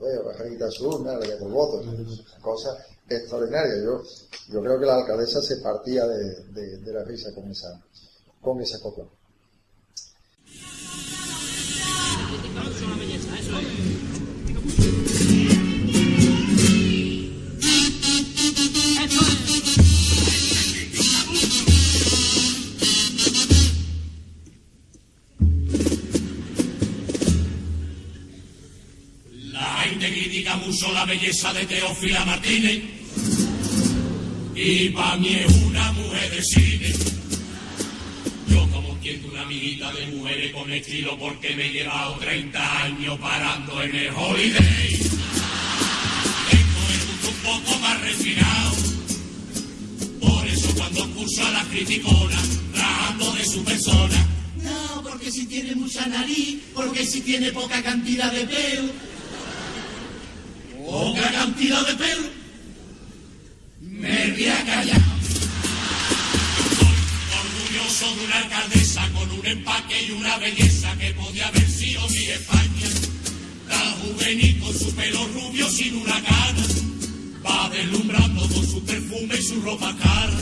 bueno, 0.00 0.32
Reguita 0.32 0.70
Sur, 0.70 1.00
¿no? 1.00 1.12
el 1.20 1.38
voto, 1.48 1.80
es 1.80 1.86
una 1.86 2.40
cosa 2.42 2.76
extraordinaria. 3.08 3.82
Yo, 3.82 4.02
yo 4.50 4.60
creo 4.60 4.78
que 4.78 4.86
la 4.86 4.96
alcaldesa 4.96 5.40
se 5.40 5.56
partía 5.58 6.06
de, 6.06 6.44
de- 6.52 6.78
de 6.78 6.92
la 6.92 7.04
risa 7.04 7.32
con 7.34 7.50
esa, 7.50 7.80
con 8.42 8.60
esa 8.60 8.78
copla. 8.80 9.04
La 30.92 31.04
belleza 31.04 31.52
de 31.52 31.64
Teófila 31.66 32.24
Martínez. 32.24 32.82
Y 34.54 34.88
para 34.90 35.16
mí 35.16 35.28
es 35.28 35.52
una 35.64 35.92
mujer 35.92 36.30
de 36.30 36.42
cine. 36.42 36.92
Yo 38.48 38.68
como 38.70 38.98
quien 39.00 39.24
una 39.24 39.42
amiguita 39.42 39.92
de 39.92 40.06
mujeres 40.08 40.52
con 40.52 40.70
estilo 40.72 41.18
porque 41.18 41.54
me 41.56 41.66
he 41.66 41.72
llevado 41.72 42.14
30 42.16 42.82
años 42.82 43.18
parando 43.18 43.82
en 43.82 43.94
el 43.94 44.10
holiday. 44.14 44.98
Tengo 46.50 46.80
el 46.92 47.00
gusto 47.06 47.28
un 47.28 47.62
poco 47.62 47.78
más 47.80 48.00
refinado. 48.00 48.76
Por 50.20 50.46
eso 50.46 50.74
cuando 50.76 51.10
curso 51.10 51.46
a 51.46 51.50
la 51.50 51.64
criticona, 51.64 52.42
rajando 52.74 53.32
de 53.32 53.44
su 53.44 53.64
persona. 53.64 54.26
No, 54.62 55.02
porque 55.02 55.30
si 55.30 55.46
tiene 55.46 55.74
mucha 55.74 56.06
nariz, 56.06 56.60
porque 56.74 57.04
si 57.06 57.20
tiene 57.22 57.52
poca 57.52 57.82
cantidad 57.82 58.32
de 58.32 58.46
pelo. 58.46 59.13
Poca 60.84 61.32
cantidad 61.32 61.86
de 61.86 61.94
pelo. 61.94 62.28
Me 63.80 64.30
voy 64.32 64.46
a 64.46 64.64
callar. 64.64 65.02
Estoy 66.70 66.96
orgulloso 67.40 68.16
de 68.16 68.24
una 68.24 68.38
alcaldesa 68.38 69.08
con 69.12 69.30
un 69.30 69.46
empaque 69.46 70.06
y 70.06 70.10
una 70.12 70.36
belleza 70.38 70.96
que 70.98 71.14
podía 71.14 71.48
haber 71.48 71.68
sido 71.68 72.06
mi 72.08 72.24
España. 72.24 72.88
Tan 73.68 73.92
juvenil 74.00 74.60
con 74.60 74.78
su 74.78 74.94
pelo 74.94 75.26
rubio 75.28 75.70
sin 75.70 75.96
una 75.96 76.22
cara. 76.22 76.64
Va 77.46 77.70
deslumbrando 77.70 78.48
con 78.48 78.66
su 78.66 78.84
perfume 78.84 79.36
y 79.38 79.42
su 79.42 79.60
ropa 79.62 79.96
cara. 79.96 80.40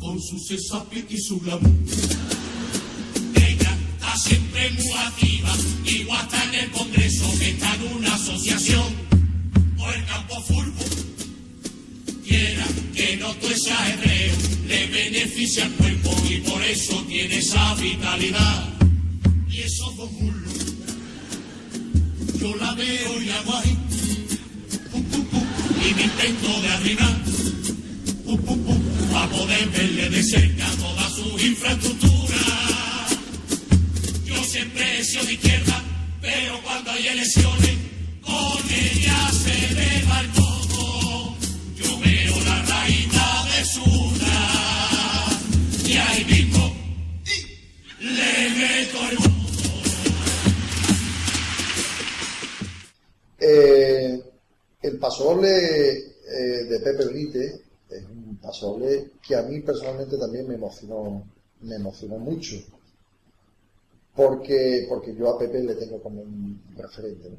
Con 0.00 0.20
su 0.20 0.38
cesapi 0.38 1.06
y 1.08 1.18
su 1.18 1.38
glamour. 1.40 1.70
Ella 3.34 3.78
está 3.94 4.18
activa, 4.66 5.52
igual 5.84 6.24
está 6.24 6.44
en 6.44 6.54
el 6.54 6.70
Congreso 6.70 7.38
que 7.38 7.50
está 7.50 7.74
en 7.74 7.96
una 7.96 8.14
asociación 8.14 8.94
o 9.78 9.90
el 9.90 10.04
campo 10.06 10.40
furbo. 10.42 10.84
Quiera 12.26 12.66
que 12.94 13.16
no 13.18 13.34
tu 13.34 13.46
ese 13.48 13.70
ajetreo 13.70 14.34
le 14.66 14.86
beneficia 14.86 15.64
al 15.66 15.72
cuerpo 15.72 16.16
y 16.30 16.36
por 16.38 16.62
eso 16.62 17.04
tiene 17.06 17.38
esa 17.38 17.74
vitalidad. 17.74 18.68
Y 19.50 19.60
esos 19.60 19.96
dos 19.96 20.10
muslos, 20.12 20.54
yo 22.40 22.56
la 22.56 22.74
veo 22.74 23.22
y 23.22 23.30
hago 23.30 23.56
ahí, 23.56 23.76
pum, 24.90 25.02
pum, 25.04 25.24
pum, 25.26 25.46
y 25.78 25.94
me 25.94 26.02
intento 26.04 26.62
de 26.62 26.68
arrimar, 26.68 27.22
para 29.12 29.28
poder 29.28 29.68
verle 29.68 30.08
de 30.08 30.22
cerca 30.22 30.66
toda 30.80 31.10
su 31.10 31.38
infraestructura. 31.38 32.53
Siempre 34.54 34.84
he 34.84 35.26
de 35.26 35.32
izquierda, 35.32 35.82
pero 36.20 36.62
cuando 36.62 36.92
hay 36.92 37.08
elecciones, 37.08 37.76
con 38.22 38.58
ella 38.70 39.28
se 39.32 39.50
eleva 39.66 40.20
el 40.20 40.30
coco. 40.30 41.36
Yo 41.74 41.98
veo 41.98 42.44
la 42.44 42.62
raíz 42.62 43.10
de 43.10 43.64
Sura, 43.64 44.46
y 45.84 45.96
ahí 45.96 46.24
mismo 46.26 46.72
le 47.98 48.50
meto 48.50 49.10
el 49.10 49.16
voto. 49.16 49.70
Eh, 53.40 54.22
el 54.82 54.98
pasodoble 54.98 55.48
eh, 55.48 56.64
de 56.70 56.78
Pepe 56.78 57.06
Benítez 57.06 57.60
es 57.90 58.04
un 58.04 58.36
pasodoble 58.36 59.14
que 59.20 59.34
a 59.34 59.42
mí 59.42 59.58
personalmente 59.62 60.16
también 60.16 60.46
me 60.46 60.54
emocionó, 60.54 61.26
me 61.62 61.74
emocionó 61.74 62.18
mucho. 62.18 62.54
Porque, 64.14 64.86
porque 64.88 65.14
yo 65.14 65.30
a 65.30 65.38
Pepe 65.38 65.62
le 65.62 65.74
tengo 65.74 66.00
como 66.00 66.22
un 66.22 66.62
referente. 66.76 67.30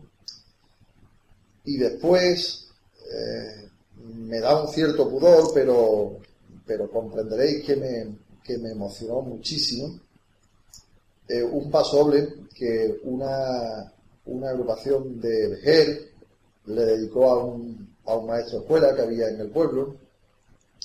Y 1.63 1.77
después 1.77 2.67
eh, 3.11 3.69
me 3.97 4.39
da 4.39 4.61
un 4.61 4.67
cierto 4.67 5.09
pudor, 5.09 5.51
pero, 5.53 6.19
pero 6.65 6.89
comprenderéis 6.89 7.63
que 7.65 7.75
me, 7.75 8.17
que 8.43 8.57
me 8.57 8.71
emocionó 8.71 9.21
muchísimo. 9.21 9.99
Eh, 11.27 11.43
un 11.43 11.71
pasodoble 11.71 12.35
que 12.53 12.99
una, 13.03 13.91
una 14.25 14.49
agrupación 14.49 15.19
de 15.19 15.47
Vejer 15.47 16.11
le 16.67 16.85
dedicó 16.85 17.29
a 17.29 17.43
un, 17.43 17.95
a 18.05 18.15
un 18.15 18.27
maestro 18.27 18.59
de 18.59 18.63
escuela 18.65 18.95
que 18.95 19.01
había 19.01 19.29
en 19.29 19.39
el 19.39 19.49
pueblo 19.49 19.95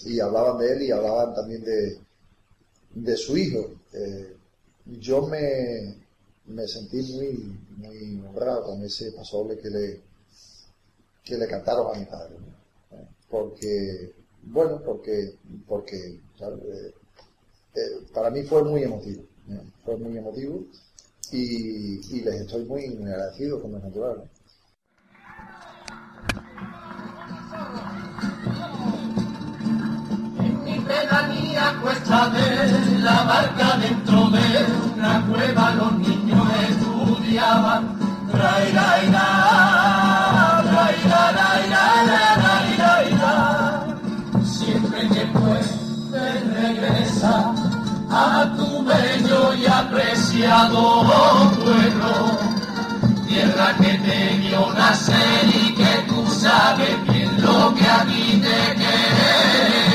y 0.05 0.21
hablaban 0.21 0.59
de 0.59 0.73
él 0.73 0.83
y 0.83 0.91
hablaban 0.91 1.35
también 1.35 1.62
de, 1.62 1.99
de 2.95 3.17
su 3.17 3.37
hijo. 3.37 3.71
Eh, 3.93 4.37
yo 4.99 5.27
me, 5.27 5.97
me 6.47 6.67
sentí 6.67 7.03
muy, 7.12 7.59
muy 7.77 8.27
honrado 8.27 8.65
con 8.65 8.83
ese 8.85 9.12
pasoble 9.12 9.59
que 9.59 9.71
le, 9.71 10.01
que 11.25 11.37
le 11.37 11.47
cantaron 11.47 11.95
a 11.95 11.99
mi 11.99 12.05
padre. 12.07 12.37
Eh, 12.93 13.07
Porque, 13.31 14.12
bueno, 14.43 14.83
porque, 14.85 15.35
porque. 15.67 15.97
Eh, 16.41 16.95
eh, 17.75 17.81
para 18.12 18.31
mí 18.31 18.43
fue 18.43 18.65
muy 18.65 18.83
emotivo. 18.83 19.23
Fue 19.85 19.97
muy 19.97 20.17
emotivo 20.17 20.65
y, 21.33 22.17
y 22.17 22.21
les 22.23 22.43
estoy 22.43 22.65
muy 22.65 22.87
agradecido 22.87 23.61
como 23.61 23.79
es 23.79 23.83
natural. 23.85 24.31
de 31.01 31.81
cuesta 31.81 32.29
de 32.29 32.99
la 32.99 33.23
barca 33.23 33.79
dentro 33.79 34.29
de 34.31 34.67
una 34.95 35.25
cueva 35.27 35.71
los 35.71 35.93
niños 35.99 36.47
estudiaban. 36.69 37.99
Traira, 38.31 39.05
ira, 39.05 40.63
traira, 40.71 41.23
ira, 42.75 42.93
ira, 43.09 43.87
Siempre 44.45 45.09
que 45.09 45.27
puedes 45.39 45.81
regresa 46.55 47.55
a 48.11 48.53
tu 48.57 48.85
bello 48.85 49.55
y 49.55 49.67
apreciado 49.67 51.03
pueblo, 51.57 52.13
tierra 53.27 53.75
que 53.79 53.93
te 53.99 54.39
dio 54.39 54.73
nacer 54.75 55.47
y 55.47 55.75
que 55.75 56.05
tú 56.09 56.27
sabes 56.31 57.03
bien 57.09 57.43
lo 57.43 57.75
que 57.75 57.87
a 57.89 58.05
ti 58.05 58.41
te 58.43 58.75
querés. 58.75 59.90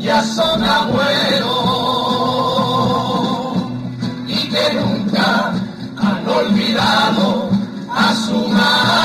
Ya 0.00 0.22
son 0.24 0.64
abuelos 0.64 1.48
y 4.26 4.48
que 4.48 4.74
nunca 4.74 5.52
han 5.96 6.28
olvidado 6.28 7.48
a 7.94 8.14
su 8.14 8.48
maestro 8.48 9.01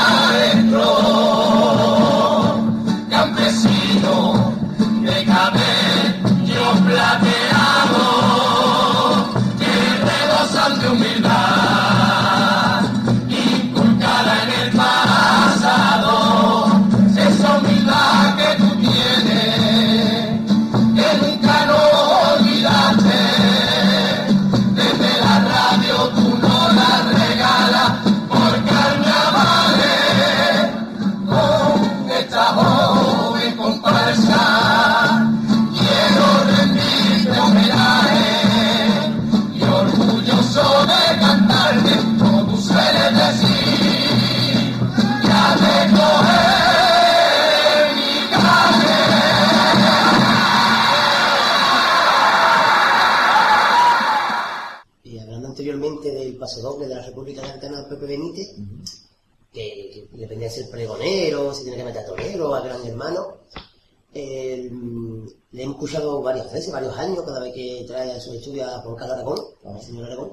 varias 66.22 66.52
veces, 66.52 66.72
varios 66.72 66.96
años, 66.96 67.24
cada 67.24 67.40
vez 67.40 67.52
que 67.54 67.84
trae 67.86 68.12
a 68.12 68.20
su 68.20 68.32
estudio 68.34 68.66
a 68.66 68.80
Juan 68.80 68.96
Carlos 68.96 69.16
Aragón, 69.16 69.40
al 69.66 69.82
señor 69.82 70.04
Aragón, 70.06 70.32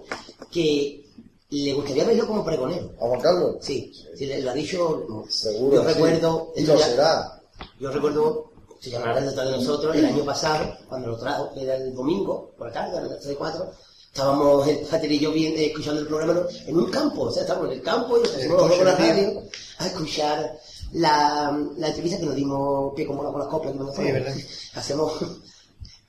que 0.52 1.06
le 1.49 1.74
gustaría 1.74 2.03
verlo 2.03 2.28
como 2.28 2.44
pregonero. 2.44 2.91
¿A 2.99 3.07
Juan 3.07 3.22
Carlos? 3.22 3.56
Sí, 3.62 3.91
sí, 4.18 4.26
le- 4.26 4.41
lo 4.41 4.52
ha 4.52 4.53
dicho. 4.53 5.26
Seguro. 5.30 5.76
Yo 5.78 5.82
sí. 5.88 5.94
recuerdo. 5.94 6.52
Y 6.56 6.60
esto 6.62 6.74
lo 6.74 6.80
ya- 6.80 6.86
será. 6.88 7.41
Yo 7.80 7.91
recuerdo, 7.91 8.52
se 8.80 8.90
llamará 8.90 9.22
detrás 9.22 9.45
de 9.45 9.52
nosotros, 9.57 9.95
el 9.95 10.06
año 10.06 10.26
pasado, 10.26 10.76
cuando 10.90 11.07
lo 11.10 11.18
trajo, 11.18 11.52
que 11.53 11.64
era 11.64 11.76
el 11.78 11.94
domingo, 11.95 12.52
por 12.57 12.68
la 12.68 12.74
tarde, 12.74 12.98
a 12.98 13.02
las 13.02 13.20
3 13.22 13.32
y 13.34 13.36
4, 13.36 13.72
estábamos 14.07 14.68
el 14.68 14.78
Pater 14.80 15.12
y 15.12 15.20
yo 15.20 15.32
bien, 15.32 15.53
eh, 15.57 15.68
escuchando 15.68 16.02
el 16.02 16.07
programa 16.07 16.34
¿no? 16.34 16.41
en 16.68 16.78
un 16.78 16.90
campo, 16.91 17.22
o 17.24 17.32
sea, 17.32 17.44
estábamos 17.44 17.70
en 17.72 17.78
el 17.78 17.84
campo 17.84 18.18
y 18.18 18.22
nos 18.22 18.30
pusimos 18.32 18.72
con 18.76 18.86
la 18.86 18.95
radio 18.95 19.41
a 19.80 19.88
escuchar 19.88 20.60
la, 20.94 21.57
la 21.78 21.88
entrevista 21.88 22.20
que 22.20 22.26
nos 22.26 22.36
dimos, 22.36 22.94
que 22.95 23.06
como 23.06 23.24
con 23.32 23.40
las 23.40 23.48
coplas 23.49 23.74
que 23.74 23.80
nos 23.80 23.95
Sí, 23.95 24.03
hacemos. 24.76 25.14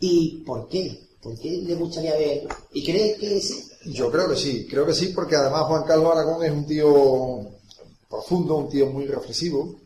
¿Y 0.01 0.43
por 0.45 0.69
qué? 0.69 1.07
¿Por 1.23 1.39
qué 1.39 1.51
le 1.63 1.75
gustaría 1.75 2.17
ver? 2.17 2.47
¿Y 2.73 2.85
crees 2.85 3.19
que 3.19 3.41
sí? 3.41 3.69
Yo 3.87 4.11
creo 4.11 4.29
que 4.29 4.37
sí, 4.37 4.67
creo 4.69 4.87
que 4.87 4.95
sí, 4.95 5.09
porque 5.09 5.37
además 5.37 5.65
Juan 5.67 5.85
Carlos 5.85 6.13
Aragón 6.13 6.45
es 6.45 6.53
un 6.53 6.67
tío 6.67 7.51
profundo, 8.09 8.57
un 8.57 8.69
tío 8.69 8.87
muy 8.87 9.07
reflexivo, 9.07 9.77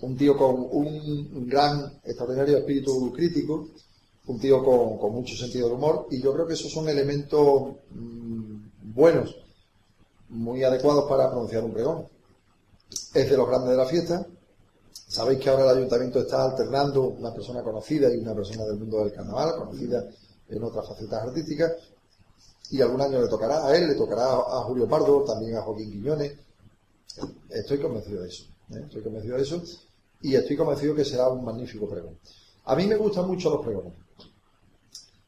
un 0.00 0.16
tío 0.16 0.36
con 0.36 0.68
un 0.70 1.48
gran, 1.48 2.00
extraordinario 2.04 2.58
espíritu 2.58 3.12
crítico, 3.12 3.68
un 4.26 4.38
tío 4.38 4.62
con, 4.62 4.98
con 4.98 5.12
mucho 5.12 5.34
sentido 5.36 5.68
del 5.68 5.76
humor, 5.76 6.06
y 6.10 6.20
yo 6.20 6.32
creo 6.32 6.46
que 6.46 6.54
esos 6.54 6.70
son 6.70 6.88
elementos 6.88 7.76
mm, 7.90 8.94
buenos, 8.94 9.36
muy 10.28 10.62
adecuados 10.62 11.08
para 11.08 11.30
pronunciar 11.30 11.64
un 11.64 11.72
pregón. 11.72 12.06
Es 13.14 13.30
de 13.30 13.36
los 13.36 13.48
grandes 13.48 13.70
de 13.70 13.76
la 13.76 13.86
fiesta. 13.86 14.26
Sabéis 15.08 15.40
que 15.40 15.48
ahora 15.48 15.70
el 15.70 15.78
ayuntamiento 15.78 16.20
está 16.20 16.44
alternando 16.44 17.02
una 17.08 17.32
persona 17.32 17.62
conocida 17.62 18.12
y 18.12 18.18
una 18.18 18.34
persona 18.34 18.64
del 18.66 18.76
mundo 18.76 18.98
del 18.98 19.12
carnaval, 19.12 19.56
conocida 19.56 20.06
en 20.48 20.62
otras 20.62 20.86
facetas 20.86 21.22
artísticas, 21.22 21.72
y 22.70 22.82
algún 22.82 23.00
año 23.00 23.20
le 23.20 23.28
tocará 23.28 23.66
a 23.66 23.74
él, 23.76 23.88
le 23.88 23.94
tocará 23.94 24.26
a 24.34 24.62
Julio 24.64 24.86
Pardo, 24.86 25.24
también 25.24 25.56
a 25.56 25.62
Joaquín 25.62 25.90
Quiñones. 25.90 26.32
Estoy 27.48 27.78
convencido 27.78 28.20
de 28.22 28.28
eso, 28.28 28.44
¿eh? 28.74 28.82
estoy 28.84 29.02
convencido 29.02 29.36
de 29.36 29.42
eso, 29.42 29.62
y 30.20 30.34
estoy 30.34 30.56
convencido 30.56 30.94
que 30.94 31.04
será 31.06 31.28
un 31.28 31.42
magnífico 31.42 31.88
pregón. 31.88 32.18
A 32.66 32.76
mí 32.76 32.86
me 32.86 32.96
gustan 32.96 33.26
mucho 33.26 33.48
los 33.48 33.64
pregones. 33.64 33.94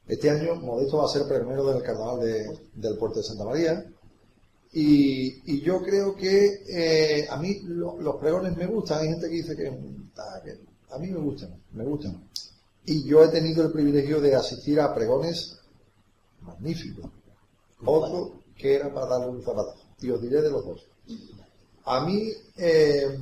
Este 0.07 0.29
año 0.29 0.57
Modesto 0.57 0.99
va 0.99 1.07
a 1.07 1.09
ser 1.09 1.27
pregonero 1.27 1.65
del 1.73 1.83
carnaval 1.83 2.21
de- 2.21 2.69
del 2.75 2.99
puerto 2.99 3.21
de 3.21 3.25
Santa 3.25 3.45
María, 3.45 3.91
y, 4.73 5.53
y 5.53 5.61
yo 5.63 5.83
creo 5.83 6.15
que 6.15 6.63
eh, 6.69 7.27
a 7.29 7.37
mí 7.39 7.61
lo- 7.65 8.01
los 8.01 8.17
pregones 8.17 8.57
me 8.57 8.67
gustan. 8.67 9.01
Hay 9.01 9.09
gente 9.09 9.29
que 9.29 9.35
dice 9.37 9.57
que, 9.57 9.65
que 9.65 10.59
a 10.91 10.99
mí 10.99 11.09
me 11.09 11.19
gustan, 11.19 11.55
me 11.73 11.85
gustan. 11.85 12.29
Y 12.87 13.05
yo 13.05 13.23
he 13.25 13.29
tenido 13.29 13.65
el 13.65 13.73
privilegio 13.73 14.21
de 14.21 14.35
asistir 14.35 14.81
a 14.81 14.95
pregones 14.95 15.59
magníficos. 16.43 17.07
Otro 17.85 18.41
que 18.57 18.75
era 18.75 18.93
para 18.93 19.07
darle 19.07 19.29
un 19.29 19.43
zapatazo. 19.43 19.79
Y 20.01 20.11
os 20.11 20.21
diré 20.23 20.41
de 20.43 20.51
los 20.51 20.65
dos. 20.65 20.87
A 21.85 22.05
mí, 22.05 22.29
eh, 22.57 23.19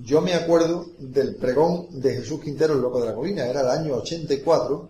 yo 0.00 0.20
me 0.20 0.34
acuerdo 0.34 0.86
del 0.98 1.36
pregón 1.36 2.00
de 2.00 2.14
Jesús 2.16 2.40
Quintero, 2.40 2.74
el 2.74 2.80
loco 2.80 3.00
de 3.00 3.06
la 3.08 3.14
colina. 3.14 3.46
Era 3.46 3.60
el 3.62 3.68
año 3.68 3.94
84. 3.96 4.88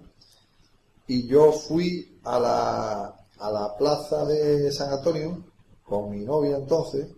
Y 1.08 1.26
yo 1.26 1.52
fui 1.52 2.18
a 2.24 2.38
la, 2.38 3.21
a 3.42 3.50
la 3.50 3.76
plaza 3.76 4.24
de 4.24 4.70
San 4.72 4.92
Antonio 4.92 5.44
con 5.84 6.10
mi 6.10 6.24
novia 6.24 6.56
entonces, 6.56 7.08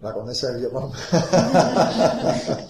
la 0.00 0.12
condesa 0.12 0.50
de 0.52 0.58
Villapalma. 0.58 0.92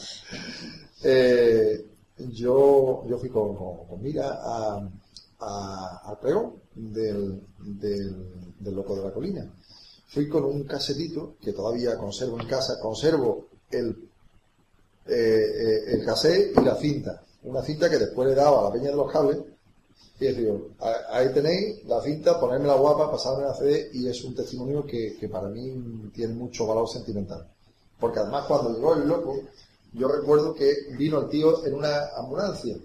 Eh, 1.03 1.87
yo, 2.31 3.05
yo 3.07 3.19
fui 3.19 3.29
con, 3.29 3.55
con- 3.55 4.03
Mira 4.03 4.29
a- 4.43 4.89
a- 5.41 6.03
al 6.07 6.19
pregón 6.19 6.55
del, 6.75 7.41
del, 7.61 8.55
del 8.59 8.75
Loco 8.75 8.97
de 8.97 9.05
la 9.05 9.13
Colina. 9.13 9.49
Fui 10.09 10.29
con 10.29 10.45
un 10.45 10.65
casetito 10.65 11.37
que 11.41 11.53
todavía 11.53 11.97
conservo 11.97 12.41
en 12.41 12.49
casa, 12.49 12.81
conservo 12.81 13.47
el, 13.71 14.09
eh, 15.07 15.13
eh, 15.15 15.85
el 15.95 16.05
cassette 16.05 16.57
y 16.59 16.65
la 16.65 16.75
cinta. 16.75 17.23
Una 17.45 17.63
cinta 17.63 17.89
que 17.89 17.99
después 17.99 18.29
le 18.29 18.35
dado 18.35 18.59
a 18.61 18.65
la 18.65 18.73
Peña 18.73 18.91
de 18.91 18.97
los 18.97 19.13
Cables 19.13 19.39
Y 20.21 20.27
es 20.27 20.37
digo, 20.37 20.71
ahí 21.11 21.33
tenéis 21.33 21.85
la 21.85 22.01
cinta, 22.03 22.41
ponerme 22.41 22.67
la 22.67 22.75
guapa, 22.75 23.11
pasarme 23.11 23.45
la 23.45 23.55
CD 23.55 23.91
y 23.93 24.09
es 24.09 24.25
un 24.25 24.35
testimonio 24.35 24.85
que, 24.85 25.17
que 25.17 25.29
para 25.29 25.49
mí 25.49 26.11
tiene 26.13 26.35
mucho 26.35 26.67
valor 26.67 26.89
sentimental. 26.89 27.47
Porque 28.01 28.19
además 28.19 28.47
cuando 28.47 28.75
llegó 28.75 28.95
el 28.95 29.07
loco, 29.07 29.41
yo 29.93 30.09
recuerdo 30.09 30.55
que 30.55 30.75
vino 30.97 31.21
el 31.21 31.29
tío 31.29 31.65
en 31.65 31.75
una 31.75 32.09
ambulancia. 32.17 32.77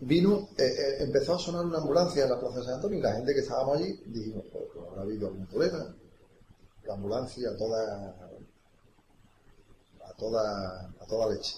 Vino, 0.00 0.48
eh, 0.56 0.64
eh, 0.64 0.96
empezó 1.00 1.34
a 1.34 1.38
sonar 1.38 1.64
una 1.64 1.78
ambulancia 1.78 2.24
en 2.24 2.30
la 2.30 2.38
Plaza 2.38 2.60
de 2.60 2.64
San 2.64 2.74
Antonio 2.74 2.98
y 2.98 3.02
la 3.02 3.14
gente 3.14 3.34
que 3.34 3.40
estábamos 3.40 3.78
allí 3.78 4.00
dijimos, 4.06 4.44
pues, 4.52 4.64
pues, 4.72 4.86
habrá 4.88 5.02
habido 5.02 5.28
algún 5.28 5.46
problema. 5.46 5.94
La 6.84 6.94
ambulancia 6.94 7.56
toda, 7.56 8.14
a 10.04 10.12
toda, 10.16 10.90
a 11.00 11.06
toda 11.06 11.34
leche. 11.34 11.56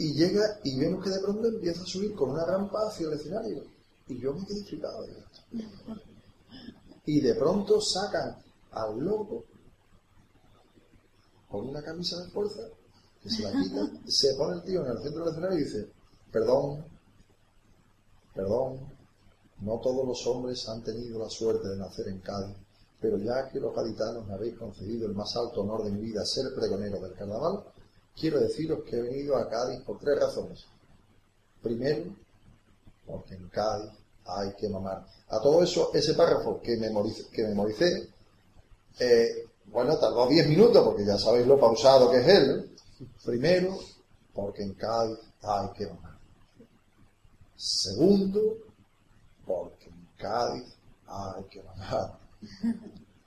Y 0.00 0.14
llega 0.14 0.58
y 0.64 0.80
vemos 0.80 1.04
que 1.04 1.10
de 1.10 1.20
pronto 1.20 1.46
empieza 1.46 1.82
a 1.82 1.84
subir 1.84 2.14
con 2.14 2.30
una 2.30 2.46
rampa 2.46 2.88
hacia 2.88 3.06
el 3.06 3.12
escenario. 3.12 3.64
Y 4.08 4.18
yo 4.18 4.32
me 4.32 4.46
quedé 4.46 4.64
flipado. 4.64 5.04
Y 7.04 7.20
de 7.20 7.34
pronto 7.34 7.78
sacan 7.82 8.34
al 8.70 8.98
loco 8.98 9.44
con 11.50 11.68
una 11.68 11.82
camisa 11.82 12.18
de 12.18 12.30
fuerza, 12.30 12.62
que 13.22 13.28
se 13.28 13.42
la 13.42 13.52
quita, 13.52 13.90
se 14.06 14.34
pone 14.36 14.54
el 14.54 14.62
tío 14.62 14.86
en 14.86 14.92
el 14.92 15.02
centro 15.02 15.22
del 15.22 15.32
escenario 15.34 15.58
y 15.58 15.64
dice, 15.64 15.92
perdón, 16.32 16.82
perdón, 18.34 18.78
no 19.60 19.80
todos 19.80 20.06
los 20.06 20.26
hombres 20.28 20.66
han 20.70 20.82
tenido 20.82 21.18
la 21.18 21.28
suerte 21.28 21.68
de 21.68 21.76
nacer 21.76 22.08
en 22.08 22.20
Cádiz, 22.20 22.56
pero 23.02 23.18
ya 23.18 23.50
que 23.52 23.60
los 23.60 23.74
gaditanos 23.74 24.26
me 24.26 24.32
habéis 24.32 24.56
concedido 24.56 25.06
el 25.08 25.14
más 25.14 25.36
alto 25.36 25.60
honor 25.60 25.84
de 25.84 25.90
mi 25.90 26.00
vida, 26.00 26.24
ser 26.24 26.54
pregonero 26.54 27.00
del 27.00 27.12
carnaval, 27.12 27.64
quiero 28.20 28.38
deciros 28.40 28.84
que 28.84 28.96
he 28.96 29.02
venido 29.02 29.36
a 29.36 29.48
Cádiz 29.48 29.80
por 29.80 29.98
tres 29.98 30.20
razones. 30.20 30.66
Primero, 31.62 32.14
porque 33.06 33.34
en 33.34 33.48
Cádiz 33.48 33.92
hay 34.26 34.54
que 34.54 34.68
mamar. 34.68 35.06
A 35.28 35.40
todo 35.40 35.62
eso, 35.62 35.90
ese 35.94 36.14
párrafo 36.14 36.60
que 36.60 36.76
memoricé, 36.76 37.28
que 37.30 37.42
eh, 38.98 39.46
bueno, 39.66 39.96
tardó 39.98 40.26
10 40.26 40.48
minutos 40.48 40.84
porque 40.84 41.04
ya 41.04 41.16
sabéis 41.16 41.46
lo 41.46 41.58
pausado 41.58 42.10
que 42.10 42.18
es 42.18 42.28
él. 42.28 42.76
Primero, 43.24 43.78
porque 44.34 44.62
en 44.62 44.74
Cádiz 44.74 45.18
hay 45.42 45.68
que 45.76 45.86
mamar. 45.86 46.18
Segundo, 47.56 48.58
porque 49.46 49.86
en 49.86 50.08
Cádiz 50.16 50.64
hay 51.06 51.44
que 51.44 51.62
mamar. 51.62 52.18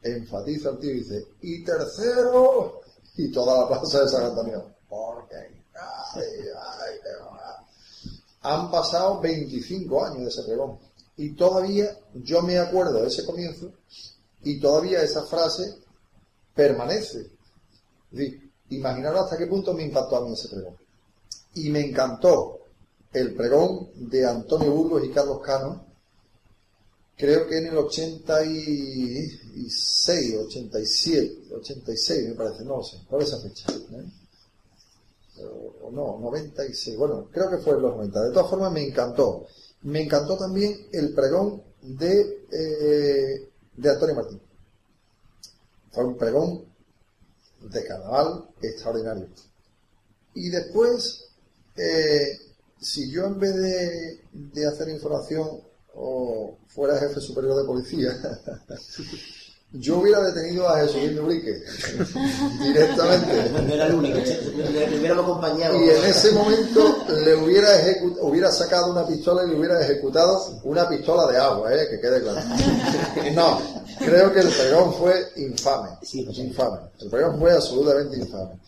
Enfatiza 0.03 0.71
el 0.71 0.79
tío 0.79 0.91
y 0.91 0.99
dice, 0.99 1.27
y 1.41 1.63
tercero, 1.63 2.81
y 3.15 3.31
toda 3.31 3.61
la 3.61 3.67
plaza 3.67 4.01
de 4.01 4.09
San 4.09 4.25
Antonio, 4.25 4.73
porque 4.93 5.35
que 5.81 7.23
mamar. 7.23 7.65
Han 8.41 8.71
pasado 8.71 9.21
25 9.21 10.05
años 10.05 10.19
de 10.19 10.29
ese 10.29 10.43
pregón 10.43 10.79
y 11.17 11.31
todavía 11.31 11.97
yo 12.13 12.41
me 12.41 12.59
acuerdo 12.59 13.01
de 13.01 13.07
ese 13.07 13.25
comienzo 13.25 13.71
y 14.43 14.59
todavía 14.59 15.01
esa 15.01 15.23
frase 15.23 15.77
permanece. 16.53 17.31
Imaginaros 18.69 19.23
hasta 19.23 19.37
qué 19.37 19.47
punto 19.47 19.73
me 19.73 19.83
impactó 19.83 20.17
a 20.17 20.25
mí 20.25 20.33
ese 20.33 20.49
pregón. 20.49 20.75
Y 21.55 21.69
me 21.69 21.79
encantó 21.81 22.59
el 23.13 23.33
pregón 23.35 23.89
de 23.95 24.25
Antonio 24.25 24.71
Burgos 24.71 25.05
y 25.05 25.11
Carlos 25.11 25.39
Cano, 25.41 25.85
creo 27.15 27.47
que 27.47 27.59
en 27.59 27.67
el 27.67 27.77
86, 27.77 30.35
87, 30.47 31.53
86 31.55 32.29
me 32.29 32.35
parece, 32.35 32.65
no 32.65 32.83
sé, 32.83 32.97
por 33.07 33.21
esa 33.21 33.39
fecha. 33.39 33.71
¿eh? 33.71 34.22
O, 35.39 35.87
o 35.87 35.91
no, 35.91 36.19
96, 36.19 36.97
bueno, 36.97 37.29
creo 37.31 37.49
que 37.49 37.57
fue 37.57 37.75
en 37.75 37.81
los 37.81 37.95
90. 37.95 38.23
De 38.23 38.31
todas 38.31 38.49
formas, 38.49 38.71
me 38.71 38.85
encantó. 38.85 39.47
Me 39.81 40.01
encantó 40.01 40.37
también 40.37 40.87
el 40.91 41.13
pregón 41.13 41.63
de, 41.81 42.45
eh, 42.51 43.49
de 43.75 43.89
Antonio 43.89 44.15
Martín. 44.15 44.41
Fue 45.91 46.05
un 46.05 46.17
pregón 46.17 46.65
de 47.61 47.83
carnaval 47.85 48.49
extraordinario. 48.61 49.27
Y 50.35 50.49
después, 50.49 51.25
eh, 51.75 52.37
si 52.79 53.11
yo 53.11 53.25
en 53.25 53.39
vez 53.39 53.55
de, 53.55 54.21
de 54.31 54.67
hacer 54.67 54.89
información 54.89 55.61
o 55.95 56.57
fuera 56.67 56.97
jefe 56.99 57.19
superior 57.19 57.55
de 57.55 57.65
policía, 57.65 58.11
yo 59.73 59.97
hubiera 59.97 60.21
detenido 60.21 60.69
a 60.69 60.79
Jesús 60.81 61.19
Ubrique 61.19 61.63
directamente. 62.61 63.51
No 63.63 63.73
era 63.73 63.87
el 63.87 63.95
único, 63.95 64.17
le, 64.19 64.99
hubiéramos 64.99 65.25
acompañado. 65.25 65.75
Y 65.83 65.89
en 65.89 66.03
ese 66.05 66.31
momento 66.31 66.97
le 67.23 67.35
hubiera, 67.35 67.69
hubiera 68.21 68.51
sacado 68.51 68.91
una 68.91 69.07
pistola 69.07 69.43
y 69.43 69.49
le 69.49 69.57
hubiera 69.57 69.81
ejecutado 69.81 70.59
una 70.63 70.87
pistola 70.87 71.31
de 71.31 71.37
agua, 71.37 71.73
¿eh? 71.73 71.87
que 71.89 71.99
quede 71.99 72.21
claro. 72.21 72.39
No, 73.33 73.59
creo 73.99 74.31
que 74.31 74.41
el 74.41 74.49
pregón 74.49 74.93
fue 74.93 75.31
infame. 75.37 75.89
Sí, 76.03 76.23
pues 76.23 76.35
sí. 76.37 76.43
infame. 76.43 76.79
El 76.99 77.09
pregón 77.09 77.39
fue 77.39 77.51
absolutamente 77.51 78.17
infame. 78.17 78.59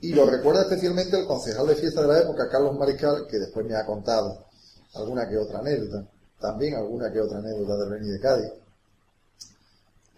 Y 0.00 0.14
lo 0.14 0.26
recuerda 0.26 0.62
especialmente 0.62 1.18
el 1.18 1.26
concejal 1.26 1.66
de 1.66 1.76
fiesta 1.76 2.02
de 2.02 2.08
la 2.08 2.18
época, 2.20 2.48
Carlos 2.48 2.76
Mariscal, 2.76 3.26
que 3.28 3.38
después 3.38 3.66
me 3.66 3.76
ha 3.76 3.84
contado 3.84 4.46
alguna 4.94 5.28
que 5.28 5.36
otra 5.36 5.60
anécdota, 5.60 6.04
también 6.40 6.74
alguna 6.74 7.12
que 7.12 7.20
otra 7.20 7.38
anécdota 7.38 7.76
del 7.76 7.90
Beni 7.90 8.08
de 8.08 8.20
Cádiz, 8.20 8.50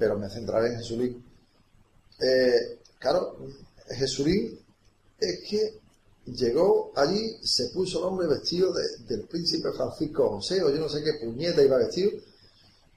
pero 0.02 0.18
me 0.18 0.28
centraré 0.28 0.66
en 0.72 0.78
Jesulín. 0.78 1.24
Eh, 2.20 2.80
claro, 2.98 3.36
Jesulín 3.90 4.58
es 5.20 5.38
que 5.48 5.78
llegó 6.26 6.90
allí, 6.96 7.36
se 7.44 7.68
puso 7.68 8.00
el 8.00 8.04
hombre 8.06 8.26
vestido 8.26 8.72
de- 8.72 8.96
del 9.06 9.28
príncipe 9.28 9.70
Francisco 9.70 10.28
José, 10.28 10.60
o 10.60 10.70
yo 10.70 10.80
no 10.80 10.88
sé 10.88 11.04
qué 11.04 11.12
puñeta 11.24 11.62
iba 11.62 11.76
vestido, 11.78 12.10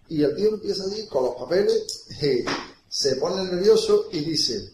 y 0.10 0.23
el 0.23 0.36
tío 0.36 0.49
empieza 0.56 0.84
allí 0.86 1.06
con 1.06 1.26
los 1.26 1.36
papeles, 1.36 2.06
se 2.90 3.15
pone 3.18 3.44
nervioso 3.44 4.07
y 4.11 4.22
dice, 4.22 4.68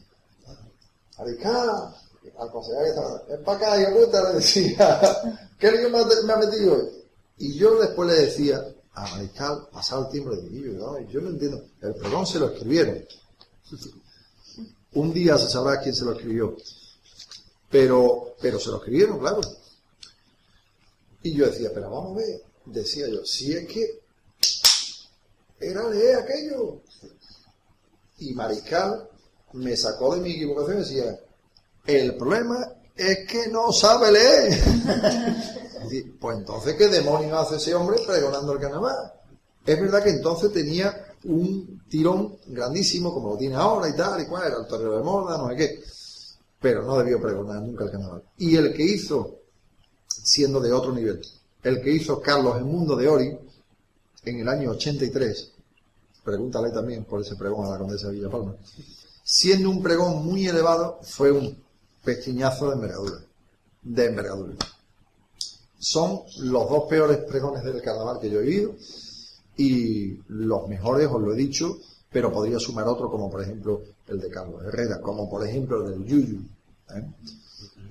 Aricá, 1.17 1.93
al 2.37 2.49
concejal 2.49 2.83
que 2.83 2.89
estaba, 2.91 3.23
ven 3.27 3.43
para 3.43 3.57
acá, 3.57 3.81
hijo 3.81 4.05
puta, 4.05 4.29
le 4.29 4.35
decía, 4.35 5.49
¿qué 5.59 5.69
lío 5.69 5.89
me 5.89 5.99
ha 6.31 6.37
metido? 6.37 6.89
Y 7.39 7.55
yo 7.57 7.77
después 7.77 8.07
le 8.09 8.21
decía 8.21 8.73
a 8.93 9.07
Mariscal, 9.07 9.67
pasado 9.71 10.09
el 10.11 10.25
le 10.25 10.49
digo, 10.49 10.73
yo, 10.73 10.95
"Ay, 10.95 11.07
yo 11.09 11.21
no 11.21 11.29
entiendo, 11.29 11.63
el 11.81 11.95
pregón 11.95 12.27
se 12.27 12.39
lo 12.39 12.49
escribieron. 12.49 13.05
Un 14.93 15.13
día 15.13 15.37
se 15.37 15.49
sabrá 15.49 15.79
quién 15.79 15.95
se 15.95 16.03
lo 16.03 16.11
escribió. 16.11 16.57
Pero, 17.69 18.35
pero 18.41 18.59
se 18.59 18.69
lo 18.69 18.77
escribieron, 18.77 19.19
claro. 19.19 19.39
Y 21.23 21.33
yo 21.33 21.45
decía, 21.45 21.69
pero 21.73 21.89
vamos 21.89 22.17
a 22.17 22.19
ver, 22.19 22.41
decía 22.65 23.07
yo, 23.07 23.23
si 23.25 23.53
es 23.53 23.65
que 23.67 24.01
era 25.59 25.87
leer 25.87 26.17
aquello. 26.17 26.81
Y 28.17 28.33
Mariscal 28.33 29.07
me 29.53 29.77
sacó 29.77 30.15
de 30.15 30.21
mi 30.21 30.31
equivocación 30.31 30.77
y 30.77 30.79
decía, 30.81 31.19
el 31.85 32.15
problema 32.15 32.73
es 32.95 33.25
que 33.27 33.47
no 33.47 33.71
sabe 33.71 34.11
leer. 34.11 35.60
Pues 36.19 36.37
entonces, 36.37 36.75
¿qué 36.75 36.87
demonios 36.87 37.33
hace 37.33 37.57
ese 37.57 37.75
hombre 37.75 37.97
pregonando 38.05 38.53
el 38.53 38.59
carnaval? 38.59 39.13
Es 39.65 39.79
verdad 39.79 40.03
que 40.03 40.09
entonces 40.09 40.51
tenía 40.51 41.15
un 41.25 41.83
tirón 41.89 42.37
grandísimo, 42.47 43.13
como 43.13 43.29
lo 43.29 43.37
tiene 43.37 43.55
ahora 43.55 43.89
y 43.89 43.95
tal, 43.95 44.21
y 44.21 44.25
cuál 44.25 44.47
era 44.47 44.57
el 44.57 44.67
torero 44.67 44.97
de 44.97 45.03
moda, 45.03 45.37
no 45.37 45.49
sé 45.49 45.55
qué. 45.55 45.83
Pero 46.59 46.83
no 46.83 46.97
debió 46.97 47.21
pregonar 47.21 47.61
nunca 47.61 47.85
el 47.85 47.91
carnaval. 47.91 48.23
Y 48.37 48.55
el 48.55 48.73
que 48.73 48.83
hizo, 48.83 49.39
siendo 50.07 50.59
de 50.59 50.71
otro 50.71 50.93
nivel, 50.93 51.21
el 51.63 51.81
que 51.81 51.91
hizo 51.91 52.21
Carlos 52.21 52.57
el 52.57 52.65
Mundo 52.65 52.95
de 52.95 53.07
Ori, 53.07 53.37
en 54.23 54.39
el 54.39 54.47
año 54.47 54.71
83, 54.71 55.51
pregúntale 56.23 56.71
también 56.71 57.05
por 57.05 57.21
ese 57.21 57.35
pregón 57.35 57.67
a 57.67 57.71
la 57.71 57.77
condesa 57.77 58.07
de 58.07 58.13
Villapalma, 58.13 58.55
siendo 59.23 59.69
un 59.69 59.81
pregón 59.81 60.25
muy 60.25 60.47
elevado, 60.47 60.99
fue 61.03 61.31
un 61.31 61.57
pestiñazo 62.03 62.69
de 62.69 62.75
envergadura. 62.75 63.17
De 63.81 64.05
envergadura. 64.05 64.53
Son 65.83 66.21
los 66.41 66.69
dos 66.69 66.83
peores 66.87 67.17
pregones 67.27 67.63
del 67.63 67.81
carnaval 67.81 68.19
que 68.19 68.29
yo 68.29 68.39
he 68.39 68.43
vivido 68.43 68.75
y 69.57 70.15
los 70.27 70.67
mejores, 70.67 71.07
os 71.11 71.19
lo 71.21 71.33
he 71.33 71.35
dicho, 71.37 71.79
pero 72.11 72.31
podría 72.31 72.59
sumar 72.59 72.87
otro 72.87 73.09
como 73.09 73.29
por 73.31 73.41
ejemplo 73.41 73.81
el 74.07 74.19
de 74.19 74.29
Carlos 74.29 74.61
Herrera, 74.63 75.01
como 75.01 75.27
por 75.29 75.45
ejemplo 75.47 75.83
el 75.85 75.91
del 75.93 76.05
Yuyu. 76.05 76.39
¿eh? 76.95 77.03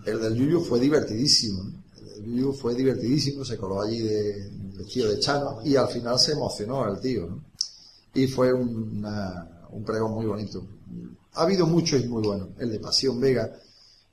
El 0.07 0.21
del 0.21 0.35
Yuyu 0.35 0.61
fue 0.61 0.79
divertidísimo. 0.79 1.63
El 1.99 2.07
del 2.23 2.25
Yuyu 2.37 2.53
fue 2.53 2.75
divertidísimo, 2.77 3.45
se 3.45 3.57
coló 3.57 3.81
allí 3.83 3.99
de 3.99 4.51
vestido 4.77 5.09
de 5.11 5.19
chano 5.19 5.59
y 5.65 5.75
al 5.75 5.89
final 5.89 6.19
se 6.19 6.33
emocionó 6.33 6.87
el 6.89 7.01
tío. 7.01 7.41
Y 8.15 8.27
fue 8.29 8.53
una- 8.53 9.67
un 9.71 9.83
pregón 9.85 10.13
muy 10.15 10.27
bonito. 10.27 10.65
Ha 11.35 11.43
habido 11.43 11.67
muchos 11.67 12.01
y 12.01 12.07
muy 12.09 12.23
buenos. 12.23 12.49
El 12.59 12.71
de 12.71 12.79
Pasión 12.81 13.19
Vega. 13.21 13.53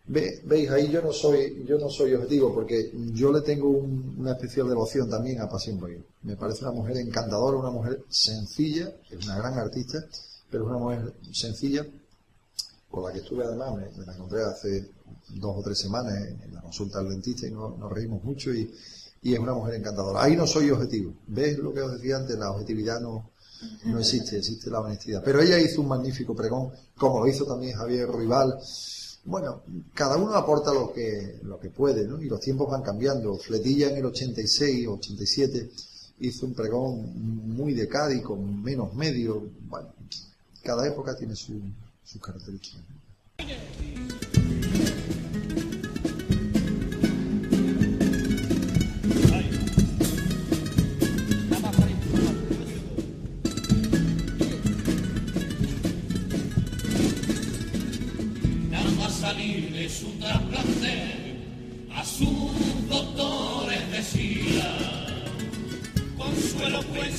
Ve- 0.10 0.42
veis 0.46 0.70
ahí 0.70 0.90
yo 0.90 1.02
no 1.02 1.12
soy 1.12 1.66
yo 1.68 1.78
no 1.78 1.90
soy 1.90 2.14
objetivo 2.14 2.54
porque 2.54 2.92
yo 3.14 3.32
le 3.32 3.42
tengo 3.42 3.68
un- 3.70 4.16
una 4.20 4.32
especial 4.34 4.70
devoción 4.70 5.10
también 5.10 5.42
a 5.42 5.50
Pasión 5.50 5.80
Vega. 5.82 6.02
Me 6.24 6.36
parece 6.38 6.64
una 6.64 6.72
mujer 6.74 6.96
encantadora, 6.98 7.58
una 7.58 7.72
mujer 7.72 8.04
sencilla, 8.10 8.90
es 9.10 9.26
una 9.26 9.38
gran 9.38 9.56
artista, 9.60 10.00
pero 10.50 10.64
es 10.64 10.70
una 10.70 10.80
mujer 10.80 11.14
sencilla 11.34 11.86
con 12.90 13.04
la 13.04 13.12
que 13.12 13.20
estuve 13.20 13.44
además, 13.44 13.76
me, 13.76 13.90
me 13.98 14.06
la 14.06 14.14
encontré 14.14 14.44
hace 14.44 14.90
dos 15.36 15.58
o 15.58 15.62
tres 15.62 15.78
semanas 15.78 16.14
en, 16.16 16.54
la 16.54 16.62
consulta 16.62 17.00
del 17.00 17.10
dentista 17.10 17.46
y 17.46 17.52
no- 17.52 17.76
nos 17.78 17.92
reímos 17.92 18.24
mucho 18.24 18.54
y, 18.54 18.74
y 19.24 19.34
es 19.34 19.40
una 19.40 19.54
mujer 19.54 19.76
encantadora. 19.76 20.24
Ahí 20.24 20.38
no 20.38 20.48
soy 20.48 20.72
objetivo. 20.72 21.14
¿Ves 21.28 21.58
lo 21.58 21.74
que 21.74 21.82
os 21.82 21.92
decía 21.92 22.16
antes? 22.16 22.38
La 22.38 22.50
objetividad 22.52 23.02
no, 23.02 23.30
no 23.86 24.00
existe, 24.00 24.38
existe 24.38 24.70
la 24.70 24.80
honestidad. 24.80 25.22
Pero 25.26 25.42
ella 25.42 25.60
hizo 25.60 25.82
un 25.82 25.90
magnífico 25.90 26.34
pregón, 26.34 26.72
como 26.96 27.20
lo 27.20 27.28
hizo 27.28 27.46
también 27.46 27.76
Javier 27.76 28.10
Rival. 28.10 28.58
Bueno, 29.28 29.62
cada 29.94 30.16
uno 30.16 30.34
aporta 30.36 30.74
lo 30.74 30.94
que, 30.94 31.40
lo 31.44 31.60
que 31.60 31.70
puede, 31.70 32.08
¿no? 32.08 32.22
Y 32.22 32.30
los 32.30 32.40
tiempos 32.40 32.70
van 32.72 32.82
cambiando. 32.82 33.38
Fletilla 33.38 33.90
en 33.90 33.98
el 33.98 34.06
86, 34.06 34.88
87 34.88 35.70
hizo 36.22 36.46
un 36.46 36.54
pregón 36.54 37.12
muy 37.56 37.74
de 37.74 37.88
Cádiz, 37.90 38.22
con 38.24 38.64
menos 38.64 38.94
medio. 38.96 39.44
Bueno, 39.68 39.90
cada 40.64 40.88
época 40.88 41.16
tiene 41.16 41.36
su- 41.36 41.60
sus 42.06 42.22
características. 42.22 42.82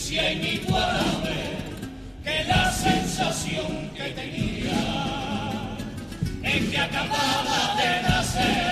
Elocuencia 0.09 0.32
inigualable, 0.32 1.36
que 2.24 2.44
la 2.44 2.72
sensación 2.72 3.90
que 3.94 4.10
tenía 4.10 4.70
es 6.43 6.70
que 6.70 6.78
acababa 6.78 7.76
de 7.76 8.02
nacer, 8.09 8.68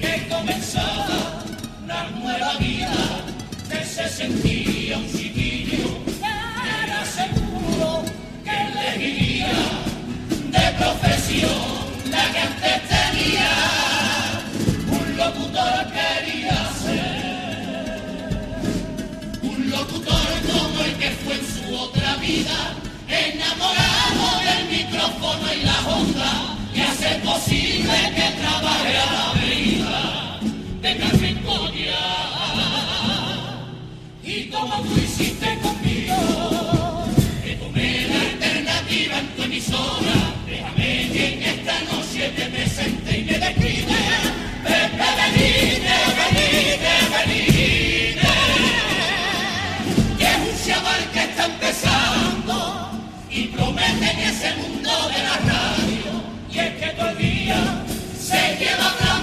que 0.00 0.28
comenzaba 0.28 1.44
una 1.84 2.10
nueva 2.10 2.54
vida, 2.58 2.94
que 3.70 3.84
se 3.84 4.08
sentía 4.08 4.98
un 4.98 5.12
chiquillo, 5.12 6.02
era 6.82 7.04
seguro 7.04 8.02
que 8.44 8.50
elegiría 8.50 9.52
de 10.50 10.72
profesión 10.78 11.76
la 12.10 12.32
que 12.32 12.38
antes 12.38 12.82
tenía. 12.88 13.50
Un 14.90 15.16
locutor 15.16 15.86
quería 15.92 16.15
que 21.06 21.12
fue 21.22 21.34
en 21.34 21.46
su 21.46 21.76
otra 21.78 22.16
vida, 22.16 22.74
enamorado 23.06 24.26
del 24.46 24.76
micrófono 24.76 25.54
y 25.54 25.62
la 25.62 25.78
onda, 25.86 26.56
y 26.74 26.80
hacer 26.80 27.22
posible 27.22 27.96
que 28.16 28.28
trabaje 28.40 28.96
a 28.98 29.12
la 29.12 29.32
vida 29.40 30.40
de 30.82 30.96
Carricoya. 30.96 32.06
Y 34.24 34.50
como 34.50 34.82
tú 34.82 34.96
hiciste 34.96 35.58
conmigo, 35.62 37.04
que 37.44 37.54
tomé 37.54 38.08
la 38.08 38.20
alternativa 38.22 39.18
en 39.20 39.28
tu 39.36 39.42
emisora. 39.42 40.16
Déjame 40.44 41.10
que 41.12 41.34
en 41.34 41.42
esta 41.42 41.80
noche 41.82 42.32
te 42.36 42.46
presente 42.46 43.18
y 43.18 43.24
me 43.24 43.38
describe. 43.38 43.96
Pepe 44.64 45.08
Benítez, 45.18 46.06
Benítez, 46.18 47.10
Benítez. 47.12 47.55
En 54.10 54.18
ese 54.20 54.54
mundo 54.56 54.90
de 55.08 55.22
la 55.22 55.36
radio. 55.52 56.12
Y 56.52 56.58
es 56.58 56.72
que 56.76 56.86
todo 56.96 57.08
el 57.10 57.18
día 57.18 57.56
se 58.18 58.56
lleva 58.58 58.90
hablando, 58.90 59.15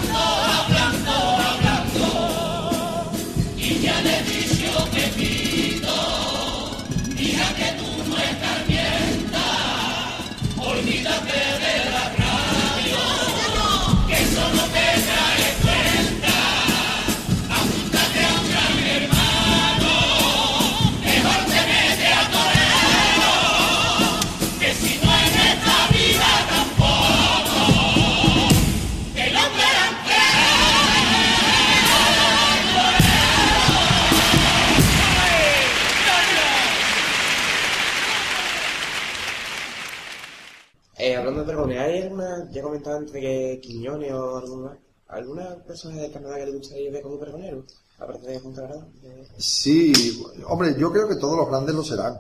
¿hay 42.33 42.39
alguna, 42.41 42.51
ya 42.51 42.61
comentaba 42.61 42.97
antes 42.97 43.13
que 43.13 43.59
Quiñones 43.61 44.11
o 44.11 44.37
alguna, 44.37 44.77
alguna 45.07 45.55
persona 45.63 46.01
de 46.01 46.11
Canadá 46.11 46.37
que 46.37 46.45
le 46.47 46.57
gustaría 46.57 46.91
ver 46.91 47.01
como 47.03 47.19
pregonero? 47.19 47.63
Aparte 47.99 48.27
de 48.27 48.39
Punta 48.39 48.61
Grada. 48.63 48.87
de- 49.01 49.27
Sí, 49.37 50.23
hombre, 50.47 50.75
yo 50.77 50.91
creo 50.91 51.07
que 51.07 51.15
todos 51.15 51.37
los 51.37 51.47
grandes 51.47 51.75
lo 51.75 51.83
serán. 51.83 52.17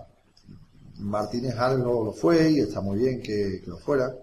Martínez 0.99 1.55
Algo 1.57 2.05
lo 2.05 2.13
fue 2.13 2.51
y 2.51 2.59
está 2.59 2.79
muy 2.79 2.97
bien 2.99 3.21
que, 3.21 3.61
lo 3.65 3.77
fuera. 3.77 4.15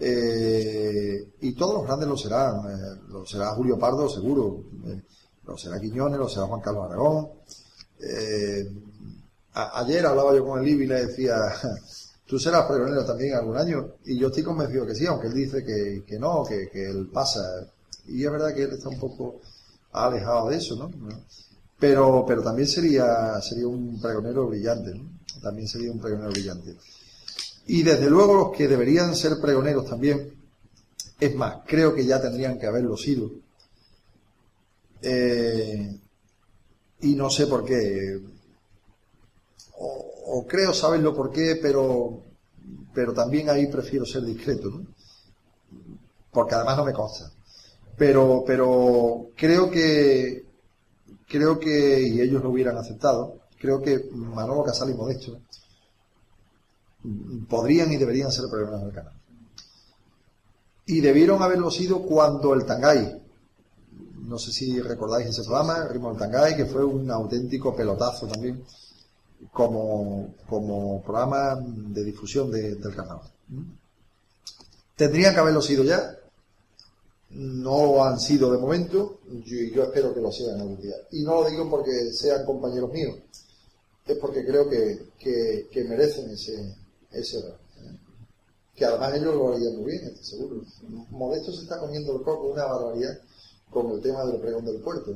Eh, 0.00 1.32
y 1.40 1.52
todos 1.54 1.74
los 1.74 1.84
grandes 1.84 2.08
lo 2.08 2.16
serán. 2.16 2.60
Eh, 2.70 3.00
lo 3.08 3.26
será 3.26 3.54
Julio 3.54 3.78
Pardo, 3.78 4.08
seguro. 4.08 4.62
Eh, 4.86 5.02
lo 5.44 5.58
será 5.58 5.80
Quiñones, 5.80 6.18
lo 6.18 6.28
será 6.28 6.46
Juan 6.46 6.60
Carlos 6.60 6.84
Aragón. 6.86 7.28
Ayer 9.54 10.06
hablaba 10.06 10.34
yo 10.34 10.46
con 10.46 10.60
el 10.60 10.68
Ibi 10.68 10.84
y 10.84 10.86
le 10.86 11.06
decía, 11.06 11.34
tú 12.28 12.38
serás 12.38 12.66
pregonero 12.66 13.04
también 13.04 13.34
algún 13.34 13.56
año. 13.56 13.94
Y 14.04 14.18
yo 14.18 14.28
estoy 14.28 14.42
convencido 14.42 14.86
que 14.86 14.94
sí, 14.94 15.06
aunque 15.06 15.28
él 15.28 15.34
dice 15.34 15.64
que, 15.64 16.04
que 16.06 16.18
no, 16.18 16.44
que, 16.44 16.68
que 16.68 16.90
él 16.90 17.08
pasa. 17.12 17.40
Y 18.06 18.24
es 18.24 18.30
verdad 18.30 18.54
que 18.54 18.64
él 18.64 18.72
está 18.72 18.90
un 18.90 19.00
poco 19.00 19.40
alejado 19.92 20.50
de 20.50 20.56
eso, 20.58 20.76
¿no? 20.76 20.90
Pero, 21.78 22.24
pero 22.26 22.42
también 22.42 22.68
sería, 22.68 23.40
sería 23.40 23.66
un 23.66 24.00
pregonero 24.00 24.46
brillante, 24.46 24.94
¿no? 24.94 25.18
También 25.40 25.66
sería 25.66 25.90
un 25.90 26.00
pregonero 26.00 26.30
brillante. 26.30 26.76
Y 27.66 27.82
desde 27.82 28.10
luego 28.10 28.34
los 28.34 28.56
que 28.56 28.68
deberían 28.68 29.16
ser 29.16 29.40
pregoneros 29.40 29.86
también, 29.86 30.34
es 31.18 31.34
más, 31.34 31.58
creo 31.66 31.94
que 31.94 32.04
ya 32.04 32.20
tendrían 32.20 32.58
que 32.58 32.66
haberlo 32.66 32.96
sido. 32.96 33.30
Eh, 35.00 35.98
y 37.00 37.14
no 37.14 37.30
sé 37.30 37.46
por 37.46 37.64
qué. 37.64 38.20
O 40.30 40.46
creo 40.46 40.74
saberlo 40.74 41.14
por 41.14 41.30
qué, 41.30 41.58
pero, 41.60 42.22
pero 42.92 43.12
también 43.14 43.48
ahí 43.48 43.66
prefiero 43.66 44.04
ser 44.04 44.24
discreto, 44.24 44.68
¿no? 44.68 44.86
Porque 46.30 46.54
además 46.54 46.76
no 46.76 46.84
me 46.84 46.92
consta. 46.92 47.30
Pero, 47.96 48.44
pero 48.46 49.30
creo 49.34 49.70
que, 49.70 50.44
creo 51.26 51.58
que, 51.58 52.02
y 52.02 52.20
ellos 52.20 52.42
lo 52.42 52.50
hubieran 52.50 52.76
aceptado, 52.76 53.40
creo 53.58 53.80
que 53.80 54.08
Manolo 54.12 54.64
Casal 54.64 54.90
y 54.90 54.94
Modesto 54.94 55.40
podrían 57.48 57.90
y 57.92 57.96
deberían 57.96 58.30
ser 58.30 58.44
pregoneros 58.50 58.82
del 58.82 58.92
canal. 58.92 59.14
Y 60.86 61.00
debieron 61.00 61.42
haberlo 61.42 61.70
sido 61.70 62.02
cuando 62.02 62.54
el 62.54 62.64
Tangay, 62.64 63.22
no 64.24 64.38
sé 64.38 64.52
si 64.52 64.80
recordáis 64.80 65.28
ese 65.28 65.42
programa, 65.42 65.84
el 65.84 65.88
ritmo 65.90 66.10
del 66.10 66.18
Tangay, 66.18 66.56
que 66.56 66.66
fue 66.66 66.84
un 66.84 67.10
auténtico 67.10 67.74
pelotazo 67.74 68.26
también, 68.26 68.62
como, 69.52 70.34
como 70.48 71.02
programa 71.02 71.56
de 71.60 72.04
difusión 72.04 72.50
de- 72.50 72.74
del 72.76 72.94
canal. 72.94 73.20
Tendrían 74.96 75.32
que 75.34 75.40
haberlo 75.40 75.62
sido 75.62 75.84
ya, 75.84 76.16
no 77.30 77.84
lo 77.86 78.04
han 78.04 78.18
sido 78.18 78.50
de 78.50 78.58
momento, 78.58 79.20
y 79.30 79.70
yo 79.72 79.84
espero 79.84 80.12
que 80.14 80.20
lo 80.20 80.32
sean 80.32 80.60
algún 80.60 80.80
día. 80.80 80.94
Y 81.12 81.22
no 81.22 81.42
lo 81.42 81.48
digo 81.48 81.68
porque 81.70 82.12
sean 82.12 82.44
compañeros 82.44 82.90
míos, 82.92 83.16
es 84.06 84.16
porque 84.18 84.44
creo 84.44 84.68
que, 84.68 85.10
que- 85.18 85.84
merecen 85.84 86.30
ese, 86.30 86.74
ese 87.12 87.38
honor. 87.38 87.58
Que 88.74 88.84
además 88.84 89.14
ellos 89.14 89.34
lo 89.34 89.54
harían 89.54 89.76
muy 89.76 89.90
bien, 89.92 90.04
estoy 90.04 90.24
seguro. 90.24 90.62
Modesto 91.10 91.52
se 91.52 91.62
está 91.62 91.78
comiendo 91.80 92.16
el 92.16 92.22
coco 92.22 92.48
una 92.48 92.64
barbaridad 92.64 93.18
con 93.70 93.90
el 93.90 94.00
tema 94.00 94.24
del 94.24 94.40
pregón 94.40 94.64
del 94.64 94.80
puerto. 94.80 95.12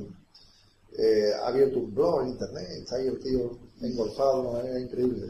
Eh, 0.97 1.31
ha 1.41 1.47
abierto 1.47 1.79
un 1.79 1.93
blog 1.95 2.21
en 2.23 2.29
internet, 2.29 2.67
está 2.71 2.97
ahí 2.97 3.07
el 3.07 3.19
tío 3.19 3.57
engolfado 3.83 4.41
de 4.41 4.47
una 4.47 4.57
manera 4.59 4.79
increíble. 4.79 5.27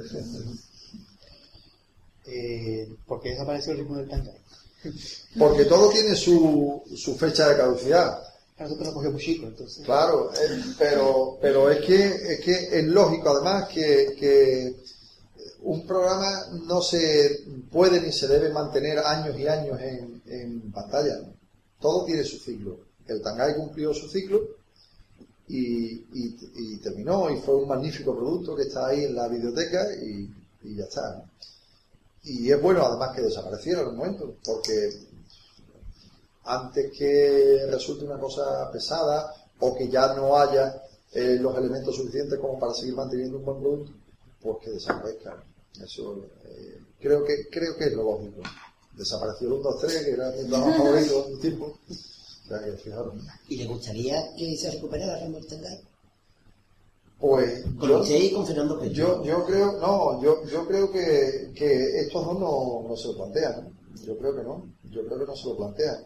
Eh, 2.25 2.95
¿Por 3.05 3.21
qué 3.21 3.29
desapareció 3.29 3.73
el 3.73 3.79
ritmo 3.79 3.97
del 3.97 4.09
Tangay? 4.09 4.37
Porque 5.37 5.65
todo 5.65 5.89
tiene 5.89 6.15
su, 6.15 6.83
su 6.95 7.15
fecha 7.15 7.49
de 7.49 7.57
caducidad. 7.57 8.21
Nosotros 8.59 8.87
lo 8.87 8.93
cogemos 8.93 9.21
chico, 9.21 9.47
entonces. 9.47 9.83
Claro, 9.83 10.31
eh, 10.33 10.63
pero, 10.77 11.37
pero 11.41 11.69
es 11.69 11.83
que 11.85 12.05
es 12.05 12.39
que 12.41 12.79
es 12.79 12.85
lógico 12.85 13.29
además 13.29 13.67
que, 13.67 14.15
que 14.17 14.75
un 15.63 15.85
programa 15.87 16.47
no 16.67 16.81
se 16.81 17.45
puede 17.71 17.99
ni 17.99 18.11
se 18.11 18.27
debe 18.27 18.49
mantener 18.49 18.99
años 18.99 19.37
y 19.37 19.47
años 19.47 19.81
en, 19.81 20.21
en 20.27 20.71
pantalla. 20.71 21.19
Todo 21.79 22.05
tiene 22.05 22.23
su 22.23 22.37
ciclo. 22.37 22.79
El 23.07 23.21
Tangay 23.21 23.55
cumplió 23.55 23.93
su 23.93 24.07
ciclo 24.07 24.41
y, 25.47 25.93
y- 26.13 26.37
y 26.55 26.77
terminó 26.77 27.29
y 27.29 27.37
fue 27.41 27.55
un 27.55 27.67
magnífico 27.67 28.15
producto 28.15 28.55
que 28.55 28.63
está 28.63 28.87
ahí 28.87 29.03
en 29.05 29.15
la 29.15 29.27
biblioteca 29.27 29.85
y, 30.01 30.29
ya 30.75 30.85
está. 30.85 31.23
Y 32.23 32.49
es 32.51 32.61
bueno 32.61 32.85
además 32.85 33.13
que 33.15 33.21
desapareciera 33.21 33.81
en 33.81 33.87
un 33.89 33.97
momento, 33.97 34.35
porque 34.45 34.89
antes 36.45 36.91
que 36.97 37.65
resulte 37.69 38.05
una 38.05 38.19
cosa 38.19 38.69
pesada 38.71 39.33
o 39.59 39.75
que 39.75 39.89
ya 39.89 40.13
no 40.13 40.37
haya 40.37 40.81
eh, 41.13 41.37
los 41.39 41.57
elementos 41.57 41.95
suficientes 41.95 42.39
como 42.39 42.59
para 42.59 42.73
seguir 42.73 42.95
manteniendo 42.95 43.37
un 43.37 43.45
buen 43.45 43.59
producto, 43.59 43.91
pues 44.41 44.57
que 44.61 44.71
desaparezca. 44.71 45.41
Eso 45.81 46.23
eh, 46.45 46.79
creo 46.99 47.23
que 47.23 47.47
creo 47.49 47.75
que 47.77 47.85
es 47.85 47.93
lo 47.93 48.03
lógico. 48.03 48.41
Desapareció 48.97 49.47
el 49.47 49.53
1, 49.53 49.63
2, 49.63 49.81
3, 49.81 50.03
que 50.05 50.11
era 50.11 50.31
mi 50.31 50.47
favorito 50.49 51.25
en 51.27 51.33
un 51.33 51.39
tiempo. 51.41 51.77
¿Y 53.47 53.57
le 53.57 53.65
gustaría 53.65 54.33
que 54.35 54.55
se 54.57 54.71
recuperara 54.71 55.19
Ramón 55.19 55.45
Tangay? 55.47 55.79
Pues 57.19 57.63
Con 57.79 57.89
yo, 57.89 58.01
usted 58.01 58.15
y 58.15 58.33
con 58.33 58.45
Fernando 58.45 58.79
Pérez. 58.79 58.93
yo, 58.93 59.23
yo 59.23 59.45
creo, 59.45 59.79
no, 59.79 60.21
yo, 60.21 60.45
yo 60.45 60.67
creo 60.67 60.91
que, 60.91 61.53
que 61.55 62.01
estos 62.01 62.25
dos 62.25 62.39
no, 62.39 62.85
no 62.87 62.95
se 62.97 63.07
lo 63.07 63.15
plantean. 63.15 63.63
¿no? 63.63 64.03
Yo 64.03 64.17
creo 64.17 64.35
que 64.35 64.43
no. 64.43 64.65
Yo 64.91 65.05
creo 65.05 65.19
que 65.19 65.25
no 65.25 65.35
se 65.35 65.47
lo 65.47 65.57
plantean. 65.57 66.05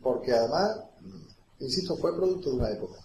Porque 0.00 0.32
además, 0.32 0.84
insisto, 1.58 1.96
fue 1.96 2.14
producto 2.14 2.50
de 2.50 2.56
una 2.56 2.70
época. 2.70 3.00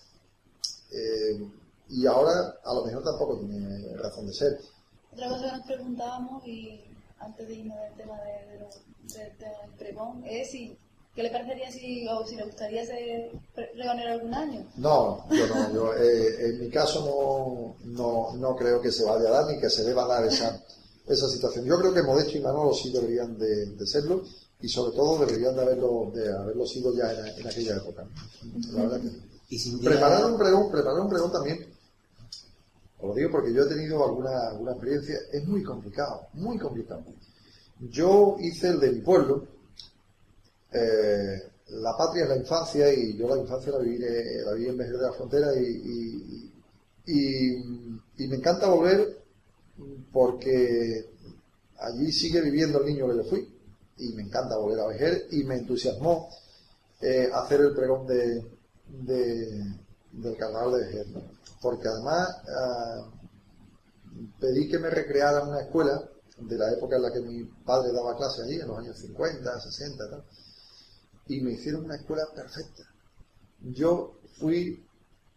Eh, 0.92 1.48
y 1.90 2.06
ahora 2.06 2.56
a 2.64 2.74
lo 2.74 2.86
mejor 2.86 3.04
tampoco 3.04 3.40
tiene 3.40 3.96
razón 3.98 4.28
de 4.28 4.34
ser. 4.34 4.60
Otra 5.12 5.30
cosa 5.30 5.46
que 5.46 5.58
nos 5.58 5.66
preguntábamos, 5.66 6.48
y 6.48 6.82
antes 7.20 7.48
de 7.48 7.56
irnos 7.56 7.78
del 7.80 7.94
tema 7.96 8.20
de, 8.22 9.20
de 9.20 9.30
tema 9.32 9.62
del 9.62 9.72
pregón, 9.78 10.24
es 10.26 10.52
si, 10.52 10.78
¿qué 11.16 11.24
le 11.24 11.30
parecería 11.32 11.72
si, 11.72 12.08
o 12.08 12.26
si 12.26 12.36
le 12.36 12.44
gustaría 12.44 12.86
ser 12.86 13.32
pre- 13.54 13.72
pregonero 13.74 14.12
algún 14.12 14.34
año? 14.34 14.66
No, 14.78 15.26
yo 15.30 15.48
no. 15.48 15.74
Yo, 15.74 15.94
eh, 15.96 16.50
en 16.50 16.60
mi 16.60 16.70
caso 16.70 17.76
no, 17.84 17.92
no, 17.92 18.36
no 18.38 18.56
creo 18.56 18.82
que 18.82 18.92
se 18.92 19.06
vaya 19.06 19.30
a 19.30 19.32
dar 19.32 19.46
ni 19.48 19.60
que 19.60 19.70
se 19.70 19.84
deba 19.84 20.06
dar 20.08 20.26
esa, 20.26 20.62
esa 21.08 21.28
situación. 21.30 21.66
Yo 21.66 21.78
creo 21.80 21.94
que 21.94 22.04
Modesto 22.04 22.38
y 22.38 22.42
Manolo 22.42 22.74
sí 22.74 22.92
deberían 22.92 23.38
de, 23.38 23.68
de 23.68 23.88
serlo 23.88 24.24
y 24.62 24.68
sobre 24.70 24.96
todo 24.96 25.26
deberían 25.26 25.56
de 25.56 25.62
haberlo, 25.62 26.12
de 26.14 26.32
haberlo 26.32 26.66
sido 26.68 26.94
ya 26.96 27.12
en, 27.12 27.40
en 27.40 27.48
aquella 27.48 27.78
época. 27.78 28.06
La 28.74 28.82
verdad 28.84 29.02
que. 29.02 29.10
Y 29.48 29.78
Preparar 29.78 30.26
un 30.26 30.38
pregón, 30.38 30.72
preparar 30.72 31.00
un 31.02 31.10
pregón 31.10 31.32
también. 31.32 31.66
Os 33.00 33.10
lo 33.10 33.14
digo 33.14 33.30
porque 33.32 33.54
yo 33.54 33.64
he 33.64 33.68
tenido 33.70 34.04
alguna, 34.04 34.50
alguna 34.50 34.72
experiencia. 34.72 35.18
Es 35.32 35.46
muy 35.46 35.62
complicado, 35.64 36.28
muy 36.34 36.58
complicado. 36.58 37.04
Yo 37.92 38.38
hice 38.40 38.70
el 38.70 38.80
de 38.80 38.92
mi 38.92 39.02
pueblo. 39.02 39.46
Eh, 40.72 41.42
la 41.70 41.98
patria 41.98 42.24
es 42.24 42.30
la 42.30 42.38
infancia 42.38 42.94
y 42.94 43.18
yo 43.18 43.28
la 43.28 43.42
infancia 43.42 43.72
la 43.72 43.80
viví, 43.80 44.04
eh, 44.04 44.42
la 44.46 44.54
viví 44.54 44.70
en 44.70 44.78
Vejer 44.78 44.98
de 44.98 45.02
la 45.08 45.14
Frontera 45.14 45.48
y, 45.56 46.52
me 48.28 48.36
encanta 48.38 48.68
volver 48.68 49.24
porque 50.12 51.06
allí 51.80 52.12
sigue 52.12 52.42
viviendo 52.42 52.80
el 52.80 52.86
niño 52.86 53.08
que 53.08 53.18
yo 53.18 53.24
fui 53.24 53.56
y 53.98 54.14
me 54.14 54.24
encanta 54.24 54.58
volver 54.58 54.80
a 54.80 54.88
Vejer 54.88 55.28
y 55.32 55.44
me 55.44 55.56
entusiasmó 55.56 56.30
eh, 57.02 57.30
hacer 57.34 57.62
el 57.62 57.74
pregón 57.76 58.08
de, 58.08 58.44
de- 58.88 59.76
del 60.12 60.38
carnaval 60.38 60.74
de 60.80 60.86
Vejer, 60.86 61.06
porque 61.62 61.88
además 61.88 62.30
ah, 62.48 63.10
pedí 64.40 64.70
que 64.70 64.80
me 64.80 64.90
recreara 64.90 65.42
en 65.42 65.50
una 65.50 65.62
escuela 65.62 66.10
de 66.38 66.58
la 66.58 66.72
época 66.72 66.96
en 66.96 67.02
la 67.02 67.12
que 67.12 67.20
mi 67.22 67.44
padre 67.66 67.92
daba 67.92 68.16
clase 68.16 68.44
allí, 68.44 68.60
en 68.60 68.68
los 68.68 68.80
años 68.80 68.98
50, 68.98 69.60
60, 69.60 70.10
tal, 70.10 70.24
y 71.28 71.42
me 71.42 71.54
hicieron 71.54 71.86
una 71.86 71.96
escuela 71.96 72.24
perfecta. 72.36 72.84
Yo 73.62 74.20
fui 74.38 74.84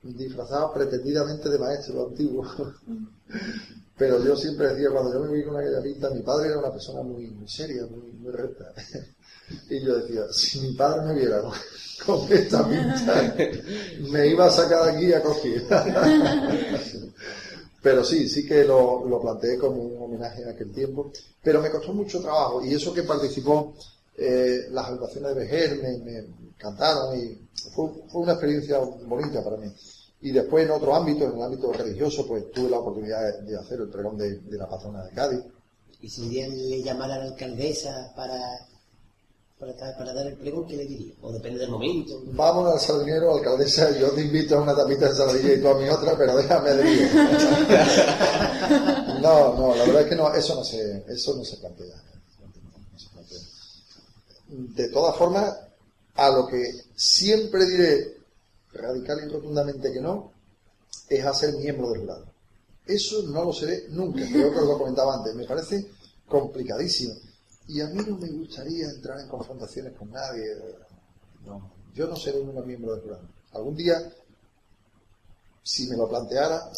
disfrazado 0.02 0.72
pretendidamente 0.72 1.48
de 1.48 1.58
maestro 1.58 2.08
antiguo, 2.08 2.46
pero 3.96 4.22
yo 4.24 4.36
siempre 4.36 4.68
decía, 4.68 4.90
cuando 4.90 5.12
yo 5.12 5.20
me 5.20 5.36
vi 5.36 5.44
con 5.44 5.56
aquella 5.56 5.82
pinta, 5.82 6.10
mi 6.10 6.22
padre 6.22 6.48
era 6.48 6.58
una 6.58 6.72
persona 6.72 7.02
muy, 7.02 7.26
muy 7.28 7.48
seria, 7.48 7.86
muy, 7.86 8.12
muy 8.12 8.32
recta. 8.32 8.72
Y 9.70 9.82
yo 9.82 9.96
decía, 9.96 10.24
si 10.30 10.60
mi 10.60 10.74
padre 10.74 11.06
me 11.06 11.14
viera 11.14 11.40
con, 11.40 11.54
con 12.04 12.30
esta 12.30 12.68
pinta, 12.68 13.34
me 14.10 14.26
iba 14.26 14.44
a 14.44 14.50
sacar 14.50 14.84
de 14.84 14.90
aquí 14.90 15.10
a 15.14 15.22
coger. 15.22 15.64
Pero 17.82 18.04
sí, 18.04 18.28
sí 18.28 18.44
que 18.44 18.64
lo, 18.64 19.06
lo 19.08 19.20
planteé 19.22 19.56
como 19.56 19.82
un 19.82 20.02
homenaje 20.02 20.44
a 20.44 20.50
aquel 20.50 20.70
tiempo. 20.70 21.10
Pero 21.42 21.62
me 21.62 21.70
costó 21.70 21.94
mucho 21.94 22.20
trabajo. 22.20 22.62
Y 22.62 22.74
eso 22.74 22.92
que 22.92 23.04
participó 23.04 23.74
eh, 24.18 24.66
las 24.70 24.86
agrupaciones 24.86 25.34
de 25.34 25.40
Vejer, 25.40 25.82
me, 25.82 25.98
me 25.98 26.26
cantaron 26.56 27.16
y 27.16 27.48
fue, 27.74 27.90
fue 28.08 28.22
una 28.22 28.32
experiencia 28.32 28.78
bonita 28.78 29.42
para 29.42 29.56
mí. 29.56 29.72
Y 30.20 30.32
después 30.32 30.64
en 30.64 30.72
otro 30.72 30.94
ámbito, 30.94 31.24
en 31.24 31.36
el 31.36 31.42
ámbito 31.42 31.72
religioso, 31.72 32.26
pues 32.26 32.50
tuve 32.50 32.70
la 32.70 32.80
oportunidad 32.80 33.38
de, 33.40 33.56
hacer 33.56 33.80
el 33.80 33.88
pregón 33.88 34.18
de, 34.18 34.40
de 34.40 34.58
la 34.58 34.68
patrona 34.68 35.04
de 35.04 35.12
Cádiz. 35.12 35.40
Y 36.00 36.08
si 36.08 36.22
un 36.22 36.30
día 36.30 36.48
le 36.48 36.82
llamara 36.82 37.14
a 37.14 37.18
la 37.18 37.24
alcaldesa 37.26 38.12
para, 38.16 38.40
para, 39.58 39.74
para 39.96 40.12
dar 40.12 40.26
el 40.26 40.36
pregón, 40.36 40.66
¿qué 40.66 40.76
le 40.76 40.86
diría? 40.86 41.14
O 41.22 41.32
depende 41.32 41.60
del 41.60 41.70
momento. 41.70 42.20
Vamos 42.32 42.72
al 42.72 42.80
sardinero, 42.80 43.34
alcaldesa, 43.34 43.96
yo 43.96 44.10
te 44.10 44.22
invito 44.22 44.58
a 44.58 44.62
una 44.62 44.74
tapita 44.74 45.08
de 45.08 45.14
sardilla 45.14 45.54
y 45.54 45.60
tú 45.60 45.68
a 45.68 45.78
mi 45.78 45.88
otra, 45.88 46.16
pero 46.16 46.36
déjame 46.36 46.70
de. 46.70 47.08
No, 49.22 49.54
no, 49.54 49.74
la 49.74 49.84
verdad 49.84 50.02
es 50.02 50.08
que 50.08 50.14
no, 50.14 50.32
eso 50.32 50.54
no 50.54 50.62
se, 50.62 51.04
eso 51.08 51.34
no 51.34 51.44
se 51.44 51.56
plantea. 51.56 51.96
De 54.48 54.88
todas 54.88 55.16
formas, 55.16 55.54
a 56.14 56.30
lo 56.30 56.46
que 56.46 56.64
siempre 56.96 57.66
diré 57.66 58.18
radical 58.72 59.20
y 59.24 59.32
rotundamente 59.32 59.92
que 59.92 60.00
no, 60.00 60.32
es 61.08 61.24
a 61.24 61.34
ser 61.34 61.54
miembro 61.54 61.90
del 61.90 62.00
jurado. 62.00 62.26
Eso 62.86 63.22
no 63.24 63.44
lo 63.44 63.52
seré 63.52 63.86
nunca, 63.90 64.26
creo 64.26 64.50
que 64.50 64.58
os 64.58 64.66
lo 64.66 64.78
comentaba 64.78 65.16
antes, 65.16 65.34
me 65.34 65.44
parece 65.44 65.90
complicadísimo. 66.26 67.14
Y 67.68 67.80
a 67.82 67.86
mí 67.88 68.02
no 68.06 68.16
me 68.16 68.28
gustaría 68.28 68.88
entrar 68.88 69.20
en 69.20 69.28
confrontaciones 69.28 69.92
con 69.92 70.10
nadie. 70.10 70.42
No, 71.44 71.70
yo 71.94 72.06
no 72.06 72.16
seré 72.16 72.40
un 72.40 72.66
miembro 72.66 72.94
del 72.94 73.02
jurado. 73.02 73.28
Algún 73.52 73.76
día, 73.76 74.10
si 75.62 75.86
me 75.88 75.96
lo 75.96 76.08
planteara, 76.08 76.70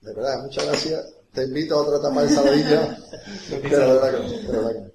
de 0.00 0.14
verdad, 0.14 0.42
muchas 0.42 0.66
gracias. 0.66 1.06
Te 1.32 1.44
invito 1.44 1.74
a 1.74 1.82
otra 1.82 1.96
etapa 1.96 2.22
de 2.22 2.28
saladilla. 2.28 2.98
pero 3.62 3.78
de 3.78 3.92
verdad 3.94 4.10
que 4.12 4.22
no, 4.22 4.28
de 4.28 4.46
verdad 4.46 4.72
que 4.72 4.80
no. 4.80 4.94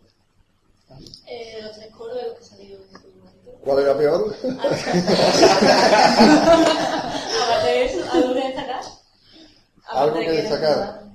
Eh, 1.28 1.60
los 1.62 1.76
tres 1.76 1.96
coros 1.96 2.16
de 2.16 2.24
los 2.24 2.40
que 2.40 2.44
salieron 2.46 2.82
en 2.84 3.02
su 3.02 3.08
momento. 3.18 3.59
¿Cuál 3.70 3.84
era 3.84 3.96
peor? 3.96 4.36
Aparte 7.44 7.68
de 7.68 7.86
eso, 7.86 8.12
¿algo 8.12 8.34
que 8.34 8.42
destacar? 8.42 8.82
Algo 9.88 10.20
que 10.20 10.32
destacar. 10.32 11.02
no- 11.04 11.10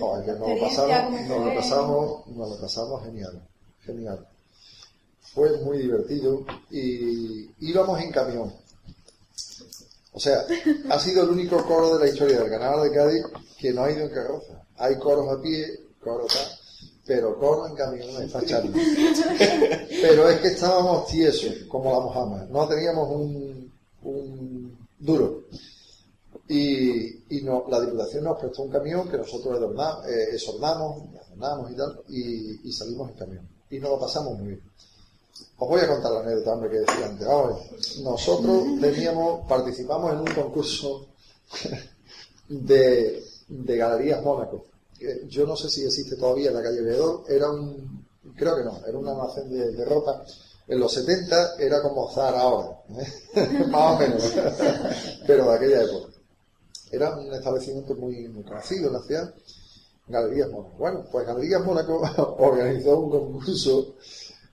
Joder, 0.00 0.24
que 0.24 0.32
nos 0.32 0.48
lo 0.48 0.60
pasamos, 0.60 1.20
¿cómo 1.20 1.28
nos 1.28 1.46
lo 1.46 1.54
pasamos, 1.54 2.26
nos 2.28 2.48
lo 2.50 2.60
pasamos 2.60 3.04
genial, 3.04 3.42
genial. 3.84 4.26
Fue 5.34 5.56
muy 5.58 5.78
divertido 5.78 6.44
y 6.70 7.48
íbamos 7.60 8.00
en 8.00 8.10
camión. 8.12 8.52
O 10.12 10.18
sea, 10.18 10.44
ha 10.90 10.98
sido 10.98 11.22
el 11.24 11.30
único 11.30 11.64
coro 11.64 11.96
de 11.96 12.06
la 12.06 12.12
historia 12.12 12.40
del 12.40 12.50
Carnaval 12.50 12.90
de 12.90 12.96
Cádiz 12.96 13.22
que 13.58 13.72
no 13.72 13.84
ha 13.84 13.90
ido 13.92 14.02
en 14.02 14.10
carroza. 14.10 14.60
Hay 14.78 14.98
coros 14.98 15.28
a 15.28 15.40
pie, 15.40 15.66
coro 16.02 16.26
tal, 16.26 16.58
pero 17.10 17.36
coro 17.36 17.66
en 17.66 17.74
camión 17.74 18.22
está 18.22 18.40
charla. 18.46 18.70
Pero 20.00 20.28
es 20.28 20.40
que 20.40 20.46
estábamos 20.46 21.08
tiesos, 21.08 21.66
como 21.66 21.90
la 21.90 21.98
mojama. 21.98 22.46
No 22.48 22.68
teníamos 22.68 23.10
un, 23.10 24.78
duro. 24.96 25.42
Y, 26.46 27.18
la 27.68 27.80
Diputación 27.80 28.22
nos 28.22 28.38
prestó 28.38 28.62
un 28.62 28.70
camión 28.70 29.08
que 29.08 29.16
nosotros 29.16 29.60
eh, 30.08 30.36
y 32.08 32.72
salimos 32.72 33.10
en 33.10 33.16
camión. 33.16 33.48
Y 33.70 33.80
nos 33.80 33.90
lo 33.90 33.98
pasamos 33.98 34.38
muy 34.38 34.46
bien. 34.50 34.62
Os 35.58 35.68
voy 35.68 35.80
a 35.80 35.88
contar 35.88 36.12
la 36.12 36.20
anécdota, 36.20 36.70
que 36.70 36.78
decía 36.78 37.06
antes. 37.06 37.26
Vamos 37.26 37.60
a. 37.60 38.02
Nosotros 38.02 38.62
teníamos, 38.80 39.48
participamos 39.48 40.12
en 40.12 40.18
un 40.20 40.26
concurso 40.26 41.08
de 42.48 43.20
Galerías 43.48 44.22
Mónaco. 44.22 44.69
Yo 45.28 45.46
no 45.46 45.56
sé 45.56 45.70
si 45.70 45.84
existe 45.84 46.16
todavía 46.16 46.48
en 46.48 46.56
la 46.56 46.62
calle 46.62 46.82
Veedor. 46.82 47.24
Era 47.28 47.50
un, 47.50 48.06
creo 48.36 48.56
que 48.56 48.64
no, 48.64 48.80
era 48.86 48.98
un 48.98 49.08
almacén 49.08 49.50
de, 49.50 49.72
de 49.72 49.84
ropa. 49.84 50.24
En 50.68 50.78
los 50.78 50.92
70 50.92 51.56
era 51.58 51.82
como 51.82 52.08
Zara 52.12 52.42
ahora, 52.42 52.78
¿eh? 52.90 53.64
más 53.70 53.96
o 53.96 53.98
menos, 53.98 54.32
pero 55.26 55.50
de 55.50 55.56
aquella 55.56 55.82
época. 55.82 56.12
Era 56.92 57.16
un 57.16 57.32
establecimiento 57.32 57.94
muy, 57.94 58.28
muy 58.28 58.44
conocido 58.44 58.88
en 58.88 58.92
la 58.92 59.02
ciudad, 59.02 59.34
Galerías 60.06 60.50
Mónaco. 60.50 60.76
Bueno, 60.78 61.04
pues 61.10 61.26
Galerías 61.26 61.64
Mónaco 61.64 62.00
organizó 62.38 62.98
un 62.98 63.10
concurso 63.10 63.96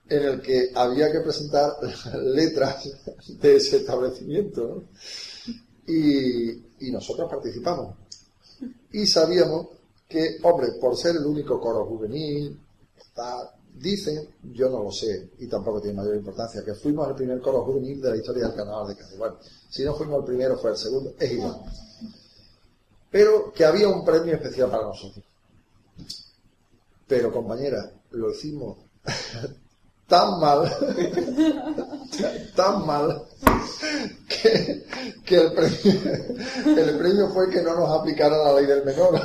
en 0.08 0.22
el 0.22 0.40
que 0.40 0.70
había 0.74 1.12
que 1.12 1.20
presentar 1.20 1.72
letras 2.14 2.88
de 3.28 3.56
ese 3.56 3.76
establecimiento. 3.76 4.66
¿no? 4.66 4.84
Y, 5.86 6.50
y 6.80 6.90
nosotros 6.90 7.30
participamos. 7.30 7.94
Y 8.92 9.06
sabíamos 9.06 9.77
que, 10.08 10.38
hombre, 10.42 10.68
por 10.80 10.96
ser 10.96 11.16
el 11.16 11.26
único 11.26 11.60
coro 11.60 11.84
juvenil, 11.84 12.58
dicen, 13.74 14.28
yo 14.52 14.68
no 14.70 14.82
lo 14.82 14.90
sé, 14.90 15.30
y 15.38 15.46
tampoco 15.46 15.80
tiene 15.80 15.98
mayor 15.98 16.16
importancia, 16.16 16.64
que 16.64 16.74
fuimos 16.74 17.08
el 17.08 17.14
primer 17.14 17.40
coro 17.40 17.62
juvenil 17.64 18.00
de 18.00 18.10
la 18.10 18.16
historia 18.16 18.46
del 18.46 18.54
carnaval 18.54 18.88
de 18.88 18.96
Cádiz. 18.96 19.18
Si 19.68 19.84
no 19.84 19.94
fuimos 19.94 20.20
el 20.20 20.24
primero, 20.24 20.56
fue 20.56 20.70
el 20.70 20.76
segundo, 20.76 21.14
es 21.18 21.32
igual. 21.32 21.60
Pero 23.10 23.52
que 23.52 23.64
había 23.64 23.88
un 23.88 24.04
premio 24.04 24.34
especial 24.34 24.70
para 24.70 24.84
nosotros. 24.84 25.24
Pero 27.06 27.32
compañera, 27.32 27.90
lo 28.10 28.30
hicimos 28.30 28.78
tan 30.08 30.40
mal, 30.40 30.64
tan 32.56 32.86
mal, 32.86 33.22
que, 34.26 34.86
que 35.24 35.36
el, 35.36 35.52
premio, 35.52 37.28
fue 37.28 37.50
que 37.50 37.60
no 37.60 37.76
nos 37.76 38.00
aplicaran 38.00 38.42
la 38.42 38.54
ley 38.54 38.66
del 38.66 38.84
menor. 38.84 39.20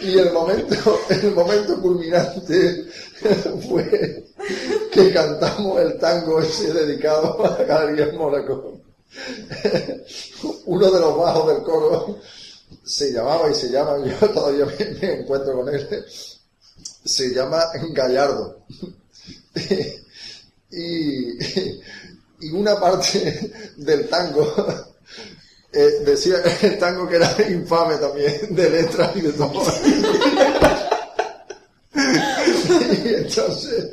Y 0.00 0.18
el 0.18 0.32
momento, 0.32 1.00
el 1.10 1.34
momento 1.34 1.82
culminante 1.82 2.86
fue 3.68 4.24
que 4.90 5.12
cantamos 5.12 5.80
el 5.82 5.98
tango 5.98 6.40
ese 6.40 6.72
dedicado 6.72 7.44
a 7.44 7.62
Gabriel 7.62 8.14
Mónaco. 8.14 8.77
Uno 10.66 10.90
de 10.90 11.00
los 11.00 11.16
bajos 11.16 11.48
del 11.48 11.62
coro 11.62 12.20
se 12.84 13.12
llamaba 13.12 13.50
y 13.50 13.54
se 13.54 13.70
llama, 13.70 13.96
yo 14.04 14.28
todavía 14.32 14.66
me, 14.66 15.20
encuentro 15.20 15.54
con 15.54 15.74
él, 15.74 16.04
se 17.04 17.34
llama 17.34 17.64
Gallardo. 17.92 18.64
Y, 20.70 21.38
y 22.40 22.50
una 22.52 22.78
parte 22.78 23.72
del 23.78 24.06
tango 24.06 24.54
eh, 25.72 26.00
decía 26.04 26.36
el 26.62 26.78
tango 26.78 27.06
que 27.06 27.16
era 27.16 27.34
infame 27.50 27.96
también, 27.96 28.54
de 28.54 28.70
letras 28.70 29.16
y 29.16 29.20
de 29.20 29.32
todo. 29.32 29.62
y 33.04 33.14
entonces 33.14 33.90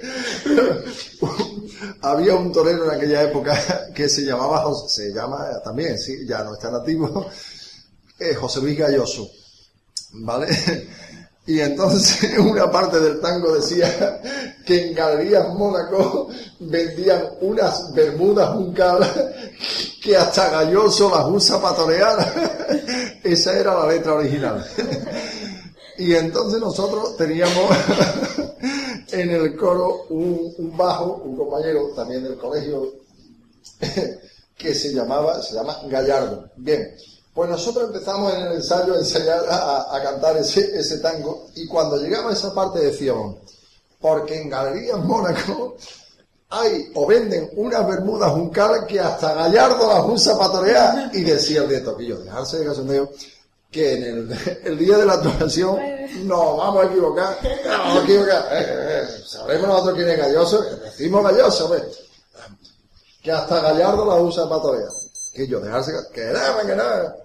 había 2.06 2.36
un 2.36 2.52
torero 2.52 2.86
en 2.86 2.98
aquella 2.98 3.24
época 3.24 3.58
que 3.96 4.08
se 4.08 4.22
llamaba, 4.22 4.64
se 4.88 5.12
llama 5.12 5.48
también, 5.64 5.98
sí, 5.98 6.26
ya 6.28 6.44
no 6.44 6.54
está 6.54 6.70
nativo, 6.70 7.26
eh, 8.20 8.36
José 8.36 8.62
Luis 8.62 8.78
Galloso, 8.78 9.30
¿vale? 10.14 10.48
Y 11.48 11.60
entonces 11.60 12.40
una 12.40 12.72
parte 12.72 13.00
del 13.00 13.22
tango 13.22 13.54
decía 13.54 14.20
que 14.66 14.88
en 14.88 14.96
Galerías 14.96 15.48
Mónaco 15.50 16.28
vendían 16.60 17.24
unas 17.42 17.94
bermudas 17.94 18.50
juncal 18.50 19.00
que 20.02 20.18
hasta 20.18 20.50
Galloso 20.50 21.08
las 21.08 21.28
usa 21.28 21.62
para 21.62 21.76
torear. 21.76 23.20
Esa 23.24 23.60
era 23.60 23.76
la 23.76 23.88
letra 23.90 24.16
original. 24.16 24.66
Y 25.98 26.14
entonces 26.14 26.60
nosotros 26.60 27.16
teníamos 27.18 27.70
en 29.12 29.30
el 29.30 29.56
coro 29.56 30.06
un, 30.10 30.54
un 30.58 30.78
bajo, 30.78 31.22
un 31.24 31.38
compañero 31.38 31.90
también 31.96 32.24
del 32.24 32.38
colegio, 32.38 32.94
que 34.58 34.74
se 34.74 34.94
llamaba, 34.94 35.42
se 35.42 35.56
llama 35.56 35.80
Gallardo. 35.88 36.50
Bien, 36.58 36.96
pues 37.34 37.50
nosotros 37.50 37.88
empezamos 37.88 38.34
en 38.34 38.42
el 38.44 38.54
ensayo 38.54 38.94
a 38.94 38.98
ensayar 38.98 39.44
a, 39.50 40.00
cantar 40.02 40.38
ese, 40.38 40.78
ese 40.80 41.00
tango 41.00 41.48
y 41.56 41.68
cuando 41.68 41.98
llegaba 41.98 42.30
a 42.30 42.34
esa 42.34 42.54
parte 42.54 42.80
decíamos, 42.80 43.36
porque 44.00 44.42
en 44.42 44.50
Galerías 44.50 45.00
Mónaco 45.00 45.76
hay 46.50 46.92
o 46.94 47.06
venden 47.06 47.50
unas 47.58 47.86
bermudas 47.86 48.32
juncal 48.32 48.86
que 48.88 49.00
hasta 49.00 49.34
Gallardo 49.34 49.88
las 49.88 50.06
usa 50.06 50.38
para 50.38 50.52
torear 50.54 51.12
y 51.14 51.24
decía 51.24 51.64
el 51.64 51.70
de 51.70 51.82
Toquillo, 51.82 52.20
dejarse 52.20 52.60
de 52.60 52.66
casondeo 52.68 53.10
que 53.72 53.94
en 53.94 54.32
el, 54.64 54.78
día 54.78 54.98
de 54.98 55.06
la 55.06 55.14
actuación 55.14 55.78
nos 56.24 56.58
vamos 56.58 56.84
a 56.84 56.88
equivocar, 56.88 57.38
nos 57.44 57.78
vamos 57.78 57.98
a 57.98 58.04
equivocar, 58.04 58.48
eh, 58.52 59.04
eh, 59.50 59.60
nosotros 59.62 59.96
quién 59.96 60.10
es 60.10 60.18
Galloso, 60.18 60.62
decimos 60.62 61.24
Galloso, 61.24 61.76
que 63.22 63.32
hasta 63.32 63.60
Gallardo 63.60 64.06
la 64.06 64.16
usa 64.16 64.48
para 64.48 64.62
torear. 64.62 64.90
Que 65.34 65.48
yo, 65.48 65.60
dejarse, 65.60 65.92
que 66.14 66.26
nada, 66.26 66.66
que 66.66 66.76
nada. 66.76 67.16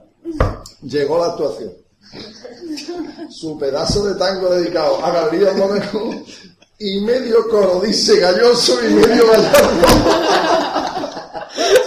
Llegó 0.83 1.19
la 1.19 1.27
actuación. 1.27 1.73
Su 3.31 3.57
pedazo 3.59 4.05
de 4.07 4.15
tango 4.17 4.51
dedicado 4.51 5.05
a 5.05 5.13
Galería 5.13 5.53
Mónaco 5.53 6.11
y 6.79 7.01
medio 7.03 7.47
coro 7.49 7.81
dice 7.81 8.19
Galloso 8.19 8.85
y 8.85 8.95
medio 8.95 9.27
Gallardo. 9.29 9.71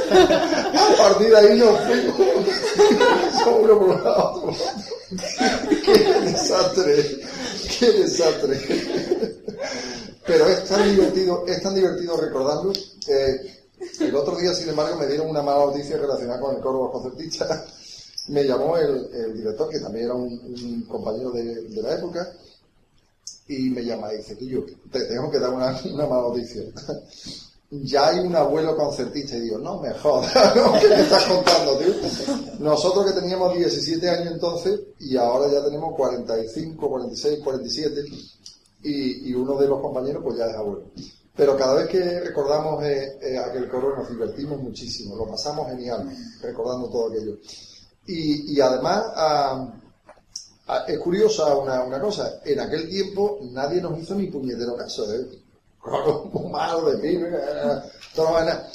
A 0.12 0.96
partir 0.98 1.30
de 1.30 1.38
ahí 1.38 1.58
nos 1.58 1.80
fuimos. 1.82 2.20
Uno 3.62 3.80
por 3.80 3.90
un 3.90 4.04
lado. 4.04 4.54
Qué 5.86 6.22
desastre, 6.22 7.22
qué 7.80 7.92
desastre. 7.92 8.60
Pero 10.26 10.48
es 10.48 10.64
tan 10.66 10.90
divertido, 10.90 11.46
es 11.48 11.62
tan 11.62 11.76
divertido 11.76 12.18
recordarlo. 12.18 12.74
el 13.08 14.16
otro 14.16 14.38
día, 14.38 14.54
sin 14.54 14.70
embargo, 14.70 14.98
me 14.98 15.08
dieron 15.08 15.30
una 15.30 15.42
mala 15.42 15.66
noticia 15.66 15.98
relacionada 15.98 16.40
con 16.40 16.56
el 16.56 16.62
coro 16.62 16.92
concertista. 16.92 17.66
Me 18.30 18.46
llamó 18.46 18.78
el, 18.78 19.34
director, 19.34 19.70
que 19.70 19.80
también 19.80 20.06
era 20.06 20.14
un, 20.14 20.86
compañero 20.88 21.32
de, 21.32 21.82
la 21.82 21.96
época, 21.96 22.32
y 23.48 23.70
me 23.70 23.84
llama 23.84 24.14
y 24.14 24.18
dice, 24.18 24.36
tío, 24.36 24.66
te 24.90 25.02
tengo 25.06 25.30
que 25.30 25.40
dar 25.40 25.52
una, 25.52 25.78
una 25.92 26.08
mala 26.08 26.22
noticia. 26.30 26.64
Ya 27.82 28.08
hay 28.08 28.20
un 28.20 28.36
abuelo 28.36 28.76
concertista 28.78 29.36
y 29.36 29.42
digo, 29.42 29.58
no 29.58 29.80
me 29.80 29.92
jodas. 29.94 30.32
¿qué 30.82 30.88
me 30.90 31.02
estás 31.02 31.26
contando, 31.26 31.78
tío? 31.78 31.94
Nosotros 32.60 33.06
que 33.06 33.20
teníamos 33.20 33.56
17 33.56 34.10
años 34.10 34.34
entonces 34.34 34.80
y 35.00 35.18
ahora 35.18 35.52
ya 35.52 35.64
tenemos 35.64 35.96
45, 35.96 36.90
46, 36.90 37.40
47 37.44 38.02
y, 38.84 39.30
y 39.30 39.34
uno 39.34 39.58
de 39.58 39.68
los 39.68 39.82
compañeros 39.82 40.22
pues 40.24 40.38
ya 40.38 40.46
es 40.46 40.56
abuelo. 40.56 40.84
Pero 41.36 41.58
cada 41.58 41.76
vez 41.76 41.88
que 41.88 42.20
recordamos 42.20 42.84
eh, 42.84 43.18
eh, 43.20 43.38
aquel 43.40 43.68
coro 43.68 43.96
nos 43.96 44.08
divertimos 44.10 44.62
muchísimo, 44.62 45.16
lo 45.16 45.28
pasamos 45.28 45.68
genial 45.68 46.08
recordando 46.42 46.90
todo 46.90 47.10
aquello. 47.10 47.38
Y, 48.06 48.60
además, 48.60 49.04
ah, 49.16 49.74
es 50.88 51.00
curiosa 51.00 51.56
una, 51.56 51.84
una 51.84 52.00
cosa, 52.00 52.42
en 52.46 52.60
aquel 52.60 52.88
tiempo 52.88 53.40
nadie 53.52 53.82
nos 53.82 53.98
hizo 53.98 54.14
ni 54.14 54.28
puñetero 54.28 54.76
caso, 54.76 55.12
¿eh? 55.12 55.26
Coro 55.84 56.30
muy 56.32 56.50
malo 56.50 56.92
de 56.92 57.14
eh, 57.14 57.82
toda 58.16 58.46
la. 58.46 58.68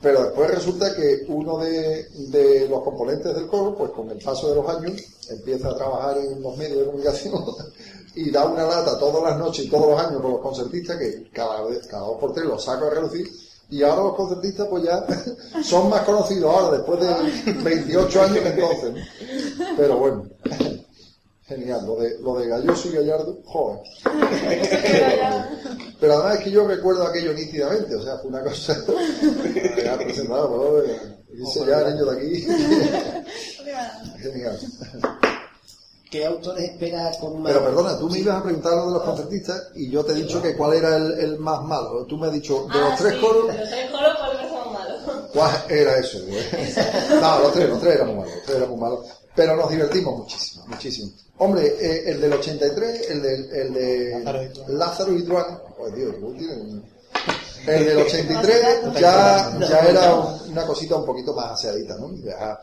Pero 0.00 0.24
después 0.24 0.50
resulta 0.50 0.94
que 0.94 1.24
uno 1.28 1.58
de, 1.58 2.08
de 2.30 2.68
los 2.68 2.82
componentes 2.82 3.34
del 3.34 3.46
coro, 3.46 3.74
pues 3.76 3.90
con 3.90 4.10
el 4.10 4.18
paso 4.18 4.48
de 4.48 4.54
los 4.56 4.68
años, 4.68 5.00
empieza 5.28 5.70
a 5.70 5.76
trabajar 5.76 6.18
en 6.18 6.40
los 6.40 6.56
medios 6.56 6.78
de 6.78 6.84
comunicación 6.86 7.34
y 8.14 8.30
da 8.30 8.46
una 8.46 8.64
lata 8.64 8.98
todas 8.98 9.22
las 9.22 9.38
noches 9.38 9.66
y 9.66 9.68
todos 9.68 9.90
los 9.90 10.00
años 10.00 10.20
con 10.20 10.32
los 10.32 10.40
concertistas 10.40 10.98
que 10.98 11.30
cada, 11.32 11.62
vez, 11.64 11.86
cada 11.86 12.06
dos 12.06 12.18
por 12.18 12.32
tres 12.32 12.46
los 12.46 12.64
saco 12.64 12.86
a 12.86 12.90
relucir 12.90 13.28
y 13.72 13.82
ahora 13.82 14.02
los 14.02 14.14
concertistas 14.14 14.68
pues 14.68 14.84
ya 14.84 15.04
son 15.64 15.88
más 15.88 16.02
conocidos 16.02 16.54
ahora 16.54 16.76
después 16.76 17.00
de 17.00 17.52
28 17.62 18.22
años 18.22 18.44
entonces. 18.44 19.04
Pero 19.76 19.96
bueno, 19.96 20.24
genial, 21.56 21.86
lo 21.86 21.96
de, 21.96 22.18
lo 22.20 22.38
de 22.38 22.48
Galloso 22.48 22.88
y 22.88 22.92
Gallardo, 22.92 23.38
joder. 23.44 23.80
Pero 26.00 26.14
además 26.14 26.38
es 26.38 26.44
que 26.44 26.50
yo 26.50 26.66
recuerdo 26.66 27.06
aquello 27.06 27.32
nítidamente, 27.32 27.94
o 27.94 28.02
sea, 28.02 28.18
fue 28.18 28.30
una 28.30 28.42
cosa 28.42 28.76
ya 29.84 29.96
presentado, 29.96 30.48
¿no? 30.48 30.82
dice 31.32 31.60
ya 31.66 31.88
niño 31.88 32.04
de 32.06 32.16
aquí. 32.18 32.40
Genial. 34.20 34.58
¿Qué 36.10 36.26
autores 36.26 36.64
espera 36.64 37.10
con 37.18 37.40
más? 37.42 37.52
Pero 37.52 37.64
perdona, 37.64 37.98
tú 37.98 38.10
me 38.10 38.18
ibas 38.18 38.36
a 38.38 38.42
preguntar 38.42 38.72
lo 38.74 38.86
de 38.88 38.92
los 38.92 39.02
concertistas 39.02 39.68
y 39.74 39.90
yo 39.90 40.04
te 40.04 40.12
he 40.12 40.16
dicho 40.16 40.42
que 40.42 40.54
cuál 40.54 40.74
era 40.74 40.96
el, 40.96 41.12
el 41.18 41.38
más 41.38 41.62
malo. 41.62 42.04
Tú 42.06 42.18
me 42.18 42.26
has 42.26 42.34
dicho, 42.34 42.66
de 42.70 42.78
los 42.80 42.92
Ah, 42.92 42.96
tres 42.98 43.14
sí, 43.14 43.20
coros, 43.20 43.46
de 43.48 43.58
Los 43.58 43.70
tres 43.70 43.90
coros, 43.90 44.12
¿cuál 44.18 44.36
me 44.36 44.48
son 44.50 44.72
malos? 44.74 45.02
¿cuál 45.32 45.64
era 45.70 45.96
eso? 45.96 46.18
güey? 46.26 46.44
no, 47.20 47.38
los 47.38 47.52
tres, 47.54 47.68
los 47.70 47.80
tres 47.80 47.94
eran 47.94 48.08
muy 48.08 48.16
malos, 48.16 48.34
los 48.34 48.44
tres 48.44 48.56
eran 48.58 48.68
muy 48.70 48.78
malos. 48.80 49.00
Pero 49.34 49.56
nos 49.56 49.70
divertimos 49.70 50.18
muchísimo, 50.18 50.66
muchísimo. 50.66 51.10
Hombre, 51.38 51.66
eh, 51.80 52.04
el 52.10 52.20
del 52.20 52.32
83, 52.34 53.10
el 53.10 53.22
de, 53.22 53.34
el 53.62 53.74
de 53.74 54.24
Lázaro 54.68 55.12
y 55.12 55.22
Duan, 55.22 55.58
pues 55.76 55.94
Dios. 55.94 56.14
El 57.66 57.84
del 57.86 57.98
83 57.98 58.92
ya, 59.00 59.56
ya 59.60 59.78
era 59.80 60.14
una 60.48 60.66
cosita 60.66 60.96
un 60.96 61.06
poquito 61.06 61.32
más 61.32 61.52
aseadita, 61.52 61.96
¿no? 61.96 62.12
Ya- 62.16 62.58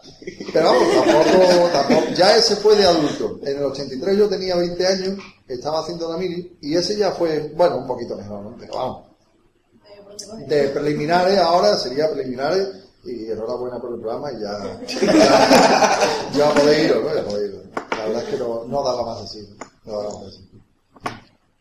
pero 0.54 0.66
vamos, 0.74 0.94
tampoco, 0.94 1.70
tampoco, 1.72 2.08
ya 2.16 2.36
ese 2.36 2.56
fue 2.58 2.76
de 2.76 2.84
adulto. 2.86 3.40
En 3.44 3.58
el 3.58 3.64
83 3.64 4.18
yo 4.18 4.28
tenía 4.28 4.56
20 4.58 4.86
años, 4.88 5.18
estaba 5.48 5.80
haciendo 5.80 6.12
la 6.12 6.18
mili, 6.18 6.58
y 6.62 6.76
ese 6.76 6.98
ya 6.98 7.12
fue, 7.12 7.52
bueno, 7.56 7.78
un 7.78 7.88
poquito 7.88 8.16
mejor, 8.18 8.42
¿no? 8.44 8.56
Pero 8.60 8.74
vamos, 8.76 9.06
de 10.48 10.68
preliminares 10.70 11.38
ahora 11.40 11.78
sería 11.78 12.12
preliminares, 12.12 12.68
y 13.06 13.32
enhorabuena 13.32 13.80
por 13.80 13.94
el 13.94 14.00
programa, 14.02 14.32
y 14.32 14.42
ya, 14.42 14.82
ya, 14.88 16.30
ya 16.38 16.54
podéis 16.54 16.86
iros, 16.86 17.04
¿no? 17.04 17.16
Ya 17.16 17.24
podéis 17.26 17.50
iros. 17.54 17.64
La 17.92 18.06
verdad 18.06 18.24
es 18.24 18.30
que 18.30 18.38
no, 18.38 18.64
no 18.66 18.84
daba 18.84 19.06
más 19.06 19.22
así, 19.24 19.48
¿no? 19.86 19.92
Daba 19.92 20.14
más 20.20 20.28
así. 20.28 20.50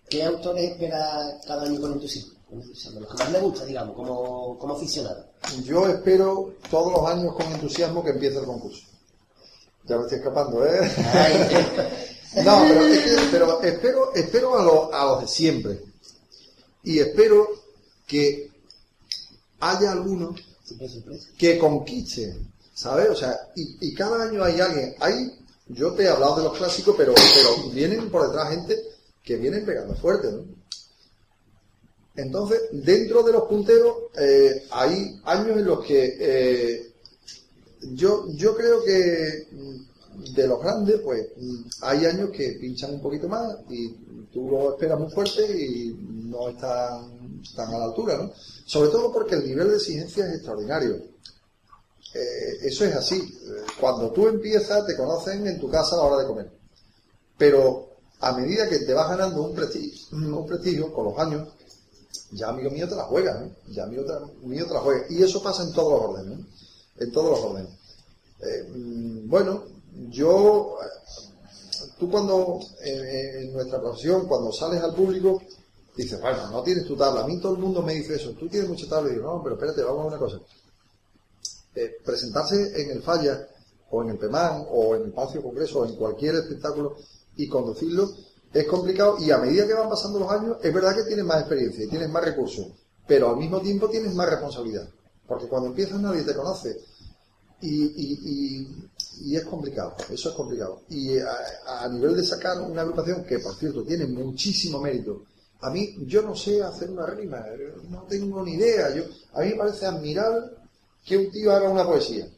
¿Qué 0.08 0.24
autores 0.24 0.70
espera 0.72 1.38
cada 1.46 1.62
año 1.64 1.80
con 1.80 1.92
entusiasmo? 1.92 2.34
Los 2.50 3.08
que 3.10 3.18
más 3.24 3.30
me 3.30 3.40
gusta, 3.40 3.64
digamos, 3.66 3.94
como, 3.94 4.58
como 4.58 4.74
aficionado. 4.74 5.26
Yo 5.64 5.86
espero 5.86 6.54
todos 6.70 6.92
los 6.92 7.06
años 7.10 7.34
con 7.34 7.46
entusiasmo 7.52 8.02
que 8.02 8.10
empiece 8.10 8.38
el 8.38 8.46
concurso. 8.46 8.84
Ya 9.84 9.96
me 9.96 10.02
estoy 10.04 10.18
escapando, 10.18 10.64
¿eh? 10.66 10.80
no, 12.44 12.58
pero, 12.68 12.80
es 12.86 13.00
que- 13.04 13.28
pero 13.30 13.62
espero, 13.62 14.14
espero 14.14 14.58
a, 14.58 14.62
los- 14.62 14.92
a 14.94 15.04
los 15.04 15.20
de 15.22 15.28
siempre. 15.28 15.80
Y 16.84 17.00
espero 17.00 17.46
que 18.06 18.50
haya 19.60 19.92
alguno 19.92 20.34
Siempre 20.34 20.38
sorpresa. 20.38 20.57
Que 21.36 21.58
conquiste, 21.58 22.36
¿sabes? 22.74 23.10
O 23.10 23.16
sea, 23.16 23.36
y, 23.54 23.94
cada 23.94 24.24
año 24.24 24.44
hay 24.44 24.60
alguien. 24.60 24.94
Hay, 25.00 25.38
yo 25.68 25.92
te 25.92 26.04
he 26.04 26.08
hablado 26.08 26.36
de 26.36 26.44
los 26.44 26.56
clásicos, 26.56 26.94
pero, 26.96 27.14
pero 27.14 27.70
vienen 27.70 28.10
por 28.10 28.26
detrás 28.26 28.50
gente 28.50 28.76
que 29.22 29.36
vienen 29.36 29.64
pegando 29.64 29.94
fuerte, 29.94 30.30
¿no? 30.32 30.44
Entonces, 32.16 32.62
dentro 32.72 33.22
de 33.22 33.32
los 33.32 33.44
punteros, 33.44 33.96
eh, 34.20 34.66
hay 34.72 35.20
años 35.24 35.56
en 35.56 35.64
los 35.64 35.84
que 35.84 36.16
eh, 36.18 36.92
yo, 37.92 38.26
yo 38.34 38.56
creo 38.56 38.82
que 38.82 39.46
mm, 39.52 40.34
de 40.34 40.48
los 40.48 40.60
grandes, 40.60 41.00
pues 41.00 41.28
mm, 41.36 41.62
hay 41.82 42.06
años 42.06 42.30
que 42.30 42.58
pinchan 42.60 42.94
un 42.94 43.02
poquito 43.02 43.28
más 43.28 43.58
y 43.70 43.88
tú 44.32 44.48
lo 44.50 44.72
esperas 44.72 44.98
muy 44.98 45.10
fuerte 45.10 45.42
y 45.44 45.94
no 46.24 46.48
están, 46.48 47.40
están 47.42 47.72
a 47.72 47.78
la 47.78 47.84
altura, 47.84 48.16
¿no? 48.16 48.32
Sobre 48.68 48.90
todo 48.90 49.10
porque 49.10 49.34
el 49.34 49.46
nivel 49.46 49.70
de 49.70 49.76
exigencia 49.76 50.26
es 50.26 50.34
extraordinario. 50.34 50.96
Eh, 52.12 52.58
eso 52.64 52.84
es 52.84 52.94
así. 52.94 53.38
Cuando 53.80 54.10
tú 54.10 54.28
empiezas, 54.28 54.84
te 54.84 54.94
conocen 54.94 55.46
en 55.46 55.58
tu 55.58 55.70
casa 55.70 55.94
a 55.94 55.96
la 55.96 56.02
hora 56.02 56.22
de 56.22 56.28
comer. 56.28 56.52
Pero 57.38 57.96
a 58.20 58.32
medida 58.32 58.68
que 58.68 58.80
te 58.80 58.92
vas 58.92 59.08
ganando 59.08 59.42
un 59.42 59.54
prestigio, 59.54 60.08
un 60.12 60.46
prestigio 60.46 60.92
con 60.92 61.06
los 61.06 61.18
años, 61.18 61.48
ya 62.32 62.50
amigo 62.50 62.70
mío 62.70 62.86
te 62.86 62.94
la 62.94 63.04
juegas, 63.04 63.42
¿eh? 63.42 63.50
Ya 63.68 63.86
mío 63.86 64.04
te 64.04 64.74
la 64.74 64.80
juegas. 64.80 65.10
Y 65.12 65.22
eso 65.22 65.42
pasa 65.42 65.62
en 65.62 65.72
todos 65.72 65.90
los 65.90 66.10
órdenes, 66.10 66.38
¿eh? 66.38 66.44
En 66.98 67.10
todos 67.10 67.30
los 67.30 67.40
órdenes. 67.40 67.70
Mm, 68.68 69.30
bueno, 69.30 69.64
yo, 70.10 70.76
tú 71.98 72.10
cuando, 72.10 72.60
en 72.82 73.50
nuestra 73.50 73.80
profesión, 73.80 74.28
cuando 74.28 74.52
sales 74.52 74.82
al 74.82 74.94
público, 74.94 75.40
dices, 76.02 76.20
bueno, 76.20 76.50
no 76.50 76.62
tienes 76.62 76.84
tu 76.86 76.96
tabla. 76.96 77.22
A 77.22 77.26
mí 77.26 77.40
todo 77.40 77.54
el 77.54 77.58
mundo 77.60 77.82
me 77.82 77.94
dice 77.94 78.14
eso. 78.16 78.30
Tú 78.32 78.48
tienes 78.48 78.68
mucha 78.68 78.88
tabla. 78.88 79.10
Y 79.10 79.14
digo, 79.14 79.24
no, 79.34 79.42
pero 79.42 79.54
espérate, 79.56 79.82
vamos 79.82 80.04
a 80.04 80.06
una 80.08 80.18
cosa. 80.18 80.40
Eh, 81.74 81.96
presentarse 82.04 82.80
en 82.82 82.90
el 82.90 83.02
Falla, 83.02 83.46
o 83.90 84.02
en 84.02 84.10
el 84.10 84.18
PEMAN, 84.18 84.66
o 84.70 84.94
en 84.96 85.04
el 85.04 85.12
Palacio 85.12 85.42
Congreso, 85.42 85.80
o 85.80 85.86
en 85.86 85.96
cualquier 85.96 86.34
espectáculo, 86.36 86.96
y 87.36 87.48
conducirlo, 87.48 88.10
es 88.52 88.66
complicado. 88.66 89.16
Y 89.18 89.30
a 89.30 89.38
medida 89.38 89.66
que 89.66 89.74
van 89.74 89.88
pasando 89.88 90.18
los 90.18 90.30
años, 90.30 90.56
es 90.62 90.72
verdad 90.74 90.94
que 90.94 91.04
tienes 91.04 91.24
más 91.24 91.40
experiencia 91.40 91.84
y 91.84 91.88
tienes 91.88 92.08
más 92.10 92.24
recursos, 92.24 92.66
pero 93.06 93.30
al 93.30 93.36
mismo 93.36 93.60
tiempo 93.60 93.88
tienes 93.88 94.14
más 94.14 94.28
responsabilidad. 94.28 94.88
Porque 95.26 95.46
cuando 95.46 95.68
empiezas 95.68 96.00
nadie 96.00 96.22
te 96.22 96.34
conoce. 96.34 96.80
Y, 97.60 97.84
y- 97.84 98.18
y- 99.20 99.36
es 99.36 99.44
complicado, 99.44 99.96
eso 100.10 100.28
es 100.30 100.34
complicado. 100.36 100.82
Y 100.90 101.18
a, 101.18 101.82
a 101.82 101.88
nivel 101.88 102.14
de 102.16 102.24
sacar 102.24 102.60
una 102.60 102.82
agrupación 102.82 103.24
que, 103.24 103.40
por 103.40 103.54
cierto, 103.56 103.82
tiene 103.82 104.06
muchísimo 104.06 104.80
mérito, 104.80 105.24
a 105.60 105.70
mí, 105.70 105.96
yo 106.06 106.22
no 106.22 106.36
sé 106.36 106.62
hacer 106.62 106.90
una 106.90 107.06
rima, 107.06 107.44
eh, 107.48 107.74
no 107.88 108.02
tengo 108.02 108.42
ni 108.44 108.52
idea. 108.52 108.94
Yo, 108.94 109.04
a 109.32 109.40
mí 109.42 109.50
me 109.50 109.56
parece 109.56 109.86
admirable 109.86 110.50
que 111.04 111.16
un 111.16 111.30
tío 111.30 111.52
haga 111.52 111.68
una 111.68 111.84
poesía, 111.84 112.28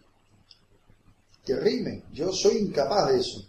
que 1.45 1.57
rime. 1.57 2.05
Yo 2.13 2.33
soy 2.33 2.59
incapaz 2.59 3.09
de 3.09 3.21
eso. 3.21 3.45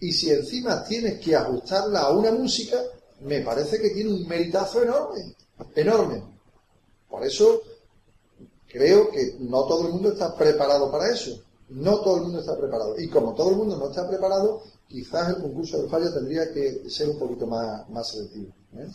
Y 0.00 0.12
si 0.12 0.30
encima 0.30 0.84
tienes 0.84 1.20
que 1.20 1.34
ajustarla 1.34 2.00
a 2.00 2.12
una 2.12 2.32
música, 2.32 2.80
me 3.20 3.40
parece 3.40 3.80
que 3.80 3.90
tiene 3.90 4.10
un 4.10 4.26
meritazo 4.26 4.82
enorme, 4.82 5.34
enorme. 5.74 6.22
Por 7.08 7.24
eso 7.24 7.62
creo 8.68 9.10
que 9.10 9.36
no 9.40 9.64
todo 9.64 9.86
el 9.86 9.92
mundo 9.94 10.12
está 10.12 10.34
preparado 10.36 10.90
para 10.90 11.12
eso. 11.12 11.40
No 11.70 12.00
todo 12.00 12.16
el 12.16 12.22
mundo 12.22 12.40
está 12.40 12.56
preparado. 12.56 12.98
Y 12.98 13.08
como 13.08 13.34
todo 13.34 13.50
el 13.50 13.56
mundo 13.56 13.76
no 13.76 13.88
está 13.90 14.08
preparado, 14.08 14.62
quizás 14.92 15.30
el 15.30 15.42
concurso 15.42 15.78
del 15.80 15.90
fallo 15.90 16.12
tendría 16.12 16.52
que 16.52 16.88
ser 16.88 17.08
un 17.08 17.18
poquito 17.18 17.46
más, 17.46 17.88
más 17.88 18.08
selectivo. 18.10 18.52
¿eh? 18.76 18.86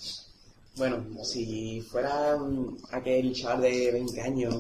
Bueno, 0.78 1.04
si 1.24 1.82
fuera 1.82 2.38
mm, 2.38 2.78
aquel 2.92 3.34
chaval 3.34 3.62
de 3.64 3.92
20 3.92 4.22
años, 4.22 4.56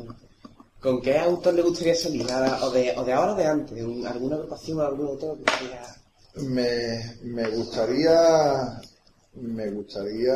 ¿con 0.81 0.99
qué 1.01 1.17
autor 1.19 1.53
le 1.53 1.61
gustaría 1.61 1.95
salir? 1.95 2.25
¿O 2.63 2.69
de, 2.71 2.93
o 2.97 3.03
de 3.03 3.13
ahora 3.13 3.33
o 3.33 3.35
de 3.35 3.45
antes? 3.45 3.83
¿Un- 3.83 4.05
¿Alguna 4.05 4.35
agrupación 4.37 4.79
o 4.79 4.81
algún 4.81 5.07
autor 5.07 5.37
que 5.43 5.67
sea... 5.67 5.95
Me, 6.35 7.17
me 7.23 7.49
gustaría. 7.49 8.81
Me 9.33 9.69
gustaría. 9.71 10.33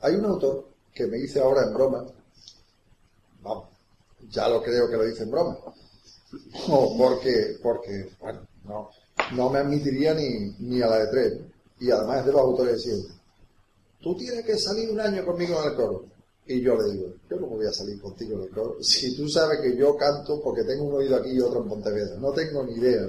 Hay 0.00 0.14
un 0.14 0.24
autor 0.26 0.68
que 0.94 1.06
me 1.06 1.16
dice 1.18 1.40
ahora 1.40 1.64
en 1.64 1.74
broma. 1.74 2.04
Vamos, 3.42 3.68
ya 4.30 4.48
lo 4.48 4.62
creo 4.62 4.88
que 4.88 4.96
lo 4.96 5.04
dice 5.04 5.24
en 5.24 5.30
broma. 5.30 5.56
No, 6.68 6.94
porque, 6.98 7.58
porque, 7.62 8.10
bueno, 8.20 8.40
no, 8.64 8.90
no 9.34 9.50
me 9.50 9.60
admitiría 9.60 10.14
ni, 10.14 10.54
ni 10.58 10.82
a 10.82 10.88
la 10.88 10.98
de 10.98 11.06
tres. 11.08 11.40
Y 11.80 11.90
además 11.90 12.24
de 12.26 12.32
los 12.32 12.40
autores 12.40 12.82
siempre. 12.82 13.14
Tú 14.00 14.16
tienes 14.16 14.44
que 14.44 14.56
salir 14.56 14.90
un 14.90 15.00
año 15.00 15.24
conmigo 15.24 15.60
en 15.62 15.70
el 15.70 15.76
coro. 15.76 16.04
Y 16.46 16.60
yo 16.60 16.76
le 16.76 16.92
digo, 16.92 17.12
yo 17.28 17.36
no 17.40 17.46
voy 17.48 17.66
a 17.66 17.72
salir 17.72 18.00
contigo 18.00 18.38
en 18.38 18.42
el 18.44 18.50
coro. 18.50 18.76
Si 18.82 19.16
tú 19.16 19.28
sabes 19.28 19.60
que 19.60 19.76
yo 19.76 19.96
canto 19.96 20.40
porque 20.42 20.64
tengo 20.64 20.84
un 20.84 20.94
oído 20.94 21.16
aquí 21.16 21.30
y 21.30 21.40
otro 21.40 21.62
en 21.62 21.68
Pontevedra. 21.68 22.16
No 22.18 22.32
tengo 22.32 22.64
ni 22.64 22.74
idea. 22.74 23.06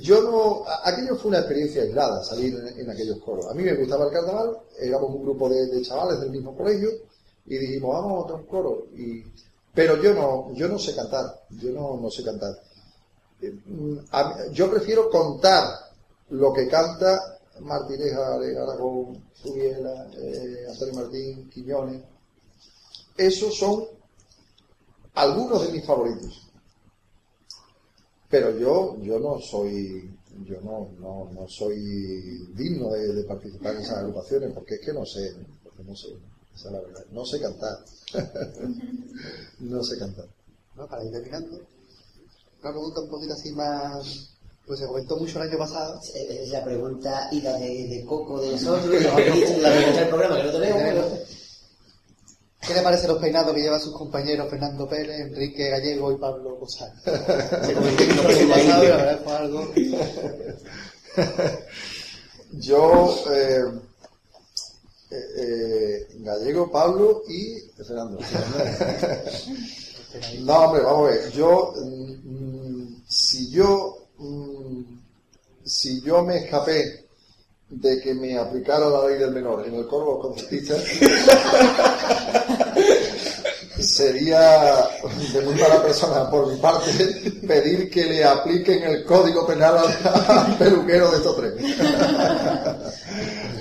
Yo 0.00 0.22
no, 0.22 0.64
aquello 0.84 1.16
fue 1.16 1.28
una 1.28 1.38
experiencia 1.38 1.82
aislada, 1.82 2.24
salir 2.24 2.52
en, 2.76 2.90
aquellos 2.90 3.18
coros. 3.18 3.46
A 3.46 3.54
mí 3.54 3.62
me 3.62 3.74
gustaba 3.74 4.06
el 4.06 4.10
carnaval, 4.10 4.58
éramos 4.80 5.14
un 5.14 5.22
grupo 5.22 5.48
de, 5.48 5.66
de 5.68 5.82
chavales 5.82 6.18
del 6.18 6.30
mismo 6.30 6.56
colegio 6.56 6.90
y 7.46 7.58
dijimos, 7.58 7.94
vamos 7.94 8.10
a 8.10 8.14
montar 8.16 8.36
un 8.36 8.46
coro. 8.46 8.86
Y, 8.96 9.22
pero 9.74 10.00
yo 10.02 10.14
no, 10.14 10.54
yo 10.54 10.68
no 10.68 10.78
sé 10.78 10.94
cantar, 10.94 11.24
yo 11.50 11.70
no, 11.70 11.98
no 12.00 12.10
sé 12.10 12.22
cantar. 12.24 12.54
Eh, 13.40 13.52
yo 14.52 14.70
prefiero 14.70 15.10
contar 15.10 15.66
lo 16.30 16.52
que 16.52 16.68
canta 16.68 17.18
Martineja 17.60 18.38
de 18.38 18.58
Aragón, 18.58 19.24
Zubiela, 19.34 20.08
eh, 20.16 20.66
Antonio 20.70 20.94
Martín, 20.94 21.50
Quiñones. 21.50 22.02
Esos 23.16 23.56
son 23.56 23.84
algunos 25.14 25.66
de 25.66 25.72
mis 25.72 25.84
favoritos. 25.84 26.48
Pero 28.28 28.58
yo, 28.58 28.96
yo 29.02 29.18
no 29.18 29.38
soy, 29.38 30.10
yo 30.46 30.60
no, 30.62 30.88
no, 30.98 31.30
no 31.32 31.48
soy 31.48 32.46
digno 32.54 32.90
de, 32.90 33.24
participar 33.24 33.74
en 33.74 33.82
esas 33.82 33.98
agrupaciones 33.98 34.52
porque 34.54 34.76
es 34.76 34.80
que 34.80 34.92
no 34.92 35.04
sé, 35.04 35.34
no 35.84 35.94
sé, 35.94 36.08
esa 36.54 36.68
es 36.68 36.72
la 36.72 36.80
verdad. 36.80 37.04
No 37.12 37.24
sé 37.24 37.40
cantar. 37.40 37.78
no 39.60 39.82
sé 39.84 39.98
cantar. 39.98 40.26
¿no? 40.76 40.86
Para 40.86 41.04
ir 41.04 41.12
terminando. 41.12 41.56
Una 42.62 42.70
pregunta 42.70 43.00
un 43.00 43.08
poquito 43.10 43.32
así 43.34 43.52
más... 43.52 44.28
Pues 44.64 44.78
se 44.78 44.86
comentó 44.86 45.16
mucho 45.16 45.42
el 45.42 45.48
año 45.48 45.58
pasado. 45.58 46.00
Es 46.14 46.48
la 46.50 46.64
pregunta 46.64 47.28
ida 47.32 47.58
de, 47.58 47.88
de 47.88 48.04
Coco 48.04 48.40
de 48.40 48.52
nosotros, 48.52 48.94
y 48.94 49.02
la 49.04 49.14
pregunta 49.16 50.00
del 50.00 50.08
programa 50.10 50.36
que 50.36 50.42
no 50.44 50.52
tenemos. 50.52 50.82
pero- 50.82 51.08
¿Qué 52.64 52.74
le 52.74 52.82
parecen 52.82 53.08
los 53.10 53.18
peinados 53.18 53.52
que 53.54 53.60
llevan 53.60 53.80
sus 53.80 53.92
compañeros 53.92 54.48
Fernando 54.48 54.88
Pérez, 54.88 55.18
Enrique 55.20 55.68
Gallego 55.68 56.12
y 56.12 56.16
Pablo 56.16 56.60
Cosal? 56.60 56.92
Se 57.04 57.74
comentó 57.74 58.04
mucho 58.04 58.28
el 58.28 58.52
año 58.52 58.54
pasado 58.54 58.84
y 58.84 58.88
la 58.88 58.96
verdad 58.96 59.20
fue 59.24 59.32
algo... 59.36 59.72
Yo, 62.52 63.24
eh, 63.32 63.64
eh, 65.12 66.06
Gallego, 66.20 66.70
Pablo 66.70 67.22
y 67.28 67.58
Fernando. 67.76 68.18
no, 70.40 70.54
hombre, 70.54 70.82
vamos 70.82 71.08
a 71.08 71.10
ver. 71.10 71.30
Yo, 71.32 71.74
mm, 71.76 73.02
si 73.08 73.50
yo, 73.50 74.08
mm, 74.18 74.82
si 75.64 76.00
yo 76.02 76.22
me 76.22 76.38
escapé 76.38 77.06
de 77.68 78.00
que 78.00 78.14
me 78.14 78.38
aplicara 78.38 78.88
la 78.88 79.08
ley 79.08 79.18
del 79.18 79.32
menor 79.32 79.66
en 79.66 79.74
el 79.74 79.82
los 79.82 80.20
concertistas, 80.20 80.82
sería 83.82 84.88
de 85.32 85.40
muy 85.42 85.54
mala 85.54 85.82
persona 85.82 86.30
por 86.30 86.46
mi 86.52 86.56
parte 86.58 86.90
pedir 87.46 87.90
que 87.90 88.04
le 88.04 88.24
apliquen 88.24 88.82
el 88.84 89.04
código 89.04 89.46
penal 89.46 89.76
al, 89.78 90.56
peluquero 90.56 91.10
de 91.10 91.16
estos 91.16 91.36
tres. 91.36 91.54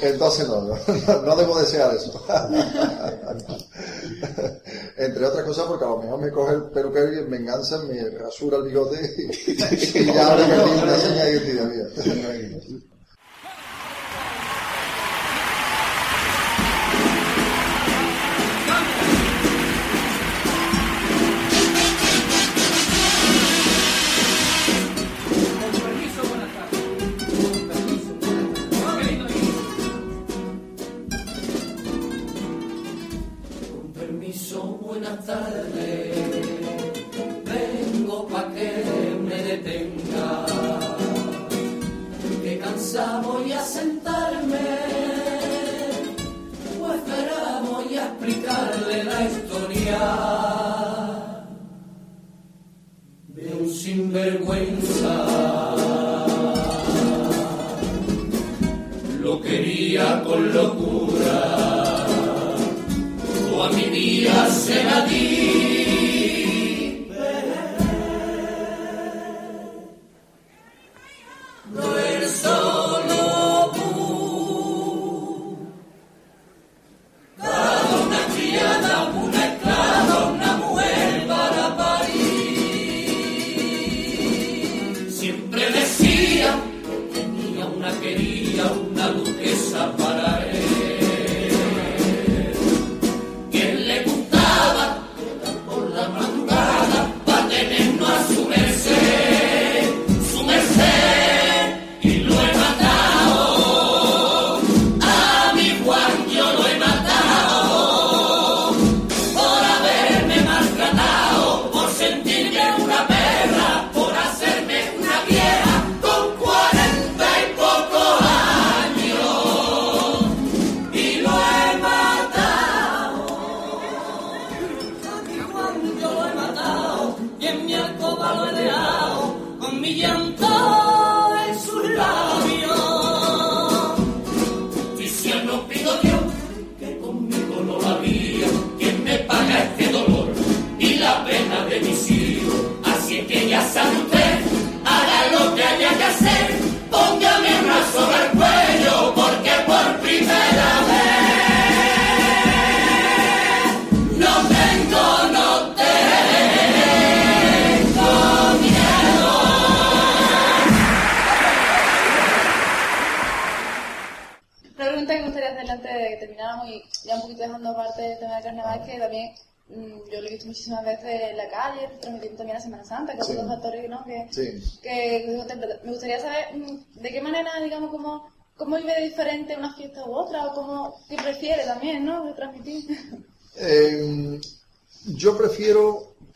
Entonces 0.02 0.48
no, 0.48 0.62
no, 0.62 0.76
no 1.22 1.36
debo 1.36 1.60
desear 1.60 1.94
eso. 1.96 2.26
Entre 4.98 5.26
otras 5.26 5.46
cosas 5.46 5.66
porque 5.66 5.86
a 5.86 5.90
lo 5.90 5.98
mejor 5.98 6.22
me 6.22 6.32
coge 6.32 6.54
el 6.54 6.64
peluquero 6.64 7.14
y 7.14 7.20
en 7.20 7.30
venganza 7.30 7.80
me 7.84 8.10
rasura 8.18 8.58
el 8.58 8.64
bigote 8.64 9.00
y, 9.18 9.52
y 9.52 10.06
ya 10.06 10.36
le 10.36 10.46
perdí 10.46 10.72
una 10.82 10.98
señal 10.98 11.26
de 11.26 11.32
identidad 11.32 11.66
mía. 11.66 11.86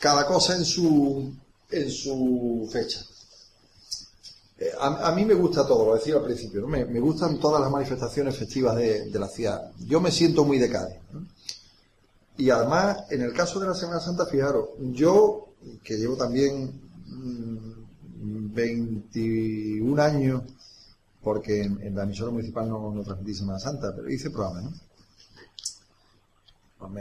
Cada 0.06 0.28
cosa 0.28 0.56
en 0.56 0.64
su, 0.64 1.34
en 1.72 1.90
su 1.90 2.70
fecha. 2.72 3.04
Eh, 4.60 4.70
a, 4.80 5.12
mí 5.14 5.26
me 5.26 5.34
gusta 5.34 5.66
todo, 5.66 5.84
lo 5.84 5.96
decía 5.96 6.18
al 6.18 6.24
principio, 6.24 6.62
¿no? 6.62 6.68
me, 6.68 6.86
me 6.86 7.00
gustan 7.00 7.40
todas 7.40 7.60
las 7.60 7.72
manifestaciones 7.72 8.38
festivas 8.38 8.76
de, 8.76 9.10
la 9.12 9.28
ciudad. 9.28 9.72
Yo 9.80 10.00
me 10.00 10.12
siento 10.12 10.46
muy 10.46 10.60
de 10.60 10.70
Cádiz. 10.70 10.98
Y 12.38 12.52
además, 12.52 13.06
en 13.10 13.24
el 13.24 13.34
caso 13.34 13.60
de 13.60 13.66
la 13.68 13.74
Semana 13.74 14.00
Santa, 14.00 14.28
fijaros, 14.28 14.68
yo, 14.78 15.48
que 15.84 15.98
llevo 15.98 16.16
también 16.16 16.80
mm, 17.08 18.54
21 18.54 20.04
años, 20.04 20.44
porque 21.24 21.64
en, 21.64 21.96
la 21.96 22.04
emisora 22.04 22.30
municipal 22.30 22.70
no, 22.70 22.94
no 22.94 23.02
transmití 23.02 23.34
Semana 23.34 23.58
Santa, 23.58 23.92
pero 23.96 24.08
hice 24.08 24.30
programas, 24.30 24.66
¿no? 24.66 24.72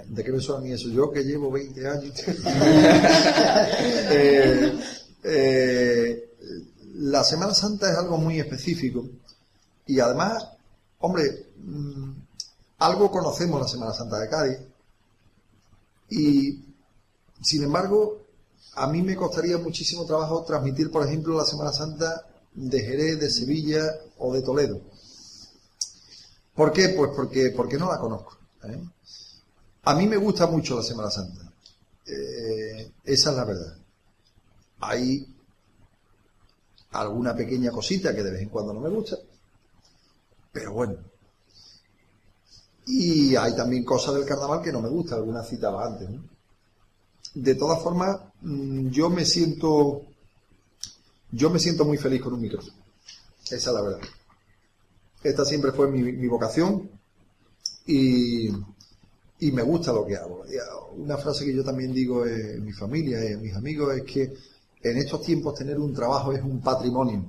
¿De 0.09 0.25
qué 0.25 0.33
me 0.33 0.41
suena 0.41 0.61
a 0.61 0.65
mí 0.65 0.73
eso? 0.73 0.89
Yo 0.89 1.11
que 1.11 1.23
llevo 1.23 1.51
20 1.51 1.89
años. 1.89 2.15
Eh, 4.17 4.79
eh, 5.25 6.35
la 6.95 7.25
Semana 7.25 7.55
Santa 7.55 7.91
es 7.91 7.97
algo 7.97 8.19
muy 8.19 8.39
específico 8.39 9.05
y 9.87 9.99
además, 9.99 10.47
hombre, 11.01 11.49
mm, 11.57 12.13
algo 12.79 13.11
conocemos 13.11 13.61
la 13.61 13.69
Semana 13.69 13.93
Santa 13.93 14.19
de 14.19 14.29
Cádiz 14.29 14.59
y, 16.11 16.65
sin 17.41 17.65
embargo, 17.65 18.23
a 18.75 18.87
mí 18.87 19.03
me 19.03 19.17
costaría 19.17 19.59
muchísimo 19.59 20.05
trabajo 20.05 20.45
transmitir, 20.45 20.91
por 20.91 21.07
ejemplo, 21.07 21.37
la 21.37 21.45
Semana 21.45 21.73
Santa 21.73 22.27
de 22.55 22.81
Jerez, 22.81 23.19
de 23.19 23.31
Sevilla 23.31 23.83
o 24.19 24.33
de 24.33 24.43
Toledo. 24.43 24.81
¿Por 26.55 26.73
qué? 26.73 26.91
Pues 26.91 27.11
porque, 27.15 27.51
porque 27.51 27.79
no 27.79 27.91
la 27.91 27.99
conozco. 27.99 28.37
¿eh? 28.65 28.79
A 29.87 29.95
mí 29.95 30.07
me 30.07 30.17
gusta 30.17 30.47
mucho 30.47 30.77
la 30.77 30.83
Semana 30.83 31.11
Santa. 31.11 31.53
Eh, 32.07 32.93
esa 33.05 33.31
es 33.31 33.37
la 33.37 33.45
verdad. 33.45 33.77
Hay 34.81 35.27
alguna 36.93 37.35
pequeña 37.35 37.71
cosita 37.71 38.15
que 38.15 38.23
de 38.23 38.31
vez 38.31 38.43
en 38.43 38.49
cuando 38.49 38.73
no 38.73 38.81
me 38.81 38.89
gusta, 38.89 39.17
pero 40.53 40.73
bueno. 40.73 40.97
Y 42.87 43.37
hay 43.37 43.55
también 43.57 43.85
cosas 43.85 44.15
del 44.15 44.25
carnaval 44.25 44.63
que 44.63 44.73
no 44.73 44.81
me 44.81 44.89
gustan, 44.89 45.19
algunas 45.19 45.49
citaba 45.49 45.87
antes. 45.87 46.09
De 47.35 47.55
todas 47.55 47.83
formas, 47.83 48.21
mm, 48.41 48.89
yo 48.89 49.11
me 49.11 49.25
siento, 49.25 50.03
yo 51.31 51.51
me 51.51 51.59
siento 51.59 51.85
muy 51.85 51.99
feliz 51.99 52.23
con 52.23 52.35
un 52.35 52.41
micrófono. 52.41 52.77
Esa 53.45 53.57
es 53.57 53.67
la 53.67 53.83
verdad. 53.83 54.01
Esta 55.23 55.45
siempre 55.45 55.73
fue 55.73 55.91
mi 55.91 56.27
vocación 56.27 56.91
y, 57.87 58.49
y 59.45 59.53
me 59.53 59.63
gusta 59.63 59.93
lo 59.93 60.07
que 60.07 60.17
hago. 60.17 60.43
Ah, 60.43 60.87
Una 60.97 61.19
frase 61.19 61.45
que 61.45 61.55
yo 61.55 61.63
también 61.63 61.93
digo 61.93 62.27
en 62.27 62.65
mi 62.65 62.73
familia 62.73 63.23
en 63.23 63.43
mis 63.43 63.55
amigos 63.55 63.95
es 63.95 64.03
que 64.05 64.35
en 64.83 64.97
estos 64.97 65.21
tiempos 65.21 65.55
tener 65.55 65.79
un 65.79 65.93
trabajo 65.93 66.33
es 66.33 66.43
un 66.43 66.63
patrimonio. 66.63 67.27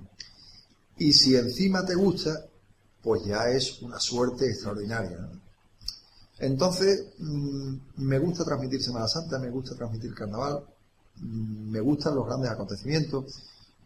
Y 0.97 1.11
si 1.11 1.35
encima 1.35 1.85
te 1.85 1.93
gusta, 1.93 2.45
pues 3.03 3.25
ya 3.25 3.49
es 3.49 3.81
una 3.81 3.99
suerte 3.99 4.49
extraordinaria. 4.49 5.29
Entonces, 6.39 7.07
mm, 7.19 7.75
me 7.97 8.17
gusta 8.19 8.45
transmitir 8.45 8.81
Semana 8.81 9.09
Santa, 9.09 9.37
me 9.37 9.49
gusta 9.49 9.75
transmitir 9.75 10.13
Carnaval, 10.13 10.63
mm, 11.17 11.69
me 11.69 11.81
gustan 11.81 12.15
los 12.15 12.25
grandes 12.25 12.49
acontecimientos. 12.49 13.25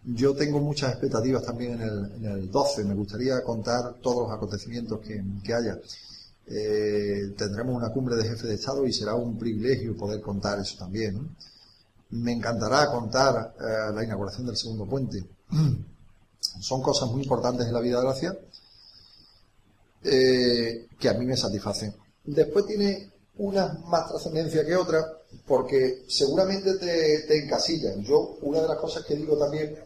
Yo 0.04 0.36
tengo 0.36 0.60
muchas 0.60 0.92
expectativas 0.92 1.44
también 1.44 1.74
en 1.74 1.82
el, 1.82 2.12
en 2.18 2.26
el 2.26 2.52
12, 2.52 2.84
me 2.84 2.94
gustaría 2.94 3.42
contar 3.44 3.96
todos 4.04 4.28
los 4.28 4.32
acontecimientos 4.32 5.00
que, 5.00 5.24
que 5.44 5.54
haya. 5.54 5.80
Eh, 6.52 7.34
tendremos 7.38 7.76
una 7.76 7.92
cumbre 7.92 8.16
de 8.16 8.24
jefes 8.24 8.44
de 8.44 8.56
Estado 8.56 8.86
y 8.88 8.92
será 8.92 9.14
un 9.14 9.38
privilegio 9.38 9.96
poder 9.96 10.20
contar 10.20 10.60
eso 10.60 10.78
también. 10.80 11.36
Me 12.10 12.32
encantará 12.32 12.88
contar 12.92 13.56
eh, 13.60 13.94
la 13.94 14.04
inauguración 14.04 14.48
del 14.48 14.58
segundo 14.58 14.86
puente. 14.88 15.24
Son 16.60 16.82
cosas 16.82 17.10
muy 17.10 17.22
importantes 17.22 17.68
en 17.68 17.74
la 17.74 17.82
vida 17.82 18.02
de 18.02 18.20
ciudad 18.20 18.38
eh, 20.04 20.88
que 20.98 21.10
a 21.10 21.14
mí 21.14 21.26
me 21.26 21.38
satisfacen. 21.38 21.94
Después 22.24 22.66
tiene 22.66 23.12
una 23.38 23.80
más 23.86 24.08
trascendencia 24.10 24.66
que 24.66 24.76
otra 24.76 25.06
porque 25.46 26.06
seguramente 26.08 26.76
te, 26.76 27.26
te 27.28 27.44
encasillan. 27.44 28.04
Yo, 28.04 28.38
una 28.42 28.62
de 28.62 28.68
las 28.70 28.78
cosas 28.78 29.06
que 29.06 29.16
digo 29.16 29.38
también 29.38 29.78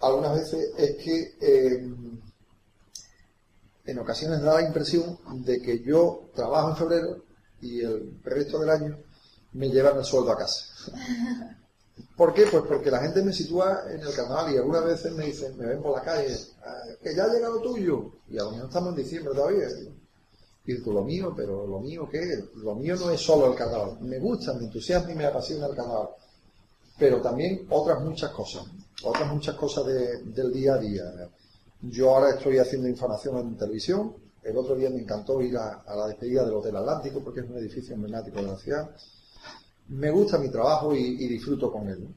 algunas 0.00 0.34
veces 0.36 0.70
es 0.76 0.96
que 0.96 1.34
en 3.84 3.98
ocasiones 3.98 4.40
da 4.42 4.54
la 4.60 4.66
impresión 4.66 5.18
de 5.44 5.60
que 5.60 5.80
yo 5.82 6.30
trabajo 6.34 6.70
en 6.70 6.76
febrero 6.76 7.24
y 7.60 7.80
el 7.80 8.20
resto 8.22 8.58
del 8.60 8.70
año 8.70 8.98
me 9.52 9.68
llevan 9.70 9.98
el 9.98 10.04
sueldo 10.04 10.32
a 10.32 10.38
casa. 10.38 10.64
¿Por 12.16 12.32
qué? 12.32 12.46
Pues 12.50 12.62
porque 12.66 12.90
la 12.90 13.00
gente 13.00 13.22
me 13.22 13.32
sitúa 13.32 13.84
en 13.90 14.00
el 14.00 14.14
carnaval 14.14 14.52
y 14.52 14.56
algunas 14.56 14.84
veces 14.84 15.12
me 15.12 15.26
dicen, 15.26 15.56
me 15.58 15.66
ven 15.66 15.82
por 15.82 15.94
la 15.96 16.02
calle, 16.02 16.34
"Ah, 16.64 16.82
que 17.02 17.14
ya 17.14 17.24
ha 17.24 17.28
llegado 17.32 17.60
tuyo. 17.60 18.12
Y 18.28 18.38
a 18.38 18.44
lo 18.44 18.52
mejor 18.52 18.66
estamos 18.66 18.90
en 18.90 18.96
diciembre 19.02 19.34
todavía. 19.34 19.66
Y 20.64 20.72
digo, 20.74 20.92
lo 20.92 21.02
mío, 21.04 21.34
pero 21.36 21.66
lo 21.66 21.80
mío 21.80 22.08
qué? 22.10 22.44
Lo 22.56 22.74
mío 22.74 22.96
no 22.96 23.10
es 23.10 23.20
solo 23.20 23.50
el 23.50 23.56
carnaval. 23.58 23.98
Me 24.00 24.18
gusta, 24.18 24.54
me 24.54 24.64
entusiasma 24.64 25.12
y 25.12 25.14
me 25.16 25.26
apasiona 25.26 25.66
el 25.66 25.74
carnaval. 25.76 26.08
Pero 26.98 27.20
también 27.20 27.66
otras 27.70 28.00
muchas 28.00 28.30
cosas. 28.30 28.64
Otras 29.04 29.32
muchas 29.32 29.54
cosas 29.56 29.84
de- 29.86 30.22
del 30.22 30.52
día 30.52 30.74
a 30.74 30.78
día. 30.78 31.02
Yo 31.82 32.14
ahora 32.14 32.30
estoy 32.36 32.58
haciendo 32.58 32.88
información 32.88 33.38
en 33.38 33.56
televisión. 33.56 34.14
El 34.44 34.56
otro 34.56 34.76
día 34.76 34.88
me 34.88 35.00
encantó 35.00 35.40
ir 35.42 35.56
a, 35.56 35.84
la 35.84 36.06
despedida 36.06 36.44
del 36.44 36.54
Hotel 36.54 36.76
Atlántico 36.76 37.20
porque 37.22 37.40
es 37.40 37.50
un 37.50 37.58
edificio 37.58 37.94
emblemático 37.94 38.36
de 38.36 38.46
la 38.46 38.56
ciudad. 38.56 38.90
Me 39.88 40.10
gusta 40.12 40.38
mi 40.38 40.48
trabajo 40.48 40.94
y, 40.94 41.00
y 41.00 41.28
disfruto 41.28 41.72
con 41.72 41.88
él. 41.88 42.08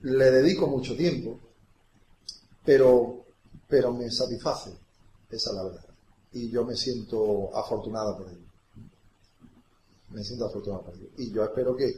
Le 0.00 0.30
dedico 0.30 0.66
mucho 0.66 0.96
tiempo, 0.96 1.38
pero, 2.64 3.24
pero 3.68 3.92
me 3.92 4.10
satisface. 4.10 4.70
Esa 5.30 5.50
es 5.50 5.56
la 5.56 5.62
verdad. 5.62 5.84
Y 6.32 6.50
yo 6.50 6.64
me 6.64 6.74
siento 6.74 7.56
afortunada 7.56 8.16
por 8.16 8.28
ello. 8.28 8.46
Me 10.10 10.24
siento 10.24 10.46
afortunada 10.46 10.82
por 10.82 10.94
ello. 10.94 11.10
Y 11.16 11.30
yo 11.30 11.44
espero 11.44 11.76
que 11.76 11.94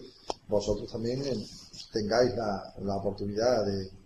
vosotros 0.46 0.92
también 0.92 1.22
eh, 1.24 1.46
tengáis 1.90 2.34
la, 2.36 2.74
la 2.82 2.96
oportunidad 2.96 3.64
de, 3.64 3.99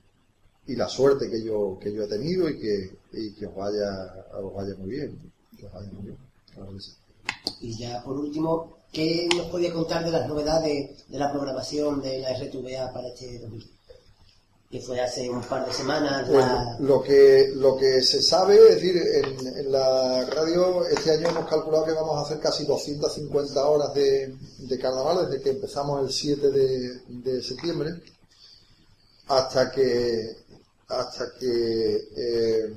y 0.66 0.76
la 0.76 0.88
suerte 0.88 1.30
que 1.30 1.42
yo, 1.42 1.78
que 1.80 1.92
yo 1.92 2.04
he 2.04 2.08
tenido 2.08 2.48
y 2.48 2.58
que, 2.58 2.96
y 3.12 3.32
que 3.34 3.46
os 3.46 3.54
vaya, 3.54 4.26
os 4.42 4.54
vaya 4.54 4.74
muy 4.78 4.90
bien. 4.90 5.32
Que 5.58 5.66
os 5.66 5.72
vaya 5.72 5.90
muy 5.92 6.02
bien. 6.04 6.18
Claro 6.54 6.72
que 6.72 6.80
sí. 6.80 6.92
Y 7.60 7.78
ya 7.78 8.02
por 8.02 8.16
último, 8.18 8.78
¿qué 8.92 9.28
nos 9.36 9.46
podía 9.48 9.72
contar 9.72 10.04
de 10.04 10.10
las 10.10 10.28
novedades 10.28 11.06
de 11.08 11.18
la 11.18 11.32
programación 11.32 12.00
de 12.00 12.18
la 12.20 12.30
RTVA 12.38 12.92
para 12.92 13.08
este 13.08 13.38
2000? 13.40 13.70
Que 14.70 14.80
fue 14.80 15.00
hace 15.00 15.30
un 15.30 15.40
par 15.42 15.66
de 15.66 15.72
semanas. 15.72 16.28
La- 16.28 16.76
lo 16.80 17.00
que, 17.02 17.52
lo 17.54 17.76
que 17.76 18.02
se 18.02 18.20
sabe, 18.22 18.56
es 18.56 18.74
decir, 18.74 18.96
en, 18.96 19.46
en 19.58 19.70
la 19.72 20.24
radio 20.24 20.84
este 20.86 21.12
año 21.12 21.28
hemos 21.28 21.48
calculado 21.48 21.84
que 21.84 21.92
vamos 21.92 22.16
a 22.18 22.22
hacer 22.22 22.40
casi 22.40 22.64
250 22.64 23.68
horas 23.68 23.94
de, 23.94 24.34
de 24.58 24.78
carnaval 24.78 25.28
desde 25.30 25.42
que 25.44 25.50
empezamos 25.50 26.02
el 26.02 26.10
7 26.12 26.50
de, 26.50 26.98
de 27.08 27.42
septiembre 27.42 27.90
hasta 29.28 29.70
que 29.70 30.43
hasta 30.88 31.32
que 31.38 32.08
eh, 32.16 32.74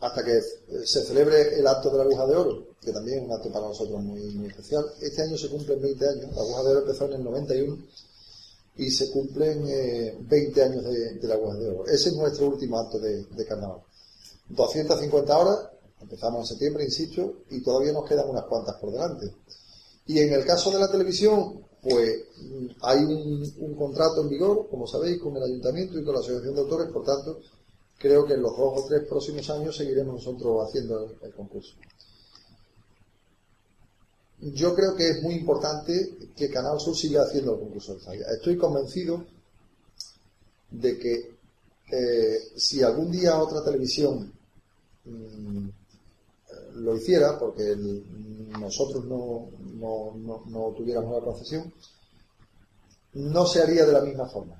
hasta 0.00 0.22
que 0.22 0.40
se 0.84 1.02
celebre 1.02 1.58
el 1.58 1.66
acto 1.66 1.90
de 1.90 1.98
la 1.98 2.04
aguja 2.04 2.26
de 2.26 2.36
oro, 2.36 2.66
que 2.80 2.92
también 2.92 3.20
es 3.20 3.24
un 3.24 3.32
acto 3.32 3.50
para 3.50 3.68
nosotros 3.68 4.02
muy, 4.02 4.46
especial. 4.46 4.84
Este 5.00 5.22
año 5.22 5.38
se 5.38 5.48
cumplen 5.48 5.80
20 5.80 6.08
años, 6.08 6.34
la 6.34 6.42
aguja 6.42 6.62
de 6.62 6.70
oro 6.70 6.80
empezó 6.80 7.06
en 7.06 7.12
el 7.14 7.24
91 7.24 7.78
y 8.76 8.90
se 8.90 9.10
cumplen 9.10 9.64
eh, 9.66 10.18
20 10.20 10.62
años 10.62 10.84
de, 10.84 11.14
de 11.14 11.28
la 11.28 11.34
aguja 11.34 11.56
de 11.56 11.68
oro. 11.68 11.86
Ese 11.86 12.10
es 12.10 12.16
nuestro 12.16 12.48
último 12.48 12.78
acto 12.78 12.98
de, 12.98 13.24
de 13.24 13.46
carnaval. 13.46 13.80
250 14.50 15.38
horas, 15.38 15.58
empezamos 16.02 16.40
en 16.40 16.46
septiembre, 16.46 16.84
insisto, 16.84 17.44
y 17.50 17.62
todavía 17.62 17.92
nos 17.92 18.06
quedan 18.06 18.28
unas 18.28 18.44
cuantas 18.44 18.76
por 18.76 18.92
delante. 18.92 19.32
Y 20.06 20.18
en 20.18 20.34
el 20.34 20.44
caso 20.44 20.70
de 20.70 20.80
la 20.80 20.90
televisión, 20.90 21.63
pues 21.84 22.24
hay 22.82 22.98
un, 23.04 23.74
contrato 23.76 24.22
en 24.22 24.30
vigor, 24.30 24.68
como 24.70 24.86
sabéis, 24.86 25.20
con 25.20 25.36
el 25.36 25.42
ayuntamiento 25.42 25.98
y 25.98 26.04
con 26.04 26.14
la 26.14 26.20
asociación 26.20 26.54
de 26.54 26.60
autores, 26.62 26.90
por 26.90 27.04
tanto, 27.04 27.40
creo 27.98 28.24
que 28.24 28.34
en 28.34 28.42
los 28.42 28.56
dos 28.56 28.82
o 28.82 28.86
tres 28.88 29.06
próximos 29.06 29.48
años 29.50 29.76
seguiremos 29.76 30.14
nosotros 30.14 30.66
haciendo 30.66 31.04
el, 31.04 31.16
el 31.22 31.34
concurso. 31.34 31.74
Yo 34.40 34.74
creo 34.74 34.94
que 34.94 35.10
es 35.10 35.22
muy 35.22 35.34
importante 35.34 36.16
que 36.36 36.50
Canal 36.50 36.80
Sur 36.80 36.96
siga 36.96 37.22
haciendo 37.22 37.54
el 37.54 37.60
concurso 37.60 37.94
de 37.94 38.00
falla. 38.00 38.26
Estoy 38.34 38.56
convencido 38.56 39.24
de 40.70 40.98
que 40.98 41.34
eh, 41.90 42.38
si 42.56 42.82
algún 42.82 43.10
día 43.10 43.40
otra 43.40 43.62
televisión 43.62 44.32
mm, 45.04 45.68
lo 46.74 46.96
hiciera, 46.96 47.38
porque 47.38 47.76
nosotros 48.58 49.04
no, 49.04 49.48
no, 49.74 50.14
no- 50.16 50.42
no 50.46 50.72
tuviéramos 50.76 51.12
la 51.18 51.24
concesión, 51.24 51.72
no 53.14 53.46
se 53.46 53.62
haría 53.62 53.84
de 53.86 53.92
la 53.92 54.00
misma 54.00 54.26
forma. 54.28 54.56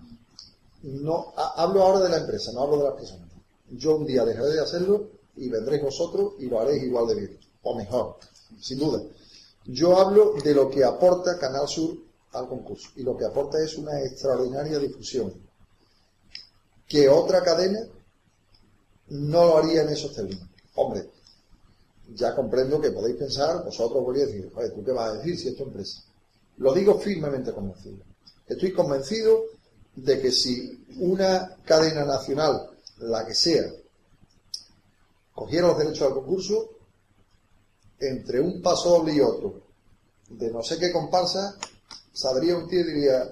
No, 0.82 1.32
ha- 1.36 1.62
hablo 1.62 1.82
ahora 1.82 2.00
de 2.00 2.08
la 2.10 2.18
empresa, 2.18 2.52
no 2.52 2.62
hablo 2.62 2.78
de 2.78 2.84
las 2.84 2.94
personas. 2.94 3.28
Yo 3.70 3.96
un 3.96 4.06
día 4.06 4.24
dejaré 4.24 4.50
de 4.50 4.60
hacerlo 4.60 5.08
y 5.36 5.48
vendréis 5.48 5.82
vosotros 5.82 6.34
y 6.38 6.46
lo 6.46 6.60
haréis 6.60 6.82
igual 6.84 7.06
de 7.08 7.14
bien, 7.14 7.38
o 7.62 7.74
mejor, 7.74 8.16
sin 8.60 8.78
duda. 8.78 9.02
Yo 9.66 9.98
hablo 9.98 10.34
de 10.44 10.54
lo 10.54 10.68
que 10.70 10.84
aporta 10.84 11.38
Canal 11.38 11.66
Sur 11.66 11.96
al 12.32 12.48
concurso 12.48 12.90
y 12.96 13.02
lo 13.02 13.16
que 13.16 13.24
aporta 13.24 13.58
es 13.62 13.76
una 13.78 14.00
extraordinaria 14.02 14.78
difusión 14.78 15.32
que 16.86 17.08
otra 17.08 17.42
cadena 17.42 17.80
no 19.08 19.44
lo 19.46 19.58
haría 19.58 19.82
en 19.82 19.88
esos 19.88 20.12
términos. 20.14 20.46
Hombre, 20.74 21.08
ya 22.14 22.34
comprendo 22.34 22.80
que 22.80 22.90
podéis 22.90 23.16
pensar, 23.16 23.64
vosotros 23.64 24.04
podéis 24.04 24.26
decir, 24.26 24.50
¿tú 24.74 24.84
qué 24.84 24.92
vas 24.92 25.10
a 25.10 25.16
decir 25.18 25.38
si 25.38 25.48
es 25.48 25.60
empresa? 25.60 26.02
Lo 26.58 26.72
digo 26.72 26.98
firmemente 26.98 27.52
convencido. 27.52 27.98
Estoy 28.46 28.72
convencido 28.72 29.44
de 29.96 30.20
que 30.20 30.30
si 30.30 30.84
una 30.98 31.56
cadena 31.64 32.04
nacional, 32.04 32.70
la 32.98 33.26
que 33.26 33.34
sea, 33.34 33.64
cogiera 35.34 35.68
los 35.68 35.78
derechos 35.78 36.08
al 36.08 36.14
concurso, 36.14 36.70
entre 37.98 38.40
un 38.40 38.62
paso 38.62 39.08
y 39.08 39.20
otro, 39.20 39.62
de 40.28 40.50
no 40.50 40.62
sé 40.62 40.78
qué 40.78 40.92
comparsa, 40.92 41.56
saldría 42.12 42.56
un 42.56 42.72
y 42.72 42.82
diría, 42.82 43.24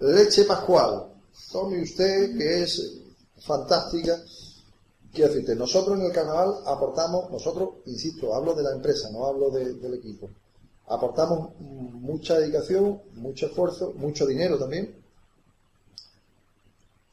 leche 0.00 0.44
pascual, 0.44 1.12
tome 1.50 1.82
usted, 1.82 2.36
que 2.36 2.62
es 2.62 2.92
fantástica. 3.38 4.22
Quiero 5.16 5.32
decirte, 5.32 5.56
nosotros 5.56 5.98
en 5.98 6.04
el 6.04 6.12
carnaval 6.12 6.56
aportamos, 6.66 7.30
nosotros, 7.30 7.76
insisto, 7.86 8.34
hablo 8.34 8.54
de 8.54 8.62
la 8.62 8.72
empresa, 8.72 9.08
no 9.10 9.24
hablo 9.24 9.48
de- 9.48 9.72
del 9.72 9.94
equipo, 9.94 10.28
aportamos 10.88 11.58
mucha 11.58 12.38
dedicación, 12.38 13.00
mucho 13.14 13.46
esfuerzo, 13.46 13.94
mucho 13.96 14.26
dinero 14.26 14.58
también, 14.58 14.94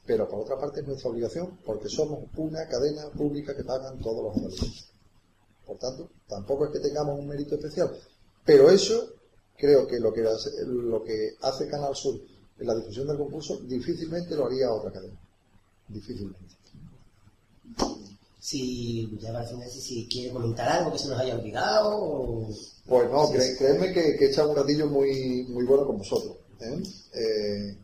pero 0.06 0.28
por 0.28 0.42
otra 0.42 0.60
parte 0.60 0.82
es 0.82 0.88
nuestra 0.88 1.12
obligación 1.12 1.60
porque 1.66 1.88
somos 1.88 2.26
una 2.36 2.68
cadena 2.68 3.08
pública 3.10 3.56
que 3.56 3.64
pagan 3.64 3.98
todos 4.02 4.22
los 4.22 4.36
andaluces. 4.36 4.84
Por 5.66 5.78
tanto, 5.78 6.10
tampoco 6.28 6.66
es 6.66 6.72
que 6.72 6.82
tengamos 6.82 7.18
un 7.18 7.26
mérito 7.26 7.56
especial. 7.56 7.90
Pero 8.44 8.70
eso, 8.70 9.14
creo 9.56 9.88
que 9.88 9.98
lo 9.98 10.12
que 10.12 11.38
hace 11.42 11.70
Canal 11.70 11.96
Sur 11.96 12.20
en 12.60 12.68
la 12.68 12.76
difusión 12.76 13.08
del 13.08 13.16
concurso, 13.18 13.60
difícilmente 13.60 14.36
lo 14.36 14.48
haría 14.48 14.74
otra 14.74 14.92
cadena. 14.92 15.18
Difícilmente. 15.88 16.63
Si, 18.40 19.10
ya 19.22 19.32
para 19.32 19.46
final, 19.48 19.70
si, 19.70 19.80
si 19.80 20.08
quiere 20.08 20.32
comentar 20.34 20.68
algo 20.68 20.92
que 20.92 21.00
se 21.00 21.08
nos 21.08 21.18
haya 21.20 21.36
olvidado 21.36 21.96
o... 21.96 22.48
Pues 22.86 23.10
no, 23.10 23.28
Sí, 23.28 23.34
cre- 23.36 23.52
sí. 23.52 23.58
creedme 23.58 23.94
que, 23.94 24.18
que 24.18 24.26
he 24.26 24.30
echado 24.30 24.50
un 24.50 24.58
ratillo 24.58 24.88
muy, 24.88 25.44
muy 25.48 25.64
bueno 25.64 25.86
con 25.88 25.98
vosotros. 25.98 26.36
¿eh? 26.60 26.84
Eh, 27.14 27.78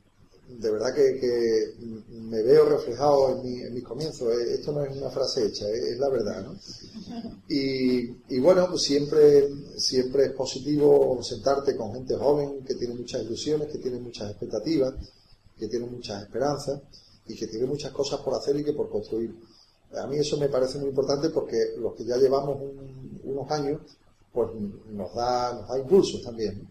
de 0.50 0.72
verdad 0.72 0.94
que, 0.94 1.18
que 1.18 1.76
me 2.10 2.42
veo 2.42 2.66
reflejado 2.66 3.38
en, 3.38 3.42
mi, 3.44 3.62
en 3.62 3.74
mis 3.74 3.84
comienzos. 3.86 4.34
¿eh? 4.34 4.56
Esto 4.56 4.74
no 4.74 4.84
es 4.84 4.98
una 4.98 5.10
frase 5.10 5.46
hecha, 5.46 5.66
es 5.70 5.98
la 5.98 6.10
verdad. 6.10 6.44
¿no? 6.44 6.56
Y, 7.48 8.02
y 8.36 8.40
bueno, 8.40 8.68
pues 8.70 8.82
siempre, 8.82 9.48
siempre 9.78 10.26
es 10.26 10.32
positivo 10.34 11.20
sentarte 11.24 11.76
con 11.78 11.94
gente 11.94 12.16
joven 12.16 12.64
que 12.66 12.76
tiene 12.76 12.96
muchas 12.96 13.22
ilusiones, 13.24 13.70
que 13.72 13.78
tiene 13.78 13.98
muchas 14.00 14.30
expectativas, 14.32 14.94
que 15.58 15.68
tiene 15.70 15.86
muchas 15.88 16.22
esperanzas 16.24 16.82
y 17.28 17.36
que 17.36 17.48
tiene 17.48 17.66
muchas 17.66 17.92
cosas 17.94 18.20
por 18.20 18.34
hacer 18.36 18.58
y 18.58 18.64
que 18.66 18.74
por 18.74 18.90
construir. 18.90 19.34
A 19.98 20.08
mí 20.08 20.18
eso 20.18 20.38
me 20.38 20.50
parece 20.50 20.78
muy 20.78 20.90
importante 20.90 21.30
porque 21.30 21.74
los 21.78 21.96
que 21.96 22.06
ya 22.06 22.18
llevamos 22.18 22.62
un- 22.62 23.22
unos 23.24 23.52
años, 23.52 23.82
pues 24.32 24.50
nos 24.92 25.14
da, 25.16 25.54
nos 25.54 25.68
da 25.68 25.80
impulsos 25.80 26.22
también. 26.22 26.68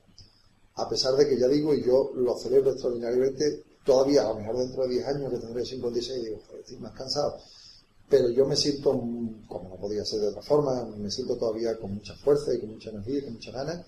A 0.76 0.88
pesar 0.88 1.14
de 1.16 1.28
que 1.28 1.38
ya 1.38 1.48
digo, 1.48 1.74
y 1.74 1.84
yo 1.84 2.12
lo 2.14 2.36
celebro 2.38 2.70
extraordinariamente, 2.70 3.64
todavía 3.84 4.22
a 4.22 4.28
lo 4.28 4.36
mejor 4.36 4.58
dentro 4.58 4.82
de 4.84 4.90
10 4.90 5.06
años 5.06 5.30
que 5.32 5.38
tendré 5.38 5.64
56, 5.64 6.24
digo, 6.24 6.40
"Joder, 6.46 6.60
estoy 6.60 6.76
más 6.78 6.92
cansado. 6.92 7.36
Pero 8.08 8.30
yo 8.30 8.46
me 8.46 8.56
siento, 8.56 8.90
como 8.90 9.68
no 9.68 9.76
podía 9.76 10.04
ser 10.04 10.20
de 10.20 10.28
otra 10.28 10.42
forma, 10.42 10.84
me 10.96 11.10
siento 11.10 11.36
todavía 11.36 11.76
con 11.78 11.94
mucha 11.94 12.14
fuerza 12.14 12.54
y 12.54 12.60
con 12.60 12.70
mucha 12.70 12.90
energía 12.90 13.18
y 13.18 13.22
con 13.22 13.34
muchas 13.34 13.54
ganas 13.54 13.86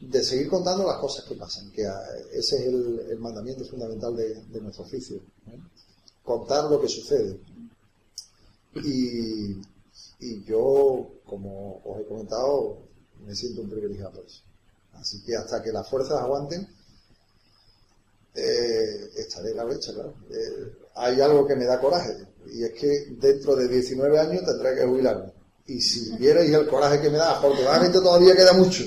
de 0.00 0.22
seguir 0.24 0.48
contando 0.48 0.84
las 0.84 0.98
cosas 0.98 1.24
que 1.24 1.34
pasan, 1.34 1.70
que 1.70 1.86
ah, 1.86 2.00
ese 2.32 2.56
es 2.56 2.66
el, 2.66 3.18
mandamiento 3.18 3.64
fundamental 3.64 4.16
de, 4.16 4.60
nuestro 4.60 4.84
oficio. 4.84 5.20
Contar 6.24 6.70
lo 6.70 6.80
que 6.80 6.88
sucede. 6.88 7.38
Y, 8.74 9.60
y 10.20 10.44
yo, 10.44 11.10
como 11.24 11.82
os 11.84 12.00
he 12.00 12.04
comentado, 12.04 12.78
me 13.24 13.34
siento 13.34 13.62
un 13.62 13.70
privilegiado 13.70 14.12
por 14.12 14.24
eso. 14.24 14.42
Así 14.94 15.22
que 15.22 15.36
hasta 15.36 15.62
que 15.62 15.72
las 15.72 15.88
fuerzas 15.88 16.20
aguanten, 16.20 16.68
eh, 18.34 19.10
estaré 19.16 19.50
en 19.50 19.56
la 19.56 19.64
brecha, 19.64 19.92
claro. 19.92 20.14
Eh, 20.30 20.72
hay 20.94 21.20
algo 21.20 21.46
que 21.46 21.56
me 21.56 21.64
da 21.64 21.80
coraje, 21.80 22.16
y 22.52 22.64
es 22.64 22.72
que 22.72 23.16
dentro 23.18 23.56
de 23.56 23.68
19 23.68 24.18
años 24.18 24.44
tendré 24.44 24.74
que 24.74 24.86
jubilarme. 24.86 25.32
Y 25.66 25.80
si 25.80 26.16
vierais 26.16 26.52
el 26.52 26.66
coraje 26.66 27.00
que 27.00 27.08
me 27.08 27.18
da, 27.18 27.38
afortunadamente 27.38 28.00
todavía 28.00 28.34
queda 28.34 28.52
mucho. 28.52 28.84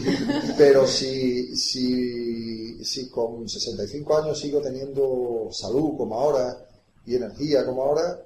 Pero 0.58 0.86
si, 0.86 1.54
si, 1.54 2.82
si 2.84 3.10
con 3.10 3.48
65 3.48 4.16
años 4.16 4.40
sigo 4.40 4.60
teniendo 4.60 5.48
salud 5.52 5.96
como 5.98 6.18
ahora 6.18 6.66
y 7.04 7.16
energía 7.16 7.66
como 7.66 7.82
ahora, 7.82 8.18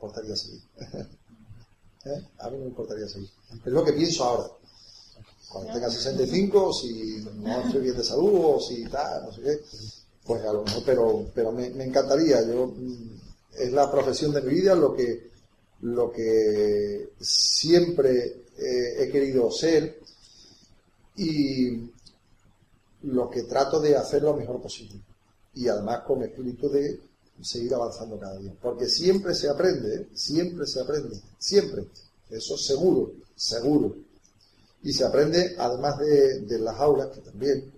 importaría 0.00 0.34
seguir. 0.34 0.62
¿Eh? 2.06 2.28
A 2.38 2.48
mí 2.48 2.56
no 2.56 2.62
me 2.62 2.70
importaría 2.70 3.06
seguir. 3.06 3.28
Es 3.64 3.72
lo 3.72 3.84
que 3.84 3.92
pienso 3.92 4.24
ahora. 4.24 4.48
Cuando 5.50 5.72
tenga 5.72 5.90
65, 5.90 6.72
si 6.72 7.26
no 7.36 7.60
estoy 7.60 7.82
bien 7.82 7.96
de 7.96 8.04
salud 8.04 8.40
o 8.44 8.60
si 8.60 8.84
tal, 8.84 9.24
no 9.24 9.32
sé 9.32 9.42
qué, 9.42 9.60
pues 10.24 10.44
a 10.44 10.52
lo 10.52 10.62
mejor, 10.62 10.82
pero, 10.86 11.26
pero 11.34 11.52
me, 11.52 11.66
encantaría. 11.66 12.40
Yo, 12.46 12.68
mm, 12.68 13.20
es 13.58 13.72
la 13.72 13.90
profesión 13.90 14.32
de 14.32 14.42
mi 14.42 14.54
vida, 14.54 14.74
lo 14.74 14.94
que, 14.94 15.30
lo 15.82 16.10
que 16.12 17.10
siempre 17.20 18.44
eh, 18.56 19.02
he 19.02 19.10
querido 19.10 19.50
ser 19.50 20.00
y 21.16 21.90
lo 23.02 23.28
que 23.28 23.42
trato 23.42 23.80
de 23.80 23.96
hacer 23.96 24.22
lo 24.22 24.34
mejor 24.34 24.62
posible. 24.62 25.00
Y 25.54 25.68
además 25.68 26.02
con 26.06 26.22
espíritu 26.22 26.70
de 26.70 27.09
seguir 27.42 27.74
avanzando 27.74 28.18
cada 28.18 28.38
día. 28.38 28.54
Porque 28.60 28.86
siempre 28.88 29.34
se 29.34 29.48
aprende, 29.48 30.08
siempre 30.14 30.66
se 30.66 30.80
aprende, 30.80 31.20
siempre. 31.38 31.86
Eso 32.28 32.56
seguro, 32.56 33.12
seguro. 33.34 33.96
Y 34.82 34.92
se 34.92 35.04
aprende, 35.04 35.56
además 35.58 35.98
de, 35.98 36.40
de 36.40 36.58
las 36.58 36.78
aulas, 36.78 37.08
que 37.08 37.20
también, 37.20 37.72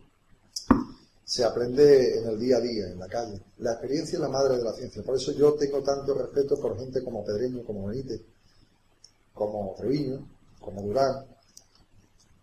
se 1.24 1.44
aprende 1.44 2.18
en 2.18 2.28
el 2.28 2.38
día 2.38 2.58
a 2.58 2.60
día, 2.60 2.88
en 2.88 2.98
la 2.98 3.08
calle. 3.08 3.40
La 3.58 3.72
experiencia 3.72 4.16
es 4.16 4.20
la 4.20 4.28
madre 4.28 4.58
de 4.58 4.64
la 4.64 4.72
ciencia. 4.74 5.02
Por 5.02 5.16
eso 5.16 5.32
yo 5.32 5.54
tengo 5.54 5.82
tanto 5.82 6.12
respeto 6.12 6.60
por 6.60 6.78
gente 6.78 7.02
como 7.02 7.24
Pedreño, 7.24 7.64
como 7.64 7.86
Benítez, 7.86 8.20
como 9.32 9.74
Treviño, 9.78 10.28
como 10.60 10.82
Durán, 10.82 11.24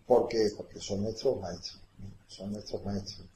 porque, 0.07 0.49
porque 0.57 0.79
son 0.79 1.03
nuestros 1.03 1.39
maestros. 1.39 1.79
Son 2.27 2.51
nuestros 2.51 2.83
maestros. 2.83 3.27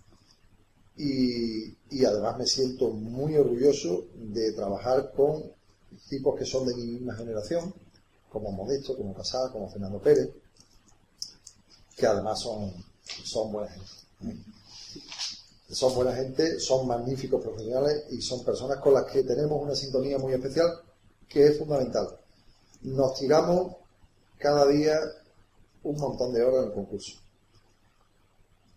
Y, 0.95 1.75
además 2.05 2.37
me 2.37 2.45
siento 2.45 2.89
muy 2.89 3.35
orgulloso 3.35 4.05
de 4.15 4.51
trabajar 4.53 5.11
con 5.13 5.43
tipos 6.09 6.37
que 6.37 6.45
son 6.45 6.67
de 6.67 6.75
mi 6.75 6.85
misma 6.85 7.15
generación, 7.15 7.73
como 8.29 8.51
Modesto, 8.51 8.95
como 8.97 9.13
Casada, 9.13 9.51
como 9.51 9.69
Fernando 9.69 9.99
Pérez, 9.99 10.29
que 11.95 12.05
además 12.05 12.39
son, 12.41 12.71
son 13.23 13.51
buena 13.51 13.69
gente. 13.71 13.91
¿eh? 14.25 14.37
Son 15.69 15.95
buena 15.95 16.13
gente, 16.13 16.59
son 16.59 16.87
magníficos 16.87 17.41
profesionales 17.41 18.03
y 18.11 18.21
son 18.21 18.43
personas 18.43 18.77
con 18.79 18.93
las 18.93 19.05
que 19.05 19.23
tenemos 19.23 19.59
una 19.61 19.75
sintonía 19.75 20.19
muy 20.19 20.33
especial 20.33 20.67
que 21.27 21.47
es 21.47 21.57
fundamental. 21.57 22.07
Nos 22.83 23.15
tiramos 23.15 23.75
cada 24.37 24.67
día 24.67 24.99
un 25.83 25.97
montón 25.97 26.33
de 26.33 26.43
horas 26.43 26.63
en 26.63 26.67
el 26.69 26.73
concurso 26.73 27.17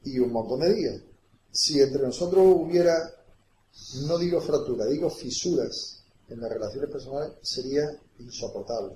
y 0.04 0.18
un 0.18 0.32
montón 0.32 0.60
de 0.60 0.74
días. 0.74 1.02
Si 1.56 1.80
entre 1.80 2.02
nosotros 2.02 2.44
hubiera, 2.46 3.10
no 4.06 4.18
digo 4.18 4.42
fractura, 4.42 4.84
digo 4.84 5.08
fisuras 5.08 6.02
en 6.28 6.38
las 6.38 6.50
relaciones 6.50 6.90
personales, 6.90 7.32
sería 7.42 7.98
insoportable. 8.18 8.92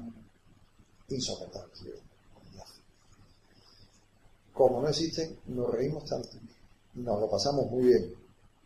Insoportable. 1.09 1.71
Como 4.53 4.83
no 4.83 4.89
existen, 4.89 5.39
nos 5.47 5.71
reímos 5.71 6.05
tanto. 6.05 6.29
Nos 6.97 7.19
lo 7.19 7.31
pasamos 7.31 7.71
muy 7.71 7.85
bien. 7.85 8.15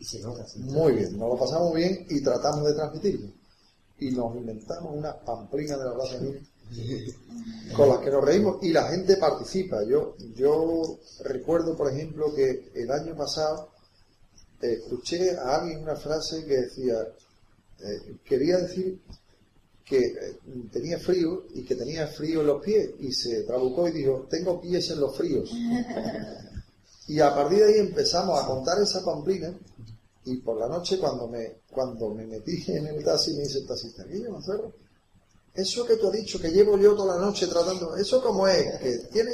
Y 0.00 0.04
se 0.04 0.18
nota. 0.18 0.44
sí. 0.44 0.58
Muy 0.58 0.94
bien, 0.94 1.16
nos 1.16 1.28
lo 1.28 1.38
pasamos 1.38 1.72
bien 1.72 2.04
y 2.10 2.20
tratamos 2.20 2.64
de 2.64 2.74
transmitirlo. 2.74 3.28
Y 4.00 4.10
nos 4.10 4.34
inventamos 4.34 4.92
unas 4.92 5.14
pamplinas 5.24 5.78
de 5.78 5.84
la 5.84 5.94
Plaza 5.94 6.18
con 7.76 7.88
las 7.88 7.98
que 7.98 8.10
nos 8.10 8.24
reímos 8.24 8.56
y 8.62 8.72
la 8.72 8.88
gente 8.88 9.18
participa. 9.18 9.84
Yo, 9.84 10.16
yo 10.34 10.98
recuerdo, 11.22 11.76
por 11.76 11.92
ejemplo, 11.92 12.34
que 12.34 12.72
el 12.74 12.90
año 12.90 13.14
pasado 13.14 13.68
escuché 14.72 15.36
a 15.36 15.56
alguien 15.56 15.82
una 15.82 15.96
frase 15.96 16.44
que 16.44 16.56
decía, 16.56 16.94
eh, 17.80 18.16
quería 18.24 18.58
decir 18.58 19.00
que 19.84 19.98
eh, 19.98 20.38
tenía 20.72 20.98
frío 20.98 21.44
y 21.54 21.62
que 21.64 21.74
tenía 21.74 22.06
frío 22.06 22.40
en 22.40 22.46
los 22.46 22.64
pies 22.64 22.90
y 23.00 23.12
se 23.12 23.42
trabucó 23.42 23.86
y 23.88 23.92
dijo, 23.92 24.26
tengo 24.30 24.60
pies 24.60 24.90
en 24.90 25.00
los 25.00 25.16
fríos. 25.16 25.50
Y 27.06 27.20
a 27.20 27.34
partir 27.34 27.58
de 27.58 27.64
ahí 27.66 27.80
empezamos 27.80 28.42
a 28.42 28.46
contar 28.46 28.80
esa 28.80 29.04
pamplina 29.04 29.54
y 30.24 30.36
por 30.36 30.58
la 30.58 30.68
noche 30.68 30.98
cuando 30.98 31.28
me, 31.28 31.58
cuando 31.70 32.08
me 32.14 32.26
metí 32.26 32.64
en 32.68 32.86
el 32.86 33.04
taxi 33.04 33.34
me 33.34 33.42
dice 33.42 33.58
el 33.58 33.66
taxista, 33.66 34.04
¿qué 34.04 34.14
llevas? 34.14 34.46
Eso 35.52 35.84
que 35.84 35.96
tú 35.96 36.06
has 36.06 36.14
dicho, 36.14 36.40
que 36.40 36.50
llevo 36.50 36.78
yo 36.78 36.94
toda 36.94 37.16
la 37.16 37.26
noche 37.26 37.46
tratando, 37.46 37.94
¿eso 37.96 38.22
cómo 38.22 38.48
es? 38.48 38.80
Que 38.80 38.98
tiene, 39.12 39.32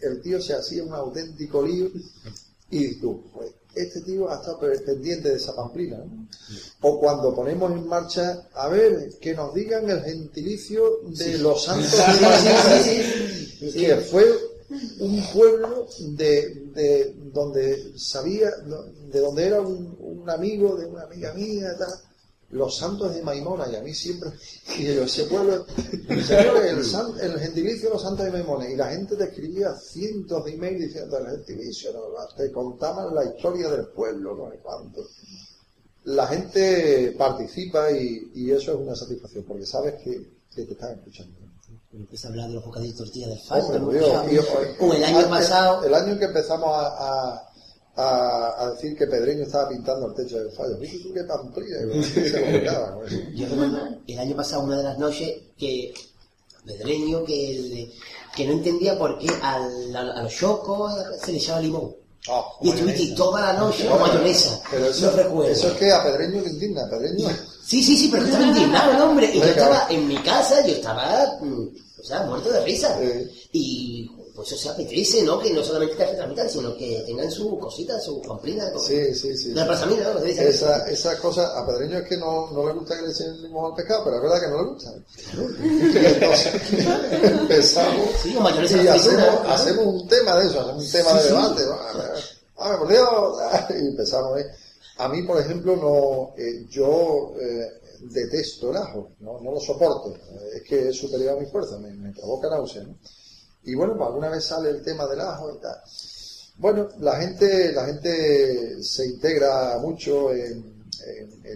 el 0.00 0.22
tío 0.22 0.40
se 0.40 0.54
hacía 0.54 0.82
un 0.82 0.94
auténtico 0.94 1.62
lío 1.62 1.90
y 2.70 2.98
tú, 2.98 3.24
pues, 3.34 3.52
este 3.74 4.00
tío 4.02 4.30
ha 4.30 4.36
estado 4.36 4.60
pendiente 4.84 5.30
de 5.30 5.36
esa 5.36 5.54
pamplina. 5.54 5.98
¿no? 5.98 6.28
O 6.82 7.00
cuando 7.00 7.34
ponemos 7.34 7.70
en 7.72 7.86
marcha, 7.86 8.48
a 8.54 8.68
ver, 8.68 9.10
que 9.20 9.34
nos 9.34 9.54
digan 9.54 9.88
el 9.88 10.02
gentilicio 10.02 11.00
de 11.06 11.38
los 11.38 11.64
santos 11.64 11.92
de 13.60 13.72
que 13.72 13.96
fue 13.96 14.24
un 15.00 15.22
pueblo 15.32 15.86
de, 16.16 16.66
de 16.74 17.14
donde 17.32 17.92
sabía, 17.98 18.50
de 19.10 19.20
donde 19.20 19.46
era 19.46 19.60
un, 19.60 19.96
un 20.00 20.30
amigo 20.30 20.76
de 20.76 20.86
una 20.86 21.02
amiga 21.02 21.32
mía, 21.34 21.76
tal, 21.78 21.90
los 22.52 22.76
santos 22.76 23.14
de 23.14 23.22
Maimona, 23.22 23.66
y 23.70 23.76
a 23.76 23.80
mí 23.82 23.92
siempre, 23.94 24.30
y 24.78 24.84
yo, 24.94 25.02
ese 25.04 25.24
pueblo, 25.24 25.66
el, 26.08 26.84
san- 26.84 27.18
el 27.20 27.38
gentilicio 27.40 27.88
de 27.88 27.94
los 27.94 28.02
santos 28.02 28.24
de 28.26 28.30
Maimona, 28.32 28.68
y 28.70 28.76
la 28.76 28.90
gente 28.90 29.16
te 29.16 29.24
escribía 29.24 29.74
cientos 29.74 30.44
de 30.44 30.52
emails 30.54 30.80
diciendo 30.80 31.18
el 31.18 31.26
gentilicio, 31.28 31.92
¿no? 31.92 32.00
te 32.36 32.52
contaban 32.52 33.14
la 33.14 33.24
historia 33.24 33.68
del 33.70 33.86
pueblo, 33.88 34.36
no 34.36 34.50
sé 34.50 34.58
cuánto. 34.62 35.00
La 36.04 36.26
gente 36.26 37.14
participa 37.16 37.90
y, 37.92 38.30
y 38.34 38.50
eso 38.50 38.72
es 38.72 38.78
una 38.78 38.96
satisfacción, 38.96 39.44
porque 39.44 39.64
sabes 39.66 39.94
que, 40.02 40.30
que 40.54 40.64
te 40.64 40.72
están 40.72 40.92
escuchando. 40.98 41.38
Empieza 41.92 42.26
a 42.28 42.30
hablar 42.30 42.48
de 42.48 42.54
los 42.54 42.64
bocadillos 42.64 42.96
de 42.96 43.04
tortilla 43.04 43.28
del 43.28 43.38
Dios, 43.92 44.08
y- 44.32 44.36
o 44.80 44.92
el 44.94 45.04
año 45.04 45.16
pasado, 45.30 45.84
El 45.84 45.94
año 45.94 46.18
que 46.18 46.24
empezamos 46.24 46.68
a, 46.68 46.86
a- 47.34 47.51
a- 47.96 48.54
a 48.58 48.70
decir 48.70 48.96
que 48.96 49.06
Pedreño 49.06 49.42
estaba 49.44 49.68
pintando 49.68 50.06
el 50.08 50.14
techo 50.14 50.38
del 50.38 50.50
fallo. 50.52 50.76
¿Viste 50.78 50.98
tú 51.00 51.12
qué 51.12 51.24
pamplina? 51.24 51.78
Se 52.02 52.30
yo 53.34 53.46
recuerdo 53.48 53.88
el 54.06 54.18
año 54.18 54.36
pasado, 54.36 54.62
una 54.64 54.78
de 54.78 54.82
las 54.84 54.98
noches, 54.98 55.30
que 55.58 55.92
Pedreño, 56.64 57.24
que, 57.24 57.50
el- 57.50 57.92
que 58.34 58.46
no 58.46 58.52
entendía 58.52 58.96
por 58.98 59.18
qué 59.18 59.28
al- 59.42 59.94
a, 59.96 60.00
a 60.18 60.22
los 60.22 60.34
chocos 60.34 60.92
se 61.22 61.32
le 61.32 61.38
echaba 61.38 61.60
limón. 61.60 61.94
Ah, 62.30 62.40
Y 62.62 62.70
estuviste 62.70 63.14
toda 63.16 63.40
la 63.52 63.52
noche 63.58 63.84
con 63.88 64.00
mayonesa. 64.00 64.62
Pero 64.70 64.86
eso, 64.86 65.06
no 65.10 65.16
recuerdo. 65.16 65.50
eso 65.52 65.68
es 65.68 65.74
que 65.74 65.90
a 65.90 66.04
Pedreño 66.04 66.40
le 66.40 66.50
indigna. 66.50 66.88
Pedreño. 66.88 67.28
Sí, 67.66 67.82
sí, 67.82 67.96
sí, 67.96 68.08
pero 68.12 68.24
estaba 68.24 68.46
indignado 68.46 68.92
el 68.92 69.00
hombre. 69.02 69.30
Y 69.34 69.38
yo 69.38 69.44
estaba 69.44 69.86
en 69.90 70.06
mi 70.06 70.16
casa, 70.18 70.64
yo 70.64 70.72
estaba, 70.74 71.36
mm, 71.40 71.68
o 72.00 72.04
sea, 72.04 72.22
muerto 72.22 72.50
de 72.52 72.64
risa. 72.64 72.96
Eh. 73.02 73.28
Y 73.52 74.08
pues 74.34 74.48
eso 74.52 74.56
se 74.56 74.68
apetece, 74.70 75.22
¿no? 75.22 75.38
Que 75.38 75.52
no 75.52 75.62
solamente 75.62 75.94
te 75.94 76.14
transmitan, 76.14 76.48
sino 76.48 76.74
que 76.76 77.02
tengan 77.06 77.30
su 77.30 77.58
cosita, 77.58 78.00
su 78.00 78.20
pamplina. 78.22 78.64
Sí, 78.78 79.14
sí, 79.14 79.36
sí. 79.36 79.52
La 79.52 79.66
plasamina, 79.66 80.12
¿no? 80.12 80.20
Esa, 80.24 80.86
esa 80.86 81.18
cosa, 81.18 81.58
a 81.58 81.66
Pedreño 81.66 81.98
es 81.98 82.08
que 82.08 82.16
no, 82.16 82.50
no 82.50 82.66
le 82.66 82.72
gusta 82.72 82.96
que 82.96 83.02
le 83.02 83.10
echen 83.10 83.42
limón 83.42 83.70
al 83.70 83.76
pescado, 83.76 84.04
pero 84.04 84.16
es 84.16 84.22
verdad 84.22 84.40
que 84.40 84.48
no 84.48 84.62
le 84.62 84.68
gusta. 84.70 84.94
Entonces, 86.14 87.22
empezamos 87.40 88.08
Sí, 88.22 88.34
y 88.82 88.88
hacemos, 88.88 89.40
hacemos 89.46 89.86
un 89.86 90.08
tema 90.08 90.36
de 90.36 90.46
eso, 90.46 90.60
hacemos 90.60 90.84
un 90.84 90.92
tema 90.92 91.14
de 91.14 91.28
debate. 91.28 91.62
¿no? 91.66 92.62
A 92.62 92.70
ver, 92.70 92.78
por 92.78 92.88
Dios, 92.88 93.38
y 93.82 93.86
empezamos. 93.88 94.40
¿eh? 94.40 94.46
A 94.98 95.08
mí, 95.08 95.22
por 95.22 95.38
ejemplo, 95.40 95.76
no, 95.76 96.34
eh, 96.42 96.64
yo 96.70 97.34
eh, 97.38 97.68
detesto 98.00 98.70
el 98.70 98.76
ajo, 98.78 99.10
no, 99.20 99.40
no 99.40 99.52
lo 99.52 99.60
soporto. 99.60 100.14
Es 100.54 100.62
que 100.62 100.88
es 100.88 100.96
superior 100.96 101.36
a 101.36 101.40
mi 101.40 101.46
fuerza, 101.46 101.78
me, 101.78 101.92
me 101.92 102.12
provoca 102.12 102.48
náusea. 102.48 102.84
¿no? 102.84 102.96
Y 103.64 103.74
bueno, 103.74 103.96
pues 103.96 104.08
alguna 104.08 104.28
vez 104.28 104.44
sale 104.44 104.70
el 104.70 104.82
tema 104.82 105.06
del 105.06 105.20
ajo 105.20 105.54
y 105.54 105.60
tal. 105.60 105.76
Bueno, 106.58 106.88
la 107.00 107.16
gente, 107.16 107.72
la 107.72 107.86
gente 107.86 108.82
se 108.82 109.06
integra 109.06 109.78
mucho 109.78 110.32
en, 110.32 110.70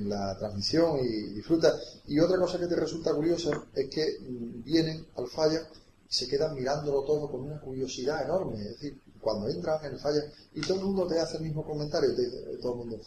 la 0.09 0.37
transmisión 0.39 0.99
y 1.01 1.35
disfruta. 1.35 1.73
Y 2.07 2.19
otra 2.19 2.39
cosa 2.39 2.59
que 2.59 2.67
te 2.67 2.77
resulta 2.77 3.15
curiosa 3.15 3.51
es 3.75 3.89
que 3.89 4.19
mm, 4.21 4.65
vienen 4.65 5.07
al 5.17 5.29
falla 5.29 5.61
y 6.09 6.13
se 6.13 6.29
quedan 6.29 6.55
mirándolo 6.55 7.03
todo 7.03 7.31
con 7.31 7.43
una 7.43 7.61
curiosidad 7.61 8.25
enorme. 8.25 8.59
Es 8.59 8.71
decir, 8.71 9.01
cuando 9.21 9.49
entran 9.49 9.85
en 9.85 9.93
el 9.93 9.99
falla 9.99 10.23
y 10.55 10.61
todo 10.61 10.79
el 10.79 10.85
mundo 10.85 11.07
te 11.07 11.19
hace 11.19 11.37
el 11.37 11.45
mismo 11.45 11.65
comentario, 11.65 12.15
te 12.15 12.57
todo 12.61 12.73
el 12.73 12.79
mundo, 12.79 13.01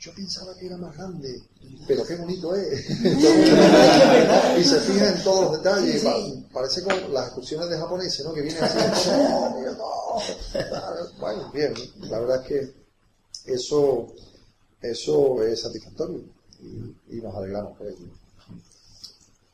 yo 0.00 0.14
pensaba 0.14 0.54
que 0.56 0.66
era 0.66 0.76
más 0.76 0.96
grande, 0.96 1.42
pero 1.86 2.04
qué 2.04 2.16
bonito 2.16 2.54
es. 2.54 2.88
Y 4.58 4.64
se 4.64 4.80
fija 4.80 5.08
en 5.14 5.22
todos 5.24 5.42
los 5.50 5.62
detalles. 5.62 6.02
Pa- 6.02 6.18
Parece 6.52 6.82
como 6.82 6.96
las 7.08 7.26
excursiones 7.26 7.68
de 7.70 7.78
japoneses, 7.78 8.24
¿no? 8.24 8.32
Que 8.32 8.42
vienen 8.42 8.62
así, 8.64 8.78
"Oh, 9.12 9.54
mira, 9.58 9.72
no". 9.72 11.18
Bueno, 11.20 11.50
bien, 11.52 11.74
la 12.02 12.18
verdad 12.20 12.42
es 12.42 12.48
que 12.48 12.74
eso, 13.54 14.08
eso 14.82 15.42
es 15.42 15.60
satisfactorio 15.62 16.20
y, 16.60 17.16
y 17.16 17.20
nos 17.20 17.34
alegramos 17.34 17.76
por 17.76 17.86
ello. 17.86 18.06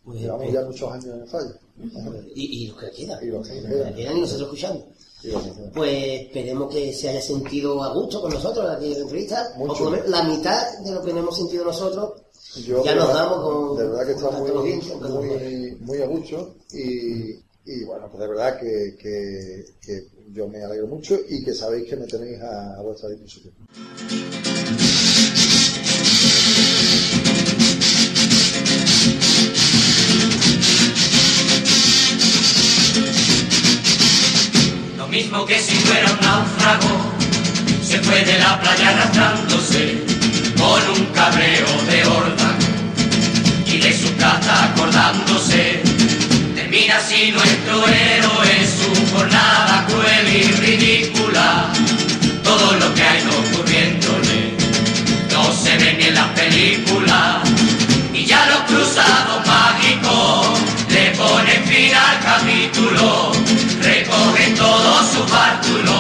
Llevamos 0.07 0.53
ya 0.53 0.63
muchos 0.63 0.93
años 0.93 1.07
en 1.07 1.23
el 1.23 1.29
fallo. 1.29 1.55
y, 2.35 2.65
y 2.65 2.67
los 2.69 2.79
que 2.79 2.91
quedan. 2.91 3.25
Y 3.25 3.29
los 3.29 3.47
que 3.49 3.61
quedan. 3.61 3.95
quedan 3.95 4.17
y 4.17 4.21
nosotros 4.21 4.49
escuchando. 4.49 4.87
Pues 5.75 6.21
esperemos 6.27 6.73
que 6.73 6.93
se 6.93 7.09
haya 7.09 7.21
sentido 7.23 7.83
a 7.83 7.93
gusto 7.95 8.21
con 8.21 8.33
nosotros 8.33 8.69
aquí 8.71 8.87
en 8.87 8.93
la 8.93 8.99
entrevista. 9.05 9.53
Mucho. 9.57 9.73
O 9.73 9.77
por 9.77 9.85
lo 9.87 9.91
menos 9.93 10.09
la 10.09 10.23
mitad 10.25 10.79
de 10.81 10.93
lo 10.93 11.03
que 11.03 11.11
hemos 11.11 11.37
sentido 11.37 11.65
nosotros. 11.65 12.21
Yo 12.67 12.85
Ya 12.85 12.95
nos 12.95 13.09
damos 13.09 13.39
con- 13.41 13.77
De 13.79 13.85
verdad 13.89 14.07
que 14.07 14.13
está 14.13 14.31
muy, 14.31 14.51
muy, 14.53 15.77
muy 15.81 16.03
a 16.03 16.07
gusto 16.07 16.55
y, 16.73 17.31
y 17.65 17.85
bueno, 17.85 18.09
pues 18.11 18.21
de 18.21 18.29
verdad 18.29 18.59
que, 18.61 18.97
que, 19.01 19.65
que 19.81 20.07
yo 20.33 20.47
me 20.49 20.63
alegro 20.63 20.87
mucho 20.87 21.17
y 21.29 21.43
que 21.45 21.55
sabéis 21.55 21.89
que 21.89 21.97
me 21.97 22.07
tenéis 22.07 22.41
a, 22.43 22.77
a 22.79 22.83
vuestra 22.83 23.09
disposición. 23.09 23.55
Mismo 35.15 35.47
que 35.47 35.61
si 35.61 35.77
fuera 35.77 36.11
un 36.11 36.21
náufrago, 36.27 37.13
se 37.85 38.01
fue 38.01 38.25
de 38.25 38.37
la 38.37 38.61
playa 38.61 38.89
arrastrándose 38.91 40.05
con 40.59 40.83
un 40.91 41.05
cabreo 41.15 41.73
de 41.89 42.05
horda 42.05 42.51
y 43.65 43.77
de 43.79 43.93
su 43.97 44.13
casa 44.17 44.65
acordándose. 44.65 45.83
Termina 46.57 46.97
así 46.97 47.31
nuestro 47.31 47.87
héroe 47.87 48.55
su 48.79 49.15
jornada 49.15 49.87
cruel 49.87 50.27
y 50.37 50.43
ridícula. 50.67 51.71
Todo 52.43 52.73
lo 52.73 52.93
que 52.95 53.03
ha 53.05 53.21
ido 53.21 53.31
ocurriéndole 53.39 54.41
no 55.31 55.53
se 55.53 55.77
ve 55.77 55.95
ni 55.97 56.07
en 56.09 56.15
las 56.15 56.31
películas. 56.31 57.49
Y 58.13 58.25
ya 58.25 58.45
los 58.47 58.63
cruzados 58.63 59.47
mágicos 59.47 60.59
le 60.91 61.11
ponen 61.13 61.65
fin 61.67 61.95
al 61.95 62.19
capítulo, 62.21 63.33
I 65.55 65.61
put 65.63 65.94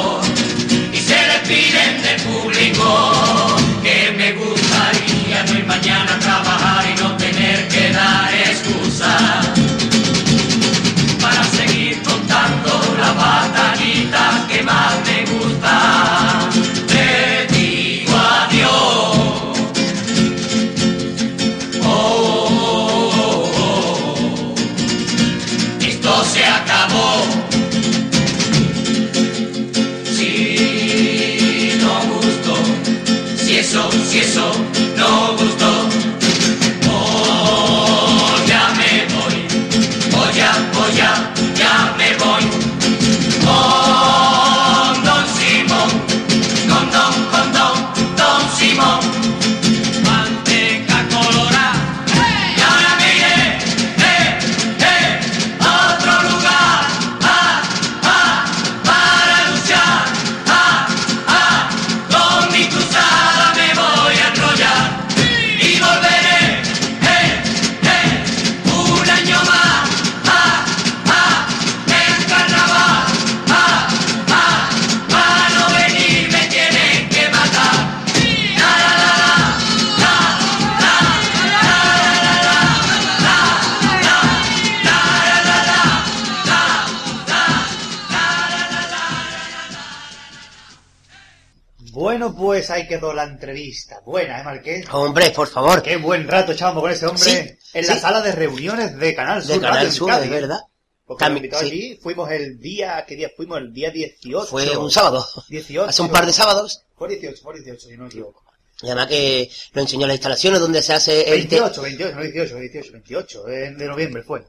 entrevista. 93.44 94.00
Buena, 94.04 94.40
¿eh, 94.40 94.44
Marqués? 94.44 94.86
Hombre, 94.92 95.30
por 95.30 95.48
favor. 95.48 95.82
Qué 95.82 95.96
buen 95.96 96.26
rato 96.26 96.52
echamos 96.52 96.82
con 96.82 96.90
ese 96.90 97.06
hombre 97.06 97.22
Sí, 97.22 97.68
en 97.74 97.86
la 97.86 97.94
sí. 97.94 98.00
sala 98.00 98.20
de 98.22 98.32
reuniones 98.32 98.96
de 98.98 99.14
Canal 99.14 99.42
Sur. 99.42 99.54
De 99.54 99.60
Canal 99.60 99.92
Sur, 99.92 100.10
es 100.12 100.30
verdad. 100.30 100.60
Porque 101.06 101.24
También, 101.24 101.50
sí. 101.50 101.56
allí, 101.66 101.98
fuimos 102.02 102.30
el 102.30 102.58
día, 102.58 103.04
¿qué 103.06 103.14
día 103.16 103.30
fuimos? 103.36 103.58
El 103.58 103.72
día 103.72 103.90
18. 103.90 104.46
Fue 104.46 104.76
un 104.76 104.90
sábado. 104.90 105.26
18. 105.48 105.90
Hace 105.90 106.02
un 106.02 106.08
par 106.10 106.24
de 106.24 106.32
sábados. 106.32 106.80
Fue 106.96 107.08
18, 107.08 107.42
fue 107.42 107.54
18, 107.54 107.88
si 107.88 107.96
no 107.96 108.04
me 108.04 108.08
equivoco. 108.08 108.42
Y 108.82 108.86
además 108.86 109.06
que 109.08 109.50
nos 109.74 109.82
enseñó 109.84 110.06
las 110.06 110.16
instalaciones 110.16 110.60
donde 110.60 110.82
se 110.82 110.94
hace 110.94 111.20
el 111.34 111.46
te- 111.46 111.60
28, 111.60 111.82
28, 111.82 112.14
no 112.16 112.22
18, 112.22 112.54
28, 112.56 112.92
28, 112.92 113.48
en- 113.48 113.78
de 113.78 113.86
noviembre 113.86 114.22
fue. 114.22 114.44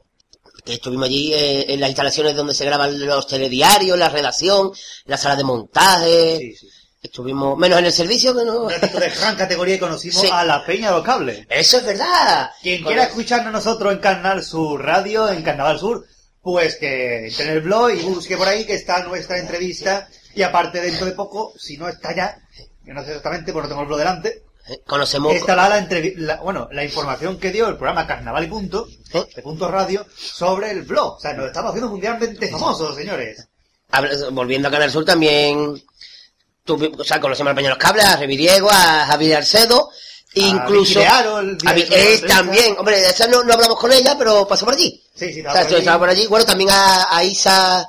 que 0.64 0.72
estuvimos 0.74 1.06
allí 1.06 1.32
eh, 1.32 1.66
en 1.74 1.78
las 1.80 1.90
instalaciones 1.90 2.34
donde 2.34 2.52
se 2.54 2.64
graban 2.64 3.06
los 3.06 3.26
telediarios, 3.28 3.96
la 3.96 4.08
redacción, 4.08 4.72
la 5.04 5.16
sala 5.16 5.36
de 5.36 5.44
montaje. 5.44 6.38
Sí, 6.38 6.56
sí. 6.56 6.68
Estuvimos 7.06 7.56
menos 7.58 7.78
en 7.78 7.86
el 7.86 7.92
servicio 7.92 8.34
que 8.36 8.44
no. 8.44 8.66
De 8.68 9.10
gran 9.10 9.36
categoría 9.36 9.76
y 9.76 9.78
conocimos 9.78 10.20
Sí. 10.20 10.28
a 10.32 10.44
la 10.44 10.64
Peña 10.64 10.88
de 10.90 10.96
los 10.96 11.04
Cables. 11.04 11.46
Eso 11.48 11.78
es 11.78 11.84
verdad. 11.86 12.50
Quien 12.62 12.82
Con- 12.82 12.92
quiera 12.92 13.04
escucharnos 13.08 13.52
nosotros 13.52 13.92
en 13.92 13.98
Canal 14.00 14.42
Sur 14.44 14.82
Radio, 14.84 15.28
en 15.30 15.42
Carnaval 15.42 15.78
Sur, 15.78 16.06
pues 16.42 16.76
que 16.76 17.26
entre 17.28 17.44
en 17.44 17.50
el 17.50 17.60
blog 17.60 17.90
y 17.90 18.02
busque 18.02 18.36
por 18.36 18.48
ahí 18.48 18.64
que 18.64 18.74
está 18.74 19.02
nuestra 19.04 19.38
entrevista. 19.38 20.08
Y 20.34 20.42
aparte, 20.42 20.80
dentro 20.80 21.06
de 21.06 21.12
poco, 21.12 21.52
si 21.58 21.76
no 21.78 21.88
está 21.88 22.14
ya, 22.14 22.38
que 22.84 22.92
no 22.92 23.02
sé 23.02 23.08
exactamente, 23.08 23.52
porque 23.52 23.68
no 23.68 23.70
tengo 23.70 23.82
el 23.82 23.86
blog 23.88 23.98
delante, 23.98 24.42
eh, 24.68 24.80
Conocemos. 24.86 25.32
estará 25.34 25.68
la, 25.68 25.86
la- 26.16 26.36
bueno, 26.42 26.68
la 26.72 26.84
información 26.84 27.38
que 27.38 27.52
dio 27.52 27.68
el 27.68 27.76
programa 27.76 28.06
Carnaval 28.06 28.44
y 28.44 28.48
Punto, 28.48 28.86
¿Eh? 29.14 29.24
de 29.34 29.42
Punto 29.42 29.70
Radio, 29.70 30.04
sobre 30.16 30.72
el 30.72 30.82
blog. 30.82 31.14
O 31.16 31.20
sea, 31.20 31.32
nos 31.34 31.46
estamos 31.46 31.70
haciendo 31.70 31.88
mundialmente 31.90 32.48
famosos, 32.48 32.94
señores. 32.96 33.46
Habla- 33.92 34.10
Volviendo 34.32 34.66
a 34.68 34.70
Canal 34.72 34.90
Sur 34.90 35.04
también. 35.04 35.80
Tuvi- 36.66 36.94
o 36.98 37.04
sea, 37.04 37.20
conocemos 37.20 37.52
a 37.52 37.54
Peña 37.54 37.70
Los 37.70 37.78
Cables, 37.78 38.04
a 38.04 38.16
Reviriego, 38.16 38.68
a 38.70 39.06
Javier 39.06 39.36
Arcedo. 39.38 39.90
Incluso. 40.34 41.00
A 41.00 41.42
eh, 41.90 42.22
también, 42.28 42.76
hombre, 42.78 43.00
de 43.00 43.08
esa 43.08 43.26
no, 43.26 43.42
no 43.42 43.54
hablamos 43.54 43.78
con 43.78 43.90
ella, 43.92 44.16
pero 44.18 44.46
pasó 44.46 44.66
por 44.66 44.74
allí. 44.74 45.02
Sí, 45.14 45.32
sí, 45.32 45.40
O 45.40 45.48
estaba 45.48 45.54
sea, 45.54 45.62
por 45.64 45.70
allí. 45.72 45.78
estaba 45.78 45.98
por 45.98 46.08
allí. 46.10 46.26
Bueno, 46.26 46.44
también 46.44 46.70
a, 46.70 47.16
a 47.16 47.24
Isa. 47.24 47.88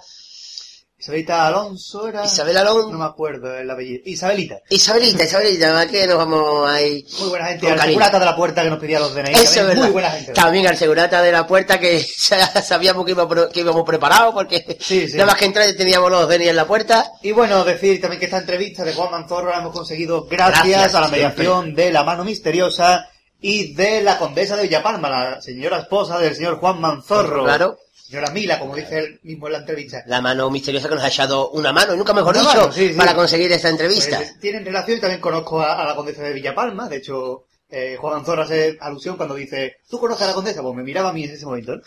Isabelita 0.99 1.45
Alonso 1.45 2.07
era... 2.07 2.25
Isabel 2.25 2.57
Alonso. 2.57 2.91
No 2.91 2.97
me 2.97 3.05
acuerdo 3.05 3.55
el 3.55 3.69
apellido. 3.69 4.01
Isabelita. 4.05 4.61
Isabelita, 4.67 5.25
Isabelita, 5.25 5.65
además 5.67 5.85
que 5.91 6.07
nos 6.07 6.17
vamos 6.17 6.67
ahí. 6.67 7.05
Muy 7.19 7.29
buena 7.29 7.45
gente. 7.45 7.69
Al 7.71 7.81
segurata 7.81 8.17
de 8.19 8.25
la 8.25 8.35
puerta 8.35 8.63
que 8.63 8.69
nos 8.71 8.79
pedía 8.79 8.99
los 8.99 9.13
DNI. 9.13 9.31
Eso 9.31 9.59
es 9.61 9.67
verdad. 9.67 9.83
Muy 9.83 9.91
buena 9.91 10.09
gente. 10.09 10.33
También 10.33 10.65
al 10.65 10.75
segurata 10.75 11.21
de 11.21 11.31
la 11.31 11.45
puerta 11.45 11.79
que 11.79 11.99
ya 12.29 12.47
sabíamos 12.63 13.05
que, 13.05 13.11
iba 13.11 13.27
que 13.51 13.59
íbamos 13.59 13.83
preparados 13.85 14.33
porque 14.33 14.77
Sí, 14.79 15.07
sí. 15.07 15.17
nada 15.17 15.27
más 15.27 15.35
que 15.39 15.45
entrar 15.45 15.71
teníamos 15.73 16.09
los 16.09 16.27
DNI 16.27 16.49
en 16.49 16.55
la 16.55 16.65
puerta. 16.65 17.11
Y 17.21 17.31
bueno, 17.31 17.63
decir 17.63 18.01
también 18.01 18.19
que 18.19 18.25
esta 18.25 18.39
entrevista 18.39 18.83
de 18.83 18.93
Juan 18.93 19.11
Manzorro 19.11 19.51
la 19.51 19.59
hemos 19.59 19.73
conseguido 19.73 20.25
gracias, 20.25 20.65
Gracias, 20.67 20.95
a 20.95 21.01
la 21.01 21.07
siempre. 21.09 21.29
mediación 21.43 21.75
de 21.75 21.91
la 21.91 22.03
mano 22.03 22.23
misteriosa 22.23 23.07
y 23.39 23.75
de 23.75 24.01
la 24.01 24.17
condesa 24.17 24.55
de 24.55 24.63
Villapalma, 24.63 25.09
la 25.11 25.41
señora 25.41 25.77
esposa 25.77 26.17
del 26.17 26.35
señor 26.35 26.57
Juan 26.59 26.81
Manzorro. 26.81 27.43
Claro. 27.43 27.77
Señora 28.07 28.29
Mila, 28.31 28.57
como 28.57 28.73
dice 28.75 28.99
él 28.99 29.19
mismo 29.23 29.47
en 29.47 29.53
la 29.53 29.59
entrevista. 29.59 30.01
La 30.07 30.21
mano 30.21 30.49
misteriosa 30.49 30.87
que 30.87 30.95
nos 30.95 31.03
ha 31.03 31.09
echado 31.09 31.49
una 31.51 31.73
mano, 31.73 31.93
y 31.93 31.97
nunca 31.97 32.13
mejor 32.13 32.35
Una 32.35 32.43
dicho, 32.47 32.57
mano, 32.61 32.71
sí, 32.71 32.89
sí. 32.89 32.93
para 32.93 33.13
conseguir 33.15 33.51
esta 33.51 33.67
entrevista. 33.69 34.17
Pues, 34.17 34.39
tienen 34.39 34.63
relación 34.63 34.97
y 34.97 35.01
también 35.01 35.19
conozco 35.19 35.61
a, 35.61 35.81
a 35.81 35.85
la 35.85 35.95
condesa 35.95 36.23
de 36.23 36.31
Villapalma. 36.33 36.87
De 36.87 36.97
hecho, 36.97 37.43
eh, 37.69 37.97
Juan 37.99 38.13
Manzorro 38.15 38.43
hace 38.43 38.77
alusión 38.79 39.17
cuando 39.17 39.35
dice, 39.35 39.77
¿tú 39.89 39.99
conoces 39.99 40.23
a 40.23 40.27
la 40.27 40.33
condesa? 40.33 40.61
Pues 40.61 40.73
me 40.75 40.83
miraba 40.83 41.09
a 41.09 41.13
mí 41.13 41.25
en 41.25 41.31
ese 41.31 41.45
momento. 41.45 41.75
¿no? 41.75 41.81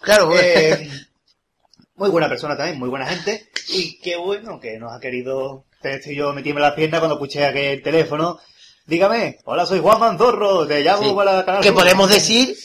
claro, 0.00 0.30
Eh, 0.34 0.88
muy 1.96 2.08
buena 2.08 2.28
persona 2.28 2.56
también, 2.56 2.78
muy 2.78 2.88
buena 2.88 3.06
gente. 3.06 3.48
Y 3.68 3.98
qué 4.00 4.16
bueno 4.16 4.58
que 4.58 4.78
nos 4.78 4.92
ha 4.94 5.00
querido. 5.00 5.64
Estoy 5.82 6.16
yo 6.16 6.32
metiéndome 6.32 6.66
las 6.66 6.74
piernas 6.74 7.00
cuando 7.00 7.16
escuché 7.16 7.44
aquel 7.44 7.82
teléfono. 7.82 8.40
Dígame, 8.86 9.38
hola, 9.44 9.66
soy 9.66 9.80
Juan 9.80 10.00
Manzorro, 10.00 10.66
te 10.66 10.80
llamo 10.82 11.02
sí. 11.10 11.14
para 11.14 11.44
Canal 11.44 11.60
que 11.60 11.68
Sur". 11.68 11.76
podemos 11.76 12.08
decir 12.08 12.56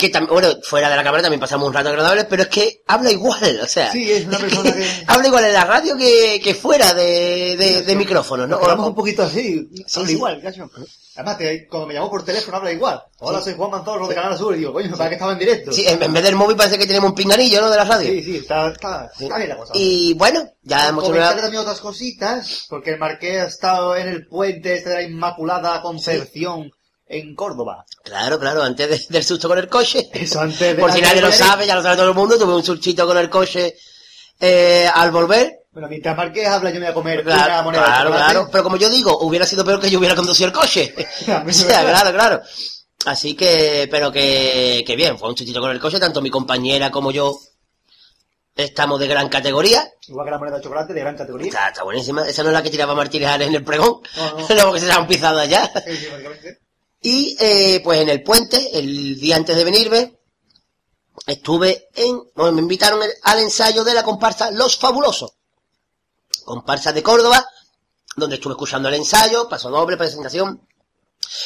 que 0.00 0.08
también, 0.08 0.32
bueno, 0.32 0.48
fuera 0.62 0.88
de 0.90 0.96
la 0.96 1.04
cámara 1.04 1.22
también 1.22 1.40
pasamos 1.40 1.68
un 1.68 1.74
rato 1.74 1.90
agradable, 1.90 2.24
pero 2.24 2.42
es 2.42 2.48
que 2.48 2.82
habla 2.86 3.10
igual, 3.12 3.60
o 3.62 3.66
sea. 3.66 3.92
Sí, 3.92 4.10
es 4.10 4.26
una 4.26 4.38
persona 4.38 4.72
que... 4.72 4.86
habla 5.06 5.26
igual 5.28 5.44
en 5.44 5.52
la 5.52 5.64
radio 5.64 5.96
que, 5.96 6.40
que 6.42 6.54
fuera 6.54 6.94
de, 6.94 7.56
de, 7.56 7.82
de 7.82 7.96
micrófono, 7.96 8.46
¿no? 8.46 8.58
Quedamos 8.58 8.88
un 8.88 8.94
poquito 8.94 9.22
así, 9.22 9.68
habla 9.94 10.08
sí. 10.08 10.14
igual, 10.14 10.40
cacho. 10.42 10.70
Además, 11.16 11.38
te- 11.38 11.66
cuando 11.68 11.86
me 11.88 11.94
llamó 11.94 12.08
por 12.08 12.24
teléfono 12.24 12.56
habla 12.56 12.72
igual. 12.72 13.02
Hola, 13.18 13.42
soy 13.42 13.54
Juan 13.54 13.70
Manzorro 13.72 14.08
de 14.08 14.14
Canal 14.14 14.38
Sur. 14.38 14.54
Y 14.54 14.60
digo, 14.60 14.72
coño, 14.72 14.96
para 14.96 15.10
que 15.10 15.16
estaba 15.16 15.32
en 15.32 15.38
directo. 15.40 15.72
Sí, 15.72 15.84
en, 15.86 16.02
en 16.02 16.12
vez 16.12 16.22
del 16.22 16.36
móvil 16.36 16.56
parece 16.56 16.78
que 16.78 16.86
tenemos 16.86 17.10
un 17.10 17.14
pinganillo, 17.16 17.60
¿no? 17.60 17.68
De 17.68 17.76
la 17.76 17.84
radio. 17.84 18.10
sí, 18.10 18.22
sí, 18.22 18.36
está, 18.36 18.68
está, 18.68 19.10
está 19.18 19.36
bien 19.36 19.48
la 19.50 19.56
cosa. 19.58 19.72
Y 19.76 20.14
bueno, 20.14 20.48
ya 20.62 20.88
hemos 20.88 21.04
terminado. 21.04 21.36
también 21.40 21.60
otras 21.62 21.80
cositas, 21.80 22.64
porque 22.70 22.90
el 22.92 22.98
Marqués 22.98 23.42
ha 23.42 23.46
estado 23.48 23.96
en 23.96 24.08
el 24.08 24.26
puente 24.28 24.74
este 24.74 24.88
de 24.90 24.94
la 24.94 25.02
Inmaculada 25.02 25.82
Concepción 25.82 26.70
en 27.10 27.34
Córdoba. 27.34 27.84
Claro, 28.04 28.38
claro, 28.38 28.62
antes 28.62 28.88
de- 28.88 29.06
del 29.12 29.24
susto 29.24 29.48
con 29.48 29.58
el 29.58 29.68
coche. 29.68 30.08
Eso 30.12 30.40
antes 30.40 30.58
de... 30.60 30.74
Por 30.76 30.92
si 30.92 31.00
nadie 31.00 31.20
lo 31.20 31.32
sabe, 31.32 31.66
ya 31.66 31.74
lo 31.74 31.82
sabe 31.82 31.96
todo 31.96 32.08
el 32.08 32.14
mundo, 32.14 32.38
tuve 32.38 32.54
un 32.54 32.62
surchito 32.64 33.06
con 33.06 33.18
el 33.18 33.28
coche 33.28 33.74
eh, 34.38 34.88
al 34.92 35.10
volver. 35.10 35.56
Bueno, 35.72 35.88
mientras 35.88 36.16
Marqués 36.16 36.46
habla, 36.48 36.70
yo 36.70 36.74
me 36.80 36.86
voy 36.86 36.90
a 36.90 36.94
comer 36.94 37.20
una 37.26 37.34
Claro, 37.34 37.62
moneda 37.64 37.82
de 37.82 37.86
claro, 37.88 38.10
claro. 38.10 38.48
Pero 38.50 38.64
como 38.64 38.76
yo 38.76 38.88
digo, 38.88 39.18
hubiera 39.20 39.44
sido 39.46 39.64
peor 39.64 39.80
que 39.80 39.90
yo 39.90 39.98
hubiera 39.98 40.14
conducido 40.16 40.46
el 40.48 40.52
coche. 40.52 40.94
o 41.46 41.52
sea, 41.52 41.82
claro, 41.84 42.12
claro. 42.12 42.40
Así 43.06 43.34
que, 43.34 43.88
pero 43.90 44.12
que, 44.12 44.84
que 44.86 44.94
bien, 44.96 45.18
fue 45.18 45.28
un 45.28 45.34
chutito 45.34 45.60
con 45.60 45.70
el 45.70 45.80
coche, 45.80 45.98
tanto 45.98 46.20
mi 46.22 46.30
compañera 46.30 46.90
como 46.90 47.10
yo 47.10 47.38
estamos 48.54 49.00
de 49.00 49.06
gran 49.08 49.28
categoría. 49.28 49.88
Igual 50.08 50.26
que 50.26 50.30
la 50.32 50.38
moneda 50.38 50.56
de 50.56 50.62
chocolate 50.62 50.92
de 50.92 51.00
gran 51.00 51.16
categoría. 51.16 51.48
Está, 51.48 51.68
está 51.68 51.82
buenísima. 51.84 52.26
Esa 52.28 52.42
no 52.42 52.50
es 52.50 52.52
la 52.52 52.62
que 52.62 52.70
tiraba 52.70 52.94
Martínez 52.94 53.40
en 53.40 53.54
el 53.54 53.64
pregón. 53.64 54.00
No, 54.16 54.38
no. 54.40 54.46
Luego 54.54 54.72
que 54.74 54.80
se 54.80 54.86
la 54.86 54.96
han 54.96 55.06
pisado 55.06 55.38
allá. 55.38 55.70
Sí, 55.86 55.96
sí. 55.96 56.08
Y 57.02 57.36
eh, 57.40 57.80
pues 57.82 58.00
en 58.00 58.08
el 58.10 58.22
puente, 58.22 58.78
el 58.78 59.18
día 59.18 59.36
antes 59.36 59.56
de 59.56 59.64
venirme, 59.64 60.18
estuve 61.26 61.88
en, 61.94 62.22
bueno, 62.34 62.52
me 62.52 62.60
invitaron 62.62 63.02
el- 63.02 63.12
al 63.22 63.38
ensayo 63.40 63.84
de 63.84 63.94
la 63.94 64.02
comparsa 64.02 64.50
Los 64.50 64.76
Fabulosos. 64.76 65.32
Comparsa 66.44 66.92
de 66.92 67.02
Córdoba, 67.02 67.44
donde 68.16 68.36
estuve 68.36 68.52
escuchando 68.52 68.88
el 68.88 68.94
ensayo, 68.96 69.48
paso 69.48 69.70
doble, 69.70 69.96
presentación, 69.96 70.66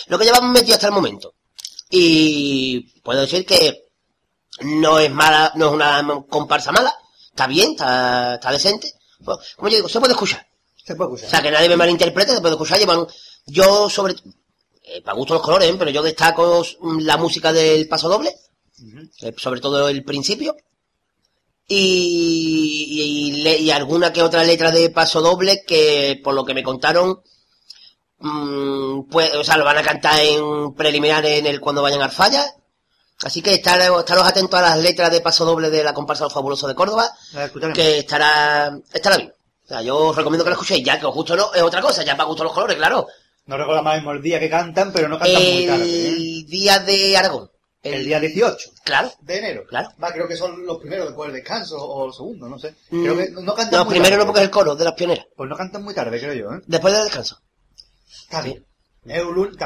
lo 0.06 0.18
que 0.18 0.24
llevamos 0.24 0.50
metido 0.50 0.74
hasta 0.74 0.86
el 0.88 0.92
momento. 0.92 1.34
Y 1.90 2.80
puedo 3.02 3.20
decir 3.20 3.44
que 3.46 3.84
no 4.60 4.98
es 4.98 5.10
mala, 5.10 5.52
no 5.56 5.66
es 5.68 5.72
una 5.72 6.24
comparsa 6.28 6.72
mala, 6.72 6.94
está 7.28 7.46
bien, 7.46 7.72
está, 7.72 8.34
está 8.34 8.50
decente. 8.50 8.92
Pues, 9.24 9.54
como 9.56 9.68
yo 9.68 9.76
digo, 9.76 9.88
se 9.88 10.00
puede 10.00 10.12
escuchar. 10.14 10.46
Se 10.84 10.94
puede 10.96 11.10
O 11.10 11.14
escuchar. 11.14 11.30
sea, 11.30 11.42
que 11.42 11.50
nadie 11.50 11.68
me 11.68 11.76
malinterprete, 11.76 12.34
se 12.34 12.40
puede 12.40 12.54
escuchar, 12.54 12.78
llevan, 12.78 13.06
yo 13.46 13.88
sobre, 13.90 14.14
eh, 14.84 15.02
para 15.02 15.16
gusto 15.16 15.34
los 15.34 15.42
colores, 15.42 15.68
¿eh? 15.70 15.74
pero 15.78 15.90
yo 15.90 16.02
destaco 16.02 16.62
la 17.00 17.16
música 17.16 17.52
del 17.52 17.88
paso 17.88 18.08
doble, 18.08 18.34
eh, 19.22 19.34
sobre 19.36 19.60
todo 19.60 19.88
el 19.88 20.04
principio, 20.04 20.54
y, 21.66 23.30
y, 23.32 23.42
le- 23.42 23.58
y 23.58 23.70
alguna 23.70 24.12
que 24.12 24.22
otra 24.22 24.44
letra 24.44 24.70
de 24.70 24.90
paso 24.90 25.20
doble 25.20 25.64
que, 25.66 26.20
por 26.22 26.34
lo 26.34 26.44
que 26.44 26.54
me 26.54 26.62
contaron, 26.62 27.22
mm, 28.18 29.02
pues, 29.10 29.34
o 29.34 29.44
sea, 29.44 29.56
lo 29.56 29.64
van 29.64 29.78
a 29.78 29.82
cantar 29.82 30.20
en 30.20 30.74
preliminares 30.74 31.38
en 31.38 31.46
el 31.46 31.60
cuando 31.60 31.82
vayan 31.82 32.02
al 32.02 32.10
falla. 32.12 32.44
Así 33.22 33.40
que 33.42 33.54
estar, 33.54 33.80
estaros 33.80 34.26
atentos 34.26 34.58
a 34.58 34.62
las 34.62 34.78
letras 34.78 35.10
de 35.10 35.20
paso 35.20 35.44
doble 35.44 35.70
de 35.70 35.84
la 35.84 35.94
comparsa 35.94 36.24
Los 36.24 36.32
Fabulosos 36.34 36.68
de 36.68 36.74
Córdoba, 36.74 37.08
que 37.72 37.98
estará, 38.00 38.76
estará 38.92 39.16
bien. 39.16 39.32
O 39.64 39.68
sea, 39.68 39.80
yo 39.80 39.96
os 39.96 40.16
recomiendo 40.16 40.44
que 40.44 40.50
lo 40.50 40.54
escuchéis, 40.56 40.84
ya 40.84 41.00
que 41.00 41.06
os 41.06 41.14
gusto 41.14 41.34
no, 41.36 41.54
es 41.54 41.62
otra 41.62 41.80
cosa, 41.80 42.02
ya 42.04 42.16
para 42.16 42.26
gusto 42.26 42.44
los 42.44 42.52
colores, 42.52 42.76
claro. 42.76 43.06
No 43.46 43.56
recuerdo 43.58 43.82
más 43.82 44.02
el 44.04 44.22
día 44.22 44.40
que 44.40 44.48
cantan, 44.48 44.92
pero 44.92 45.08
no 45.08 45.18
cantan 45.18 45.42
muy 45.42 45.66
tarde. 45.66 45.84
¿eh? 45.84 46.08
El 46.08 46.46
día 46.46 46.78
de 46.78 47.16
Aragón. 47.16 47.50
El 47.82 48.02
día 48.06 48.18
18 48.18 48.70
Claro. 48.82 49.12
de 49.20 49.36
enero. 49.38 49.64
Claro. 49.68 49.90
Va, 50.02 50.10
creo 50.10 50.26
que 50.26 50.36
son 50.36 50.64
los 50.64 50.78
primeros 50.78 51.06
después 51.08 51.30
del 51.30 51.42
descanso 51.42 51.76
o 51.76 52.06
los 52.06 52.16
segundos, 52.16 52.48
no 52.48 52.58
sé. 52.58 52.74
Mm, 52.90 53.02
Creo 53.02 53.16
que 53.18 53.30
no 53.30 53.54
cantan 53.54 53.78
No, 53.80 53.84
muy 53.84 53.90
primero 53.92 54.10
tarde. 54.12 54.18
no 54.18 54.26
porque 54.26 54.40
es 54.40 54.44
el 54.44 54.50
coro 54.50 54.74
de 54.74 54.84
las 54.84 54.94
pioneras. 54.94 55.26
Pues 55.36 55.50
no 55.50 55.56
cantan 55.56 55.82
muy 55.84 55.92
tarde, 55.92 56.18
creo 56.18 56.32
yo, 56.32 56.54
¿eh? 56.54 56.60
Después 56.66 56.94
del 56.94 57.04
descanso. 57.04 57.38
Está 58.22 58.40
bien. 58.40 58.64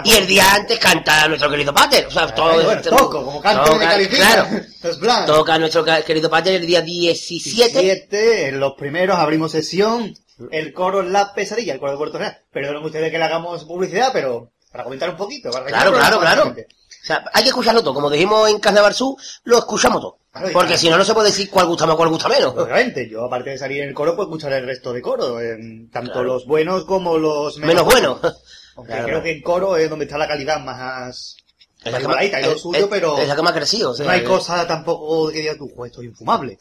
Y 0.03 0.15
el 0.15 0.27
día 0.27 0.53
antes 0.53 0.81
canta 0.81 1.29
nuestro 1.29 1.49
querido 1.49 1.73
Pater. 1.73 2.07
O 2.07 2.11
sea, 2.11 2.25
Ah, 2.25 2.35
todo, 2.35 2.61
bueno, 2.65 2.83
toco, 2.83 3.25
como 3.25 3.41
canta 3.41 3.63
toca. 3.67 3.97
Claro. 4.09 4.47
Toca 5.27 5.59
nuestro 5.61 5.85
querido 6.05 6.29
Pater 6.29 6.57
el 6.57 6.67
día 6.67 6.81
17. 6.81 7.81
17, 7.81 8.49
en 8.49 8.59
los 8.59 8.73
primeros 8.77 9.17
abrimos 9.17 9.53
sesión, 9.53 10.13
el 10.51 10.73
coro 10.73 11.03
La 11.03 11.33
Pesadilla, 11.35 11.75
el 11.75 11.81
coro 11.81 11.93
de 11.93 11.99
Puerto 11.99 12.19
Real. 12.19 12.39
Perdonen 12.53 12.83
ustedes 12.85 13.11
que 13.11 13.19
le 13.19 13.25
hagamos 13.25 13.65
publicidad, 13.65 14.11
pero 14.13 14.51
para 14.73 14.85
comentar 14.85 15.11
un 15.11 15.17
poquito. 15.17 15.51
Para 15.51 15.67
Claro, 15.67 15.93
claro, 15.93 16.21
claro. 16.21 16.55
O 16.55 17.07
sea, 17.09 17.25
hay 17.33 17.43
que 17.43 17.49
escucharlo 17.49 17.83
todo. 17.83 17.95
Como 17.95 18.11
dijimos 18.11 18.51
en 18.51 18.59
Carnaval 18.59 18.93
Sur, 18.95 19.17
lo 19.45 19.59
escuchamos 19.59 20.01
todo. 20.01 20.19
Claro, 20.31 20.49
Porque 20.53 20.67
claro. 20.69 20.81
si 20.81 20.91
no, 20.91 20.99
no 20.99 21.05
se 21.05 21.15
puede 21.15 21.29
decir 21.29 21.49
cuál 21.51 21.67
gusta 21.67 21.87
más, 21.87 21.97
cuál 21.97 22.11
gusta 22.11 22.29
menos. 22.29 22.55
Obviamente, 22.57 23.09
yo 23.09 23.25
aparte 23.25 23.51
de 23.51 23.59
salir 23.59 23.83
en 23.83 23.89
el 23.89 23.95
coro, 23.95 24.15
pues 24.15 24.27
escuchar 24.27 24.53
el 24.53 24.67
resto 24.67 24.93
de 24.93 25.01
coro, 25.01 25.41
en 25.41 25.91
tanto 25.91 26.13
Claro. 26.13 26.27
los 26.29 26.47
buenos 26.47 26.85
como 26.85 27.17
los 27.19 27.57
Menos 27.59 27.85
bueno. 27.85 28.21
Aunque 28.77 28.93
Claro. 28.93 29.07
creo 29.07 29.23
que 29.23 29.31
en 29.33 29.43
coro 29.43 29.77
es 29.77 29.89
donde 29.91 30.05
está 30.05 30.19
la 30.19 30.29
calidad 30.29 30.61
más... 30.61 31.37
Es 31.83 31.93
más 31.93 31.93
la 31.93 31.99
que 32.01 32.07
más- 32.09 32.25
y 32.43 32.47
lo 32.47 32.53
es- 32.53 32.61
suyo, 32.61 32.79
es- 32.81 32.87
pero 32.87 33.19
es 33.19 33.27
la 33.29 33.37
que 33.37 33.43
más 33.43 33.53
ha 33.53 33.57
crecido. 33.57 33.91
o 33.91 33.95
sea, 33.95 34.05
no 34.07 34.13
hay 34.13 34.23
cosa 34.25 34.67
tampoco 34.67 35.31
que 35.31 35.39
diga 35.39 35.57
tú, 35.57 35.71
"Jo, 35.75 35.87
esto 35.87 36.01
es 36.03 36.09
infumable. 36.09 36.59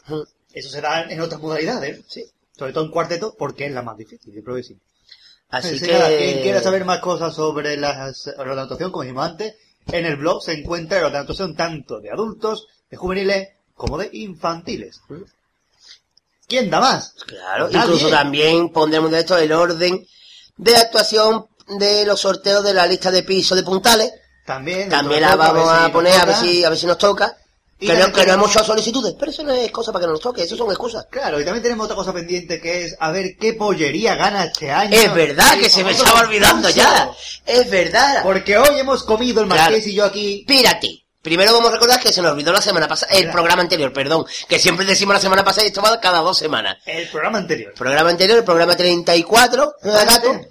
Eso 0.53 0.69
se 0.69 0.79
da 0.81 1.03
en 1.03 1.19
otras 1.21 1.41
modalidades, 1.41 2.01
sí. 2.07 2.23
Sobre 2.57 2.73
todo 2.73 2.85
en 2.85 2.91
cuarteto, 2.91 3.35
porque 3.37 3.65
es 3.65 3.71
la 3.71 3.81
más 3.81 3.97
difícil, 3.97 4.33
que 4.33 4.63
sí. 4.63 4.77
Así 5.49 5.75
Así 5.75 5.85
que... 5.85 5.93
nada, 5.93 6.09
quien 6.09 6.41
quiera 6.41 6.61
saber 6.61 6.85
más 6.85 6.99
cosas 6.99 7.35
sobre 7.35 7.77
las, 7.77 8.25
la 8.25 8.43
anotación, 8.43 8.91
como 8.91 9.03
dijimos 9.03 9.25
antes, 9.25 9.55
en 9.87 10.05
el 10.05 10.17
blog 10.17 10.43
se 10.43 10.53
encuentra 10.53 11.01
la 11.01 11.19
anotación 11.19 11.55
tanto 11.55 11.99
de 11.99 12.11
adultos, 12.11 12.67
de 12.89 12.97
juveniles, 12.97 13.49
como 13.75 13.97
de 13.97 14.09
infantiles. 14.11 14.99
¿Quién 16.47 16.69
da 16.69 16.79
más? 16.79 17.13
Claro, 17.25 17.69
Nadie. 17.69 17.85
incluso 17.85 18.09
también 18.09 18.69
pondremos 18.69 19.11
de 19.11 19.19
esto 19.19 19.37
el 19.37 19.51
orden 19.51 20.05
de 20.57 20.75
actuación 20.75 21.47
de 21.77 22.05
los 22.05 22.21
sorteos 22.21 22.63
de 22.63 22.73
la 22.73 22.87
lista 22.87 23.11
de 23.11 23.23
pisos 23.23 23.57
de 23.57 23.63
puntales. 23.63 24.11
También, 24.45 24.89
También 24.89 25.21
la 25.21 25.31
de 25.31 25.35
vamos 25.35 25.69
a 25.69 25.83
nos 25.83 25.91
poner 25.91 26.19
a 26.19 26.25
ver 26.25 26.35
si 26.35 26.63
a 26.63 26.69
ver 26.69 26.77
si 26.77 26.87
nos 26.87 26.97
toca. 26.97 27.37
Y 27.79 27.85
Que 27.87 27.93
no, 27.95 28.11
que 28.11 28.25
no 28.25 28.33
hemos 28.33 28.55
hecho 28.55 28.63
solicitudes, 28.65 29.13
pero 29.19 29.29
eso 29.31 29.43
no 29.43 29.53
es 29.53 29.69
cosa 29.71 29.91
para 29.91 30.01
que 30.01 30.07
no 30.07 30.13
nos 30.13 30.21
toque, 30.21 30.41
eso 30.43 30.57
son 30.57 30.69
excusas. 30.69 31.05
Claro, 31.11 31.39
y 31.39 31.45
también 31.45 31.61
tenemos 31.61 31.85
otra 31.85 31.95
cosa 31.95 32.11
pendiente 32.11 32.59
que 32.59 32.85
es 32.85 32.95
a 32.99 33.11
ver 33.11 33.37
qué 33.39 33.53
pollería 33.53 34.15
gana 34.15 34.45
este 34.45 34.71
año. 34.71 34.97
Es 34.99 35.13
verdad 35.13 35.53
El 35.53 35.59
que 35.61 35.69
se 35.69 35.83
me 35.83 35.91
estaba 35.91 36.21
olvidando 36.21 36.69
ya. 36.71 37.11
Es 37.45 37.69
verdad. 37.69 38.23
Porque 38.23 38.57
hoy 38.57 38.79
hemos 38.79 39.03
comido 39.03 39.41
el 39.41 39.47
marqués 39.47 39.67
Claro. 39.83 39.89
y 39.89 39.93
yo 39.93 40.05
aquí. 40.05 40.39
Espérate. 40.47 41.03
Primero 41.21 41.53
vamos 41.53 41.69
a 41.69 41.73
recordar 41.73 41.99
que 41.99 42.11
se 42.13 42.21
nos 42.21 42.31
olvidó 42.31 42.51
la 42.53 42.61
semana 42.61 42.87
pasada, 42.87 43.11
el 43.11 43.23
Claro. 43.23 43.33
programa 43.33 43.61
anterior, 43.61 43.91
perdón, 43.93 44.25
que 44.47 44.57
siempre 44.59 44.85
decimos 44.85 45.13
la 45.13 45.19
semana 45.19 45.43
pasada 45.43 45.65
y 45.65 45.67
esto 45.67 45.81
va 45.81 45.99
cada 45.99 46.19
dos 46.19 46.37
semanas. 46.37 46.77
El 46.85 47.07
programa 47.09 47.37
anterior. 47.39 47.73
Programa 47.75 48.09
anterior, 48.09 48.37
el 48.39 48.43
programa 48.45 48.75
34, 48.77 49.75
¿no, 49.83 49.91
gato? 49.93 50.41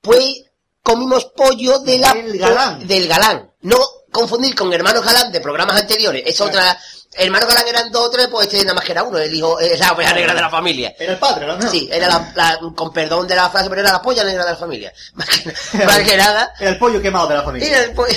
Pues 0.00 0.44
comimos 0.82 1.26
pollo 1.36 1.80
de 1.80 1.98
la, 1.98 2.14
Del 2.14 2.38
Galán. 2.38 2.86
del 2.86 3.08
galán. 3.08 3.50
No 3.62 3.78
confundir 4.16 4.54
con 4.54 4.72
hermanos 4.72 5.04
galán 5.04 5.30
de 5.30 5.40
programas 5.40 5.80
anteriores. 5.80 6.22
Es 6.26 6.36
Claro. 6.36 6.50
otra. 6.52 6.78
Hermanos 7.18 7.48
galán 7.48 7.68
eran 7.68 7.90
dos 7.92 8.08
o 8.08 8.10
tres, 8.10 8.28
pues 8.30 8.46
este 8.46 8.62
nada 8.64 8.74
más 8.74 8.84
que 8.84 8.92
era 8.92 9.02
uno, 9.02 9.16
el 9.18 9.32
hijo, 9.32 9.58
es 9.58 9.78
la 9.78 9.92
oveja 9.92 10.12
negra 10.12 10.34
de 10.34 10.40
la 10.40 10.50
familia. 10.50 10.94
Era 10.98 11.12
el 11.12 11.18
padre, 11.18 11.46
¿no? 11.46 11.70
Sí, 11.70 11.88
era 11.90 12.08
la, 12.08 12.32
la- 12.34 12.58
con 12.74 12.92
perdón 12.92 13.26
de 13.26 13.34
la 13.36 13.48
frase, 13.48 13.70
pero 13.70 13.80
era 13.80 13.92
la 13.92 14.02
polla 14.02 14.22
negra 14.24 14.44
de 14.44 14.50
la 14.50 14.56
familia. 14.56 14.92
Más 15.14 15.26
que, 15.28 15.84
más 15.84 15.98
que 16.00 16.16
nada. 16.16 16.52
Era 16.60 16.70
el 16.70 16.78
pollo 16.78 17.00
quemado 17.00 17.28
de 17.28 17.34
la 17.36 17.42
familia. 17.42 17.68
Era 17.68 17.82
el 17.84 17.92
pollo. 17.92 18.14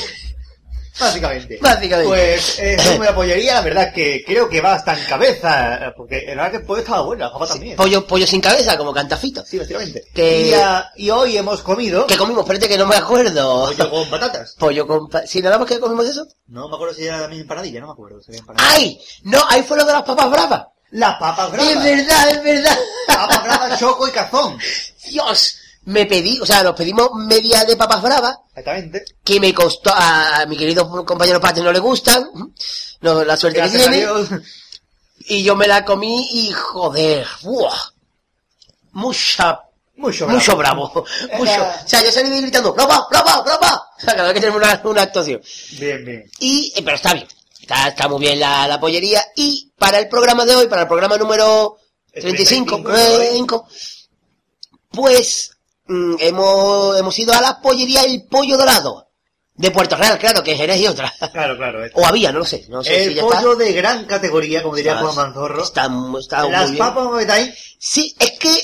Básicamente. 1.00 1.60
Básicamente. 1.62 2.08
Pues 2.10 2.60
eh, 2.60 2.76
es 2.80 2.98
una 2.98 3.14
pollería, 3.16 3.56
la 3.56 3.62
verdad 3.62 3.94
que 3.94 4.24
creo 4.26 4.50
que 4.50 4.62
va 4.62 4.74
hasta 4.74 4.98
en 4.98 5.06
cabeza. 5.06 5.88
eh, 5.88 5.94
Porque 5.96 6.24
la 6.28 6.36
verdad 6.36 6.52
que 6.52 6.58
el 6.58 6.64
pollo 6.66 6.80
estaba 6.82 7.02
bueno, 7.02 7.26
la 7.26 7.32
papa 7.34 7.48
también. 7.48 7.76
Pollo, 7.76 8.06
pollo 8.06 8.28
sin 8.28 8.42
cabeza, 8.42 8.78
como 8.78 8.94
cantafito. 8.94 9.44
Sí, 9.46 9.58
básicamente. 9.58 10.04
Que- 10.14 10.48
Y, 10.50 10.54
ah, 10.54 10.92
y 10.96 11.10
hoy 11.10 11.38
hemos 11.38 11.62
comido 11.62 12.06
¿Qué 12.08 12.18
comimos? 12.18 12.42
Espérate 12.44 12.68
que 12.68 12.78
no 12.78 12.86
me 12.86 12.96
acuerdo. 12.96 13.66
pollo 13.68 13.90
con 13.90 14.10
patatas. 14.10 14.56
Pollo 14.60 14.86
con... 14.88 15.08
¿Sí, 15.26 15.42
nada 15.42 15.58
más 15.58 15.68
que 15.68 15.80
comimos 15.80 16.06
eso? 16.08 16.26
No 16.48 16.68
me 16.70 16.76
acuerdo 16.76 16.94
si 16.96 17.06
era 17.06 17.20
la 17.22 17.28
misma 17.28 17.42
empanadilla, 17.44 17.80
no 17.82 17.88
me 17.88 17.94
acuerdo. 17.94 18.22
Si. 18.22 18.32
¡Ay! 18.58 19.00
No, 19.24 19.40
ahí 19.50 19.64
fue 19.64 19.78
lo 19.78 19.86
de 19.86 19.94
las 19.94 20.04
papas 20.04 20.30
bravas. 20.30 20.66
Las 20.92 21.20
papas 21.20 21.52
bravas. 21.52 21.72
Es 21.72 21.84
verdad, 21.84 22.30
es 22.32 22.44
verdad. 22.44 22.78
Papas 23.08 23.44
bravas, 23.44 23.80
choco 23.80 24.08
y 24.08 24.12
cazón. 24.12 24.58
Dios, 25.08 25.56
me 25.86 26.06
pedí, 26.06 26.40
o 26.40 26.46
sea, 26.46 26.64
nos 26.64 26.76
pedimos 26.76 27.10
media 27.14 27.64
de 27.66 27.76
papas 27.76 28.02
bravas, 28.02 28.38
Exactamente. 28.50 29.06
que 29.24 29.40
me 29.40 29.54
costó, 29.54 29.92
a, 29.94 30.46
mi 30.48 30.58
querido 30.58 31.06
compañero 31.06 31.40
Pate 31.40 31.62
no 31.62 31.72
le 31.72 31.80
gustan, 31.80 32.30
no, 33.02 33.24
la 33.24 33.38
suerte 33.38 33.62
que 33.62 33.70
Gracias 33.70 33.90
tiene, 33.90 34.44
y 35.28 35.44
yo 35.44 35.56
me 35.56 35.68
la 35.68 35.86
comí 35.86 36.28
y 36.34 36.52
joder, 36.52 37.26
¡buah! 37.44 37.92
mucha, 38.92 39.62
Mucho 39.96 40.26
bravo. 40.26 40.40
mucho 40.40 40.58
bravo, 40.58 41.06
mucho, 41.38 41.64
o 41.86 41.88
sea, 41.88 42.04
yo 42.04 42.12
salí 42.12 42.42
gritando, 42.42 42.74
¡brava, 42.74 43.08
brava, 43.10 43.42
brava! 43.42 43.90
O 43.98 44.02
sea, 44.02 44.16
cada 44.16 44.28
vez 44.30 44.36
que 44.36 44.40
tenemos 44.42 44.62
una, 44.62 44.82
una 44.86 45.02
actuación. 45.02 45.42
Bien, 45.78 46.06
bien. 46.06 46.32
Y, 46.40 46.72
eh, 46.76 46.82
pero 46.84 46.96
está 46.96 47.14
bien. 47.14 47.28
Está, 47.60 47.90
está 47.90 48.08
muy 48.08 48.20
bien 48.22 48.40
la, 48.40 48.68
la 48.68 48.80
pollería. 48.80 49.22
Y 49.36 49.72
para 49.78 50.00
el 50.00 50.08
programa 50.08 50.46
de 50.46 50.56
hoy, 50.56 50.68
para 50.68 50.84
el 50.84 50.88
programa 50.88 51.18
número 51.18 51.78
El 52.14 52.24
35, 52.24 52.82
35, 52.82 52.90
eh, 52.90 53.02
¿no? 53.02 53.18
35, 53.18 53.68
pues 54.92 55.52
mm, 55.90 56.16
hemos, 56.20 56.98
hemos 56.98 57.20
ido 57.20 57.34
a 57.34 57.42
la 57.42 57.60
pollería 57.62 58.04
El 58.04 58.26
Pollo 58.28 58.58
Dorado. 58.58 59.08
De 59.56 59.72
Puerto 59.72 59.98
Real, 59.98 60.18
claro, 60.18 60.42
que 60.42 60.54
es 60.54 60.58
Jerez 60.58 60.80
y 60.80 60.88
otra. 60.88 61.14
Claro, 61.34 61.58
claro. 61.58 61.80
O 61.96 62.06
había, 62.06 62.32
no 62.32 62.40
lo 62.40 62.46
sé. 62.46 62.66
No 62.70 62.82
sé 62.82 63.04
el 63.04 63.10
si 63.10 63.16
ya 63.16 63.24
pollo 63.24 63.52
está. 63.52 63.64
de 63.66 63.74
gran 63.74 64.06
categoría, 64.06 64.64
como 64.64 64.78
diría 64.78 64.94
Está- 64.94 65.04
Juan 65.04 65.16
Manzorro. 65.18 65.62
Está, 65.64 65.90
está 66.18 66.48
Las 66.48 66.72
bien. 66.72 66.78
papas, 66.80 67.04
¿cómo 67.04 67.20
estáis? 67.20 67.76
Sí, 67.78 68.16
es 68.18 68.40
que... 68.40 68.64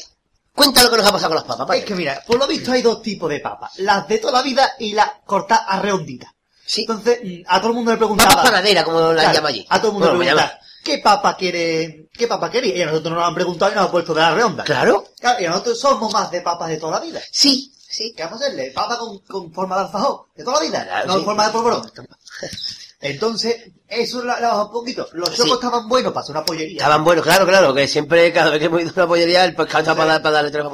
Cuenta 0.53 0.81
lo 0.83 0.89
que 0.89 0.95
nos 0.95 1.05
ha 1.07 1.11
pasado 1.11 1.31
con 1.31 1.35
las 1.45 1.57
papas. 1.57 1.77
Es 1.79 1.83
que 1.83 1.95
mira, 1.95 2.23
por 2.25 2.39
lo 2.39 2.47
visto 2.47 2.71
hay 2.71 2.81
dos 2.81 3.01
tipos 3.01 3.29
de 3.29 3.41
papas. 3.41 3.73
Las 3.79 4.07
de 4.07 4.19
toda 4.19 4.31
la 4.31 4.41
vida 4.41 4.71
y 4.79 4.93
las 4.93 5.09
cortadas 5.25 5.65
a 5.67 5.81
redondita. 5.81 6.33
Sí. 6.65 6.81
Entonces, 6.87 7.19
mm, 7.21 7.41
a 7.45 7.59
todo 7.59 7.71
el 7.71 7.75
mundo 7.75 7.91
le 7.91 7.97
preguntaba... 7.97 8.29
Papas 8.29 8.45
panaderas, 8.51 8.85
como 8.85 9.01
la 9.11 9.15
Claro, 9.21 9.33
llama 9.35 9.49
allí. 9.49 9.65
A 9.69 9.77
todo 9.79 9.87
el 9.87 9.93
mundo 9.95 10.07
Bueno, 10.07 10.19
le 10.23 10.25
me 10.25 10.31
llama- 10.31 10.47
pregunta, 10.47 10.65
¿qué 10.85 10.99
papa 10.99 11.35
quiere, 11.35 12.07
qué 12.13 12.27
papa 12.27 12.49
quería? 12.49 12.75
Y 12.77 12.81
a 12.83 12.85
nosotros 12.85 13.11
nos 13.11 13.19
lo 13.21 13.25
han 13.25 13.35
preguntado 13.35 13.71
y 13.71 13.75
nos 13.75 13.85
han 13.85 13.91
puesto 13.91 14.13
de 14.13 14.21
la 14.21 14.33
redonda. 14.33 14.63
Claro. 14.63 15.03
Claro, 15.19 15.43
y 15.43 15.47
nosotros 15.47 15.79
somos 15.79 16.13
más 16.13 16.31
de 16.31 16.39
papas 16.41 16.69
de 16.69 16.77
toda 16.77 16.99
la 16.99 17.05
vida. 17.05 17.21
Sí, 17.31 17.73
sí. 17.75 18.13
¿Qué 18.15 18.23
vamos 18.23 18.41
a 18.41 18.45
hacerle? 18.45 18.71
Papa 18.71 18.97
con, 18.97 19.19
con 19.19 19.51
forma 19.51 19.75
de 19.75 19.81
alfajor, 19.85 20.27
de 20.35 20.43
toda 20.45 20.59
la 20.61 20.65
vida, 20.65 20.83
Claro, 20.85 21.07
no 21.07 21.13
sí. 21.15 21.19
en 21.19 21.25
forma 21.25 21.45
de 21.47 21.51
polvorón. 21.51 21.91
Entonces, 23.01 23.71
eso 23.87 24.23
la, 24.23 24.39
la 24.39 24.63
un 24.63 24.71
poquito. 24.71 25.07
Los 25.13 25.29
chocos 25.31 25.45
Sí. 25.45 25.53
estaban 25.65 25.87
buenos 25.87 26.11
para 26.13 26.23
hacer 26.23 26.35
una 26.35 26.45
pollería. 26.45 26.77
Estaban 26.77 27.03
buenos, 27.03 27.23
claro, 27.23 27.45
claro, 27.45 27.73
que 27.73 27.87
siempre, 27.87 28.31
cada 28.33 28.49
vez 28.49 28.59
que 28.59 28.65
hemos 28.65 28.81
ido 28.81 28.89
a 28.89 28.93
una 28.95 29.07
pollería, 29.07 29.45
el 29.45 29.53
pescado 29.55 29.79
está 29.79 29.95
para, 29.95 30.13
dar- 30.13 30.21
para 30.23 30.35
darle 30.35 30.51
tres. 30.51 30.65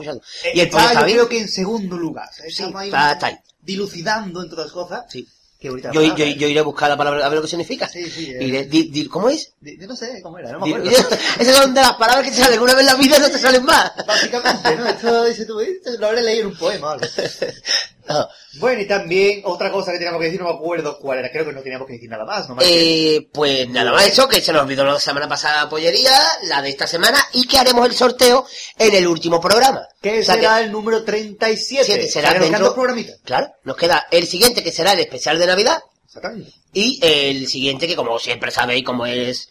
Eh, 0.43 0.51
Y 0.53 0.59
el 0.61 0.69
pollo 0.69 0.79
está, 0.83 0.93
está 0.93 0.99
yo 1.01 1.05
bien. 1.07 1.17
creo 1.17 1.29
que 1.29 1.39
en 1.39 1.49
segundo 1.49 1.97
lugar. 1.97 2.29
Sí, 2.49 2.63
ahí 2.75 2.87
está- 2.87 3.11
está 3.13 3.27
ahí. 3.27 3.37
dilucidando 3.61 4.41
entre 4.43 4.59
otras 4.59 4.71
cosas. 4.71 5.05
Sí. 5.09 5.27
Yo, 5.61 6.01
yo, 6.01 6.25
yo 6.25 6.47
iré 6.47 6.59
a 6.59 6.63
buscar 6.63 6.89
la 6.89 6.97
palabra, 6.97 7.23
a 7.25 7.29
ver 7.29 7.35
lo 7.37 7.41
que 7.43 7.47
significa. 7.47 7.87
Sí, 7.87 8.09
sí, 8.09 8.31
eh. 8.31 8.37
Y 8.41 8.49
de- 8.51 8.65
di- 8.65 8.89
di- 8.89 9.07
¿Cómo 9.07 9.29
es? 9.29 9.53
Di- 9.59 9.77
Yo 9.79 9.85
no 9.87 9.95
sé 9.95 10.19
cómo 10.23 10.39
era, 10.39 10.51
no 10.53 10.59
me 10.59 10.69
acuerdo. 10.75 10.89
Esas 11.39 11.55
son 11.55 11.73
de 11.73 11.81
las 11.81 11.93
palabras 11.93 12.25
que 12.25 12.31
te 12.31 12.37
salen 12.43 12.59
una 12.59 12.73
vez 12.73 12.81
en 12.81 12.85
la 12.87 12.95
vida 12.95 13.19
no 13.19 13.29
te 13.29 13.37
salen 13.37 13.63
más. 13.63 13.91
Básicamente, 14.07 14.75
¿no? 14.75 14.87
Esto 14.87 15.23
dice 15.25 15.45
tú, 15.45 15.59
esto 15.59 15.91
lo 15.99 16.07
habré 16.07 16.23
leído 16.23 16.41
en 16.41 16.47
un 16.47 16.57
poema. 16.57 16.95
No. 16.95 17.01
Bueno, 18.59 18.81
y 18.81 18.85
también 18.87 19.41
otra 19.45 19.71
cosa 19.71 19.91
que 19.91 19.97
teníamos 19.97 20.19
que 20.19 20.25
decir, 20.25 20.41
no 20.41 20.49
me 20.49 20.55
acuerdo 20.55 20.99
cuál 20.99 21.19
era, 21.19 21.31
creo 21.31 21.45
que 21.45 21.53
no 21.53 21.61
teníamos 21.61 21.87
que 21.87 21.93
decir 21.93 22.09
nada 22.09 22.25
más, 22.25 22.47
Eh, 22.61 23.27
pues 23.31 23.69
nada 23.69 23.91
más 23.93 24.07
eso, 24.07 24.27
que 24.27 24.41
se 24.41 24.51
nos 24.51 24.63
olvidó 24.63 24.83
la 24.83 24.99
semana 24.99 25.27
pasada 25.29 25.63
la 25.63 25.69
pollería, 25.69 26.11
la 26.43 26.61
de 26.61 26.69
esta 26.69 26.85
semana, 26.87 27.17
y 27.33 27.47
que 27.47 27.57
haremos 27.57 27.85
el 27.87 27.95
sorteo 27.95 28.45
en 28.77 28.93
el 28.93 29.07
último 29.07 29.39
programa. 29.39 29.87
que 30.01 30.19
O 30.19 30.23
sea 30.23 30.35
será 30.35 30.59
el 30.61 30.71
número 30.71 31.03
37. 31.03 31.83
Siete, 31.85 32.07
será 32.09 32.33
dentro- 32.33 32.65
dos 32.65 32.73
programitas. 32.73 33.19
Claro, 33.23 33.47
nos 33.63 33.77
queda 33.77 34.05
el 34.11 34.27
siguiente 34.27 34.63
que 34.63 34.71
será 34.71 34.93
el 34.93 34.99
especial 34.99 35.39
de 35.39 35.47
Navidad, 35.47 35.81
Exactamente. 36.05 36.51
y 36.73 36.99
el 37.03 37.47
siguiente 37.47 37.87
que 37.87 37.95
como 37.95 38.19
siempre 38.19 38.51
sabéis, 38.51 38.83
como 38.83 39.05
es 39.05 39.47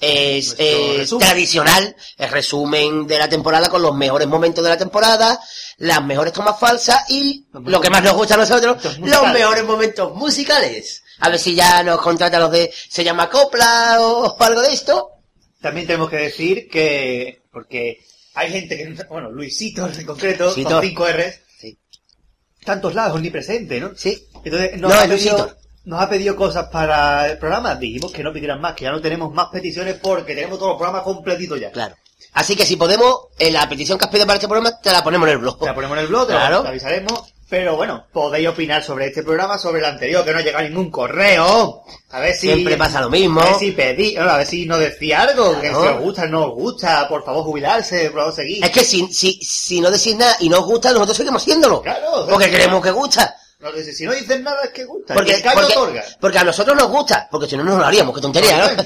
es 0.00 0.56
eh, 0.58 1.06
tradicional, 1.18 1.94
el 2.16 2.30
resumen 2.30 3.06
de 3.06 3.18
la 3.18 3.28
temporada 3.28 3.68
con 3.68 3.82
los 3.82 3.94
mejores 3.94 4.26
momentos 4.26 4.64
de 4.64 4.70
la 4.70 4.78
temporada, 4.78 5.38
las 5.76 6.02
mejores 6.02 6.32
tomas 6.32 6.58
falsas 6.58 7.04
y 7.10 7.46
lo 7.52 7.80
que 7.80 7.90
más 7.90 8.02
nos 8.02 8.14
gusta 8.14 8.34
a 8.34 8.38
nosotros, 8.38 8.98
Los 8.98 9.32
mejores 9.32 9.64
momentos 9.64 10.14
musicales. 10.14 11.02
A 11.18 11.28
ver 11.28 11.38
si 11.38 11.54
ya 11.54 11.82
nos 11.82 12.00
contratan 12.00 12.40
los 12.40 12.50
de 12.50 12.72
se 12.88 13.04
llama 13.04 13.28
copla 13.28 13.98
o, 14.00 14.26
o 14.28 14.42
algo 14.42 14.62
de 14.62 14.72
esto. 14.72 15.10
También 15.60 15.86
tenemos 15.86 16.08
que 16.08 16.16
decir 16.16 16.66
que, 16.68 17.42
porque 17.52 17.98
hay 18.34 18.50
gente 18.50 18.76
que, 18.78 19.04
bueno, 19.10 19.30
Luisito 19.30 19.86
en 19.86 20.06
concreto, 20.06 20.44
Luisito. 20.46 20.70
con 20.70 20.82
5 20.82 21.06
R's, 21.08 21.34
Sí. 21.60 21.78
tantos 22.64 22.94
lados 22.94 23.16
omnipresente, 23.16 23.78
¿no? 23.80 23.90
Sí. 23.94 24.26
Entonces, 24.42 24.80
No, 24.80 24.88
ha 24.88 25.02
es 25.04 25.10
Luisito. 25.10 25.56
Nos 25.90 26.00
ha 26.00 26.08
pedido 26.08 26.36
cosas 26.36 26.68
para 26.68 27.28
el 27.28 27.36
programa, 27.36 27.74
dijimos 27.74 28.12
que 28.12 28.22
no 28.22 28.32
pidieran 28.32 28.60
más, 28.60 28.74
que 28.74 28.84
ya 28.84 28.92
no 28.92 29.00
tenemos 29.00 29.34
más 29.34 29.48
peticiones 29.48 29.96
porque 30.00 30.36
tenemos 30.36 30.56
todos 30.56 30.70
los 30.70 30.78
programas 30.78 31.02
completitos 31.02 31.60
ya. 31.60 31.72
Claro. 31.72 31.96
Así 32.32 32.54
que 32.54 32.64
si 32.64 32.76
podemos, 32.76 33.22
en 33.40 33.52
la 33.52 33.68
petición 33.68 33.98
que 33.98 34.04
has 34.04 34.10
pedido 34.10 34.24
para 34.24 34.36
este 34.36 34.46
programa, 34.46 34.80
te 34.80 34.92
la 34.92 35.02
ponemos 35.02 35.26
en 35.26 35.32
el 35.32 35.38
blog. 35.38 35.58
Te 35.58 35.66
la 35.66 35.74
ponemos 35.74 35.98
en 35.98 36.04
el 36.04 36.08
blog, 36.08 36.28
te, 36.28 36.32
te 36.32 36.38
avisaremos. 36.68 37.34
Pero 37.48 37.74
bueno, 37.74 38.06
podéis 38.12 38.46
opinar 38.46 38.84
sobre 38.84 39.08
este 39.08 39.24
programa, 39.24 39.58
sobre 39.58 39.80
el 39.80 39.84
anterior, 39.86 40.24
que 40.24 40.30
no 40.30 40.38
ha 40.38 40.42
llegado 40.42 40.62
ningún 40.62 40.92
correo. 40.92 41.82
A 42.10 42.20
ver 42.20 42.34
si... 42.36 42.46
Siempre 42.46 42.76
pasa 42.76 43.00
lo 43.00 43.10
mismo. 43.10 43.40
A 43.40 43.46
ver 43.46 43.54
si 43.56 43.72
pedí, 43.72 44.14
bueno, 44.14 44.30
a 44.30 44.36
ver 44.36 44.46
si 44.46 44.66
nos 44.66 44.78
decía 44.78 45.22
algo, 45.22 45.60
que 45.60 45.70
si 45.70 45.74
os 45.74 46.00
gusta, 46.00 46.26
no 46.26 46.44
os 46.44 46.54
gusta, 46.54 47.08
por 47.08 47.24
favor 47.24 47.42
jubilarse, 47.42 48.10
por 48.10 48.20
favor 48.20 48.34
seguir. 48.36 48.64
Es 48.64 48.70
que 48.70 48.84
si, 48.84 49.12
si, 49.12 49.40
si 49.42 49.80
no 49.80 49.90
decís 49.90 50.14
nada 50.14 50.36
y 50.38 50.48
no 50.48 50.60
os 50.60 50.66
gusta, 50.66 50.92
nosotros 50.92 51.16
seguimos 51.16 51.42
haciéndolo. 51.42 51.82
Claro, 51.82 52.28
porque 52.30 52.48
creemos 52.48 52.80
que 52.80 52.92
gusta. 52.92 53.39
No, 53.60 53.70
si 53.72 54.06
no 54.06 54.12
dices 54.12 54.40
nada 54.40 54.62
es 54.64 54.70
que 54.70 54.84
gusta. 54.86 55.12
Porque, 55.12 55.34
el 55.34 55.42
callo 55.42 55.60
porque, 55.60 55.76
otorga. 55.76 56.04
porque 56.18 56.38
a 56.38 56.44
nosotros 56.44 56.76
nos 56.76 56.88
gusta, 56.88 57.28
porque 57.30 57.46
si 57.46 57.58
no, 57.58 57.64
no 57.64 57.76
lo 57.76 57.84
haríamos, 57.84 58.14
qué 58.14 58.20
tontería, 58.22 58.56
¿no? 58.56 58.82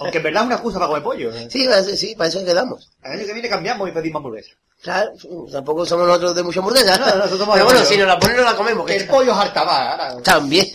Aunque 0.00 0.18
en 0.18 0.24
verdad 0.24 0.42
es 0.42 0.46
una 0.46 0.54
excusa 0.56 0.78
para 0.78 0.88
comer 0.88 1.02
pollo. 1.02 1.32
¿eh? 1.32 1.48
sí, 1.50 1.66
sí, 1.96 2.14
para 2.14 2.28
eso 2.28 2.44
quedamos. 2.44 2.90
El 3.02 3.12
año 3.12 3.26
que 3.26 3.32
viene 3.32 3.48
cambiamos 3.48 3.88
y 3.88 3.92
pedimos 3.92 4.20
hamburguesa. 4.20 4.50
Claro, 4.82 5.10
tampoco 5.50 5.84
somos 5.86 6.06
nosotros 6.06 6.36
de 6.36 6.42
mucha 6.42 6.60
hamburguesa. 6.60 6.98
No, 6.98 7.06
nosotros 7.06 7.38
somos 7.40 7.54
Pero 7.54 7.64
bueno, 7.64 7.84
si 7.84 7.96
nos 7.96 8.06
la 8.06 8.18
ponen, 8.18 8.36
no 8.36 8.42
la 8.44 8.54
comemos. 8.54 8.86
Que 8.86 8.96
el 8.96 9.06
pollo 9.06 9.32
es 9.32 9.38
hartabar. 9.38 10.00
ahora. 10.00 10.22
También. 10.22 10.66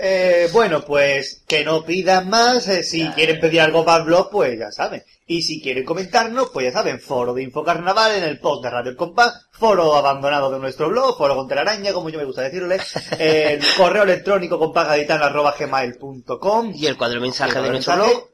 Eh, 0.00 0.48
bueno, 0.52 0.84
pues 0.84 1.42
que 1.46 1.64
no 1.64 1.84
pidan 1.84 2.28
más. 2.28 2.68
eh, 2.68 2.82
si 2.82 3.08
quieren 3.10 3.40
pedir 3.40 3.60
algo 3.60 3.84
para 3.84 3.98
el 3.98 4.04
blog, 4.04 4.30
pues 4.30 4.58
ya 4.58 4.70
saben. 4.70 5.02
Y 5.26 5.42
si 5.42 5.60
quieren 5.60 5.84
comentarnos, 5.84 6.50
pues 6.50 6.66
ya 6.66 6.72
saben, 6.72 7.00
foro 7.00 7.34
de 7.34 7.42
Infocarnaval 7.42 8.16
en 8.16 8.24
el 8.24 8.38
post 8.40 8.64
de 8.64 8.70
Radio 8.70 8.90
El 8.90 8.96
Compás, 8.96 9.47
foro 9.58 9.94
abandonado 9.96 10.50
de 10.50 10.58
nuestro 10.58 10.88
blog, 10.88 11.16
foro 11.18 11.36
con 11.36 11.46
telaraña, 11.48 11.92
como 11.92 12.08
yo 12.10 12.18
me 12.18 12.24
gusta 12.24 12.42
decirle, 12.42 12.78
el 13.18 13.60
correo 13.76 14.02
electrónico 14.04 14.58
compasgaditano.gmail.com 14.58 16.72
y 16.74 16.86
el 16.86 16.96
cuadro 16.96 17.16
de 17.16 17.20
mensaje 17.20 17.60
de 17.60 17.68
nuestro 17.70 17.96
mensaje, 17.96 18.14
blog. 18.14 18.28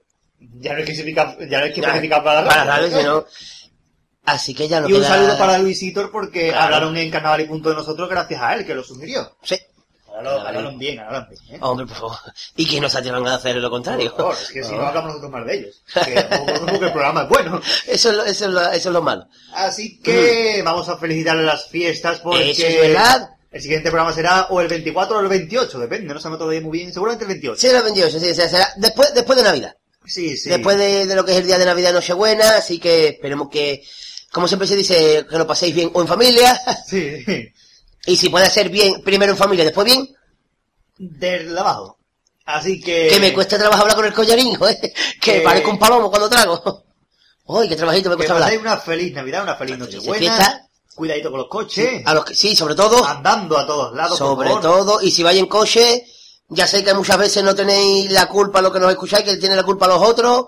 Ya 0.60 0.72
no 0.72 0.78
hay 0.78 0.84
que 0.84 0.92
especificar, 0.92 1.36
ya 1.48 1.58
no 1.58 1.64
hay 1.64 1.72
que 1.72 1.80
Ya, 1.80 1.88
especificar 1.88 2.22
para 2.22 2.42
la 2.42 2.48
para 2.48 2.64
radio, 2.64 2.96
sino- 2.98 3.24
Así 4.26 4.54
que 4.54 4.68
ya 4.68 4.80
no 4.80 4.88
Y 4.88 4.92
un 4.94 5.00
queda- 5.00 5.08
saludo 5.08 5.36
para 5.38 5.58
Luisitor 5.58 6.10
porque 6.10 6.48
Claro. 6.48 6.62
hablaron 6.64 6.96
en 6.96 7.10
Carnaval 7.10 7.42
y 7.42 7.44
Punto 7.44 7.68
de 7.68 7.74
nosotros 7.76 8.08
gracias 8.08 8.40
a 8.40 8.54
él, 8.54 8.64
que 8.64 8.74
lo 8.74 8.82
sugirió. 8.82 9.36
Sí. 9.42 9.54
Hablaron, 10.16 10.78
bien, 10.78 10.98
hablaron 11.00 11.28
bien. 11.30 11.42
¿eh? 11.56 11.58
Hombre, 11.60 11.86
por 11.86 11.96
favor. 11.96 12.16
¿Y 12.56 12.66
quién 12.66 12.82
nos 12.82 12.94
atrevan 12.94 13.26
a 13.26 13.34
hacer 13.34 13.56
lo 13.56 13.70
contrario? 13.70 14.10
Por 14.10 14.18
favor, 14.18 14.36
es 14.40 14.48
que 14.50 14.62
si 14.64 14.72
no 14.74 14.82
hablamos 14.86 15.08
nosotros 15.08 15.30
más 15.32 15.46
de 15.46 15.54
ellos. 15.58 15.82
Que 16.04 16.14
tampoco 16.22 16.66
que 16.78 16.86
el 16.86 16.92
programa 16.92 17.22
es 17.24 17.28
bueno. 17.28 17.60
Eso, 17.86 18.10
es 18.10 18.16
lo- 18.16 18.24
eso, 18.24 18.44
es 18.46 18.50
lo, 18.52 18.60
eso 18.72 18.88
es 18.88 18.92
lo 18.92 19.02
malo. 19.02 19.26
Así 19.54 20.00
que 20.00 20.62
vamos 20.64 20.88
a 20.88 20.96
felicitarle 20.98 21.42
las 21.42 21.66
fiestas 21.68 22.20
porque 22.20 22.50
Eso 22.52 22.66
es 22.66 22.80
verdad. 22.80 23.30
el 23.50 23.60
siguiente 23.62 23.90
programa 23.90 24.12
será 24.14 24.46
o 24.50 24.60
el 24.60 24.68
24 24.68 25.16
o 25.16 25.20
el 25.20 25.28
28, 25.28 25.78
depende, 25.78 26.14
no 26.14 26.20
se 26.20 26.28
me 26.28 26.36
todavía 26.36 26.60
muy 26.60 26.78
bien, 26.78 26.92
seguramente 26.92 27.24
el 27.24 27.28
28. 27.30 27.60
Sí, 27.60 27.66
el 27.68 27.82
28, 27.82 28.20
sí, 28.20 28.34
será 28.34 28.68
después, 28.76 29.12
después 29.14 29.36
de 29.36 29.44
Navidad. 29.44 29.76
Sí, 30.06 30.36
sí. 30.36 30.48
Después 30.50 30.76
de, 30.76 31.06
de 31.06 31.14
lo 31.16 31.24
que 31.24 31.32
es 31.32 31.38
el 31.38 31.46
día 31.46 31.58
de 31.58 31.64
Navidad 31.64 31.92
Nochebuena, 31.92 32.56
así 32.58 32.78
que 32.78 33.08
esperemos 33.08 33.48
que, 33.48 33.82
como 34.30 34.46
siempre 34.48 34.68
se 34.68 34.76
dice, 34.76 35.24
que 35.28 35.38
lo 35.38 35.46
paséis 35.46 35.74
bien 35.74 35.90
o 35.94 36.00
en 36.02 36.08
familia. 36.08 36.60
Sí, 36.86 37.24
y 38.06 38.16
si 38.16 38.28
puede 38.28 38.48
ser 38.50 38.68
bien, 38.68 39.02
primero 39.02 39.32
en 39.32 39.38
familia, 39.38 39.64
después 39.64 39.84
bien, 39.86 40.08
del 40.98 41.56
abajo. 41.56 41.98
Así 42.46 42.80
que... 42.80 43.08
que 43.08 43.20
me 43.20 43.32
cuesta 43.32 43.58
trabajo 43.58 43.82
hablar 43.82 43.96
con 43.96 44.04
el 44.04 44.12
collarín, 44.12 44.54
joder, 44.56 44.78
que 45.20 45.38
Eh. 45.38 45.40
parezco 45.40 45.70
un 45.70 45.78
palomo 45.78 46.10
cuando 46.10 46.28
trago. 46.28 46.84
Uy, 47.46 47.68
qué 47.68 47.76
trabajito 47.76 48.08
me 48.10 48.14
Que 48.14 48.26
cuesta 48.26 48.34
hablar. 48.34 48.58
una 48.58 48.76
feliz 48.78 49.12
Navidad, 49.14 49.42
una 49.42 49.56
feliz 49.56 49.78
Nochebuena. 49.78 50.60
Cuidadito 50.94 51.30
con 51.30 51.40
los 51.40 51.48
coches. 51.48 52.02
A 52.06 52.14
los 52.14 52.24
que, 52.24 52.34
sí, 52.36 52.54
sobre 52.54 52.74
todo, 52.76 53.04
Andando 53.04 53.58
a 53.58 53.66
todos 53.66 53.94
lados, 53.96 54.16
por 54.18 54.28
sobre 54.28 54.48
favor. 54.48 54.62
todo, 54.62 55.02
y 55.02 55.10
si 55.10 55.22
vais 55.24 55.38
en 55.38 55.46
coche, 55.46 56.06
ya 56.48 56.66
sé 56.68 56.84
que 56.84 56.94
muchas 56.94 57.18
veces 57.18 57.42
no 57.42 57.54
tenéis 57.54 58.12
la 58.12 58.28
culpa 58.28 58.62
lo 58.62 58.72
que 58.72 58.78
nos 58.78 58.90
escucháis, 58.92 59.24
que 59.24 59.36
tiene 59.38 59.56
la 59.56 59.64
culpa 59.64 59.88
los 59.88 60.00
otros, 60.00 60.46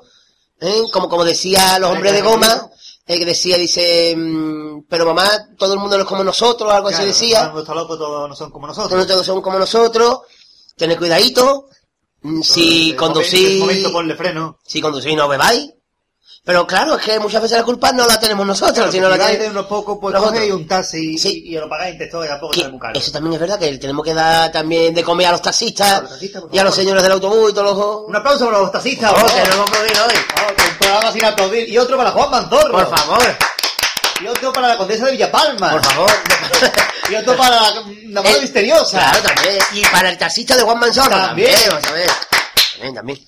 ¿eh? 0.60 0.82
como, 0.92 1.08
como 1.08 1.24
decía 1.24 1.78
los 1.80 1.90
hombres 1.90 2.12
de 2.12 2.22
goma, 2.22 2.70
eh, 3.06 3.18
que 3.18 3.24
decía, 3.24 3.56
dice, 3.56 4.14
mm, 4.16 4.82
pero 4.88 5.06
mamá, 5.06 5.30
todo 5.56 5.74
el 5.74 5.78
mundo 5.78 5.96
no 5.96 6.02
es 6.02 6.08
como 6.08 6.24
nosotros, 6.24 6.70
algo 6.72 6.88
Claro, 6.88 7.04
así 7.04 7.06
decía. 7.06 7.36
todo 7.38 7.44
el 7.44 7.48
mundo 7.50 7.62
está 7.62 7.74
loco, 7.74 7.96
todos 7.98 8.28
no 8.28 8.34
son 8.34 8.50
como 8.50 8.66
nosotros. 8.66 9.06
todos 9.06 9.24
son 9.24 9.40
como 9.42 9.58
nosotros, 9.58 10.20
tened 10.76 10.98
cuidadito, 10.98 11.68
mm, 12.22 12.42
si 12.42 12.94
conducís, 12.94 13.64
si 14.64 14.80
conducís 14.80 15.16
no 15.16 15.28
bebáis, 15.28 15.75
pero 16.46 16.64
claro, 16.66 16.94
es 16.96 17.04
que 17.04 17.18
muchas 17.18 17.42
veces 17.42 17.58
la 17.58 17.64
culpa 17.64 17.90
no 17.90 18.06
la 18.06 18.20
tenemos 18.20 18.46
nosotros, 18.46 18.74
Claro, 18.76 18.92
sino 18.92 19.12
si 19.12 19.18
la 19.18 19.26
tenemos 19.26 19.50
unos 19.50 19.66
pocos, 19.66 19.98
pues 20.00 20.14
cogéis 20.14 20.44
otros. 20.44 20.60
un 20.60 20.68
taxi 20.68 21.18
Sí. 21.18 21.42
y, 21.44 21.54
y 21.56 21.58
lo 21.58 21.68
pagáis 21.68 21.92
en 21.94 21.98
texto 21.98 22.24
y 22.24 22.28
tampoco 22.28 22.52
que 22.52 22.60
sale 22.60 22.70
muy 22.72 22.80
caro. 22.80 22.98
eso 22.98 23.10
también 23.10 23.34
es 23.34 23.40
verdad, 23.40 23.58
que 23.58 23.78
tenemos 23.78 24.04
que 24.04 24.14
dar 24.14 24.52
también 24.52 24.94
de 24.94 25.02
comer 25.02 25.26
a 25.26 25.32
los 25.32 25.42
taxistas 25.42 26.02
los 26.02 26.22
y 26.52 26.58
a 26.58 26.62
los 26.64 26.74
señores 26.74 27.02
del 27.02 27.12
autobús 27.12 27.50
y 27.50 27.54
todos 27.54 27.76
los... 27.76 28.08
Un 28.08 28.14
aplauso 28.14 28.46
para 28.46 28.58
los 28.60 28.70
taxistas, 28.70 29.12
Por 29.12 29.20
favor, 29.28 29.34
que 29.34 29.40
favor. 29.50 29.56
no 29.56 29.64
hemos 29.64 29.70
podido 29.88 30.06
hoy. 30.06 30.14
Un 30.70 30.78
programa 30.78 31.12
sin 31.12 31.24
aplaudir. 31.24 31.68
Y 31.68 31.78
otro 31.78 31.96
para 31.98 32.10
Juan 32.12 32.30
Manzorro. 32.30 32.72
Por 32.72 32.96
favor, 32.96 33.36
Y 34.22 34.26
otro 34.28 34.52
para 34.52 34.68
la 34.68 34.76
condesa 34.78 35.04
de 35.06 35.12
Villapalma. 35.12 35.70
por 35.72 35.84
favor. 35.84 36.10
Y 37.10 37.14
otro 37.16 37.36
para 37.36 37.56
la, 37.56 37.70
la 37.70 38.22
mano 38.22 38.34
El- 38.36 38.42
misteriosa. 38.42 38.98
Claro, 38.98 39.18
también. 39.22 39.58
Y 39.74 39.82
para 39.86 40.10
el 40.10 40.16
taxista 40.18 40.56
de 40.56 40.62
Juan 40.62 40.78
Manzorro. 40.78 41.10
También. 41.10 41.54
vamos 41.68 41.84
a 41.88 41.92
ver. 41.92 42.10
También, 42.74 42.94
también. 42.94 43.18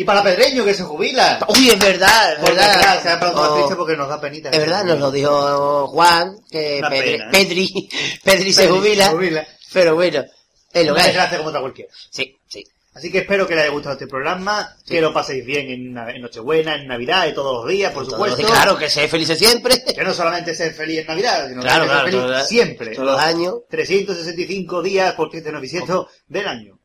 Y 0.00 0.04
para 0.04 0.22
Pedreño, 0.22 0.64
que 0.64 0.72
se 0.72 0.82
jubila. 0.82 1.38
Uy, 1.48 1.68
es 1.68 1.78
verdad, 1.78 2.32
es 2.34 2.40
verdad. 2.42 2.80
claro, 2.80 3.02
se 3.02 3.08
ha 3.10 3.16
más 3.18 3.32
Oh, 3.34 3.54
triste 3.56 3.76
porque 3.76 3.96
nos 3.96 4.08
da 4.08 4.18
penita. 4.18 4.48
Es 4.48 4.58
verdad, 4.58 4.82
nos 4.84 4.98
lo 4.98 5.10
dijo 5.10 5.88
Juan, 5.88 6.36
que 6.50 6.80
Pedri, 6.88 7.10
pena, 7.10 7.24
¿eh? 7.26 7.28
Pedri, 7.30 7.88
Pedri 8.24 8.52
se 8.54 8.62
Pedri 8.62 8.78
jubila. 8.78 9.04
se 9.06 9.10
jubila. 9.12 9.46
Pero 9.74 9.94
bueno, 9.94 10.24
es 10.72 10.86
lo 10.86 10.92
que 10.94 11.00
Una 11.00 11.00
hay. 11.02 11.06
desgracia 11.08 11.36
como 11.36 11.48
otra 11.50 11.60
cualquiera. 11.60 11.92
Sí, 12.10 12.34
sí. 12.48 12.64
Así 12.94 13.12
que 13.12 13.18
espero 13.18 13.46
que 13.46 13.54
les 13.54 13.64
haya 13.64 13.72
gustado 13.72 13.92
este 13.92 14.06
programa, 14.06 14.74
que 14.86 15.02
lo 15.02 15.12
paséis 15.12 15.44
bien 15.44 15.68
en, 15.70 15.92
Na- 15.92 16.10
en 16.10 16.22
Nochebuena, 16.22 16.76
en 16.76 16.86
Navidad 16.88 17.26
y 17.28 17.34
todos 17.34 17.62
los 17.62 17.70
días, 17.70 17.92
por 17.92 18.04
Todos 18.04 18.14
supuesto. 18.14 18.40
los- 18.42 18.50
Claro, 18.50 18.78
que 18.78 18.88
seáis 18.88 19.10
felices 19.10 19.38
siempre. 19.38 19.84
Que 19.84 20.02
no 20.02 20.14
solamente 20.14 20.54
ser 20.54 20.72
feliz 20.72 21.00
en 21.00 21.06
Navidad, 21.08 21.46
sino 21.46 21.60
Claro, 21.60 21.82
que 21.84 21.88
claro, 21.90 22.04
feliz 22.06 22.20
todo- 22.22 22.44
siempre. 22.46 22.94
todos 22.94 23.06
los 23.06 23.20
años. 23.20 23.54
365 23.68 24.82
días 24.82 25.12
por 25.14 25.28
397 25.30 25.92
del 26.26 26.48
año. 26.48 26.78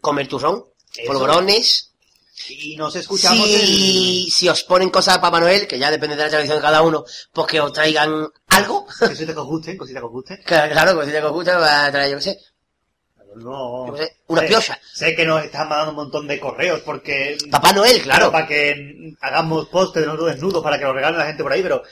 Comer 0.00 0.26
turrón, 0.28 0.64
polvorones. 1.06 1.90
Y 2.48 2.76
nos 2.76 2.94
escuchamos 2.96 3.46
Si, 3.46 4.28
si 4.30 4.48
os 4.48 4.62
ponen 4.64 4.90
cosas 4.90 5.16
a 5.16 5.20
Papá 5.20 5.40
Noel, 5.40 5.66
que 5.68 5.78
ya 5.78 5.90
depende 5.90 6.16
de 6.16 6.24
la 6.24 6.28
tradición 6.30 6.58
de 6.58 6.62
cada 6.62 6.82
uno, 6.82 7.04
pues 7.32 7.46
que 7.46 7.60
os 7.60 7.72
traigan 7.72 8.28
algo. 8.48 8.86
el... 9.00 9.08
Cositas 9.10 9.34
que 9.34 9.40
os 9.40 9.46
gusten, 9.46 9.76
cositas 9.76 10.00
que 10.00 10.06
os 10.06 10.12
gusten. 10.12 10.42
Claro, 10.44 10.94
cosita 10.96 11.20
que 11.20 11.26
os 11.26 11.32
gusta, 11.32 11.58
va 11.58 11.86
a 11.86 11.92
traer, 11.92 12.10
yo 12.10 12.16
qué 12.18 12.22
sé, 12.22 12.38
No. 13.36 13.86
sé, 13.96 14.16
una 14.28 14.40
Sé- 14.42 14.46
piocha. 14.48 14.78
Sé 14.92 15.14
que 15.16 15.24
nos 15.24 15.44
están 15.44 15.68
mandando 15.68 15.90
un 15.90 15.96
montón 15.96 16.26
de 16.26 16.38
correos 16.40 16.80
porque... 16.84 17.36
Papá 17.50 17.72
Noel, 17.72 18.02
claro. 18.02 18.30
Para 18.30 18.46
que 18.46 19.14
hagamos 19.20 19.68
post 19.68 19.94
de 19.96 20.06
nosotros 20.06 20.32
desnudos 20.32 20.62
para 20.62 20.78
que 20.78 20.84
lo 20.84 20.92
regalen 20.92 21.18
la 21.18 21.26
gente 21.26 21.42
por 21.42 21.52
ahí, 21.52 21.62
pero... 21.62 21.82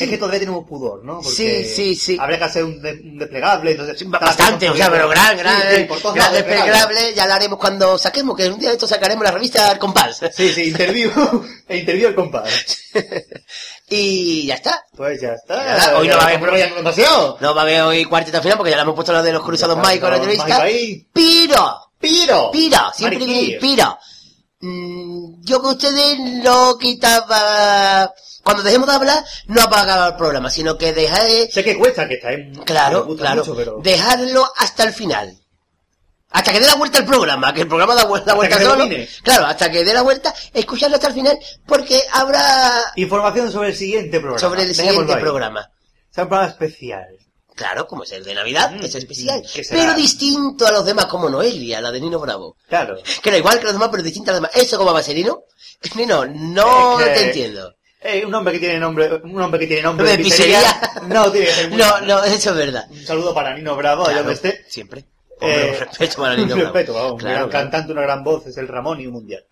Es 0.00 0.08
que 0.08 0.16
todavía 0.16 0.40
tenemos 0.40 0.64
pudor, 0.66 1.04
¿no? 1.04 1.22
Sí, 1.22 1.64
sí, 1.66 1.94
sí. 1.94 2.16
Habría 2.18 2.38
que 2.38 2.44
hacer 2.44 2.64
un, 2.64 2.80
de- 2.80 2.92
un 3.04 3.18
desplegable, 3.18 3.72
entonces... 3.72 4.08
Bastante, 4.08 4.70
o 4.70 4.74
sea, 4.74 4.90
pero 4.90 5.06
gran, 5.08 5.36
gran, 5.36 5.60
Sí, 5.62 5.86
sí, 5.86 6.08
gran 6.14 6.32
desplegable. 6.32 7.14
ya 7.14 7.26
lo 7.26 7.34
haremos 7.34 7.58
cuando 7.58 7.98
saquemos, 7.98 8.34
que 8.36 8.48
un 8.48 8.58
día 8.58 8.70
de 8.70 8.76
esto 8.76 8.86
sacaremos 8.86 9.22
la 9.22 9.30
revista 9.32 9.70
al 9.70 9.78
compás. 9.78 10.20
Sí, 10.34 10.50
sí, 10.52 10.68
interview, 10.68 11.10
e 11.68 11.76
interview 11.78 12.08
al 12.08 12.14
compás. 12.14 12.48
y 13.90 14.46
ya 14.46 14.54
está. 14.54 14.82
Pues 14.96 15.20
ya 15.20 15.34
está. 15.34 15.76
Ya. 15.76 15.98
Hoy 15.98 16.08
no 16.08 16.16
va 16.16 16.22
a 16.24 16.28
haber 16.28 16.58
ya 16.58 16.74
demasiado. 16.74 17.36
No 17.40 17.54
va 17.54 17.60
a 17.60 17.64
haber 17.64 17.82
hoy 17.82 18.04
cuarteta 18.06 18.40
final 18.40 18.56
porque 18.56 18.70
ya 18.70 18.76
le 18.76 18.82
hemos 18.82 18.94
puesto 18.94 19.12
la 19.12 19.22
de 19.22 19.32
los 19.32 19.42
cruzados 19.42 19.76
Mike 19.78 20.00
con 20.00 20.10
la 20.10 20.16
entrevista. 20.16 20.64
Piro, 21.12 21.76
¡Piro! 21.98 22.50
piro, 22.50 22.78
siempre 22.94 23.58
piro. 23.60 23.98
Mm, 24.62 25.42
yo 25.42 25.60
que 25.60 25.68
ustedes 25.68 26.18
no 26.42 26.78
quitaba... 26.78 28.12
Cuando 28.44 28.62
dejemos 28.62 28.88
de 28.88 28.94
hablar, 28.94 29.24
no 29.46 29.62
apagaba 29.62 30.08
el 30.08 30.16
programa, 30.16 30.50
sino 30.50 30.78
que 30.78 30.92
dejar... 30.92 31.22
Sé 31.50 31.62
que 31.62 31.76
cuesta, 31.76 32.08
que 32.08 32.14
está 32.14 32.32
en... 32.32 32.52
me 32.52 32.64
Claro, 32.64 33.06
claro. 33.16 33.40
mucho, 33.40 33.56
pero... 33.56 33.78
Dejarlo 33.82 34.50
hasta 34.56 34.84
el 34.84 34.92
final. 34.92 35.36
Hasta 36.30 36.52
que 36.52 36.60
dé 36.60 36.66
la 36.66 36.76
vuelta 36.76 36.98
el 36.98 37.04
programa, 37.04 37.52
que 37.52 37.60
el 37.62 37.68
programa 37.68 37.94
da 37.94 38.04
vuelta, 38.04 38.32
solo. 38.58 38.88
Claro, 39.22 39.46
hasta 39.46 39.70
que 39.70 39.84
dé 39.84 39.92
la 39.92 40.02
vuelta, 40.02 40.34
escucharlo 40.54 40.96
hasta 40.96 41.08
el 41.08 41.14
final, 41.14 41.38
porque 41.66 42.00
habrá 42.10 42.92
Información 42.96 43.52
sobre 43.52 43.68
el 43.68 43.76
siguiente 43.76 44.18
programa. 44.18 44.38
sobre 44.38 44.62
el 44.62 44.68
Dejémoslo 44.68 45.00
siguiente 45.00 45.20
programa. 45.22 45.70
Será 46.10 46.22
un 46.24 46.28
programa 46.30 46.50
especial. 46.50 47.06
Claro, 47.54 47.86
como 47.86 48.04
es 48.04 48.12
el 48.12 48.24
de 48.24 48.34
Navidad, 48.34 48.70
Mm, 48.72 48.84
es 48.84 48.94
especial. 48.94 49.40
mm. 49.42 49.60
Pero 49.70 49.94
distinto 49.94 50.66
a 50.66 50.72
los 50.72 50.84
demás, 50.84 51.06
como 51.06 51.28
Noelia, 51.28 51.80
la 51.80 51.90
de 51.90 52.00
Nino 52.00 52.18
Bravo. 52.18 52.56
Claro. 52.68 52.96
Que 53.22 53.28
era 53.28 53.38
igual 53.38 53.58
que 53.58 53.64
los 53.64 53.72
demás, 53.74 53.88
pero 53.90 54.02
distinta 54.02 54.30
a 54.30 54.34
los 54.34 54.42
demás. 54.42 54.56
¿Eso 54.56 54.78
cómo 54.78 54.92
va 54.92 55.00
a 55.00 55.02
ser, 55.02 55.16
Nino? 55.16 55.44
Nino, 55.96 56.24
no 56.26 57.00
Es 57.00 57.06
que- 57.08 57.14
te 57.14 57.24
entiendo. 57.26 57.74
Eh, 58.04 58.24
un 58.26 58.34
hombre 58.34 58.54
que 58.54 58.58
tiene 58.60 58.78
nombre, 58.80 59.08
un 59.22 59.40
hombre 59.40 59.60
que 59.60 59.66
tiene 59.68 59.82
nombre 59.82 60.08
¿De 60.08 60.18
pizzería? 60.18 60.60
No, 61.06 61.30
tiene 61.30 61.46
que 61.46 61.52
ser 61.52 61.68
muy 61.68 61.78
No, 61.82 62.00
no, 62.00 62.24
eso 62.24 62.50
es 62.50 62.56
verdad. 62.56 62.84
Un 62.90 63.04
saludo 63.06 63.32
para 63.34 63.54
Nino 63.54 63.76
Bravo, 63.76 64.02
allá 64.04 64.22
Claro, 64.22 64.34
donde 64.34 64.48
esté. 64.50 64.64
Siempre. 64.68 65.04
Eh, 65.40 65.70
un 65.74 65.78
respeto 65.88 66.16
para 66.22 66.34
Nino 66.34 66.42
un 66.54 66.60
Bravo. 66.60 66.72
respeto, 66.74 66.94
vamos, 66.94 67.12
un 67.12 67.18
Claro, 67.18 67.34
gran 67.36 67.48
claro. 67.50 67.62
cantante, 67.70 67.92
una 67.92 68.02
gran 68.02 68.24
voz, 68.24 68.46
es 68.46 68.56
el 68.56 68.66
Ramón 68.66 69.00
y 69.00 69.06
un 69.06 69.12
mundial. 69.12 69.44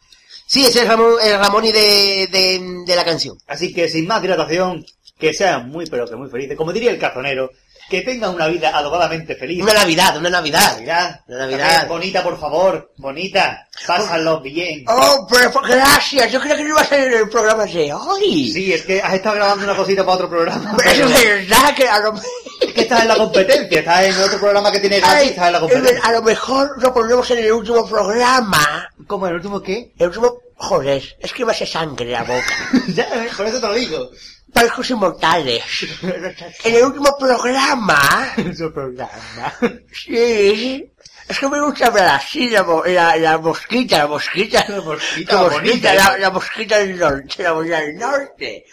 Sí, 0.47 0.67
es 0.67 0.85
Ramón, 0.89 1.15
el 1.23 1.39
Ramoni 1.39 1.71
de, 1.71 2.29
de, 2.33 2.83
de 2.87 2.97
la 2.97 3.05
canción. 3.05 3.39
Así 3.47 3.73
que 3.73 3.89
sin 3.89 4.07
más 4.09 4.21
dilatación, 4.21 4.85
que 5.17 5.33
sean 5.33 5.69
muy 5.69 5.87
pero 5.87 6.09
que 6.09 6.17
muy 6.17 6.29
felices. 6.29 6.57
Como 6.57 6.73
diría 6.73 6.91
el 6.91 6.99
cazonero, 6.99 7.51
que 7.91 8.03
tengan 8.03 8.35
una 8.35 8.47
vida 8.47 8.71
adobadamente 8.73 9.35
feliz. 9.35 9.63
Una 9.63 9.75
Navidad, 9.75 10.17
una 10.17 10.31
Navidad. 10.31 10.75
Navidad. 10.77 11.21
Una 11.27 11.39
Navidad. 11.39 11.89
Bonita, 11.89 12.23
por 12.23 12.39
favor. 12.39 12.93
Bonita. 12.97 13.67
Pásalo 13.85 14.41
bien. 14.41 14.85
Oh, 14.87 15.27
pero 15.29 15.51
gracias. 15.61 16.31
Yo 16.31 16.41
creo 16.41 16.57
que 16.57 16.63
no 16.63 16.69
iba 16.71 16.81
a 16.81 16.85
ser 16.85 17.13
el 17.13 17.29
programa 17.29 17.67
de 17.67 17.93
hoy. 17.93 18.53
Sí, 18.53 18.73
es 18.73 18.83
que 18.83 19.03
has 19.03 19.15
estado 19.15 19.35
grabando 19.35 19.65
una 19.65 19.77
cosita 19.77 20.05
para 20.05 20.15
otro 20.15 20.31
programa. 20.31 20.77
Pero 20.85 21.09
es 21.09 21.49
verdad 21.49 21.75
que 21.75 21.89
a 21.89 21.99
lo, 21.99 22.15
Es 22.61 22.73
que 22.73 22.83
estás 22.83 23.03
en 23.03 23.09
la 23.09 23.17
competencia. 23.17 23.81
Estás 23.81 24.05
en 24.05 24.23
otro 24.23 24.39
programa 24.39 24.71
que 24.71 24.81
tiene 24.81 25.01
gratis. 25.01 25.31
Estás 25.31 25.47
en 25.49 25.53
la 25.53 25.61
competencia. 25.61 26.01
a 26.05 26.13
lo 26.13 26.23
mejor 26.23 26.83
lo 26.83 26.95
ponemos 26.95 27.31
en 27.33 27.39
el 27.39 27.53
último 27.53 27.89
programa. 27.89 28.89
¿Cómo? 29.07 29.27
¿El 29.27 29.35
último 29.35 29.61
qué? 29.61 29.93
El 29.99 30.07
último... 30.09 30.39
Joder, 30.63 31.03
es 31.19 31.33
que 31.33 31.45
me 31.45 31.53
hace 31.53 31.67
sangre 31.67 32.11
la 32.11 32.23
boca. 32.23 32.55
ya, 32.89 33.05
eh, 33.05 33.31
por 33.35 33.47
eso 33.47 33.59
te 33.61 33.67
lo 33.67 33.75
digo. 33.75 34.11
Parejos 34.53 34.91
inmortales. 34.91 35.65
En 36.65 36.75
el 36.75 36.85
último 36.85 37.17
programa... 37.19 38.35
Su 38.57 38.71
programa. 38.73 39.55
Sí. 39.93 40.93
Es 41.29 41.39
que 41.39 41.49
me 41.49 41.61
gusta 41.63 41.87
hablar 41.87 42.17
así, 42.17 42.51
la, 42.51 42.67
la, 42.87 43.17
la 43.17 43.39
mosquita, 43.39 43.99
la 43.99 44.07
mosquita. 44.09 44.65
La 44.69 44.81
mosquita 44.83 45.35
La 45.35 45.43
mosquita, 45.49 45.95
la, 45.95 46.17
¿eh? 46.17 46.19
la 46.19 46.31
mosquita 46.31 46.79
del 46.79 46.99
norte, 46.99 47.43
la 47.43 47.55
mosquita 47.55 47.81
del 47.81 47.97
norte. 47.97 48.65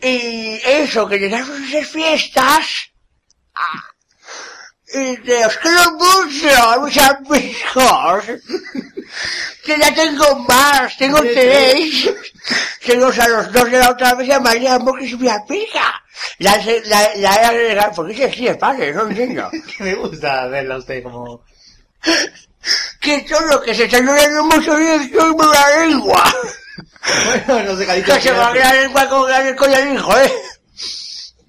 Y 0.00 0.60
eso, 0.64 1.06
que 1.06 1.18
llegamos 1.18 1.50
a 1.60 1.64
hacer 1.64 1.84
fiestas. 1.84 2.66
ah, 3.54 3.84
Y 4.94 5.16
que 5.18 5.44
os 5.44 5.56
quiero 5.58 5.92
mucho, 5.92 6.80
mis 6.84 6.98
amigos. 6.98 8.24
Que 9.64 9.78
ya 9.78 9.94
tengo 9.94 10.38
más, 10.40 10.96
tengo 10.96 11.20
tres. 11.20 12.10
Tengo 12.84 13.08
a 13.08 13.28
los 13.28 13.52
dos 13.52 13.70
de 13.70 13.78
la 13.78 13.90
otra 13.90 14.14
vez 14.14 14.30
a 14.30 14.40
María 14.40 14.78
Mo, 14.78 14.94
que 14.94 15.04
es 15.04 15.18
mi 15.18 15.28
amiga. 15.28 16.02
La, 16.38 16.56
la, 16.86 17.14
la 17.16 17.32
agregado, 17.48 17.92
porque 17.96 18.24
es 18.24 18.32
así 18.32 18.44
de 18.44 18.54
padre, 18.54 18.92
no 18.94 19.08
entiendo. 19.08 19.50
Me 19.80 19.94
gusta 19.94 20.46
verla 20.46 20.76
a 20.76 20.78
usted 20.78 21.02
como... 21.02 21.44
Que 23.00 23.22
todo 23.22 23.60
que 23.62 23.74
se 23.74 23.84
está 23.84 24.00
llorando 24.00 24.44
mucho 24.44 24.76
bien, 24.76 25.10
yo 25.10 25.34
me 25.34 25.46
la 25.46 25.84
lengua. 25.84 26.34
Bueno, 27.46 27.72
no 27.72 27.78
sé 27.78 27.86
qué 27.86 27.92
dicho 27.94 28.14
Que 28.14 28.20
se 28.20 28.32
va 28.32 28.48
a 28.48 28.54
la 28.54 28.72
lengua 28.74 29.08
con 29.08 29.72
el 29.72 29.94
hijo, 29.94 30.18
eh. 30.18 30.32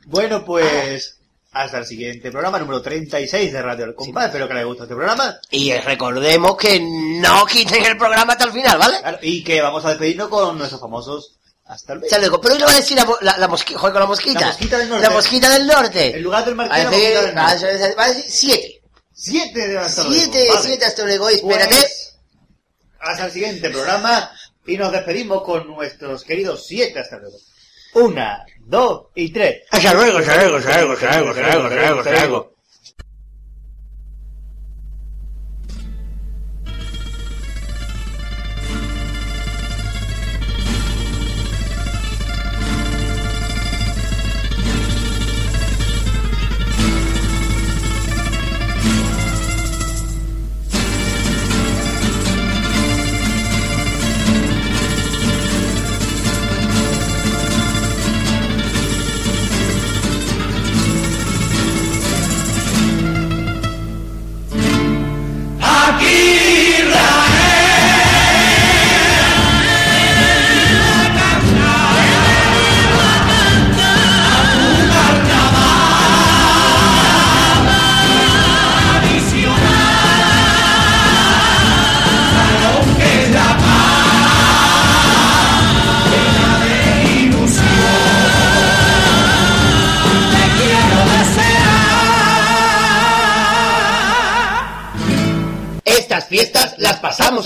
Bueno, 0.05 0.43
pues 0.45 1.18
hasta 1.51 1.79
el 1.79 1.85
siguiente 1.85 2.31
programa, 2.31 2.59
número 2.59 2.81
36 2.81 3.51
de 3.51 3.61
Radio 3.61 3.85
El 3.85 3.95
Compás. 3.95 4.25
Espero 4.27 4.47
que 4.47 4.53
les 4.53 4.65
guste 4.65 4.83
este 4.83 4.95
programa. 4.95 5.39
Y 5.49 5.73
recordemos 5.73 6.55
que 6.57 6.79
no 6.81 7.45
quiten 7.45 7.83
el 7.85 7.97
programa 7.97 8.33
hasta 8.33 8.45
el 8.45 8.51
final, 8.51 8.77
¿vale? 8.77 8.99
Claro, 8.99 9.17
y 9.21 9.43
que 9.43 9.61
vamos 9.61 9.83
a 9.85 9.89
despedirnos 9.89 10.27
con 10.29 10.57
nuestros 10.57 10.79
famosos 10.79 11.37
hasta 11.65 11.93
luego. 11.95 12.05
Hasta 12.05 12.19
luego. 12.19 12.41
Pero 12.41 12.53
hoy 12.53 12.59
le 12.59 12.65
va 12.65 12.71
a 12.71 12.75
decir 12.75 12.97
la, 12.97 13.05
mo- 13.05 13.17
la, 13.21 13.37
la 13.37 13.47
mosquita, 13.47 13.79
joder, 13.79 13.93
con 13.93 14.01
la 14.01 14.07
mosquita. 14.07 14.39
La 14.41 14.47
mosquita 14.47 14.77
del 14.77 14.89
norte. 14.89 15.03
La 15.07 15.09
mosquita 15.13 15.49
del 15.49 15.67
norte. 15.67 16.15
En 16.17 16.23
lugar 16.23 16.45
del 16.45 16.59
Va 16.59 16.67
va 16.67 16.77
decir- 16.77 17.95
va 17.97 18.03
a 18.05 18.07
decir 18.09 18.25
siete. 18.29 18.81
Siete 19.13 19.67
de 19.67 19.77
hasta 19.77 20.03
luego. 20.03 20.15
Siete, 20.15 20.47
Vale. 20.49 20.61
siete 20.67 20.85
hasta 20.85 21.03
luego. 21.03 21.29
Espérate. 21.29 21.75
Pues, 21.75 22.15
hasta 23.01 23.25
el 23.25 23.31
siguiente 23.31 23.69
programa 23.69 24.31
y 24.65 24.77
nos 24.77 24.91
despedimos 24.91 25.43
con 25.43 25.67
nuestros 25.67 26.23
queridos 26.23 26.65
siete 26.67 26.99
hasta 26.99 27.17
luego. 27.17 27.37
Una, 27.95 28.45
dos 28.69 29.07
y 29.15 29.31
tres. 29.31 29.63
Hasta 29.71 29.93
luego, 29.93 30.19
hasta 30.19 30.35
luego, 30.37 30.57
hasta 30.57 30.77
luego, 30.77 30.93
hasta 30.93 31.19
luego, 31.19 31.29
hasta 31.31 31.41
luego, 31.41 31.99
hasta 31.99 32.11
luego, 32.11 32.53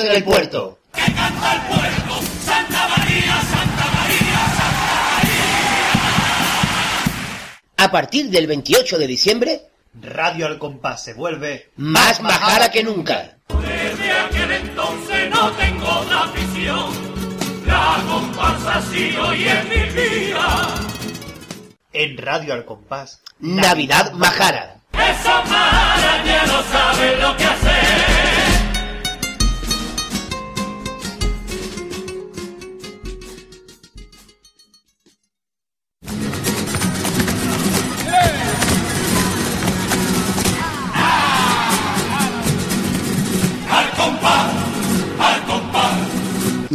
las 0.03 0.09
pasamos 0.09 0.09
en 0.09 0.11
el 0.11 0.23
puerto. 0.23 0.79
A 7.77 7.91
partir 7.91 8.29
del 8.29 8.47
28 8.47 8.97
de 8.97 9.07
diciembre, 9.07 9.61
Radio 10.01 10.47
Al 10.47 10.57
Compás 10.57 11.03
se 11.03 11.13
vuelve 11.13 11.71
más 11.75 12.21
majara 12.21 12.71
que 12.71 12.83
nunca. 12.83 13.37
Desde 13.49 14.11
aquel 14.11 14.51
entonces 14.51 15.29
no 15.29 15.51
tengo 15.51 15.87
otra 15.87 16.23
afición. 16.23 17.13
La 17.65 18.03
comparsa 18.07 18.81
sí 18.89 19.15
hoy 19.17 19.47
es 19.47 19.63
mi 19.65 20.01
vida. 20.01 20.69
En 21.91 22.17
Radio 22.17 22.53
Al 22.53 22.65
Compás. 22.65 23.21
Navidad 23.39 24.13
Majara. 24.13 24.77
Esos 24.93 25.49
marañas 25.49 26.47
no 26.47 26.63
saben 26.63 27.21
lo 27.21 27.37
que 27.37 27.43
hacer. 27.43 28.12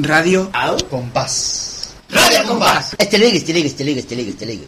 Radio 0.09 0.49
Au. 0.55 0.79
Compás. 0.89 1.91
Radio 2.09 2.49
Compás. 2.49 2.97
Este 2.97 3.19
ligue, 3.19 3.37
este 3.37 3.53
ligue, 3.53 3.69
este 3.69 3.85
ligue, 3.85 4.01
este 4.01 4.17
ligue, 4.17 4.31
este 4.31 4.47
ligue. 4.47 4.57